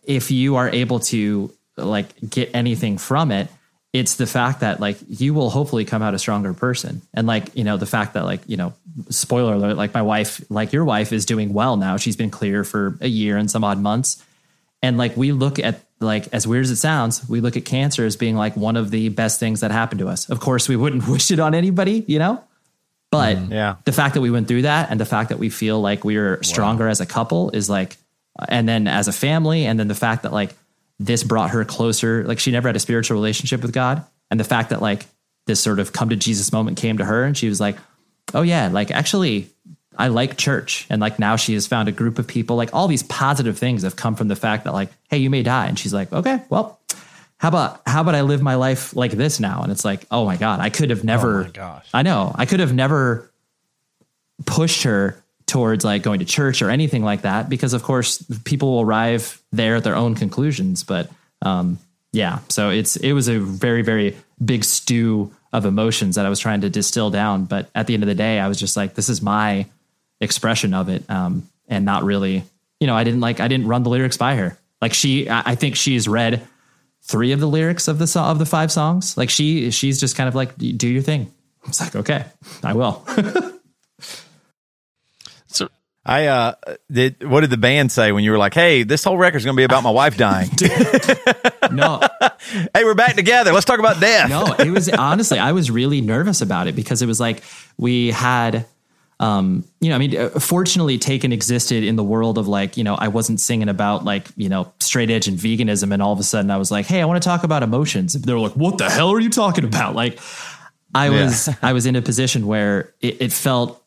if 0.08 0.32
you 0.32 0.56
are 0.56 0.70
able 0.70 1.00
to 1.00 1.52
like 1.78 2.08
get 2.28 2.52
anything 2.54 2.98
from 2.98 3.32
it, 3.32 3.50
it's 3.96 4.16
the 4.16 4.28
fact 4.28 4.60
that 4.60 4.82
like 4.82 4.98
you 5.08 5.34
will 5.34 5.50
hopefully 5.50 5.86
come 5.86 6.02
out 6.02 6.14
a 6.14 6.20
stronger 6.20 6.54
person. 6.54 7.02
And 7.14 7.26
like 7.26 7.56
you 7.56 7.64
know 7.64 7.78
the 7.78 7.86
fact 7.86 8.14
that 8.14 8.26
like 8.26 8.42
you 8.46 8.58
know 8.58 8.74
spoiler 9.10 9.54
alert 9.54 9.78
like 9.78 9.94
my 9.94 10.02
wife 10.02 10.44
like 10.50 10.74
your 10.74 10.84
wife 10.84 11.14
is 11.14 11.26
doing 11.26 11.54
well 11.54 11.78
now. 11.78 11.96
She's 11.96 12.18
been 12.18 12.30
clear 12.30 12.66
for 12.66 12.98
a 13.00 13.08
year 13.08 13.38
and 13.38 13.50
some 13.50 13.64
odd 13.64 13.80
months. 13.80 14.22
And 14.82 14.98
like 14.98 15.16
we 15.16 15.32
look 15.32 15.60
at 15.60 15.80
like 16.02 16.28
as 16.34 16.46
weird 16.46 16.66
as 16.66 16.72
it 16.72 16.76
sounds 16.76 17.28
we 17.30 17.40
look 17.40 17.56
at 17.56 17.64
cancer 17.64 18.06
as 18.06 18.18
being 18.18 18.36
like 18.36 18.58
one 18.58 18.76
of 18.76 18.92
the 18.92 19.08
best 19.10 19.40
things 19.40 19.62
that 19.62 19.72
happened 19.72 20.00
to 20.00 20.10
us. 20.10 20.30
Of 20.30 20.42
course 20.42 20.68
we 20.68 20.76
wouldn't 20.76 21.08
wish 21.08 21.32
it 21.32 21.40
on 21.40 21.56
anybody 21.56 22.04
you 22.06 22.20
know? 22.20 22.44
But 23.12 23.38
mm-hmm. 23.38 23.54
Yeah. 23.54 23.76
the 23.86 23.94
fact 23.94 24.16
that 24.16 24.22
we 24.22 24.30
went 24.30 24.50
through 24.50 24.64
that 24.64 24.92
and 24.92 25.00
the 25.00 25.06
fact 25.06 25.30
that 25.30 25.40
we 25.40 25.50
feel 25.50 25.80
like 25.80 26.04
we're 26.04 26.44
stronger 26.44 26.90
as 26.90 27.00
a 27.00 27.06
couple 27.06 27.52
is 27.52 27.70
like 27.70 27.96
and 28.50 28.68
then 28.68 28.88
as 28.88 29.08
a 29.08 29.14
family 29.14 29.66
and 29.66 29.80
then 29.80 29.88
the 29.88 29.96
fact 29.96 30.24
that 30.24 30.34
like 30.34 30.54
this 31.00 31.24
brought 31.24 31.52
her 31.52 31.66
closer 31.66 32.24
like 32.26 32.40
she 32.40 32.52
never 32.52 32.68
had 32.68 32.76
a 32.76 32.80
spiritual 32.80 33.16
relationship 33.16 33.62
with 33.62 33.74
god 33.74 34.04
and 34.32 34.40
the 34.40 34.44
fact 34.44 34.70
that 34.70 34.82
like 34.82 35.06
this 35.46 35.60
sort 35.60 35.80
of 35.80 35.94
come 35.94 36.10
to 36.10 36.16
jesus 36.16 36.52
moment 36.52 36.78
came 36.78 36.98
to 36.98 37.06
her 37.06 37.24
and 37.24 37.38
she 37.38 37.50
was 37.50 37.60
like 37.60 37.78
oh 38.34 38.42
yeah 38.42 38.68
like 38.68 38.92
actually 38.92 39.50
i 39.98 40.08
like 40.08 40.38
church 40.38 40.88
and 40.90 41.02
like 41.02 41.20
now 41.20 41.36
she 41.36 41.54
has 41.54 41.68
found 41.68 41.88
a 41.88 41.92
group 41.92 42.20
of 42.20 42.28
people 42.28 42.56
like 42.56 42.74
all 42.74 42.88
these 42.88 43.04
positive 43.04 43.58
things 43.58 43.84
have 43.84 43.96
come 43.96 44.16
from 44.16 44.28
the 44.28 44.36
fact 44.36 44.64
that 44.64 44.74
like 44.74 44.90
hey 45.10 45.18
you 45.18 45.30
may 45.30 45.44
die 45.44 45.68
and 45.68 45.78
she's 45.78 45.94
like 45.94 46.12
okay 46.12 46.42
well 46.50 46.80
how 47.38 47.50
about 47.50 47.82
how 47.86 48.02
about 48.02 48.16
I 48.16 48.22
live 48.22 48.42
my 48.42 48.56
life 48.56 48.96
like 48.96 49.12
this 49.12 49.40
now? 49.40 49.62
And 49.62 49.72
it's 49.72 49.84
like, 49.86 50.06
oh 50.10 50.26
my 50.26 50.38
god, 50.38 50.62
I 50.62 50.70
could 50.70 50.90
have 50.90 51.02
oh 51.02 51.06
never. 51.06 51.44
gosh. 51.44 51.88
I 51.94 52.02
know 52.02 52.32
I 52.34 52.46
could 52.46 52.60
have 52.60 52.74
never 52.74 53.30
pushed 54.46 54.84
her 54.84 55.22
towards 55.48 55.86
like 55.86 56.02
going 56.02 56.20
to 56.20 56.26
church 56.26 56.62
or 56.62 56.70
anything 56.70 57.04
like 57.04 57.22
that 57.22 57.50
because 57.50 57.74
of 57.74 57.84
course 57.84 58.24
people 58.46 58.74
will 58.74 58.82
arrive 58.82 59.42
there 59.52 59.76
at 59.76 59.84
their 59.84 59.96
own 59.96 60.16
conclusions. 60.16 60.84
But 60.84 61.10
um, 61.42 61.78
yeah, 62.12 62.40
so 62.50 62.70
it's 62.70 62.96
it 62.96 63.14
was 63.14 63.28
a 63.28 63.40
very 63.40 63.82
very 63.82 64.16
big 64.44 64.64
stew 64.64 65.32
of 65.54 65.66
emotions 65.66 66.16
that 66.16 66.26
I 66.26 66.30
was 66.30 66.40
trying 66.40 66.62
to 66.62 66.70
distill 66.70 67.10
down. 67.10 67.46
But 67.46 67.70
at 67.74 67.88
the 67.88 67.94
end 67.94 68.04
of 68.04 68.08
the 68.08 68.16
day, 68.16 68.40
I 68.40 68.48
was 68.48 68.60
just 68.60 68.76
like, 68.76 68.94
this 68.94 69.08
is 69.08 69.22
my 69.22 69.68
expression 70.20 70.74
of 70.74 70.90
it, 70.90 71.10
um, 71.10 71.50
and 71.68 71.86
not 71.86 72.04
really, 72.04 72.44
you 72.80 72.88
know, 72.88 72.96
I 72.96 73.04
didn't 73.04 73.22
like 73.22 73.40
I 73.40 73.48
didn't 73.48 73.68
run 73.68 73.84
the 73.84 73.90
lyrics 73.90 74.18
by 74.18 74.36
her. 74.36 74.58
Like 74.82 74.94
she, 74.94 75.30
I 75.30 75.56
think 75.56 75.76
she's 75.76 76.08
read 76.08 76.46
three 77.02 77.32
of 77.32 77.40
the 77.40 77.48
lyrics 77.48 77.88
of 77.88 77.98
the 77.98 78.08
so- 78.08 78.24
of 78.24 78.40
the 78.40 78.46
five 78.46 78.72
songs. 78.72 79.18
Like 79.18 79.30
she 79.30 79.72
she's 79.72 80.00
just 80.00 80.16
kind 80.16 80.28
of 80.28 80.36
like 80.36 80.58
do 80.58 80.88
your 80.88 81.02
thing. 81.02 81.32
It's 81.68 81.80
like 81.80 81.96
okay, 81.96 82.26
I 82.64 82.74
will. 82.74 83.04
I 86.06 86.28
uh 86.28 86.54
did 86.92 87.28
what 87.28 87.42
did 87.42 87.50
the 87.50 87.58
band 87.58 87.92
say 87.92 88.12
when 88.12 88.24
you 88.24 88.32
were 88.32 88.38
like, 88.38 88.54
"Hey, 88.54 88.84
this 88.84 89.04
whole 89.04 89.18
record's 89.18 89.44
going 89.44 89.56
to 89.56 89.60
be 89.60 89.64
about 89.64 89.82
my 89.82 89.90
wife 89.90 90.18
dying." 90.18 90.50
no, 91.72 92.00
hey, 92.74 92.84
we're 92.84 92.94
back 92.94 93.16
together. 93.16 93.52
Let's 93.52 93.66
talk 93.66 93.80
about 93.80 94.00
death. 94.00 94.30
no, 94.30 94.54
it 94.60 94.70
was 94.70 94.88
honestly 94.90 95.40
I 95.40 95.54
was 95.54 95.72
really 95.72 96.02
nervous 96.02 96.42
about 96.42 96.68
it 96.68 96.76
because 96.76 97.02
it 97.02 97.08
was 97.08 97.20
like 97.20 97.44
we 97.78 98.12
had 98.12 98.68
um 99.20 99.64
you 99.80 99.90
know 99.90 99.96
I 99.96 99.98
mean 99.98 100.16
uh, 100.16 100.30
fortunately 100.30 100.98
taken 101.00 101.32
existed 101.32 101.84
in 101.84 101.96
the 101.96 102.04
world 102.04 102.38
of 102.38 102.48
like 102.48 102.78
you 102.78 102.84
know 102.84 102.96
I 102.96 103.08
wasn't 103.08 103.40
singing 103.40 103.70
about 103.70 104.04
like 104.04 104.28
you 104.36 104.50
know 104.50 104.74
straight 104.80 105.10
edge 105.10 105.28
and 105.28 105.40
veganism 105.40 105.94
and 105.94 106.04
all 106.04 106.12
of 106.12 106.20
a 106.20 106.24
sudden 106.24 106.52
I 106.52 106.58
was 106.58 106.70
like 106.70 106.86
hey 106.86 107.02
I 107.02 107.06
want 107.06 107.24
to 107.24 107.28
talk 107.28 107.46
about 107.46 107.64
emotions 107.64 108.12
they 108.12 108.34
were 108.34 108.40
like 108.40 108.58
what 108.58 108.78
the 108.78 108.90
hell 108.90 109.12
are 109.12 109.20
you 109.22 109.30
talking 109.30 109.64
about 109.64 109.96
like 109.96 110.20
I 110.94 111.10
was 111.12 111.50
I 111.62 111.72
was 111.72 111.86
in 111.86 111.96
a 111.96 112.02
position 112.02 112.46
where 112.46 112.94
it, 113.00 113.22
it 113.22 113.34
felt 113.34 113.82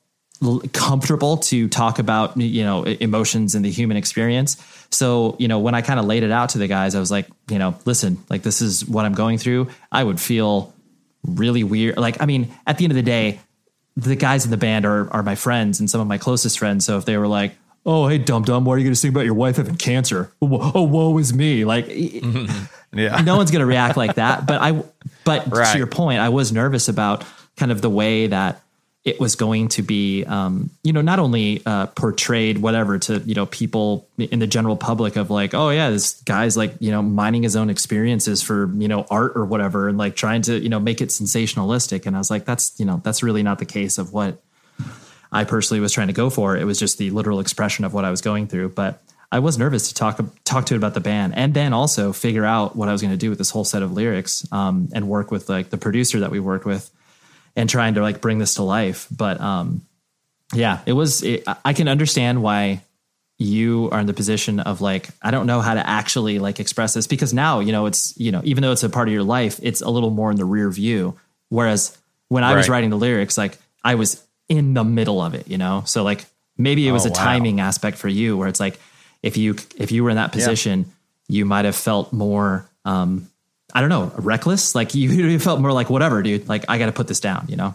comfortable 0.72 1.38
to 1.38 1.68
talk 1.68 1.98
about 1.98 2.36
you 2.36 2.64
know 2.64 2.84
emotions 2.84 3.54
and 3.54 3.64
the 3.64 3.70
human 3.70 3.96
experience. 3.96 4.56
So 4.90 5.36
you 5.38 5.48
know 5.48 5.58
when 5.58 5.74
I 5.74 5.82
kind 5.82 5.98
of 6.00 6.06
laid 6.06 6.22
it 6.22 6.30
out 6.30 6.50
to 6.50 6.58
the 6.58 6.68
guys, 6.68 6.94
I 6.94 7.00
was 7.00 7.10
like, 7.10 7.26
you 7.50 7.58
know, 7.58 7.74
listen, 7.84 8.18
like 8.30 8.42
this 8.42 8.60
is 8.62 8.86
what 8.86 9.04
I'm 9.04 9.14
going 9.14 9.38
through. 9.38 9.68
I 9.90 10.02
would 10.04 10.20
feel 10.20 10.72
really 11.26 11.64
weird. 11.64 11.96
Like 11.98 12.20
I 12.22 12.26
mean, 12.26 12.54
at 12.66 12.78
the 12.78 12.84
end 12.84 12.92
of 12.92 12.96
the 12.96 13.02
day, 13.02 13.40
the 13.96 14.16
guys 14.16 14.44
in 14.44 14.50
the 14.50 14.56
band 14.56 14.86
are 14.86 15.10
are 15.12 15.22
my 15.22 15.34
friends 15.34 15.80
and 15.80 15.90
some 15.90 16.00
of 16.00 16.06
my 16.06 16.18
closest 16.18 16.58
friends. 16.58 16.84
So 16.84 16.98
if 16.98 17.04
they 17.04 17.16
were 17.16 17.28
like. 17.28 17.54
Oh, 17.86 18.06
hey, 18.06 18.18
dum 18.18 18.42
dum, 18.42 18.66
why 18.66 18.74
are 18.74 18.78
you 18.78 18.84
going 18.84 18.92
to 18.92 19.00
sing 19.00 19.12
about 19.12 19.24
your 19.24 19.32
wife 19.32 19.56
having 19.56 19.76
cancer? 19.76 20.30
Oh, 20.42 20.72
oh, 20.74 20.82
woe 20.82 21.16
is 21.16 21.32
me. 21.32 21.64
Like, 21.64 21.86
Yeah. 22.92 23.22
no 23.24 23.36
one's 23.38 23.50
going 23.50 23.60
to 23.60 23.66
react 23.66 23.96
like 23.96 24.16
that. 24.16 24.46
But 24.46 24.60
I, 24.60 24.82
but 25.24 25.46
Right. 25.50 25.72
to 25.72 25.78
your 25.78 25.86
point, 25.86 26.18
I 26.20 26.28
was 26.28 26.52
nervous 26.52 26.88
about 26.88 27.24
kind 27.56 27.72
of 27.72 27.80
the 27.80 27.88
way 27.88 28.26
that 28.26 28.60
it 29.04 29.20
was 29.20 29.36
going 29.36 29.68
to 29.68 29.82
be, 29.82 30.24
um, 30.24 30.70
you 30.82 30.92
know, 30.92 31.00
not 31.00 31.18
only 31.18 31.62
uh, 31.64 31.86
portrayed 31.86 32.58
whatever 32.58 32.98
to 32.98 33.20
you 33.20 33.34
know 33.34 33.46
people 33.46 34.08
in 34.18 34.38
the 34.38 34.46
general 34.46 34.76
public 34.76 35.16
of 35.16 35.30
like, 35.30 35.54
oh 35.54 35.70
yeah, 35.70 35.90
this 35.90 36.20
guy's 36.22 36.56
like 36.56 36.74
you 36.80 36.90
know 36.90 37.00
mining 37.00 37.42
his 37.42 37.56
own 37.56 37.70
experiences 37.70 38.42
for 38.42 38.70
you 38.74 38.88
know 38.88 39.06
art 39.10 39.32
or 39.34 39.44
whatever, 39.44 39.88
and 39.88 39.98
like 39.98 40.16
trying 40.16 40.42
to 40.42 40.58
you 40.58 40.68
know 40.68 40.80
make 40.80 41.00
it 41.00 41.08
sensationalistic. 41.08 42.06
And 42.06 42.16
I 42.16 42.18
was 42.18 42.30
like, 42.30 42.44
that's 42.44 42.78
you 42.78 42.84
know 42.86 43.00
that's 43.04 43.22
really 43.22 43.42
not 43.42 43.58
the 43.58 43.66
case 43.66 43.98
of 43.98 44.12
what 44.12 44.42
I 45.30 45.44
personally 45.44 45.80
was 45.80 45.92
trying 45.92 46.08
to 46.08 46.12
go 46.12 46.28
for. 46.28 46.56
It 46.56 46.64
was 46.64 46.78
just 46.78 46.98
the 46.98 47.10
literal 47.10 47.40
expression 47.40 47.84
of 47.84 47.94
what 47.94 48.04
I 48.04 48.10
was 48.10 48.20
going 48.20 48.48
through. 48.48 48.70
But 48.70 49.02
I 49.30 49.40
was 49.40 49.58
nervous 49.58 49.88
to 49.88 49.94
talk 49.94 50.20
talk 50.44 50.66
to 50.66 50.74
it 50.74 50.78
about 50.78 50.94
the 50.94 51.00
band, 51.00 51.34
and 51.36 51.54
then 51.54 51.72
also 51.72 52.12
figure 52.12 52.44
out 52.44 52.76
what 52.76 52.88
I 52.88 52.92
was 52.92 53.00
going 53.00 53.12
to 53.12 53.18
do 53.18 53.28
with 53.30 53.38
this 53.38 53.50
whole 53.50 53.64
set 53.64 53.82
of 53.82 53.92
lyrics, 53.92 54.46
um, 54.52 54.88
and 54.92 55.08
work 55.08 55.30
with 55.30 55.48
like 55.48 55.70
the 55.70 55.78
producer 55.78 56.20
that 56.20 56.30
we 56.30 56.40
worked 56.40 56.64
with, 56.64 56.90
and 57.58 57.68
trying 57.68 57.94
to 57.94 58.00
like 58.00 58.20
bring 58.22 58.38
this 58.38 58.54
to 58.54 58.62
life. 58.62 59.06
But 59.14 59.40
um, 59.40 59.82
yeah, 60.54 60.80
it 60.86 60.92
was. 60.94 61.22
It, 61.22 61.44
I 61.64 61.72
can 61.74 61.88
understand 61.88 62.42
why 62.42 62.82
you 63.40 63.88
are 63.92 64.00
in 64.00 64.06
the 64.06 64.14
position 64.14 64.58
of 64.60 64.80
like 64.80 65.10
I 65.22 65.30
don't 65.30 65.46
know 65.46 65.60
how 65.60 65.74
to 65.74 65.86
actually 65.86 66.38
like 66.38 66.58
express 66.60 66.94
this 66.94 67.06
because 67.06 67.32
now 67.34 67.60
you 67.60 67.70
know 67.72 67.86
it's 67.86 68.18
you 68.18 68.32
know 68.32 68.40
even 68.44 68.62
though 68.62 68.72
it's 68.72 68.82
a 68.82 68.88
part 68.88 69.08
of 69.08 69.14
your 69.14 69.22
life, 69.24 69.60
it's 69.62 69.80
a 69.82 69.90
little 69.90 70.10
more 70.10 70.30
in 70.30 70.36
the 70.36 70.44
rear 70.44 70.70
view. 70.70 71.18
Whereas 71.50 71.96
when 72.28 72.44
I 72.44 72.54
was 72.54 72.68
writing 72.68 72.90
the 72.90 72.96
lyrics, 72.96 73.36
like 73.38 73.58
I 73.84 73.94
was 73.96 74.24
in 74.48 74.74
the 74.74 74.84
middle 74.84 75.20
of 75.20 75.34
it, 75.34 75.48
you 75.48 75.58
know. 75.58 75.82
So 75.86 76.02
like 76.02 76.24
maybe 76.56 76.86
it 76.88 76.92
was 76.92 77.04
Oh, 77.06 77.08
a 77.08 77.12
wow. 77.12 77.24
timing 77.24 77.60
aspect 77.60 77.96
for 77.98 78.08
you 78.08 78.36
where 78.36 78.48
it's 78.48 78.60
like 78.60 78.78
if 79.22 79.36
you 79.36 79.56
if 79.76 79.92
you 79.92 80.04
were 80.04 80.10
in 80.10 80.16
that 80.16 80.32
position, 80.32 80.86
you 81.28 81.44
might 81.44 81.64
have 81.64 81.76
felt 81.76 82.12
more 82.12 82.68
um 82.84 83.28
I 83.74 83.80
don't 83.80 83.90
know, 83.90 84.12
reckless. 84.16 84.74
Like 84.74 84.94
you, 84.94 85.10
you 85.10 85.38
felt 85.38 85.60
more 85.60 85.72
like 85.72 85.90
whatever, 85.90 86.22
dude. 86.22 86.48
Like 86.48 86.64
I 86.68 86.78
got 86.78 86.86
to 86.86 86.92
put 86.92 87.08
this 87.08 87.20
down, 87.20 87.46
you 87.48 87.56
know. 87.56 87.74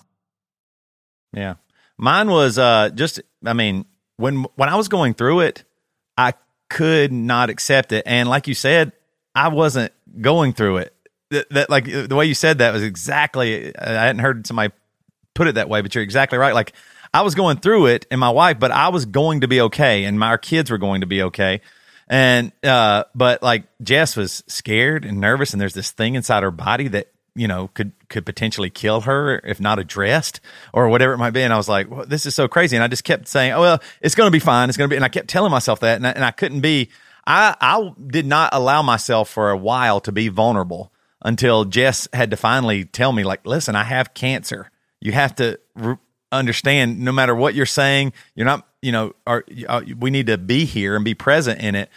Yeah. 1.33 1.55
Mine 1.97 2.29
was 2.29 2.57
uh 2.57 2.89
just 2.89 3.21
I 3.45 3.53
mean, 3.53 3.85
when 4.17 4.43
when 4.55 4.69
I 4.69 4.75
was 4.75 4.87
going 4.87 5.13
through 5.13 5.41
it, 5.41 5.63
I 6.17 6.33
could 6.69 7.11
not 7.11 7.49
accept 7.49 7.91
it. 7.91 8.03
And 8.05 8.29
like 8.29 8.47
you 8.47 8.53
said, 8.53 8.93
I 9.35 9.49
wasn't 9.49 9.93
going 10.21 10.53
through 10.53 10.77
it. 10.77 10.95
That, 11.31 11.49
that 11.49 11.69
like 11.69 11.85
the 11.85 12.15
way 12.15 12.25
you 12.25 12.35
said 12.35 12.59
that 12.59 12.73
was 12.73 12.83
exactly 12.83 13.75
I 13.77 13.89
hadn't 13.89 14.19
heard 14.19 14.45
somebody 14.45 14.73
put 15.33 15.47
it 15.47 15.55
that 15.55 15.69
way, 15.69 15.81
but 15.81 15.93
you're 15.95 16.03
exactly 16.03 16.37
right. 16.37 16.53
Like 16.53 16.73
I 17.13 17.21
was 17.21 17.35
going 17.35 17.57
through 17.57 17.87
it 17.87 18.05
and 18.11 18.19
my 18.19 18.29
wife, 18.29 18.59
but 18.59 18.71
I 18.71 18.89
was 18.89 19.05
going 19.05 19.41
to 19.41 19.47
be 19.47 19.61
okay 19.61 20.03
and 20.05 20.19
my 20.19 20.27
our 20.27 20.37
kids 20.37 20.71
were 20.71 20.77
going 20.77 21.01
to 21.01 21.07
be 21.07 21.23
okay. 21.23 21.61
And 22.13 22.51
uh 22.61 23.05
but 23.15 23.41
like 23.41 23.63
Jess 23.81 24.15
was 24.15 24.43
scared 24.45 25.03
and 25.03 25.19
nervous 25.19 25.51
and 25.51 25.59
there's 25.59 25.73
this 25.73 25.89
thing 25.89 26.13
inside 26.13 26.43
her 26.43 26.51
body 26.51 26.87
that 26.89 27.07
you 27.33 27.47
know 27.47 27.69
could 27.69 27.91
could 28.07 28.23
potentially 28.23 28.69
kill 28.69 29.01
her 29.01 29.39
if 29.43 29.59
not 29.59 29.79
addressed 29.79 30.39
or 30.73 30.89
whatever 30.89 31.13
it 31.13 31.17
might 31.17 31.31
be. 31.31 31.41
And 31.41 31.51
I 31.51 31.57
was 31.57 31.67
like 31.67 31.89
well, 31.89 32.05
this 32.05 32.27
is 32.27 32.35
so 32.35 32.47
crazy. 32.47 32.77
And 32.77 32.83
I 32.83 32.87
just 32.87 33.03
kept 33.03 33.27
saying 33.27 33.53
oh 33.53 33.61
well 33.61 33.81
it's 33.99 34.13
going 34.13 34.27
to 34.27 34.31
be 34.31 34.37
fine. 34.37 34.69
It's 34.69 34.77
going 34.77 34.87
to 34.87 34.93
be 34.93 34.95
and 34.95 35.03
I 35.03 35.09
kept 35.09 35.27
telling 35.27 35.49
myself 35.49 35.79
that 35.79 35.95
and 35.95 36.05
I, 36.05 36.11
and 36.11 36.23
I 36.23 36.29
couldn't 36.29 36.61
be 36.61 36.89
I 37.25 37.55
I 37.59 37.91
did 38.05 38.27
not 38.27 38.53
allow 38.53 38.83
myself 38.83 39.27
for 39.27 39.49
a 39.49 39.57
while 39.57 39.99
to 40.01 40.11
be 40.11 40.27
vulnerable 40.27 40.93
until 41.23 41.65
Jess 41.65 42.07
had 42.13 42.29
to 42.29 42.37
finally 42.37 42.85
tell 42.85 43.11
me 43.11 43.23
like 43.23 43.43
listen 43.43 43.75
I 43.75 43.85
have 43.85 44.13
cancer. 44.13 44.69
You 45.01 45.13
have 45.13 45.33
to 45.37 45.59
r- 45.81 45.97
understand 46.31 46.99
no 46.99 47.11
matter 47.11 47.33
what 47.33 47.55
you're 47.55 47.65
saying 47.65 48.13
you're 48.35 48.45
not 48.45 48.67
you 48.83 48.91
know 48.91 49.15
are, 49.25 49.43
uh, 49.67 49.81
we 49.97 50.11
need 50.11 50.27
to 50.27 50.37
be 50.37 50.65
here 50.65 50.95
and 50.95 51.03
be 51.03 51.15
present 51.15 51.59
in 51.59 51.73
it 51.73 51.89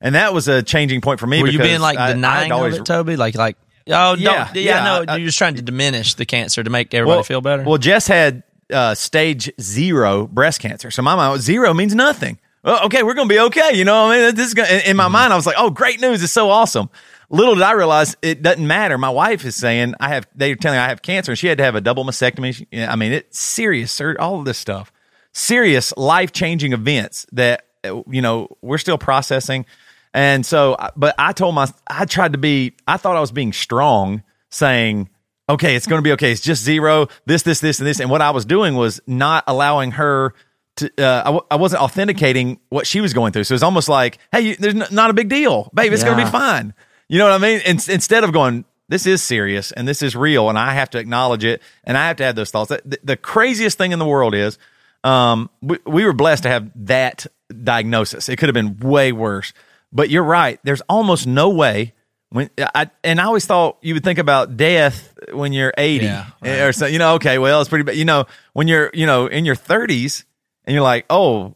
and 0.00 0.14
that 0.14 0.32
was 0.34 0.48
a 0.48 0.62
changing 0.62 1.00
point 1.00 1.20
for 1.20 1.26
me 1.26 1.42
were 1.42 1.48
you 1.48 1.58
being 1.58 1.80
like 1.80 1.98
I- 1.98 2.12
denying 2.12 2.52
always- 2.52 2.74
of 2.74 2.80
it, 2.80 2.86
Toby? 2.86 3.16
Like 3.16 3.34
like 3.34 3.56
oh 3.88 4.14
Yeah, 4.14 4.50
yeah 4.54 4.60
yeah, 4.60 4.84
no 4.84 5.04
I- 5.12 5.16
you're 5.16 5.26
just 5.26 5.38
trying 5.38 5.54
to 5.56 5.62
diminish 5.62 6.14
the 6.14 6.26
cancer 6.26 6.62
to 6.62 6.70
make 6.70 6.92
everybody 6.94 7.22
feel 7.24 7.40
better. 7.40 7.62
Well, 7.64 7.78
Jess 7.78 8.06
had 8.06 8.42
uh, 8.72 8.94
stage 8.94 9.50
zero 9.60 10.26
breast 10.26 10.60
cancer. 10.60 10.90
So 10.90 11.02
my 11.02 11.14
mind, 11.14 11.40
zero 11.42 11.74
means 11.74 11.94
nothing. 11.94 12.38
Well, 12.62 12.86
okay, 12.86 13.02
we're 13.02 13.12
going 13.12 13.28
to 13.28 13.34
be 13.34 13.38
okay. 13.40 13.72
You 13.74 13.84
know 13.84 14.06
what 14.06 14.16
I 14.18 14.22
mean? 14.26 14.34
This 14.34 14.46
is 14.48 14.54
gonna, 14.54 14.68
in, 14.68 14.74
in 14.76 14.80
Mm-hmm. 14.82 14.96
my 14.96 15.08
mind, 15.08 15.32
I 15.34 15.36
was 15.36 15.44
like, 15.44 15.56
oh, 15.58 15.68
great 15.68 16.00
news. 16.00 16.22
It's 16.22 16.32
so 16.32 16.48
awesome. 16.48 16.88
Little 17.28 17.54
did 17.56 17.62
I 17.62 17.72
realize 17.72 18.16
it 18.22 18.40
doesn't 18.42 18.66
matter. 18.66 18.96
My 18.96 19.10
wife 19.10 19.44
is 19.44 19.54
saying 19.54 19.94
I 20.00 20.08
have, 20.08 20.26
they're 20.34 20.56
telling 20.56 20.78
me 20.78 20.82
I 20.82 20.88
have 20.88 21.02
cancer 21.02 21.32
and 21.32 21.38
she 21.38 21.46
had 21.46 21.58
to 21.58 21.64
have 21.64 21.74
a 21.74 21.82
double 21.82 22.06
mastectomy. 22.06 22.54
She- 22.54 22.82
I 22.82 22.96
mean, 22.96 23.12
it's 23.12 23.38
serious, 23.38 23.92
sir. 23.92 24.16
All 24.18 24.38
of 24.38 24.46
this 24.46 24.56
stuff, 24.56 24.90
serious 25.32 25.92
life 25.98 26.32
changing 26.32 26.72
events 26.72 27.26
that, 27.32 27.66
uh, 27.84 28.02
you 28.08 28.22
know, 28.22 28.48
we're 28.62 28.78
still 28.78 28.98
processing. 28.98 29.66
And 30.14 30.46
so, 30.46 30.76
but 30.96 31.16
I 31.18 31.32
told 31.32 31.56
my, 31.56 31.68
I 31.86 32.04
tried 32.04 32.32
to 32.32 32.38
be, 32.38 32.74
I 32.86 32.96
thought 32.96 33.16
I 33.16 33.20
was 33.20 33.32
being 33.32 33.52
strong 33.52 34.22
saying, 34.48 35.10
okay, 35.50 35.74
it's 35.74 35.86
going 35.86 35.98
to 35.98 36.02
be 36.02 36.12
okay. 36.12 36.30
It's 36.30 36.40
just 36.40 36.62
zero, 36.62 37.08
this, 37.26 37.42
this, 37.42 37.58
this, 37.58 37.80
and 37.80 37.86
this. 37.86 38.00
And 38.00 38.08
what 38.08 38.22
I 38.22 38.30
was 38.30 38.44
doing 38.44 38.76
was 38.76 39.00
not 39.06 39.44
allowing 39.48 39.90
her 39.90 40.32
to, 40.76 40.86
uh, 40.98 41.20
I, 41.20 41.24
w- 41.24 41.46
I 41.50 41.56
wasn't 41.56 41.82
authenticating 41.82 42.60
what 42.68 42.86
she 42.86 43.00
was 43.00 43.12
going 43.12 43.32
through. 43.32 43.44
So 43.44 43.54
it's 43.54 43.64
almost 43.64 43.88
like, 43.88 44.18
hey, 44.32 44.40
you, 44.40 44.56
there's 44.56 44.74
n- 44.74 44.86
not 44.90 45.10
a 45.10 45.14
big 45.14 45.28
deal, 45.28 45.70
babe. 45.74 45.92
It's 45.92 46.04
going 46.04 46.16
to 46.16 46.24
be 46.24 46.30
fine. 46.30 46.74
You 47.08 47.18
know 47.18 47.24
what 47.24 47.34
I 47.34 47.38
mean? 47.38 47.60
In, 47.66 47.78
instead 47.88 48.24
of 48.24 48.32
going, 48.32 48.64
this 48.88 49.06
is 49.06 49.22
serious 49.22 49.72
and 49.72 49.88
this 49.88 50.00
is 50.02 50.14
real, 50.14 50.48
and 50.48 50.58
I 50.58 50.74
have 50.74 50.90
to 50.90 50.98
acknowledge 50.98 51.44
it, 51.44 51.60
and 51.82 51.98
I 51.98 52.06
have 52.08 52.16
to 52.16 52.24
have 52.24 52.36
those 52.36 52.50
thoughts. 52.50 52.70
The, 52.70 52.98
the 53.02 53.16
craziest 53.16 53.78
thing 53.78 53.92
in 53.92 53.98
the 53.98 54.06
world 54.06 54.34
is, 54.34 54.58
um, 55.02 55.50
we, 55.60 55.78
we 55.84 56.04
were 56.04 56.12
blessed 56.12 56.44
to 56.44 56.48
have 56.48 56.70
that 56.86 57.26
diagnosis. 57.62 58.28
It 58.28 58.36
could 58.36 58.48
have 58.48 58.54
been 58.54 58.78
way 58.78 59.12
worse, 59.12 59.52
but 59.94 60.10
you're 60.10 60.24
right. 60.24 60.58
There's 60.64 60.82
almost 60.82 61.26
no 61.26 61.48
way 61.50 61.94
when 62.30 62.50
I 62.58 62.90
and 63.04 63.20
I 63.20 63.24
always 63.24 63.46
thought 63.46 63.78
you 63.80 63.94
would 63.94 64.02
think 64.02 64.18
about 64.18 64.56
death 64.56 65.16
when 65.32 65.52
you're 65.52 65.72
80 65.78 66.04
Yeah, 66.04 66.26
or 66.42 66.72
so. 66.72 66.86
You 66.86 66.98
know, 66.98 67.14
okay, 67.14 67.38
well, 67.38 67.60
it's 67.60 67.68
pretty 67.68 67.84
bad. 67.84 67.96
You 67.96 68.04
know, 68.04 68.26
when 68.52 68.66
you're 68.66 68.90
you 68.92 69.06
know 69.06 69.26
in 69.26 69.44
your 69.44 69.54
30s 69.54 70.24
and 70.64 70.74
you're 70.74 70.82
like, 70.82 71.06
oh, 71.08 71.54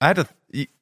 I 0.00 0.08
had 0.08 0.16
to. 0.16 0.26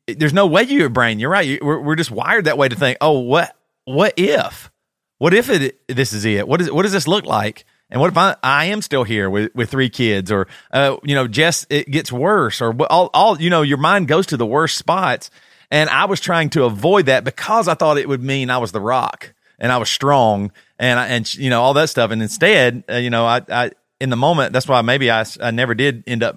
There's 0.07 0.35
no 0.35 0.47
way 0.47 0.63
you 0.65 0.79
your 0.79 0.89
brain. 0.91 1.19
You're 1.19 1.31
right. 1.31 1.47
You, 1.47 1.59
we're 1.63 1.81
we're 1.81 1.97
just 1.97 2.11
wired 2.11 2.47
that 2.47 2.59
way 2.59 2.69
to 2.69 2.77
think. 2.77 2.99
Oh, 3.01 3.21
what 3.21 3.55
what 3.85 4.15
if? 4.17 4.71
What 5.19 5.33
if 5.35 5.49
it 5.51 5.79
this 5.89 6.13
is 6.13 6.25
it? 6.25 6.49
What 6.49 6.61
is 6.61 6.71
what 6.71 6.83
does 6.83 6.93
this 6.93 7.07
look 7.07 7.25
like? 7.25 7.65
And 7.91 8.01
what 8.01 8.11
if 8.11 8.17
I, 8.17 8.35
I 8.43 8.67
am 8.67 8.83
still 8.83 9.05
here 9.05 9.29
with, 9.31 9.55
with 9.55 9.71
three 9.71 9.91
kids, 9.91 10.33
or 10.33 10.49
uh, 10.73 10.97
you 11.05 11.15
know, 11.15 11.29
Jess, 11.29 11.67
it 11.71 11.91
gets 11.91 12.11
worse, 12.11 12.61
or 12.61 12.75
all, 12.91 13.11
all 13.15 13.41
you 13.41 13.51
know, 13.51 13.63
your 13.63 13.79
mind 13.79 14.09
goes 14.09 14.27
to 14.29 14.37
the 14.37 14.47
worst 14.47 14.77
spots. 14.79 15.31
And 15.75 15.91
I 15.91 16.05
was 16.05 16.21
trying 16.21 16.51
to 16.51 16.63
avoid 16.65 17.07
that 17.07 17.25
because 17.25 17.67
I 17.67 17.75
thought 17.75 17.99
it 17.99 18.09
would 18.09 18.23
mean 18.23 18.49
I 18.49 18.59
was 18.59 18.71
the 18.71 18.81
rock 18.81 19.35
and 19.59 19.73
I 19.73 19.79
was 19.79 19.89
strong 19.91 20.53
and 20.79 21.01
I, 21.01 21.09
and 21.09 21.35
you 21.35 21.51
know 21.51 21.63
all 21.63 21.75
that 21.75 21.89
stuff. 21.89 22.13
And 22.13 22.23
instead, 22.23 22.85
uh, 22.89 22.95
you 22.95 23.11
know, 23.11 23.27
I, 23.27 23.43
I 23.49 23.71
in 24.01 24.09
the 24.11 24.17
moment, 24.17 24.53
that's 24.53 24.69
why 24.69 24.81
maybe 24.83 25.11
I 25.11 25.25
I 25.43 25.51
never 25.51 25.75
did 25.75 26.05
end 26.07 26.23
up 26.23 26.37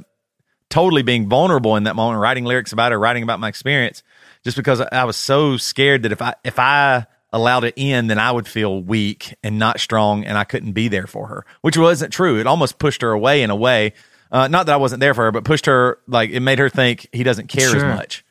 totally 0.72 1.04
being 1.04 1.30
vulnerable 1.30 1.76
in 1.76 1.84
that 1.84 1.96
moment, 1.96 2.20
writing 2.20 2.46
lyrics 2.46 2.72
about 2.74 2.92
it, 2.92 2.96
or 2.96 3.00
writing 3.00 3.22
about 3.22 3.40
my 3.40 3.48
experience, 3.48 4.02
just 4.44 4.58
because 4.58 4.82
I 4.82 5.04
was 5.04 5.16
so 5.18 5.56
scared 5.58 6.02
that 6.04 6.12
if 6.12 6.22
I 6.22 6.34
if 6.44 6.58
I 6.58 7.06
allowed 7.32 7.64
it 7.64 7.76
in, 7.78 8.08
then 8.08 8.18
I 8.18 8.32
would 8.32 8.48
feel 8.48 8.82
weak 8.82 9.36
and 9.44 9.60
not 9.60 9.80
strong, 9.80 10.26
and 10.26 10.36
I 10.36 10.46
couldn't 10.46 10.72
be 10.72 10.88
there 10.88 11.06
for 11.06 11.28
her, 11.28 11.46
which 11.62 11.78
wasn't 11.78 12.12
true. 12.12 12.40
It 12.40 12.48
almost 12.48 12.80
pushed 12.80 13.04
her 13.04 13.12
away 13.12 13.44
in 13.44 13.52
a 13.52 13.56
way. 13.56 13.94
Uh, 14.32 14.48
not 14.48 14.66
that 14.66 14.74
I 14.74 14.78
wasn't 14.78 15.00
there 15.00 15.14
for 15.14 15.26
her, 15.26 15.32
but 15.32 15.44
pushed 15.44 15.68
her 15.68 16.00
like 16.08 16.32
it 16.32 16.40
made 16.40 16.58
her 16.58 16.70
think 16.70 17.08
he 17.14 17.22
doesn't 17.24 17.48
care 17.48 17.70
Sure. 17.70 17.86
as 17.86 17.96
much. 17.96 18.24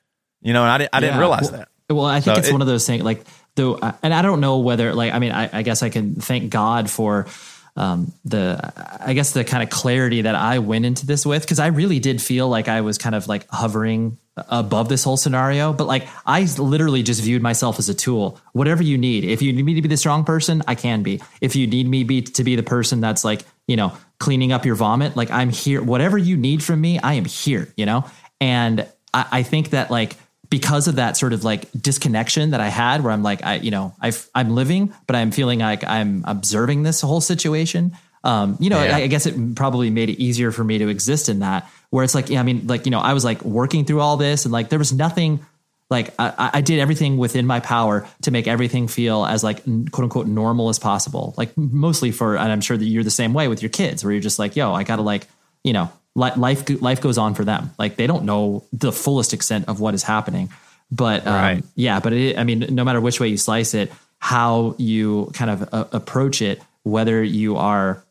You 0.46 0.52
know, 0.52 0.62
and 0.62 0.70
I 0.70 0.78
didn't 0.78 0.90
I 0.92 1.00
didn't 1.00 1.18
realize 1.18 1.50
well, 1.50 1.58
that. 1.58 1.68
Well, 1.90 2.04
I 2.04 2.20
think 2.20 2.36
So 2.36 2.38
it's 2.38 2.48
it- 2.48 2.52
one 2.52 2.60
of 2.62 2.68
those 2.68 2.86
things 2.86 3.02
like 3.02 3.24
though, 3.56 3.74
uh, 3.74 3.92
and 4.00 4.14
I 4.14 4.22
don't 4.22 4.40
know 4.40 4.58
whether 4.58 4.94
like 4.94 5.12
I 5.12 5.18
mean 5.18 5.32
I, 5.32 5.50
I 5.52 5.62
guess 5.62 5.82
I 5.82 5.88
can 5.88 6.14
thank 6.14 6.50
God 6.50 6.88
for 6.88 7.26
um, 7.74 8.12
the 8.24 8.72
I 9.00 9.12
guess 9.14 9.32
the 9.32 9.42
kind 9.42 9.64
of 9.64 9.70
clarity 9.70 10.22
that 10.22 10.36
I 10.36 10.60
went 10.60 10.86
into 10.86 11.04
this 11.04 11.26
with 11.26 11.42
because 11.42 11.58
I 11.58 11.66
really 11.66 11.98
did 11.98 12.22
feel 12.22 12.48
like 12.48 12.68
I 12.68 12.82
was 12.82 12.96
kind 12.96 13.16
of 13.16 13.26
like 13.26 13.48
hovering 13.50 14.18
above 14.36 14.88
this 14.88 15.02
whole 15.02 15.16
scenario, 15.16 15.72
but 15.72 15.88
like 15.88 16.06
I 16.24 16.44
literally 16.58 17.02
just 17.02 17.22
viewed 17.22 17.42
myself 17.42 17.80
as 17.80 17.88
a 17.88 17.94
tool. 17.94 18.40
Whatever 18.52 18.84
you 18.84 18.98
need, 18.98 19.24
if 19.24 19.42
you 19.42 19.52
need 19.52 19.64
me 19.64 19.74
to 19.74 19.82
be 19.82 19.88
the 19.88 19.96
strong 19.96 20.24
person, 20.24 20.62
I 20.68 20.76
can 20.76 21.02
be. 21.02 21.20
If 21.40 21.56
you 21.56 21.66
need 21.66 21.88
me 21.88 22.04
be 22.04 22.22
to 22.22 22.44
be 22.44 22.54
the 22.54 22.62
person 22.62 23.00
that's 23.00 23.24
like 23.24 23.42
you 23.66 23.74
know 23.74 23.94
cleaning 24.20 24.52
up 24.52 24.64
your 24.64 24.76
vomit, 24.76 25.16
like 25.16 25.32
I'm 25.32 25.50
here. 25.50 25.82
Whatever 25.82 26.16
you 26.16 26.36
need 26.36 26.62
from 26.62 26.80
me, 26.80 27.00
I 27.00 27.14
am 27.14 27.24
here. 27.24 27.72
You 27.76 27.86
know, 27.86 28.04
and 28.40 28.86
I, 29.12 29.26
I 29.32 29.42
think 29.42 29.70
that 29.70 29.90
like 29.90 30.16
because 30.50 30.88
of 30.88 30.96
that 30.96 31.16
sort 31.16 31.32
of 31.32 31.44
like 31.44 31.70
disconnection 31.72 32.50
that 32.50 32.60
I 32.60 32.68
had 32.68 33.02
where 33.02 33.12
I'm 33.12 33.22
like, 33.22 33.44
I, 33.44 33.56
you 33.56 33.70
know, 33.70 33.94
i 34.00 34.12
I'm 34.34 34.50
living, 34.50 34.92
but 35.06 35.16
I'm 35.16 35.30
feeling 35.30 35.60
like 35.60 35.84
I'm 35.84 36.24
observing 36.26 36.82
this 36.82 37.00
whole 37.00 37.20
situation. 37.20 37.96
Um, 38.24 38.56
you 38.60 38.70
know, 38.70 38.82
Yeah. 38.82 38.96
I, 38.96 39.02
I 39.02 39.06
guess 39.06 39.26
it 39.26 39.54
probably 39.54 39.90
made 39.90 40.10
it 40.10 40.20
easier 40.20 40.50
for 40.52 40.64
me 40.64 40.78
to 40.78 40.88
exist 40.88 41.28
in 41.28 41.40
that 41.40 41.70
where 41.90 42.04
it's 42.04 42.14
like, 42.14 42.28
yeah, 42.28 42.40
I 42.40 42.42
mean, 42.42 42.66
like, 42.66 42.84
you 42.86 42.90
know, 42.90 43.00
I 43.00 43.12
was 43.12 43.24
like 43.24 43.42
working 43.44 43.84
through 43.84 44.00
all 44.00 44.16
this 44.16 44.44
and 44.44 44.52
like, 44.52 44.68
there 44.68 44.78
was 44.78 44.92
nothing 44.92 45.44
like 45.88 46.12
I, 46.18 46.50
I 46.54 46.60
did 46.60 46.80
everything 46.80 47.16
within 47.16 47.46
my 47.46 47.60
power 47.60 48.08
to 48.22 48.30
make 48.32 48.48
everything 48.48 48.88
feel 48.88 49.24
as 49.24 49.44
like 49.44 49.62
quote 49.64 50.02
unquote 50.02 50.26
normal 50.26 50.68
as 50.68 50.80
possible. 50.80 51.34
Like 51.36 51.56
mostly 51.56 52.10
for, 52.10 52.36
and 52.36 52.50
I'm 52.50 52.60
sure 52.60 52.76
that 52.76 52.84
you're 52.84 53.04
the 53.04 53.10
same 53.10 53.32
way 53.32 53.46
with 53.46 53.62
your 53.62 53.68
kids 53.68 54.02
where 54.02 54.12
you're 54.12 54.20
just 54.20 54.38
like, 54.38 54.56
yo, 54.56 54.72
I 54.74 54.82
gotta 54.82 55.02
like, 55.02 55.28
you 55.62 55.72
know, 55.72 55.92
life 56.16 56.64
life 56.82 57.00
goes 57.00 57.18
on 57.18 57.34
for 57.34 57.44
them. 57.44 57.70
Like 57.78 57.96
they 57.96 58.06
don't 58.06 58.24
know 58.24 58.64
the 58.72 58.90
fullest 58.92 59.32
extent 59.34 59.66
of 59.68 59.78
what 59.80 59.94
is 59.94 60.02
happening. 60.02 60.48
But 60.90 61.26
um, 61.26 61.34
Right. 61.34 61.64
yeah, 61.74 62.00
but 62.00 62.12
it, 62.12 62.38
I 62.38 62.44
mean, 62.44 62.66
no 62.70 62.84
matter 62.84 63.00
which 63.00 63.20
way 63.20 63.28
you 63.28 63.36
slice 63.36 63.74
it, 63.74 63.92
how 64.18 64.74
you 64.78 65.30
kind 65.34 65.50
of 65.50 65.68
uh, 65.72 65.84
approach 65.92 66.40
it, 66.42 66.60
whether 66.84 67.22
you 67.22 67.56
are 67.56 68.02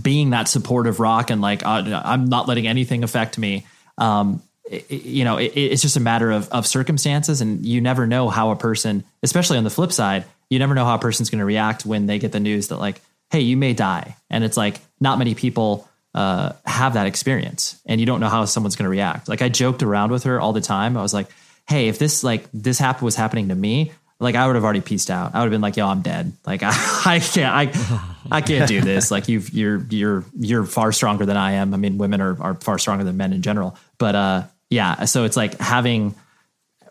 being 0.00 0.30
that 0.30 0.48
supportive 0.48 1.00
rock 1.00 1.30
and 1.30 1.40
like 1.40 1.64
uh, 1.64 2.02
I'm 2.04 2.26
not 2.26 2.48
letting 2.48 2.66
anything 2.66 3.02
affect 3.04 3.38
me. 3.38 3.66
Um, 3.98 4.42
it- 4.64 4.90
you 4.90 5.24
know, 5.24 5.36
it, 5.36 5.52
it's 5.56 5.82
just 5.82 5.96
a 5.96 6.00
matter 6.00 6.30
of 6.30 6.48
of 6.50 6.66
circumstances, 6.66 7.40
and 7.40 7.64
you 7.66 7.80
never 7.80 8.06
know 8.06 8.28
how 8.28 8.50
a 8.50 8.56
person, 8.56 9.04
especially 9.22 9.58
on 9.58 9.64
the 9.64 9.70
flip 9.70 9.92
side, 9.92 10.24
you 10.48 10.58
never 10.58 10.74
know 10.74 10.84
how 10.84 10.94
a 10.94 10.98
person's 10.98 11.28
going 11.30 11.40
to 11.40 11.44
react 11.44 11.84
when 11.84 12.06
they 12.06 12.18
get 12.18 12.32
the 12.32 12.40
news 12.40 12.68
that 12.68 12.76
like, 12.78 13.00
hey, 13.30 13.40
you 13.40 13.56
may 13.56 13.72
die, 13.74 14.16
and 14.30 14.42
it's 14.44 14.56
like 14.56 14.80
not 15.00 15.18
many 15.18 15.34
people 15.34 15.88
uh, 16.14 16.52
have 16.66 16.94
that 16.94 17.06
experience, 17.06 17.80
and 17.86 18.00
you 18.00 18.06
don't 18.06 18.20
know 18.20 18.28
how 18.28 18.44
someone's 18.44 18.76
going 18.76 18.84
to 18.84 18.90
react. 18.90 19.28
Like 19.28 19.42
I 19.42 19.48
joked 19.48 19.82
around 19.82 20.10
with 20.10 20.24
her 20.24 20.40
all 20.40 20.52
the 20.52 20.60
time. 20.60 20.96
I 20.96 21.02
was 21.02 21.14
like, 21.14 21.28
hey, 21.68 21.88
if 21.88 21.98
this 21.98 22.24
like 22.24 22.46
this 22.52 22.78
happen 22.78 23.04
was 23.04 23.14
happening 23.16 23.48
to 23.48 23.54
me, 23.54 23.92
like 24.20 24.34
I 24.34 24.46
would 24.46 24.54
have 24.54 24.64
already 24.64 24.82
pieced 24.82 25.10
out. 25.10 25.34
I 25.34 25.38
would 25.38 25.46
have 25.46 25.50
been 25.50 25.62
like, 25.62 25.76
yo, 25.76 25.88
I'm 25.88 26.02
dead. 26.02 26.32
Like 26.46 26.62
I, 26.64 26.70
I 27.06 27.18
can't, 27.18 27.54
I, 27.54 28.16
I 28.30 28.40
can't 28.42 28.68
do 28.68 28.80
this. 28.82 29.10
Like 29.10 29.28
you've, 29.28 29.50
you're, 29.50 29.84
you're, 29.88 30.24
you're 30.38 30.64
far 30.64 30.92
stronger 30.92 31.24
than 31.24 31.38
I 31.38 31.52
am. 31.52 31.72
I 31.72 31.78
mean, 31.78 31.98
women 31.98 32.20
are, 32.20 32.40
are 32.40 32.54
far 32.56 32.78
stronger 32.78 33.02
than 33.02 33.16
men 33.16 33.32
in 33.32 33.42
general, 33.42 33.76
but, 33.98 34.14
uh, 34.14 34.42
yeah. 34.68 35.06
So 35.06 35.24
it's 35.24 35.36
like 35.36 35.58
having, 35.58 36.14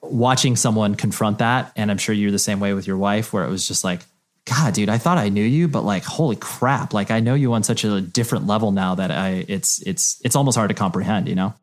watching 0.02 0.56
someone 0.56 0.96
confront 0.96 1.38
that. 1.38 1.72
And 1.76 1.92
I'm 1.92 1.98
sure 1.98 2.16
you're 2.16 2.32
the 2.32 2.40
same 2.40 2.60
way 2.60 2.74
with 2.74 2.88
your 2.88 2.98
wife 2.98 3.32
where 3.32 3.46
it 3.46 3.50
was 3.50 3.68
just 3.68 3.84
like, 3.84 4.02
God, 4.50 4.74
dude, 4.74 4.90
I 4.90 4.98
thought 4.98 5.18
I 5.18 5.30
knew 5.30 5.44
you, 5.44 5.68
but 5.68 5.84
like, 5.84 6.04
holy 6.04 6.36
crap. 6.36 6.94
Like 6.94 7.12
I 7.12 7.20
know 7.20 7.36
you 7.36 7.54
on 7.54 7.64
such 7.64 7.84
a 7.84 8.02
different 8.02 8.48
level 8.48 8.72
now 8.72 8.96
that 8.96 9.12
I, 9.12 9.46
it's, 9.48 9.82
it's, 9.84 10.20
it's 10.24 10.36
almost 10.36 10.58
hard 10.58 10.70
to 10.70 10.76
comprehend, 10.76 11.28
you 11.28 11.36
know? 11.36 11.54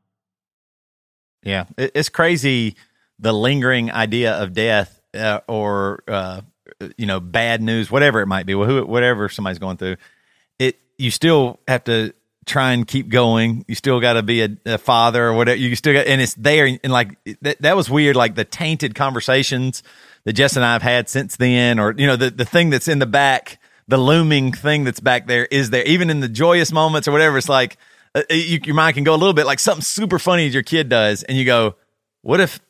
Yeah, 1.42 1.64
it's 1.76 2.08
crazy 2.08 2.76
the 3.18 3.32
lingering 3.32 3.90
idea 3.90 4.34
of 4.34 4.52
death 4.52 5.00
uh, 5.14 5.40
or 5.46 6.02
uh, 6.08 6.40
you 6.96 7.06
know 7.06 7.20
bad 7.20 7.62
news, 7.62 7.90
whatever 7.90 8.20
it 8.20 8.26
might 8.26 8.46
be, 8.46 8.54
whatever 8.54 9.28
somebody's 9.28 9.58
going 9.58 9.76
through. 9.76 9.96
It 10.58 10.78
you 10.98 11.10
still 11.10 11.60
have 11.66 11.84
to 11.84 12.12
try 12.44 12.72
and 12.72 12.86
keep 12.86 13.08
going. 13.08 13.64
You 13.66 13.74
still 13.74 14.00
got 14.00 14.14
to 14.14 14.22
be 14.22 14.42
a, 14.42 14.56
a 14.66 14.78
father 14.78 15.26
or 15.26 15.32
whatever. 15.32 15.56
You 15.56 15.74
still 15.74 15.94
got, 15.94 16.06
and 16.06 16.20
it's 16.20 16.34
there. 16.34 16.66
And 16.66 16.92
like 16.92 17.16
that, 17.42 17.60
that 17.62 17.76
was 17.76 17.90
weird. 17.90 18.16
Like 18.16 18.34
the 18.34 18.44
tainted 18.44 18.94
conversations 18.94 19.82
that 20.26 20.32
Jess 20.34 20.56
and 20.56 20.64
I 20.64 20.72
have 20.72 20.82
had 20.82 21.08
since 21.08 21.36
then, 21.36 21.78
or 21.78 21.94
you 21.96 22.06
know 22.06 22.16
the 22.16 22.30
the 22.30 22.44
thing 22.44 22.68
that's 22.68 22.88
in 22.88 22.98
the 22.98 23.06
back, 23.06 23.58
the 23.88 23.96
looming 23.96 24.52
thing 24.52 24.84
that's 24.84 25.00
back 25.00 25.26
there 25.28 25.46
is 25.46 25.70
there. 25.70 25.84
Even 25.84 26.10
in 26.10 26.20
the 26.20 26.28
joyous 26.28 26.72
moments 26.72 27.08
or 27.08 27.12
whatever, 27.12 27.38
it's 27.38 27.48
like 27.48 27.78
uh, 28.14 28.22
you, 28.28 28.58
your 28.64 28.74
mind 28.74 28.94
can 28.94 29.04
go 29.04 29.14
a 29.14 29.16
little 29.16 29.32
bit 29.32 29.46
like 29.46 29.60
something 29.60 29.82
super 29.82 30.18
funny 30.18 30.48
as 30.48 30.52
your 30.52 30.64
kid 30.64 30.88
does, 30.88 31.22
and 31.22 31.38
you 31.38 31.44
go, 31.44 31.76
"What 32.22 32.40
if 32.40 32.60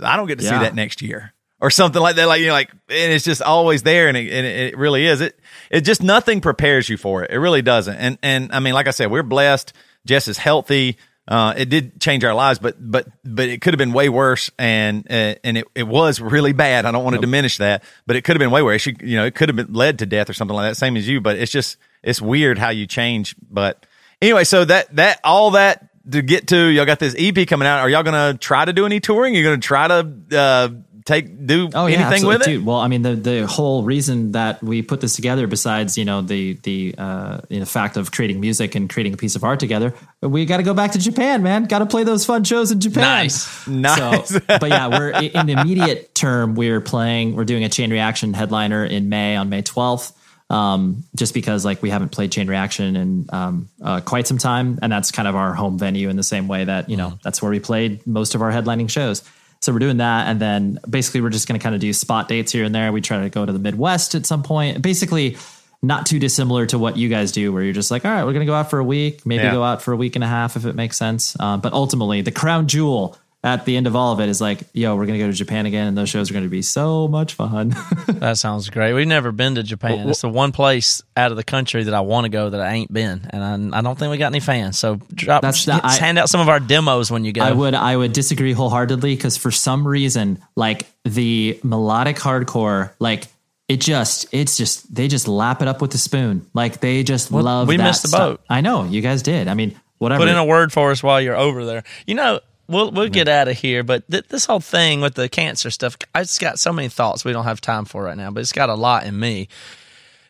I 0.00 0.16
don't 0.16 0.28
get 0.28 0.38
to 0.38 0.44
see 0.44 0.50
that 0.50 0.74
next 0.74 1.02
year?" 1.02 1.34
Or 1.62 1.68
something 1.68 2.00
like 2.00 2.16
that, 2.16 2.26
like 2.26 2.40
you 2.40 2.46
know, 2.46 2.54
like, 2.54 2.70
and 2.70 3.12
it's 3.12 3.24
just 3.24 3.42
always 3.42 3.82
there, 3.82 4.08
and 4.08 4.16
it, 4.16 4.32
and 4.32 4.46
it 4.46 4.78
really 4.78 5.04
is. 5.04 5.20
It, 5.20 5.38
it 5.70 5.82
just 5.82 6.02
nothing 6.02 6.40
prepares 6.40 6.88
you 6.88 6.96
for 6.96 7.22
it. 7.24 7.32
It 7.32 7.38
really 7.38 7.60
doesn't. 7.60 7.96
And 7.96 8.18
and 8.22 8.52
I 8.52 8.60
mean, 8.60 8.72
like 8.72 8.86
I 8.86 8.92
said, 8.92 9.10
we're 9.10 9.22
blessed. 9.24 9.74
Jess 10.06 10.28
is 10.28 10.38
healthy. 10.38 10.96
Uh, 11.30 11.54
it 11.56 11.68
did 11.68 12.00
change 12.00 12.24
our 12.24 12.34
lives, 12.34 12.58
but 12.58 12.74
but 12.80 13.06
but 13.24 13.48
it 13.48 13.60
could 13.60 13.72
have 13.72 13.78
been 13.78 13.92
way 13.92 14.08
worse, 14.08 14.50
and 14.58 15.06
uh, 15.08 15.36
and 15.44 15.58
it, 15.58 15.68
it 15.76 15.86
was 15.86 16.20
really 16.20 16.52
bad. 16.52 16.84
I 16.86 16.90
don't 16.90 17.04
want 17.04 17.14
to 17.14 17.20
diminish 17.20 17.58
that, 17.58 17.84
but 18.04 18.16
it 18.16 18.22
could 18.22 18.34
have 18.34 18.40
been 18.40 18.50
way 18.50 18.62
worse. 18.62 18.84
You 18.84 19.16
know, 19.16 19.24
it 19.24 19.36
could 19.36 19.48
have 19.48 19.54
been 19.54 19.72
led 19.72 20.00
to 20.00 20.06
death 20.06 20.28
or 20.28 20.32
something 20.32 20.56
like 20.56 20.72
that, 20.72 20.76
same 20.76 20.96
as 20.96 21.06
you. 21.06 21.20
But 21.20 21.36
it's 21.36 21.52
just 21.52 21.76
it's 22.02 22.20
weird 22.20 22.58
how 22.58 22.70
you 22.70 22.84
change. 22.88 23.36
But 23.48 23.86
anyway, 24.20 24.42
so 24.42 24.64
that 24.64 24.96
that 24.96 25.20
all 25.22 25.52
that 25.52 25.88
to 26.10 26.20
get 26.20 26.48
to, 26.48 26.66
y'all 26.66 26.84
got 26.84 26.98
this 26.98 27.14
EP 27.16 27.46
coming 27.46 27.68
out. 27.68 27.78
Are 27.78 27.88
y'all 27.88 28.02
gonna 28.02 28.36
try 28.36 28.64
to 28.64 28.72
do 28.72 28.84
any 28.84 28.98
touring? 28.98 29.32
You're 29.32 29.44
gonna 29.44 29.58
try 29.58 29.86
to 29.86 30.12
uh, 30.36 30.68
take 31.04 31.46
do 31.46 31.68
Oh 31.74 31.86
yeah, 31.86 32.08
anything 32.08 32.26
with 32.26 32.42
it? 32.42 32.44
Dude, 32.44 32.66
well, 32.66 32.78
I 32.78 32.88
mean, 32.88 33.02
the 33.02 33.14
the 33.14 33.46
whole 33.46 33.82
reason 33.82 34.32
that 34.32 34.62
we 34.62 34.82
put 34.82 35.00
this 35.00 35.16
together, 35.16 35.46
besides 35.46 35.96
you 35.96 36.04
know 36.04 36.22
the 36.22 36.54
the 36.62 36.94
uh, 36.98 37.40
you 37.48 37.58
know, 37.58 37.64
fact 37.64 37.96
of 37.96 38.12
creating 38.12 38.40
music 38.40 38.74
and 38.74 38.88
creating 38.88 39.14
a 39.14 39.16
piece 39.16 39.36
of 39.36 39.44
art 39.44 39.60
together, 39.60 39.94
we 40.20 40.44
got 40.46 40.58
to 40.58 40.62
go 40.62 40.74
back 40.74 40.92
to 40.92 40.98
Japan, 40.98 41.42
man. 41.42 41.64
Got 41.64 41.80
to 41.80 41.86
play 41.86 42.04
those 42.04 42.24
fun 42.24 42.44
shows 42.44 42.70
in 42.70 42.80
Japan. 42.80 43.02
Nice. 43.02 43.66
Nice. 43.66 44.28
So, 44.28 44.40
but 44.46 44.68
yeah, 44.68 44.88
we're 44.88 45.10
in 45.10 45.46
the 45.46 45.60
immediate 45.60 46.14
term. 46.14 46.54
We're 46.54 46.80
playing. 46.80 47.36
We're 47.36 47.44
doing 47.44 47.64
a 47.64 47.68
Chain 47.68 47.90
Reaction 47.90 48.34
headliner 48.34 48.84
in 48.84 49.08
May 49.08 49.36
on 49.36 49.48
May 49.48 49.62
twelfth. 49.62 50.16
Um, 50.50 51.04
just 51.14 51.32
because 51.32 51.64
like 51.64 51.80
we 51.80 51.90
haven't 51.90 52.08
played 52.08 52.32
Chain 52.32 52.48
Reaction 52.48 52.96
in 52.96 53.26
um, 53.32 53.68
uh, 53.80 54.00
quite 54.00 54.26
some 54.26 54.38
time, 54.38 54.80
and 54.82 54.90
that's 54.90 55.12
kind 55.12 55.28
of 55.28 55.36
our 55.36 55.54
home 55.54 55.78
venue 55.78 56.08
in 56.08 56.16
the 56.16 56.24
same 56.24 56.48
way 56.48 56.64
that 56.64 56.90
you 56.90 56.96
know 56.96 57.18
that's 57.22 57.40
where 57.40 57.50
we 57.50 57.60
played 57.60 58.04
most 58.06 58.34
of 58.34 58.42
our 58.42 58.50
headlining 58.50 58.90
shows. 58.90 59.22
So 59.62 59.72
we're 59.72 59.78
doing 59.78 59.98
that, 59.98 60.26
and 60.28 60.40
then 60.40 60.78
basically 60.88 61.20
we're 61.20 61.28
just 61.30 61.46
going 61.46 61.58
to 61.58 61.62
kind 61.62 61.74
of 61.74 61.80
do 61.82 61.92
spot 61.92 62.28
dates 62.28 62.50
here 62.50 62.64
and 62.64 62.74
there. 62.74 62.92
We 62.92 63.02
try 63.02 63.20
to 63.22 63.28
go 63.28 63.44
to 63.44 63.52
the 63.52 63.58
Midwest 63.58 64.14
at 64.14 64.24
some 64.24 64.42
point. 64.42 64.80
Basically, 64.80 65.36
not 65.82 66.06
too 66.06 66.18
dissimilar 66.18 66.64
to 66.66 66.78
what 66.78 66.96
you 66.96 67.08
guys 67.10 67.30
do, 67.32 67.52
where 67.52 67.62
you're 67.62 67.74
just 67.74 67.90
like, 67.90 68.04
all 68.06 68.10
right, 68.10 68.24
we're 68.24 68.32
going 68.32 68.44
to 68.46 68.50
go 68.50 68.54
out 68.54 68.70
for 68.70 68.78
a 68.78 68.84
week, 68.84 69.24
maybe 69.26 69.44
Yeah. 69.44 69.52
go 69.52 69.62
out 69.62 69.82
for 69.82 69.92
a 69.92 69.96
week 69.96 70.14
and 70.16 70.24
a 70.24 70.26
half 70.28 70.56
if 70.56 70.64
it 70.64 70.74
makes 70.74 70.96
sense. 70.96 71.38
Um, 71.38 71.60
but 71.60 71.72
ultimately, 71.74 72.22
the 72.22 72.32
crown 72.32 72.68
jewel 72.68 73.18
at 73.42 73.64
the 73.64 73.74
end 73.76 73.86
of 73.86 73.96
all 73.96 74.12
of 74.12 74.20
it 74.20 74.28
is 74.28 74.38
like, 74.40 74.60
yo, 74.74 74.94
we're 74.96 75.06
gonna 75.06 75.18
go 75.18 75.26
to 75.26 75.32
Japan 75.32 75.64
again, 75.66 75.86
and 75.88 75.96
those 75.96 76.08
shows 76.10 76.30
are 76.30 76.34
gonna 76.34 76.48
be 76.48 76.60
so 76.62 77.08
much 77.08 77.34
fun. 77.34 77.74
That 78.20 78.36
sounds 78.36 78.68
great. 78.68 78.92
We've 78.92 79.06
never 79.08 79.32
been 79.32 79.54
to 79.54 79.62
Japan. 79.62 80.06
It's 80.10 80.20
the 80.20 80.28
one 80.28 80.52
place 80.52 81.00
out 81.16 81.30
of 81.30 81.38
the 81.38 81.44
country 81.44 81.84
that 81.84 81.94
I 81.94 82.00
want 82.00 82.26
to 82.26 82.28
go 82.28 82.50
that 82.50 82.60
I 82.60 82.72
ain't 82.74 82.92
been, 82.92 83.26
and 83.30 83.72
I, 83.74 83.78
I 83.78 83.80
don't 83.80 83.98
think 83.98 84.10
we 84.10 84.18
got 84.18 84.26
any 84.26 84.40
fans. 84.40 84.78
So 84.78 84.96
drop, 85.14 85.40
That's 85.40 85.64
the- 85.64 85.80
I- 85.82 85.96
hand 85.96 86.18
out 86.18 86.28
some 86.28 86.42
of 86.42 86.50
our 86.50 86.60
demos 86.60 87.10
when 87.10 87.24
you 87.24 87.32
go. 87.32 87.40
I 87.42 87.52
would 87.52 87.74
I 87.74 87.96
would 87.96 88.12
disagree 88.12 88.52
wholeheartedly 88.52 89.14
because 89.16 89.38
for 89.38 89.50
some 89.50 89.88
reason, 89.88 90.42
like 90.54 90.86
the 91.04 91.58
melodic 91.62 92.16
hardcore, 92.16 92.90
like 92.98 93.26
it 93.68 93.80
just 93.80 94.26
it's 94.32 94.58
just 94.58 94.94
they 94.94 95.08
just 95.08 95.28
lap 95.28 95.62
it 95.62 95.68
up 95.68 95.80
with 95.80 95.92
the 95.92 95.98
spoon. 95.98 96.44
Like 96.52 96.80
they 96.80 97.02
just 97.04 97.30
Well, 97.30 97.44
love. 97.44 97.68
we 97.68 97.78
that 97.78 97.84
missed 97.84 98.02
the 98.02 98.08
stuff. 98.08 98.20
boat. 98.20 98.40
I 98.50 98.60
know 98.60 98.84
you 98.84 99.00
guys 99.00 99.22
did. 99.22 99.48
I 99.48 99.54
mean, 99.54 99.80
whatever. 99.96 100.20
Put 100.24 100.28
in 100.28 100.36
a 100.36 100.44
word 100.44 100.72
for 100.72 100.90
us 100.90 101.02
while 101.02 101.22
you're 101.22 101.36
over 101.36 101.64
there. 101.64 101.84
You 102.06 102.16
know, 102.16 102.40
we'll 102.70 102.90
we'll 102.90 103.08
get 103.08 103.28
out 103.28 103.48
of 103.48 103.58
here, 103.58 103.82
but 103.82 104.08
th- 104.10 104.28
this 104.28 104.46
whole 104.46 104.60
thing 104.60 105.00
with 105.00 105.14
the 105.14 105.28
cancer 105.28 105.70
stuff, 105.70 105.96
I 106.14 106.22
just 106.22 106.40
got 106.40 106.58
so 106.58 106.72
many 106.72 106.88
thoughts 106.88 107.24
we 107.24 107.32
don't 107.32 107.44
have 107.44 107.60
time 107.60 107.84
for 107.84 108.04
right 108.04 108.16
now, 108.16 108.30
but 108.30 108.40
it's 108.40 108.52
got 108.52 108.70
a 108.70 108.74
lot 108.74 109.04
in 109.04 109.18
me. 109.18 109.48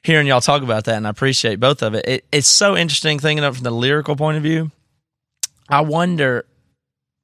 Hearing 0.02 0.26
y'all 0.26 0.40
talk 0.40 0.62
about 0.62 0.84
that, 0.84 0.96
and 0.96 1.06
I 1.06 1.10
appreciate 1.10 1.60
both 1.60 1.82
of 1.82 1.94
it. 1.94 2.08
it 2.08 2.24
it's 2.32 2.48
so 2.48 2.76
interesting 2.76 3.18
thinking 3.18 3.44
of 3.44 3.54
it 3.54 3.56
from 3.58 3.64
the 3.64 3.70
lyrical 3.70 4.16
point 4.16 4.38
of 4.38 4.42
view. 4.42 4.70
I 5.68 5.82
wonder 5.82 6.46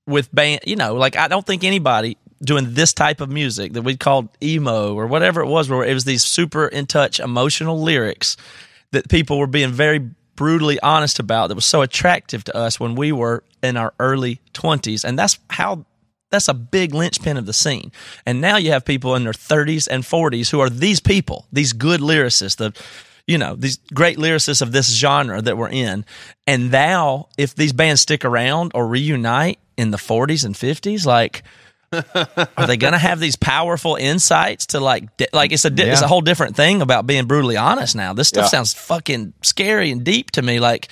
with 0.06 0.32
band, 0.32 0.60
you 0.66 0.76
know, 0.76 0.94
like 0.94 1.16
I 1.16 1.28
don't 1.28 1.44
think 1.44 1.64
anybody 1.64 2.18
doing 2.42 2.74
this 2.74 2.92
type 2.92 3.20
of 3.20 3.30
music 3.30 3.72
that 3.72 3.82
we 3.82 3.96
called 3.96 4.28
emo 4.42 4.94
or 4.94 5.06
whatever 5.06 5.40
it 5.40 5.46
was, 5.46 5.70
where 5.70 5.84
it 5.84 5.94
was 5.94 6.04
these 6.04 6.22
super 6.22 6.68
in 6.68 6.86
touch 6.86 7.18
emotional 7.18 7.80
lyrics 7.80 8.36
that 8.92 9.08
people 9.08 9.38
were 9.38 9.46
being 9.46 9.72
very 9.72 10.10
brutally 10.36 10.78
honest 10.80 11.18
about 11.18 11.48
that 11.48 11.54
was 11.54 11.64
so 11.64 11.82
attractive 11.82 12.44
to 12.44 12.56
us 12.56 12.78
when 12.78 12.94
we 12.94 13.12
were 13.12 13.42
in 13.62 13.76
our 13.76 13.92
early 13.98 14.40
20s 14.54 15.04
and 15.04 15.18
that's 15.18 15.38
how 15.50 15.84
that's 16.30 16.48
a 16.48 16.54
big 16.54 16.92
linchpin 16.92 17.36
of 17.36 17.46
the 17.46 17.52
scene. 17.52 17.92
And 18.24 18.40
now 18.40 18.56
you 18.56 18.72
have 18.72 18.84
people 18.84 19.14
in 19.14 19.24
their 19.24 19.32
30s 19.32 19.86
and 19.88 20.02
40s 20.02 20.50
who 20.50 20.60
are 20.60 20.70
these 20.70 21.00
people 21.00 21.46
these 21.52 21.72
good 21.72 22.00
lyricists 22.00 22.56
the 22.56 22.72
you 23.26 23.38
know 23.38 23.54
these 23.56 23.78
great 23.94 24.18
lyricists 24.18 24.62
of 24.62 24.72
this 24.72 24.94
genre 24.94 25.40
that 25.42 25.56
we're 25.56 25.68
in. 25.68 26.04
And 26.46 26.70
now 26.70 27.28
if 27.38 27.54
these 27.54 27.72
bands 27.72 28.00
stick 28.00 28.24
around 28.24 28.72
or 28.74 28.86
reunite 28.86 29.58
in 29.76 29.90
the 29.90 29.96
40s 29.98 30.44
and 30.44 30.54
50s 30.54 31.06
like 31.06 31.42
are 31.92 32.66
they 32.66 32.76
going 32.76 32.92
to 32.92 32.98
have 32.98 33.20
these 33.20 33.36
powerful 33.36 33.96
insights 33.96 34.66
to 34.66 34.80
like 34.80 35.16
di- 35.16 35.28
like 35.32 35.52
it's 35.52 35.64
a 35.64 35.70
di- 35.70 35.84
it's 35.84 36.02
a 36.02 36.08
whole 36.08 36.20
different 36.20 36.56
thing 36.56 36.82
about 36.82 37.06
being 37.06 37.26
brutally 37.26 37.56
honest 37.56 37.94
now. 37.96 38.12
This 38.12 38.28
stuff 38.28 38.44
Yeah. 38.44 38.48
sounds 38.48 38.74
fucking 38.74 39.32
scary 39.42 39.90
and 39.90 40.04
deep 40.04 40.32
to 40.32 40.42
me 40.42 40.60
like 40.60 40.88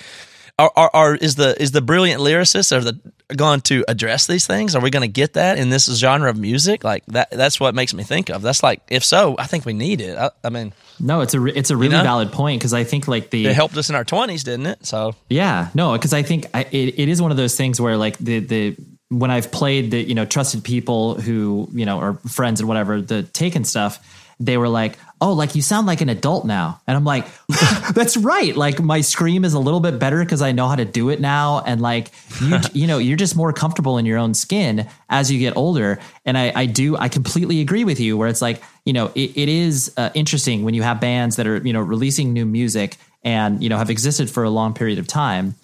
are, 0.57 0.71
are, 0.75 0.89
are 0.93 1.15
is 1.15 1.35
the 1.35 1.61
is 1.61 1.71
the 1.71 1.81
brilliant 1.81 2.21
lyricist 2.21 2.71
are 2.75 2.79
the 2.79 2.97
going 3.35 3.59
to 3.59 3.83
address 3.89 4.25
these 4.27 4.47
things? 4.47 4.73
Are 4.75 4.81
we 4.81 4.89
going 4.89 5.01
to 5.01 5.11
get 5.11 5.33
that 5.33 5.57
in 5.57 5.69
this 5.69 5.85
genre 5.97 6.29
of 6.29 6.37
music? 6.37 6.83
Like 6.83 7.05
that 7.07 7.29
that's 7.31 7.59
what 7.59 7.75
makes 7.75 7.93
me 7.93 8.03
think 8.03 8.29
of. 8.29 8.41
That's 8.41 8.63
like 8.63 8.81
if 8.89 9.03
so 9.03 9.35
i 9.37 9.47
think 9.47 9.65
we 9.65 9.73
need 9.73 9.99
it. 9.99 10.17
I, 10.17 10.29
I 10.43 10.49
mean 10.49 10.73
no, 10.97 11.19
it's 11.19 11.33
a 11.33 11.41
re- 11.41 11.51
it's 11.53 11.71
a 11.71 11.75
really 11.77 11.97
know? 11.97 12.03
valid 12.03 12.31
point 12.31 12.61
because 12.61 12.73
I 12.73 12.85
think 12.85 13.05
like 13.09 13.31
the 13.31 13.47
it 13.47 13.53
helped 13.55 13.75
us 13.75 13.89
in 13.89 13.95
our 13.95 14.05
20s 14.05 14.45
didn't 14.45 14.67
it? 14.67 14.85
So 14.85 15.13
Yeah, 15.29 15.69
no, 15.73 15.91
because 15.91 16.13
I 16.13 16.23
think 16.23 16.45
I, 16.53 16.61
it, 16.71 16.97
it 16.99 17.09
is 17.09 17.21
one 17.21 17.31
of 17.31 17.37
those 17.37 17.57
things 17.57 17.81
where 17.81 17.97
like 17.97 18.17
the 18.17 18.39
the 18.39 18.77
when 19.09 19.31
I've 19.31 19.51
played 19.51 19.91
the 19.91 20.01
you 20.01 20.15
know 20.15 20.25
trusted 20.25 20.63
people 20.63 21.15
who 21.15 21.69
you 21.73 21.85
know 21.85 21.99
are 21.99 22.13
friends 22.27 22.59
and 22.59 22.67
whatever 22.67 23.01
the 23.01 23.23
Taken 23.23 23.63
stuff, 23.63 23.99
they 24.39 24.57
were 24.57 24.67
like, 24.67 24.97
oh, 25.21 25.33
like 25.33 25.55
you 25.55 25.61
sound 25.61 25.87
like 25.87 26.01
an 26.01 26.09
adult 26.09 26.45
now, 26.45 26.81
and 26.87 26.97
I'm 26.97 27.03
like, 27.03 27.25
that's 27.93 28.17
right. 28.17 28.55
Like 28.55 28.81
my 28.81 29.01
scream 29.01 29.45
is 29.45 29.53
a 29.53 29.59
little 29.59 29.79
bit 29.79 29.99
better 29.99 30.19
because 30.19 30.41
I 30.41 30.51
know 30.51 30.67
how 30.67 30.75
to 30.75 30.85
do 30.85 31.09
it 31.09 31.21
now, 31.21 31.61
and 31.61 31.81
like 31.81 32.11
you 32.41 32.59
you 32.73 32.87
know 32.87 32.97
you're 32.97 33.17
just 33.17 33.35
more 33.35 33.53
comfortable 33.53 33.97
in 33.97 34.05
your 34.05 34.17
own 34.17 34.33
skin 34.33 34.87
as 35.09 35.31
you 35.31 35.39
get 35.39 35.55
older, 35.55 35.99
and 36.25 36.37
I 36.37 36.51
I 36.55 36.65
do 36.65 36.97
I 36.97 37.09
completely 37.09 37.61
agree 37.61 37.83
with 37.83 37.99
you 37.99 38.17
where 38.17 38.27
it's 38.27 38.41
like 38.41 38.61
you 38.85 38.93
know 38.93 39.11
it, 39.15 39.37
it 39.37 39.49
is 39.49 39.93
uh, 39.97 40.09
interesting 40.13 40.63
when 40.63 40.73
you 40.73 40.83
have 40.83 40.99
bands 40.99 41.35
that 41.35 41.47
are 41.47 41.57
you 41.57 41.73
know 41.73 41.81
releasing 41.81 42.33
new 42.33 42.45
music 42.45 42.97
and 43.23 43.61
you 43.61 43.69
know 43.69 43.77
have 43.77 43.89
existed 43.89 44.29
for 44.29 44.43
a 44.43 44.49
long 44.49 44.73
period 44.73 44.99
of 44.99 45.07
time 45.07 45.55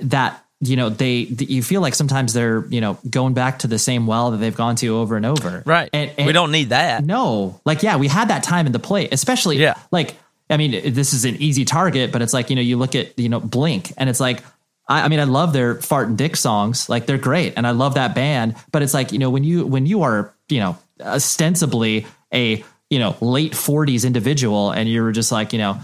that 0.00 0.45
you 0.60 0.74
know 0.76 0.88
they 0.88 1.16
you 1.18 1.62
feel 1.62 1.80
like 1.82 1.94
sometimes 1.94 2.32
they're 2.32 2.64
you 2.68 2.80
know 2.80 2.98
going 3.10 3.34
back 3.34 3.58
to 3.60 3.66
the 3.66 3.78
same 3.78 4.06
well 4.06 4.30
that 4.30 4.38
they've 4.38 4.56
gone 4.56 4.74
to 4.76 4.96
over 4.96 5.16
and 5.16 5.26
over. 5.26 5.62
Right. 5.66 5.90
And, 5.92 6.10
and 6.16 6.26
we 6.26 6.32
don't 6.32 6.50
need 6.50 6.70
that. 6.70 7.04
No. 7.04 7.60
Like 7.66 7.82
yeah 7.82 7.96
we 7.96 8.08
had 8.08 8.28
that 8.28 8.42
time 8.42 8.64
in 8.66 8.72
the 8.72 8.78
plate 8.78 9.10
especially 9.12 9.58
Yeah. 9.58 9.74
like 9.92 10.16
i 10.48 10.56
mean 10.56 10.92
this 10.94 11.12
is 11.12 11.24
an 11.26 11.36
easy 11.36 11.64
target 11.66 12.10
but 12.12 12.22
it's 12.22 12.32
like 12.32 12.48
you 12.50 12.56
know 12.56 12.62
you 12.62 12.76
look 12.78 12.94
at 12.94 13.18
you 13.18 13.28
know 13.28 13.40
blink 13.40 13.92
and 13.98 14.08
it's 14.08 14.20
like 14.20 14.42
I, 14.88 15.02
I 15.02 15.08
mean 15.08 15.20
i 15.20 15.24
love 15.24 15.52
their 15.52 15.74
fart 15.74 16.08
and 16.08 16.16
dick 16.16 16.36
songs. 16.36 16.88
Like 16.88 17.04
they're 17.06 17.18
great 17.18 17.52
and 17.56 17.66
i 17.66 17.72
love 17.72 17.94
that 17.94 18.14
band 18.14 18.54
but 18.72 18.80
it's 18.82 18.94
like 18.94 19.12
you 19.12 19.18
know 19.18 19.28
when 19.28 19.44
you 19.44 19.66
when 19.66 19.84
you 19.86 20.02
are 20.02 20.32
you 20.48 20.60
know 20.60 20.78
ostensibly 21.00 22.06
a 22.32 22.64
you 22.88 22.98
know 22.98 23.14
late 23.20 23.52
40s 23.52 24.06
individual 24.06 24.70
and 24.70 24.88
you're 24.88 25.12
just 25.12 25.30
like 25.32 25.52
you 25.52 25.58
know 25.58 25.78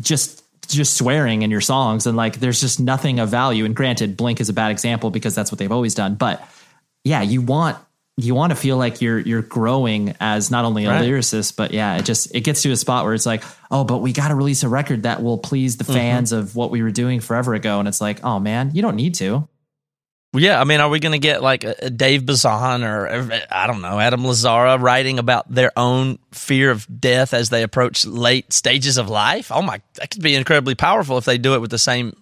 just 0.00 0.43
just 0.66 0.96
swearing 0.96 1.42
in 1.42 1.50
your 1.50 1.60
songs 1.60 2.06
and 2.06 2.16
like 2.16 2.40
there's 2.40 2.60
just 2.60 2.80
nothing 2.80 3.20
of 3.20 3.28
value. 3.28 3.64
And 3.64 3.74
granted 3.74 4.16
blink 4.16 4.40
is 4.40 4.48
a 4.48 4.52
bad 4.52 4.70
example 4.70 5.10
because 5.10 5.34
that's 5.34 5.50
what 5.50 5.58
they've 5.58 5.72
always 5.72 5.94
done. 5.94 6.14
But 6.14 6.46
yeah 7.04 7.22
you 7.22 7.42
want 7.42 7.78
you 8.16 8.34
want 8.34 8.50
to 8.50 8.56
feel 8.56 8.76
like 8.76 9.00
you're 9.00 9.18
you're 9.18 9.42
growing 9.42 10.14
as 10.20 10.50
not 10.50 10.64
only 10.64 10.86
a 10.86 10.88
Right. 10.88 11.08
lyricist 11.08 11.56
but 11.56 11.72
yeah 11.72 11.96
it 11.96 12.04
just 12.04 12.34
it 12.34 12.40
gets 12.40 12.62
to 12.62 12.70
a 12.70 12.76
spot 12.76 13.04
where 13.04 13.14
it's 13.14 13.26
like 13.26 13.44
oh 13.70 13.84
but 13.84 13.98
we 13.98 14.12
got 14.12 14.28
to 14.28 14.34
release 14.34 14.62
a 14.62 14.68
record 14.68 15.02
that 15.02 15.22
will 15.22 15.38
please 15.38 15.76
the 15.76 15.84
mm-hmm. 15.84 15.92
fans 15.92 16.32
of 16.32 16.56
what 16.56 16.70
we 16.70 16.82
were 16.82 16.90
doing 16.90 17.20
forever 17.20 17.54
ago. 17.54 17.78
And 17.78 17.86
it's 17.86 18.00
like 18.00 18.24
oh 18.24 18.40
man 18.40 18.70
you 18.74 18.82
don't 18.82 18.96
need 18.96 19.14
to 19.16 19.48
Yeah, 20.34 20.60
I 20.60 20.64
mean, 20.64 20.80
are 20.80 20.88
we 20.88 20.98
going 20.98 21.12
to 21.12 21.18
get 21.18 21.42
like 21.42 21.64
a, 21.64 21.74
a 21.82 21.90
Dave 21.90 22.26
Bazan 22.26 22.82
or 22.82 23.06
I 23.50 23.66
don't 23.66 23.80
know 23.80 24.00
Adam 24.00 24.22
Lazzara 24.22 24.80
writing 24.80 25.18
about 25.18 25.48
their 25.52 25.70
own 25.76 26.18
fear 26.32 26.70
of 26.70 26.86
death 27.00 27.32
as 27.32 27.50
they 27.50 27.62
approach 27.62 28.04
late 28.04 28.52
stages 28.52 28.98
of 28.98 29.08
life? 29.08 29.52
Oh 29.52 29.62
my, 29.62 29.80
that 29.94 30.10
could 30.10 30.22
be 30.22 30.34
incredibly 30.34 30.74
powerful 30.74 31.18
if 31.18 31.24
they 31.24 31.38
do 31.38 31.54
it 31.54 31.60
with 31.60 31.70
the 31.70 31.78
same. 31.78 32.14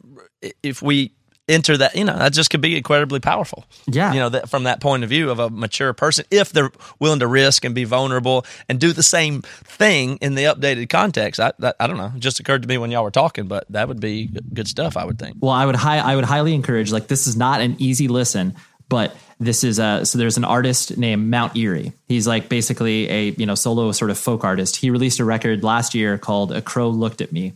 If 0.62 0.82
we 0.82 1.12
enter 1.48 1.76
that, 1.76 1.96
you 1.96 2.04
know, 2.04 2.16
that 2.16 2.32
just 2.32 2.50
could 2.50 2.60
be 2.60 2.76
incredibly 2.76 3.20
powerful. 3.20 3.64
Yeah. 3.86 4.12
you 4.12 4.20
know, 4.20 4.28
that 4.28 4.48
from 4.48 4.64
that 4.64 4.80
point 4.80 5.02
of 5.02 5.08
view 5.08 5.30
of 5.30 5.38
a 5.38 5.50
mature 5.50 5.92
person, 5.92 6.24
if 6.30 6.52
they're 6.52 6.70
willing 6.98 7.20
to 7.20 7.26
risk 7.26 7.64
and 7.64 7.74
be 7.74 7.84
vulnerable 7.84 8.46
and 8.68 8.78
do 8.78 8.92
the 8.92 9.02
same 9.02 9.42
thing 9.42 10.18
in 10.18 10.34
the 10.34 10.44
updated 10.44 10.88
context. 10.88 11.40
I, 11.40 11.52
that, 11.58 11.76
I 11.80 11.86
don't 11.86 11.96
know. 11.96 12.12
It 12.14 12.20
just 12.20 12.40
occurred 12.40 12.62
to 12.62 12.68
me 12.68 12.78
when 12.78 12.90
y'all 12.90 13.04
were 13.04 13.10
talking, 13.10 13.48
but 13.48 13.64
that 13.70 13.88
would 13.88 14.00
be 14.00 14.26
good 14.26 14.68
stuff. 14.68 14.96
I 14.96 15.04
would 15.04 15.18
think. 15.18 15.36
Well, 15.40 15.52
I 15.52 15.66
would 15.66 15.76
high, 15.76 15.98
I 15.98 16.16
would 16.16 16.24
highly 16.24 16.54
encourage. 16.54 16.92
Like, 16.92 17.08
this 17.08 17.26
is 17.26 17.36
not 17.36 17.60
an 17.60 17.76
easy 17.78 18.08
listen, 18.08 18.54
but 18.88 19.16
this 19.40 19.64
is 19.64 19.78
a 19.78 20.04
so 20.04 20.18
there's 20.18 20.36
an 20.36 20.44
artist 20.44 20.96
named 20.96 21.28
Mount 21.28 21.56
Eerie. 21.56 21.92
He's 22.08 22.26
like 22.26 22.48
basically 22.48 23.08
a 23.08 23.30
you 23.30 23.46
know 23.46 23.54
solo 23.54 23.90
sort 23.92 24.10
of 24.10 24.18
folk 24.18 24.44
artist. 24.44 24.76
He 24.76 24.90
released 24.90 25.18
a 25.18 25.24
record 25.24 25.64
last 25.64 25.94
year 25.94 26.18
called 26.18 26.52
"A 26.52 26.62
Crow 26.62 26.90
Looked 26.90 27.20
at 27.20 27.32
Me," 27.32 27.54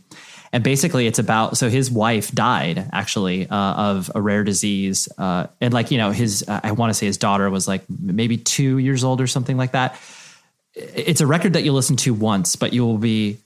and 0.57 0.63
basically 0.63 1.05
it's 1.05 1.19
about 1.19 1.55
so 1.55 1.69
his 1.69 1.91
wife 1.91 2.31
died 2.31 2.89
actually 2.91 3.47
uh, 3.47 3.55
of 3.55 4.09
a 4.15 4.19
rare 4.19 4.43
disease, 4.43 5.07
uh, 5.19 5.45
and 5.61 5.71
like 5.71 5.91
you 5.91 5.99
know 5.99 6.09
his 6.09 6.43
uh, 6.47 6.61
I 6.63 6.71
want 6.71 6.89
to 6.89 6.95
say 6.95 7.05
his 7.05 7.19
daughter 7.19 7.47
was 7.51 7.67
like 7.67 7.83
maybe 7.87 8.37
two 8.37 8.79
years 8.79 9.03
old 9.03 9.21
or 9.21 9.27
something 9.27 9.55
like 9.55 9.73
that. 9.73 9.99
It's 10.73 11.21
a 11.21 11.27
record 11.27 11.53
that 11.53 11.63
you 11.63 11.73
listen 11.73 11.95
to 11.97 12.13
once, 12.15 12.55
but 12.55 12.73
you 12.73 12.83
will 12.87 12.97
be 12.97 13.37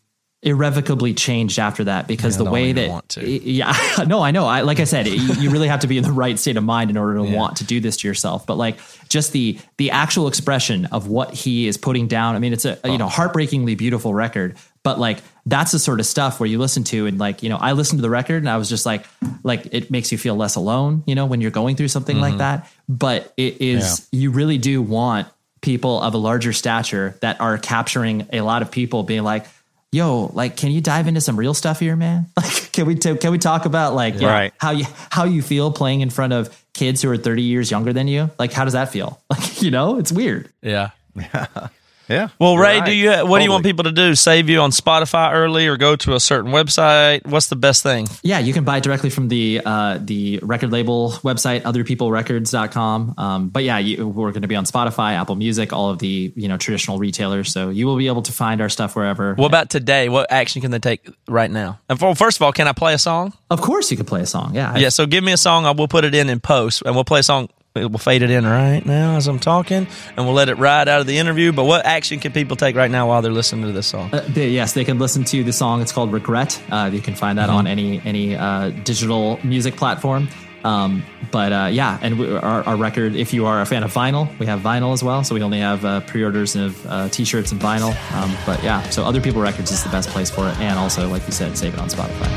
irrevocably 0.42 1.14
changed 1.14 1.60
after 1.60 1.84
that 1.84 2.08
because 2.08 2.38
Yeah, 2.38 2.46
the 2.46 2.50
way 2.52 2.72
that 2.72 2.90
want 2.90 3.10
to. 3.10 3.30
yeah 3.30 3.76
no 4.08 4.24
i 4.24 4.32
know 4.32 4.48
i 4.48 4.62
like 4.62 4.80
i 4.80 4.86
said 4.86 5.06
you, 5.06 5.34
you 5.36 5.50
really 5.52 5.68
have 5.68 5.82
to 5.82 5.88
be 5.88 6.00
in 6.00 6.04
the 6.04 6.12
right 6.12 6.40
state 6.40 6.58
of 6.58 6.64
mind 6.64 6.90
in 6.90 6.98
order 6.98 7.16
to 7.18 7.24
want 7.24 7.58
to 7.58 7.64
do 7.64 7.80
this 7.80 7.98
to 7.98 8.08
yourself 8.08 8.48
but 8.48 8.58
like 8.58 8.80
just 9.08 9.34
the 9.34 9.60
the 9.78 9.92
actual 9.92 10.28
expression 10.28 10.86
of 10.88 11.08
what 11.08 11.32
he 11.32 11.68
is 11.68 11.78
putting 11.78 12.08
down 12.08 12.36
i 12.36 12.40
mean 12.40 12.54
it's 12.54 12.66
a 12.66 12.80
you 12.86 12.98
know 12.98 13.08
heartbreakingly 13.08 13.76
beautiful 13.76 14.16
record 14.16 14.58
but 14.82 14.98
like 15.00 15.20
that's 15.46 15.72
the 15.72 15.80
sort 15.80 16.00
of 16.00 16.06
stuff 16.06 16.40
where 16.40 16.48
you 16.48 16.60
listen 16.60 16.84
to 16.84 17.08
and 17.08 17.18
like 17.18 17.44
you 17.44 17.50
know 17.50 17.58
i 17.58 17.72
listened 17.72 17.98
to 17.98 18.02
the 18.02 18.10
record 18.10 18.38
and 18.38 18.50
i 18.50 18.58
was 18.58 18.70
just 18.70 18.86
like 18.86 19.06
like 19.44 19.68
it 19.72 19.90
makes 19.90 20.12
you 20.12 20.18
feel 20.18 20.36
less 20.36 20.56
alone 20.56 21.04
you 21.06 21.16
know 21.16 21.26
when 21.26 21.42
you're 21.42 21.52
going 21.52 21.76
through 21.76 21.88
something 21.88 22.20
like 22.20 22.32
mm-hmm. 22.32 22.40
that 22.40 22.72
but 22.88 23.34
it 23.38 23.62
is 23.62 24.08
you 24.12 24.32
really 24.32 24.58
do 24.58 24.82
want 24.82 25.28
people 25.62 26.02
of 26.02 26.14
a 26.14 26.18
larger 26.18 26.54
stature 26.54 27.16
that 27.22 27.40
are 27.42 27.58
capturing 27.58 28.28
a 28.34 28.42
lot 28.42 28.62
of 28.62 28.72
people 28.72 29.04
being 29.04 29.24
like 29.24 29.46
yo, 29.92 30.32
like, 30.34 30.56
can 30.56 30.72
you 30.72 30.82
dive 30.82 31.08
into 31.08 31.22
some 31.22 31.38
real 31.38 31.54
stuff 31.54 31.80
here, 31.80 31.96
man? 31.96 32.28
Like, 32.38 32.72
can 32.72 32.86
we 32.86 32.96
t- 32.96 33.18
can 33.18 33.32
we 33.32 33.38
talk 33.38 33.66
about 33.66 33.94
like 33.94 34.16
you 34.16 34.22
know, 34.22 34.28
Right. 34.28 34.54
how 34.58 34.72
you 34.72 34.86
how 35.10 35.26
you 35.26 35.42
feel 35.42 35.72
playing 35.72 36.02
in 36.02 36.10
front 36.10 36.32
of 36.34 36.66
kids 36.74 37.02
who 37.02 37.12
are 37.12 37.18
thirty 37.18 37.44
years 37.44 37.70
younger 37.70 37.92
than 37.92 38.08
you? 38.08 38.32
Like, 38.40 38.54
how 38.54 38.64
does 38.64 38.74
that 38.74 38.92
feel? 38.92 39.22
Like, 39.30 39.62
you 39.62 39.72
know, 39.72 39.98
it's 39.98 40.12
weird. 40.12 40.50
Yeah. 40.62 40.92
Yeah. 42.12 42.28
Well, 42.40 42.58
Ray, 42.58 42.80
right. 42.80 42.86
do 42.86 42.94
you 42.94 43.26
what 43.26 43.40
do 43.40 43.46
you 43.46 43.52
want 43.52 43.64
people 43.64 43.86
to 43.86 43.92
do? 43.92 44.16
Save 44.16 44.50
you 44.50 44.60
on 44.60 44.72
Spotify 44.72 45.34
early, 45.34 45.68
or 45.68 45.78
go 45.78 45.96
to 45.96 46.16
a 46.16 46.20
certain 46.20 46.52
website? 46.52 47.26
What's 47.26 47.48
the 47.48 47.56
best 47.56 47.84
thing? 47.84 48.08
Yeah, 48.22 48.40
you 48.40 48.54
can 48.54 48.64
buy 48.64 48.78
it 48.78 48.84
directly 48.84 49.10
from 49.10 49.30
the 49.30 49.62
uh, 49.66 50.00
the 50.02 50.40
record 50.44 50.72
label 50.72 51.12
website, 51.24 51.62
otherpeoplerecords.com. 51.62 53.16
Um, 53.18 53.50
but 53.50 53.64
yeah, 53.64 53.78
you, 53.78 54.08
we're 54.08 54.32
going 54.32 54.42
to 54.42 54.48
be 54.48 54.56
on 54.56 54.66
Spotify, 54.66 55.14
Apple 55.14 55.36
Music, 55.36 55.72
all 55.74 55.90
of 55.90 56.00
the 56.00 56.34
you 56.36 56.48
know 56.48 56.58
traditional 56.58 56.98
retailers. 56.98 57.52
So 57.52 57.70
you 57.70 57.88
will 57.88 57.98
be 57.98 58.08
able 58.08 58.24
to 58.24 58.32
find 58.32 58.62
our 58.62 58.70
stuff 58.70 58.96
wherever. 58.96 59.36
What 59.36 59.48
about 59.48 59.70
today? 59.70 60.10
What 60.10 60.32
action 60.32 60.62
can 60.62 60.72
they 60.72 60.80
take 60.80 61.08
right 61.28 61.50
now? 61.50 61.80
And 61.90 61.98
for, 61.98 62.14
first 62.16 62.38
of 62.38 62.42
all, 62.42 62.52
can 62.52 62.68
I 62.68 62.74
play 62.74 62.94
a 62.94 62.98
song? 62.98 63.34
Of 63.50 63.62
course, 63.62 63.92
you 63.92 63.98
can 63.98 64.06
play 64.06 64.22
a 64.22 64.26
song. 64.26 64.54
Yeah, 64.54 64.78
Yeah. 64.78 64.90
So 64.90 65.06
give 65.06 65.24
me 65.24 65.32
a 65.32 65.38
song. 65.38 65.66
I 65.66 65.72
will 65.72 65.88
put 65.88 66.04
it 66.04 66.14
in 66.14 66.30
in 66.30 66.40
post, 66.40 66.84
and 66.86 66.96
we'll 66.96 67.06
play 67.06 67.22
a 67.22 67.24
song 67.24 67.50
We'll 67.74 67.90
fade 68.00 68.22
it 68.22 68.30
in 68.30 68.46
right 68.46 68.86
now 68.86 69.16
as 69.16 69.28
I'm 69.28 69.40
talking, 69.40 69.88
and 70.18 70.26
we'll 70.26 70.34
let 70.34 70.50
it 70.50 70.56
ride 70.56 70.90
out 70.90 71.00
of 71.00 71.08
the 71.08 71.18
interview. 71.18 71.54
But 71.54 71.64
what 71.64 71.86
action 71.86 72.20
can 72.20 72.34
people 72.34 72.58
take 72.58 72.76
right 72.76 72.92
now 72.92 73.08
while 73.08 73.22
they're 73.22 73.32
listening 73.32 73.66
to 73.66 73.72
this 73.72 73.88
song? 73.88 74.14
Uh, 74.14 74.26
they, 74.28 74.50
yes, 74.50 74.74
they 74.74 74.84
can 74.84 75.00
listen 75.00 75.24
to 75.24 75.42
the 75.42 75.54
song. 75.54 75.82
It's 75.82 75.94
called 75.94 76.12
"Regret." 76.12 76.62
Uh, 76.70 76.90
you 76.92 77.00
can 77.00 77.16
find 77.16 77.38
that 77.38 77.50
on 77.50 77.68
any 77.68 78.02
any 78.04 78.36
uh, 78.36 78.72
digital 78.84 79.40
music 79.46 79.78
platform. 79.78 80.28
Um, 80.66 81.06
but 81.32 81.54
uh, 81.54 81.70
yeah, 81.72 81.98
and 82.02 82.20
we, 82.20 82.36
our, 82.36 82.62
our 82.64 82.76
record. 82.76 83.16
If 83.16 83.34
you 83.34 83.46
are 83.46 83.62
a 83.62 83.66
fan 83.66 83.84
of 83.84 83.94
vinyl, 83.94 84.38
we 84.38 84.48
have 84.48 84.60
vinyl 84.60 84.92
as 84.92 85.02
well. 85.02 85.24
So 85.24 85.34
we 85.34 85.42
only 85.42 85.60
have 85.60 85.86
uh, 85.86 86.02
pre-orders 86.02 86.58
of 86.58 86.86
uh, 86.88 87.08
t-shirts 87.08 87.54
and 87.54 87.62
vinyl. 87.62 87.96
Um, 88.14 88.36
but 88.46 88.62
yeah, 88.66 88.82
so 88.90 89.06
other 89.06 89.22
people 89.22 89.42
records 89.42 89.72
is 89.72 89.82
the 89.82 89.90
best 89.90 90.10
place 90.10 90.30
for 90.30 90.50
it, 90.50 90.60
and 90.60 90.78
also, 90.78 91.08
like 91.08 91.26
you 91.26 91.32
said, 91.32 91.58
save 91.58 91.74
it 91.74 91.80
on 91.80 91.88
Spotify. 91.88 92.28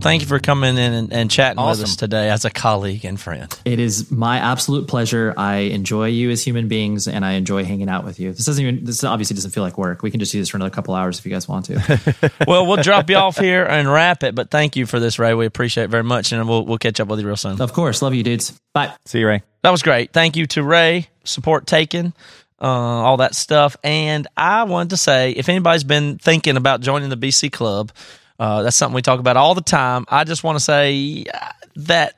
Thank 0.00 0.22
you 0.22 0.28
for 0.28 0.38
coming 0.38 0.76
in 0.76 0.92
and, 0.92 1.12
and 1.12 1.30
chatting 1.30 1.64
with 1.64 1.82
us 1.82 1.96
today 1.96 2.30
as 2.30 2.44
a 2.44 2.50
colleague 2.50 3.04
and 3.04 3.20
friend. 3.20 3.56
It 3.64 3.78
is 3.78 4.10
my 4.10 4.38
absolute 4.38 4.88
pleasure. 4.88 5.34
I 5.36 5.56
enjoy 5.56 6.06
you 6.06 6.30
as 6.30 6.42
human 6.42 6.68
beings, 6.68 7.06
and 7.06 7.24
I 7.24 7.32
enjoy 7.32 7.64
hanging 7.64 7.88
out 7.88 8.04
with 8.04 8.18
you. 8.18 8.32
This 8.32 8.46
doesn't 8.46 8.64
even. 8.64 8.84
This 8.84 9.04
obviously 9.04 9.34
doesn't 9.34 9.50
feel 9.50 9.62
like 9.62 9.78
work. 9.78 10.02
We 10.02 10.10
can 10.10 10.20
just 10.20 10.32
do 10.32 10.38
this 10.38 10.48
for 10.48 10.56
another 10.56 10.70
couple 10.70 10.94
hours 10.94 11.18
if 11.18 11.26
you 11.26 11.32
guys 11.32 11.46
want 11.48 11.66
to. 11.66 12.32
well, 12.46 12.66
we'll 12.66 12.82
drop 12.82 13.10
you 13.10 13.16
off 13.16 13.38
here 13.38 13.64
and 13.64 13.90
wrap 13.90 14.22
it, 14.22 14.34
but 14.34 14.50
thank 14.50 14.76
you 14.76 14.86
for 14.86 15.00
this, 15.00 15.18
Ray. 15.18 15.34
We 15.34 15.46
appreciate 15.46 15.84
it 15.84 15.90
very 15.90 16.04
much, 16.04 16.32
and 16.32 16.48
we'll, 16.48 16.64
we'll 16.64 16.78
catch 16.78 17.00
up 17.00 17.08
with 17.08 17.20
you 17.20 17.26
real 17.26 17.36
soon. 17.36 17.60
of 17.60 17.72
course, 17.72 18.02
love 18.02 18.14
you, 18.14 18.22
dudes. 18.22 18.58
Bye. 18.72 18.92
See 19.04 19.20
you, 19.20 19.28
Ray. 19.28 19.42
That 19.62 19.70
was 19.70 19.82
great. 19.82 20.12
Thank 20.12 20.36
you 20.36 20.46
to 20.46 20.62
Ray. 20.62 21.08
Support 21.24 21.66
Taken. 21.66 22.14
uh, 22.60 22.66
all 22.66 23.18
that 23.18 23.34
stuff. 23.34 23.76
And 23.82 24.26
I 24.36 24.64
wanted 24.64 24.90
to 24.90 24.96
say, 24.96 25.32
if 25.32 25.48
anybody's 25.48 25.84
been 25.84 26.18
thinking 26.18 26.56
about 26.56 26.80
joining 26.80 27.08
the 27.08 27.16
BC 27.16 27.52
Club, 27.52 27.92
uh, 28.40 28.62
that's 28.62 28.74
something 28.74 28.94
we 28.94 29.02
talk 29.02 29.20
about 29.20 29.36
all 29.36 29.54
the 29.54 29.60
time. 29.60 30.06
I 30.08 30.24
just 30.24 30.42
want 30.42 30.56
to 30.56 30.64
say 30.64 31.26
uh, 31.32 31.48
that 31.76 32.14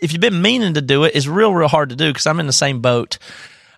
if 0.00 0.12
you've 0.12 0.20
been 0.20 0.40
meaning 0.40 0.72
to 0.74 0.80
do 0.80 1.04
it, 1.04 1.14
it's 1.14 1.26
real, 1.26 1.52
real 1.52 1.68
hard 1.68 1.90
to 1.90 1.96
do 1.96 2.08
because 2.08 2.26
I'm 2.26 2.40
in 2.40 2.46
the 2.46 2.52
same 2.52 2.80
boat. 2.80 3.18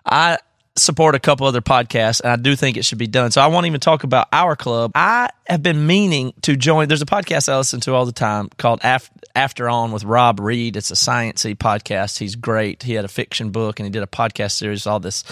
I 0.05 0.37
support 0.77 1.13
a 1.13 1.19
couple 1.19 1.45
other 1.45 1.59
podcasts 1.59 2.21
and 2.21 2.31
I 2.31 2.37
do 2.37 2.55
think 2.55 2.77
it 2.77 2.85
should 2.85 2.99
be 2.99 3.07
done. 3.07 3.31
So 3.31 3.41
I 3.41 3.47
won't 3.47 3.65
even 3.65 3.81
talk 3.81 4.05
about 4.05 4.29
our 4.31 4.55
club. 4.55 4.93
I 4.95 5.29
have 5.45 5.61
been 5.61 5.85
meaning 5.85 6.33
to 6.43 6.55
join. 6.55 6.87
There's 6.87 7.01
a 7.01 7.05
podcast 7.05 7.51
I 7.51 7.57
listen 7.57 7.81
to 7.81 7.93
all 7.93 8.05
the 8.05 8.13
time 8.13 8.49
called 8.57 8.79
Af- 8.81 9.11
After 9.35 9.67
On 9.67 9.91
with 9.91 10.05
Rob 10.05 10.39
Reid. 10.39 10.77
It's 10.77 10.89
a 10.89 10.95
sciencey 10.95 11.53
podcast. 11.53 12.17
He's 12.17 12.35
great. 12.35 12.81
He 12.81 12.93
had 12.93 13.03
a 13.03 13.09
fiction 13.09 13.51
book 13.51 13.81
and 13.81 13.85
he 13.85 13.91
did 13.91 14.03
a 14.03 14.07
podcast 14.07 14.53
series, 14.53 14.87
all 14.87 15.01
this 15.01 15.25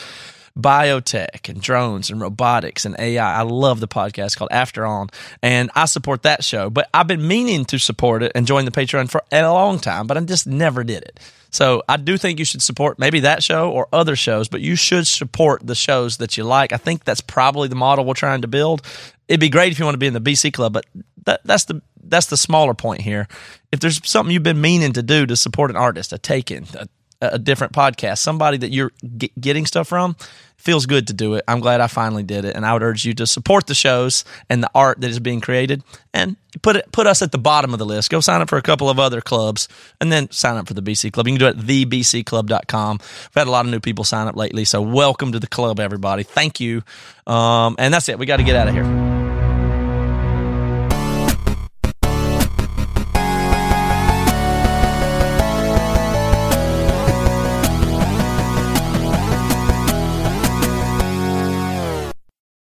biotech 0.58 1.50
and 1.50 1.62
drones 1.62 2.10
and 2.10 2.22
robotics 2.22 2.86
and 2.86 2.96
AI. 3.00 3.40
I 3.40 3.42
love 3.44 3.80
the 3.80 3.88
podcast 3.88 4.38
called 4.38 4.52
After 4.52 4.86
On, 4.86 5.10
and 5.42 5.72
I 5.76 5.86
support 5.86 6.24
that 6.24 6.44
show. 6.44 6.70
But 6.70 6.90
I've 6.94 7.08
been 7.08 7.28
meaning 7.28 7.66
to 7.66 7.80
support 7.80 8.24
it 8.24 8.32
and 8.36 8.48
join 8.48 8.66
the 8.66 8.72
Patreon 8.72 9.10
for 9.10 9.24
a 9.32 9.42
long 9.44 9.80
time, 9.80 10.08
but 10.08 10.18
I 10.18 10.22
just 10.22 10.48
never 10.48 10.84
did 10.84 11.04
it. 11.04 11.20
So 11.52 11.84
I 11.88 11.98
do 11.98 12.18
think 12.18 12.40
you 12.40 12.46
should 12.46 12.62
support 12.62 12.98
maybe 12.98 13.20
that 13.22 13.44
show 13.44 13.70
or 13.70 13.88
other 13.92 14.16
shows, 14.16 14.48
but 14.48 14.62
you 14.62 14.76
should 14.76 15.06
support 15.06 15.66
the 15.68 15.76
shows 15.76 16.18
that 16.18 16.38
you 16.38 16.46
like. 16.46 16.72
I 16.72 16.78
think 16.78 17.04
that's 17.04 17.22
probably 17.22 17.68
the 17.68 17.76
model 17.76 18.06
we're 18.06 18.14
trying 18.14 18.42
to 18.42 18.48
build. 18.48 18.82
It'd 19.28 19.42
be 19.42 19.50
great 19.50 19.72
if 19.72 19.80
you 19.80 19.86
want 19.86 19.96
to 19.96 20.00
be 20.00 20.08
in 20.08 20.14
the 20.14 20.22
BC 20.22 20.54
club, 20.54 20.74
but 20.74 20.86
that, 21.26 21.42
that's 21.44 21.66
the 21.66 21.82
that's 22.04 22.28
the 22.28 22.38
smaller 22.38 22.74
point 22.74 23.02
here. 23.02 23.28
If 23.72 23.80
there's 23.80 24.06
something 24.10 24.34
you've 24.34 24.44
been 24.44 24.60
meaning 24.60 24.94
to 24.94 25.04
do 25.04 25.26
to 25.26 25.36
support 25.36 25.70
an 25.70 25.78
artist, 25.78 26.12
a 26.12 26.18
Taken, 26.18 26.66
a, 26.76 26.88
a 27.22 27.40
different 27.40 27.74
podcast, 27.74 28.20
somebody 28.20 28.58
that 28.58 28.72
you're 28.72 28.92
get, 29.18 29.40
getting 29.40 29.66
stuff 29.66 29.88
from, 29.88 30.16
feels 30.58 30.86
good 30.86 31.08
to 31.08 31.14
do 31.14 31.36
it. 31.36 31.44
I'm 31.48 31.60
glad 31.60 31.82
I 31.82 31.88
finally 31.88 32.24
did 32.24 32.46
it, 32.46 32.56
and 32.56 32.66
I 32.66 32.74
would 32.74 32.84
urge 32.84 33.06
you 33.06 33.14
to 33.16 33.28
support 33.28 33.68
the 33.68 33.76
shows 33.76 34.24
and 34.50 34.64
the 34.64 34.70
art 34.74 35.02
that 35.02 35.10
is 35.10 35.20
being 35.20 35.42
created, 35.42 35.84
and 36.14 36.36
put 36.62 36.76
it 36.76 36.92
put 36.92 37.08
us 37.08 37.22
at 37.22 37.32
the 37.32 37.38
bottom 37.38 37.74
of 37.74 37.80
the 37.80 37.86
list. 37.86 38.10
Go 38.10 38.20
sign 38.20 38.42
up 38.42 38.50
for 38.50 38.58
a 38.58 38.62
couple 38.62 38.90
of 38.90 39.00
other 39.00 39.22
clubs, 39.22 39.68
and 40.00 40.12
then 40.12 40.30
sign 40.32 40.58
up 40.58 40.68
for 40.68 40.74
the 40.74 40.82
BC 40.82 41.12
Club. 41.12 41.28
You 41.28 41.34
can 41.34 41.40
do 41.40 41.48
it 41.48 41.58
at 41.58 41.66
thebcclub.com. 41.66 42.98
We've 43.00 43.30
had 43.34 43.48
a 43.48 43.52
lot 43.52 43.66
of 43.66 43.72
new 43.72 43.80
people 43.80 44.04
sign 44.04 44.28
up 44.28 44.36
lately, 44.36 44.66
so 44.66 44.82
welcome 44.82 45.32
to 45.32 45.40
the 45.40 45.48
club, 45.48 45.80
everybody. 45.80 46.24
Thank 46.24 46.60
you, 46.60 46.84
um, 47.28 47.76
and 47.78 47.94
that's 47.94 48.10
it. 48.10 48.20
We 48.20 48.26
got 48.26 48.38
to 48.38 48.44
get 48.44 48.56
out 48.56 48.68
of 48.68 48.74
here. 48.74 49.21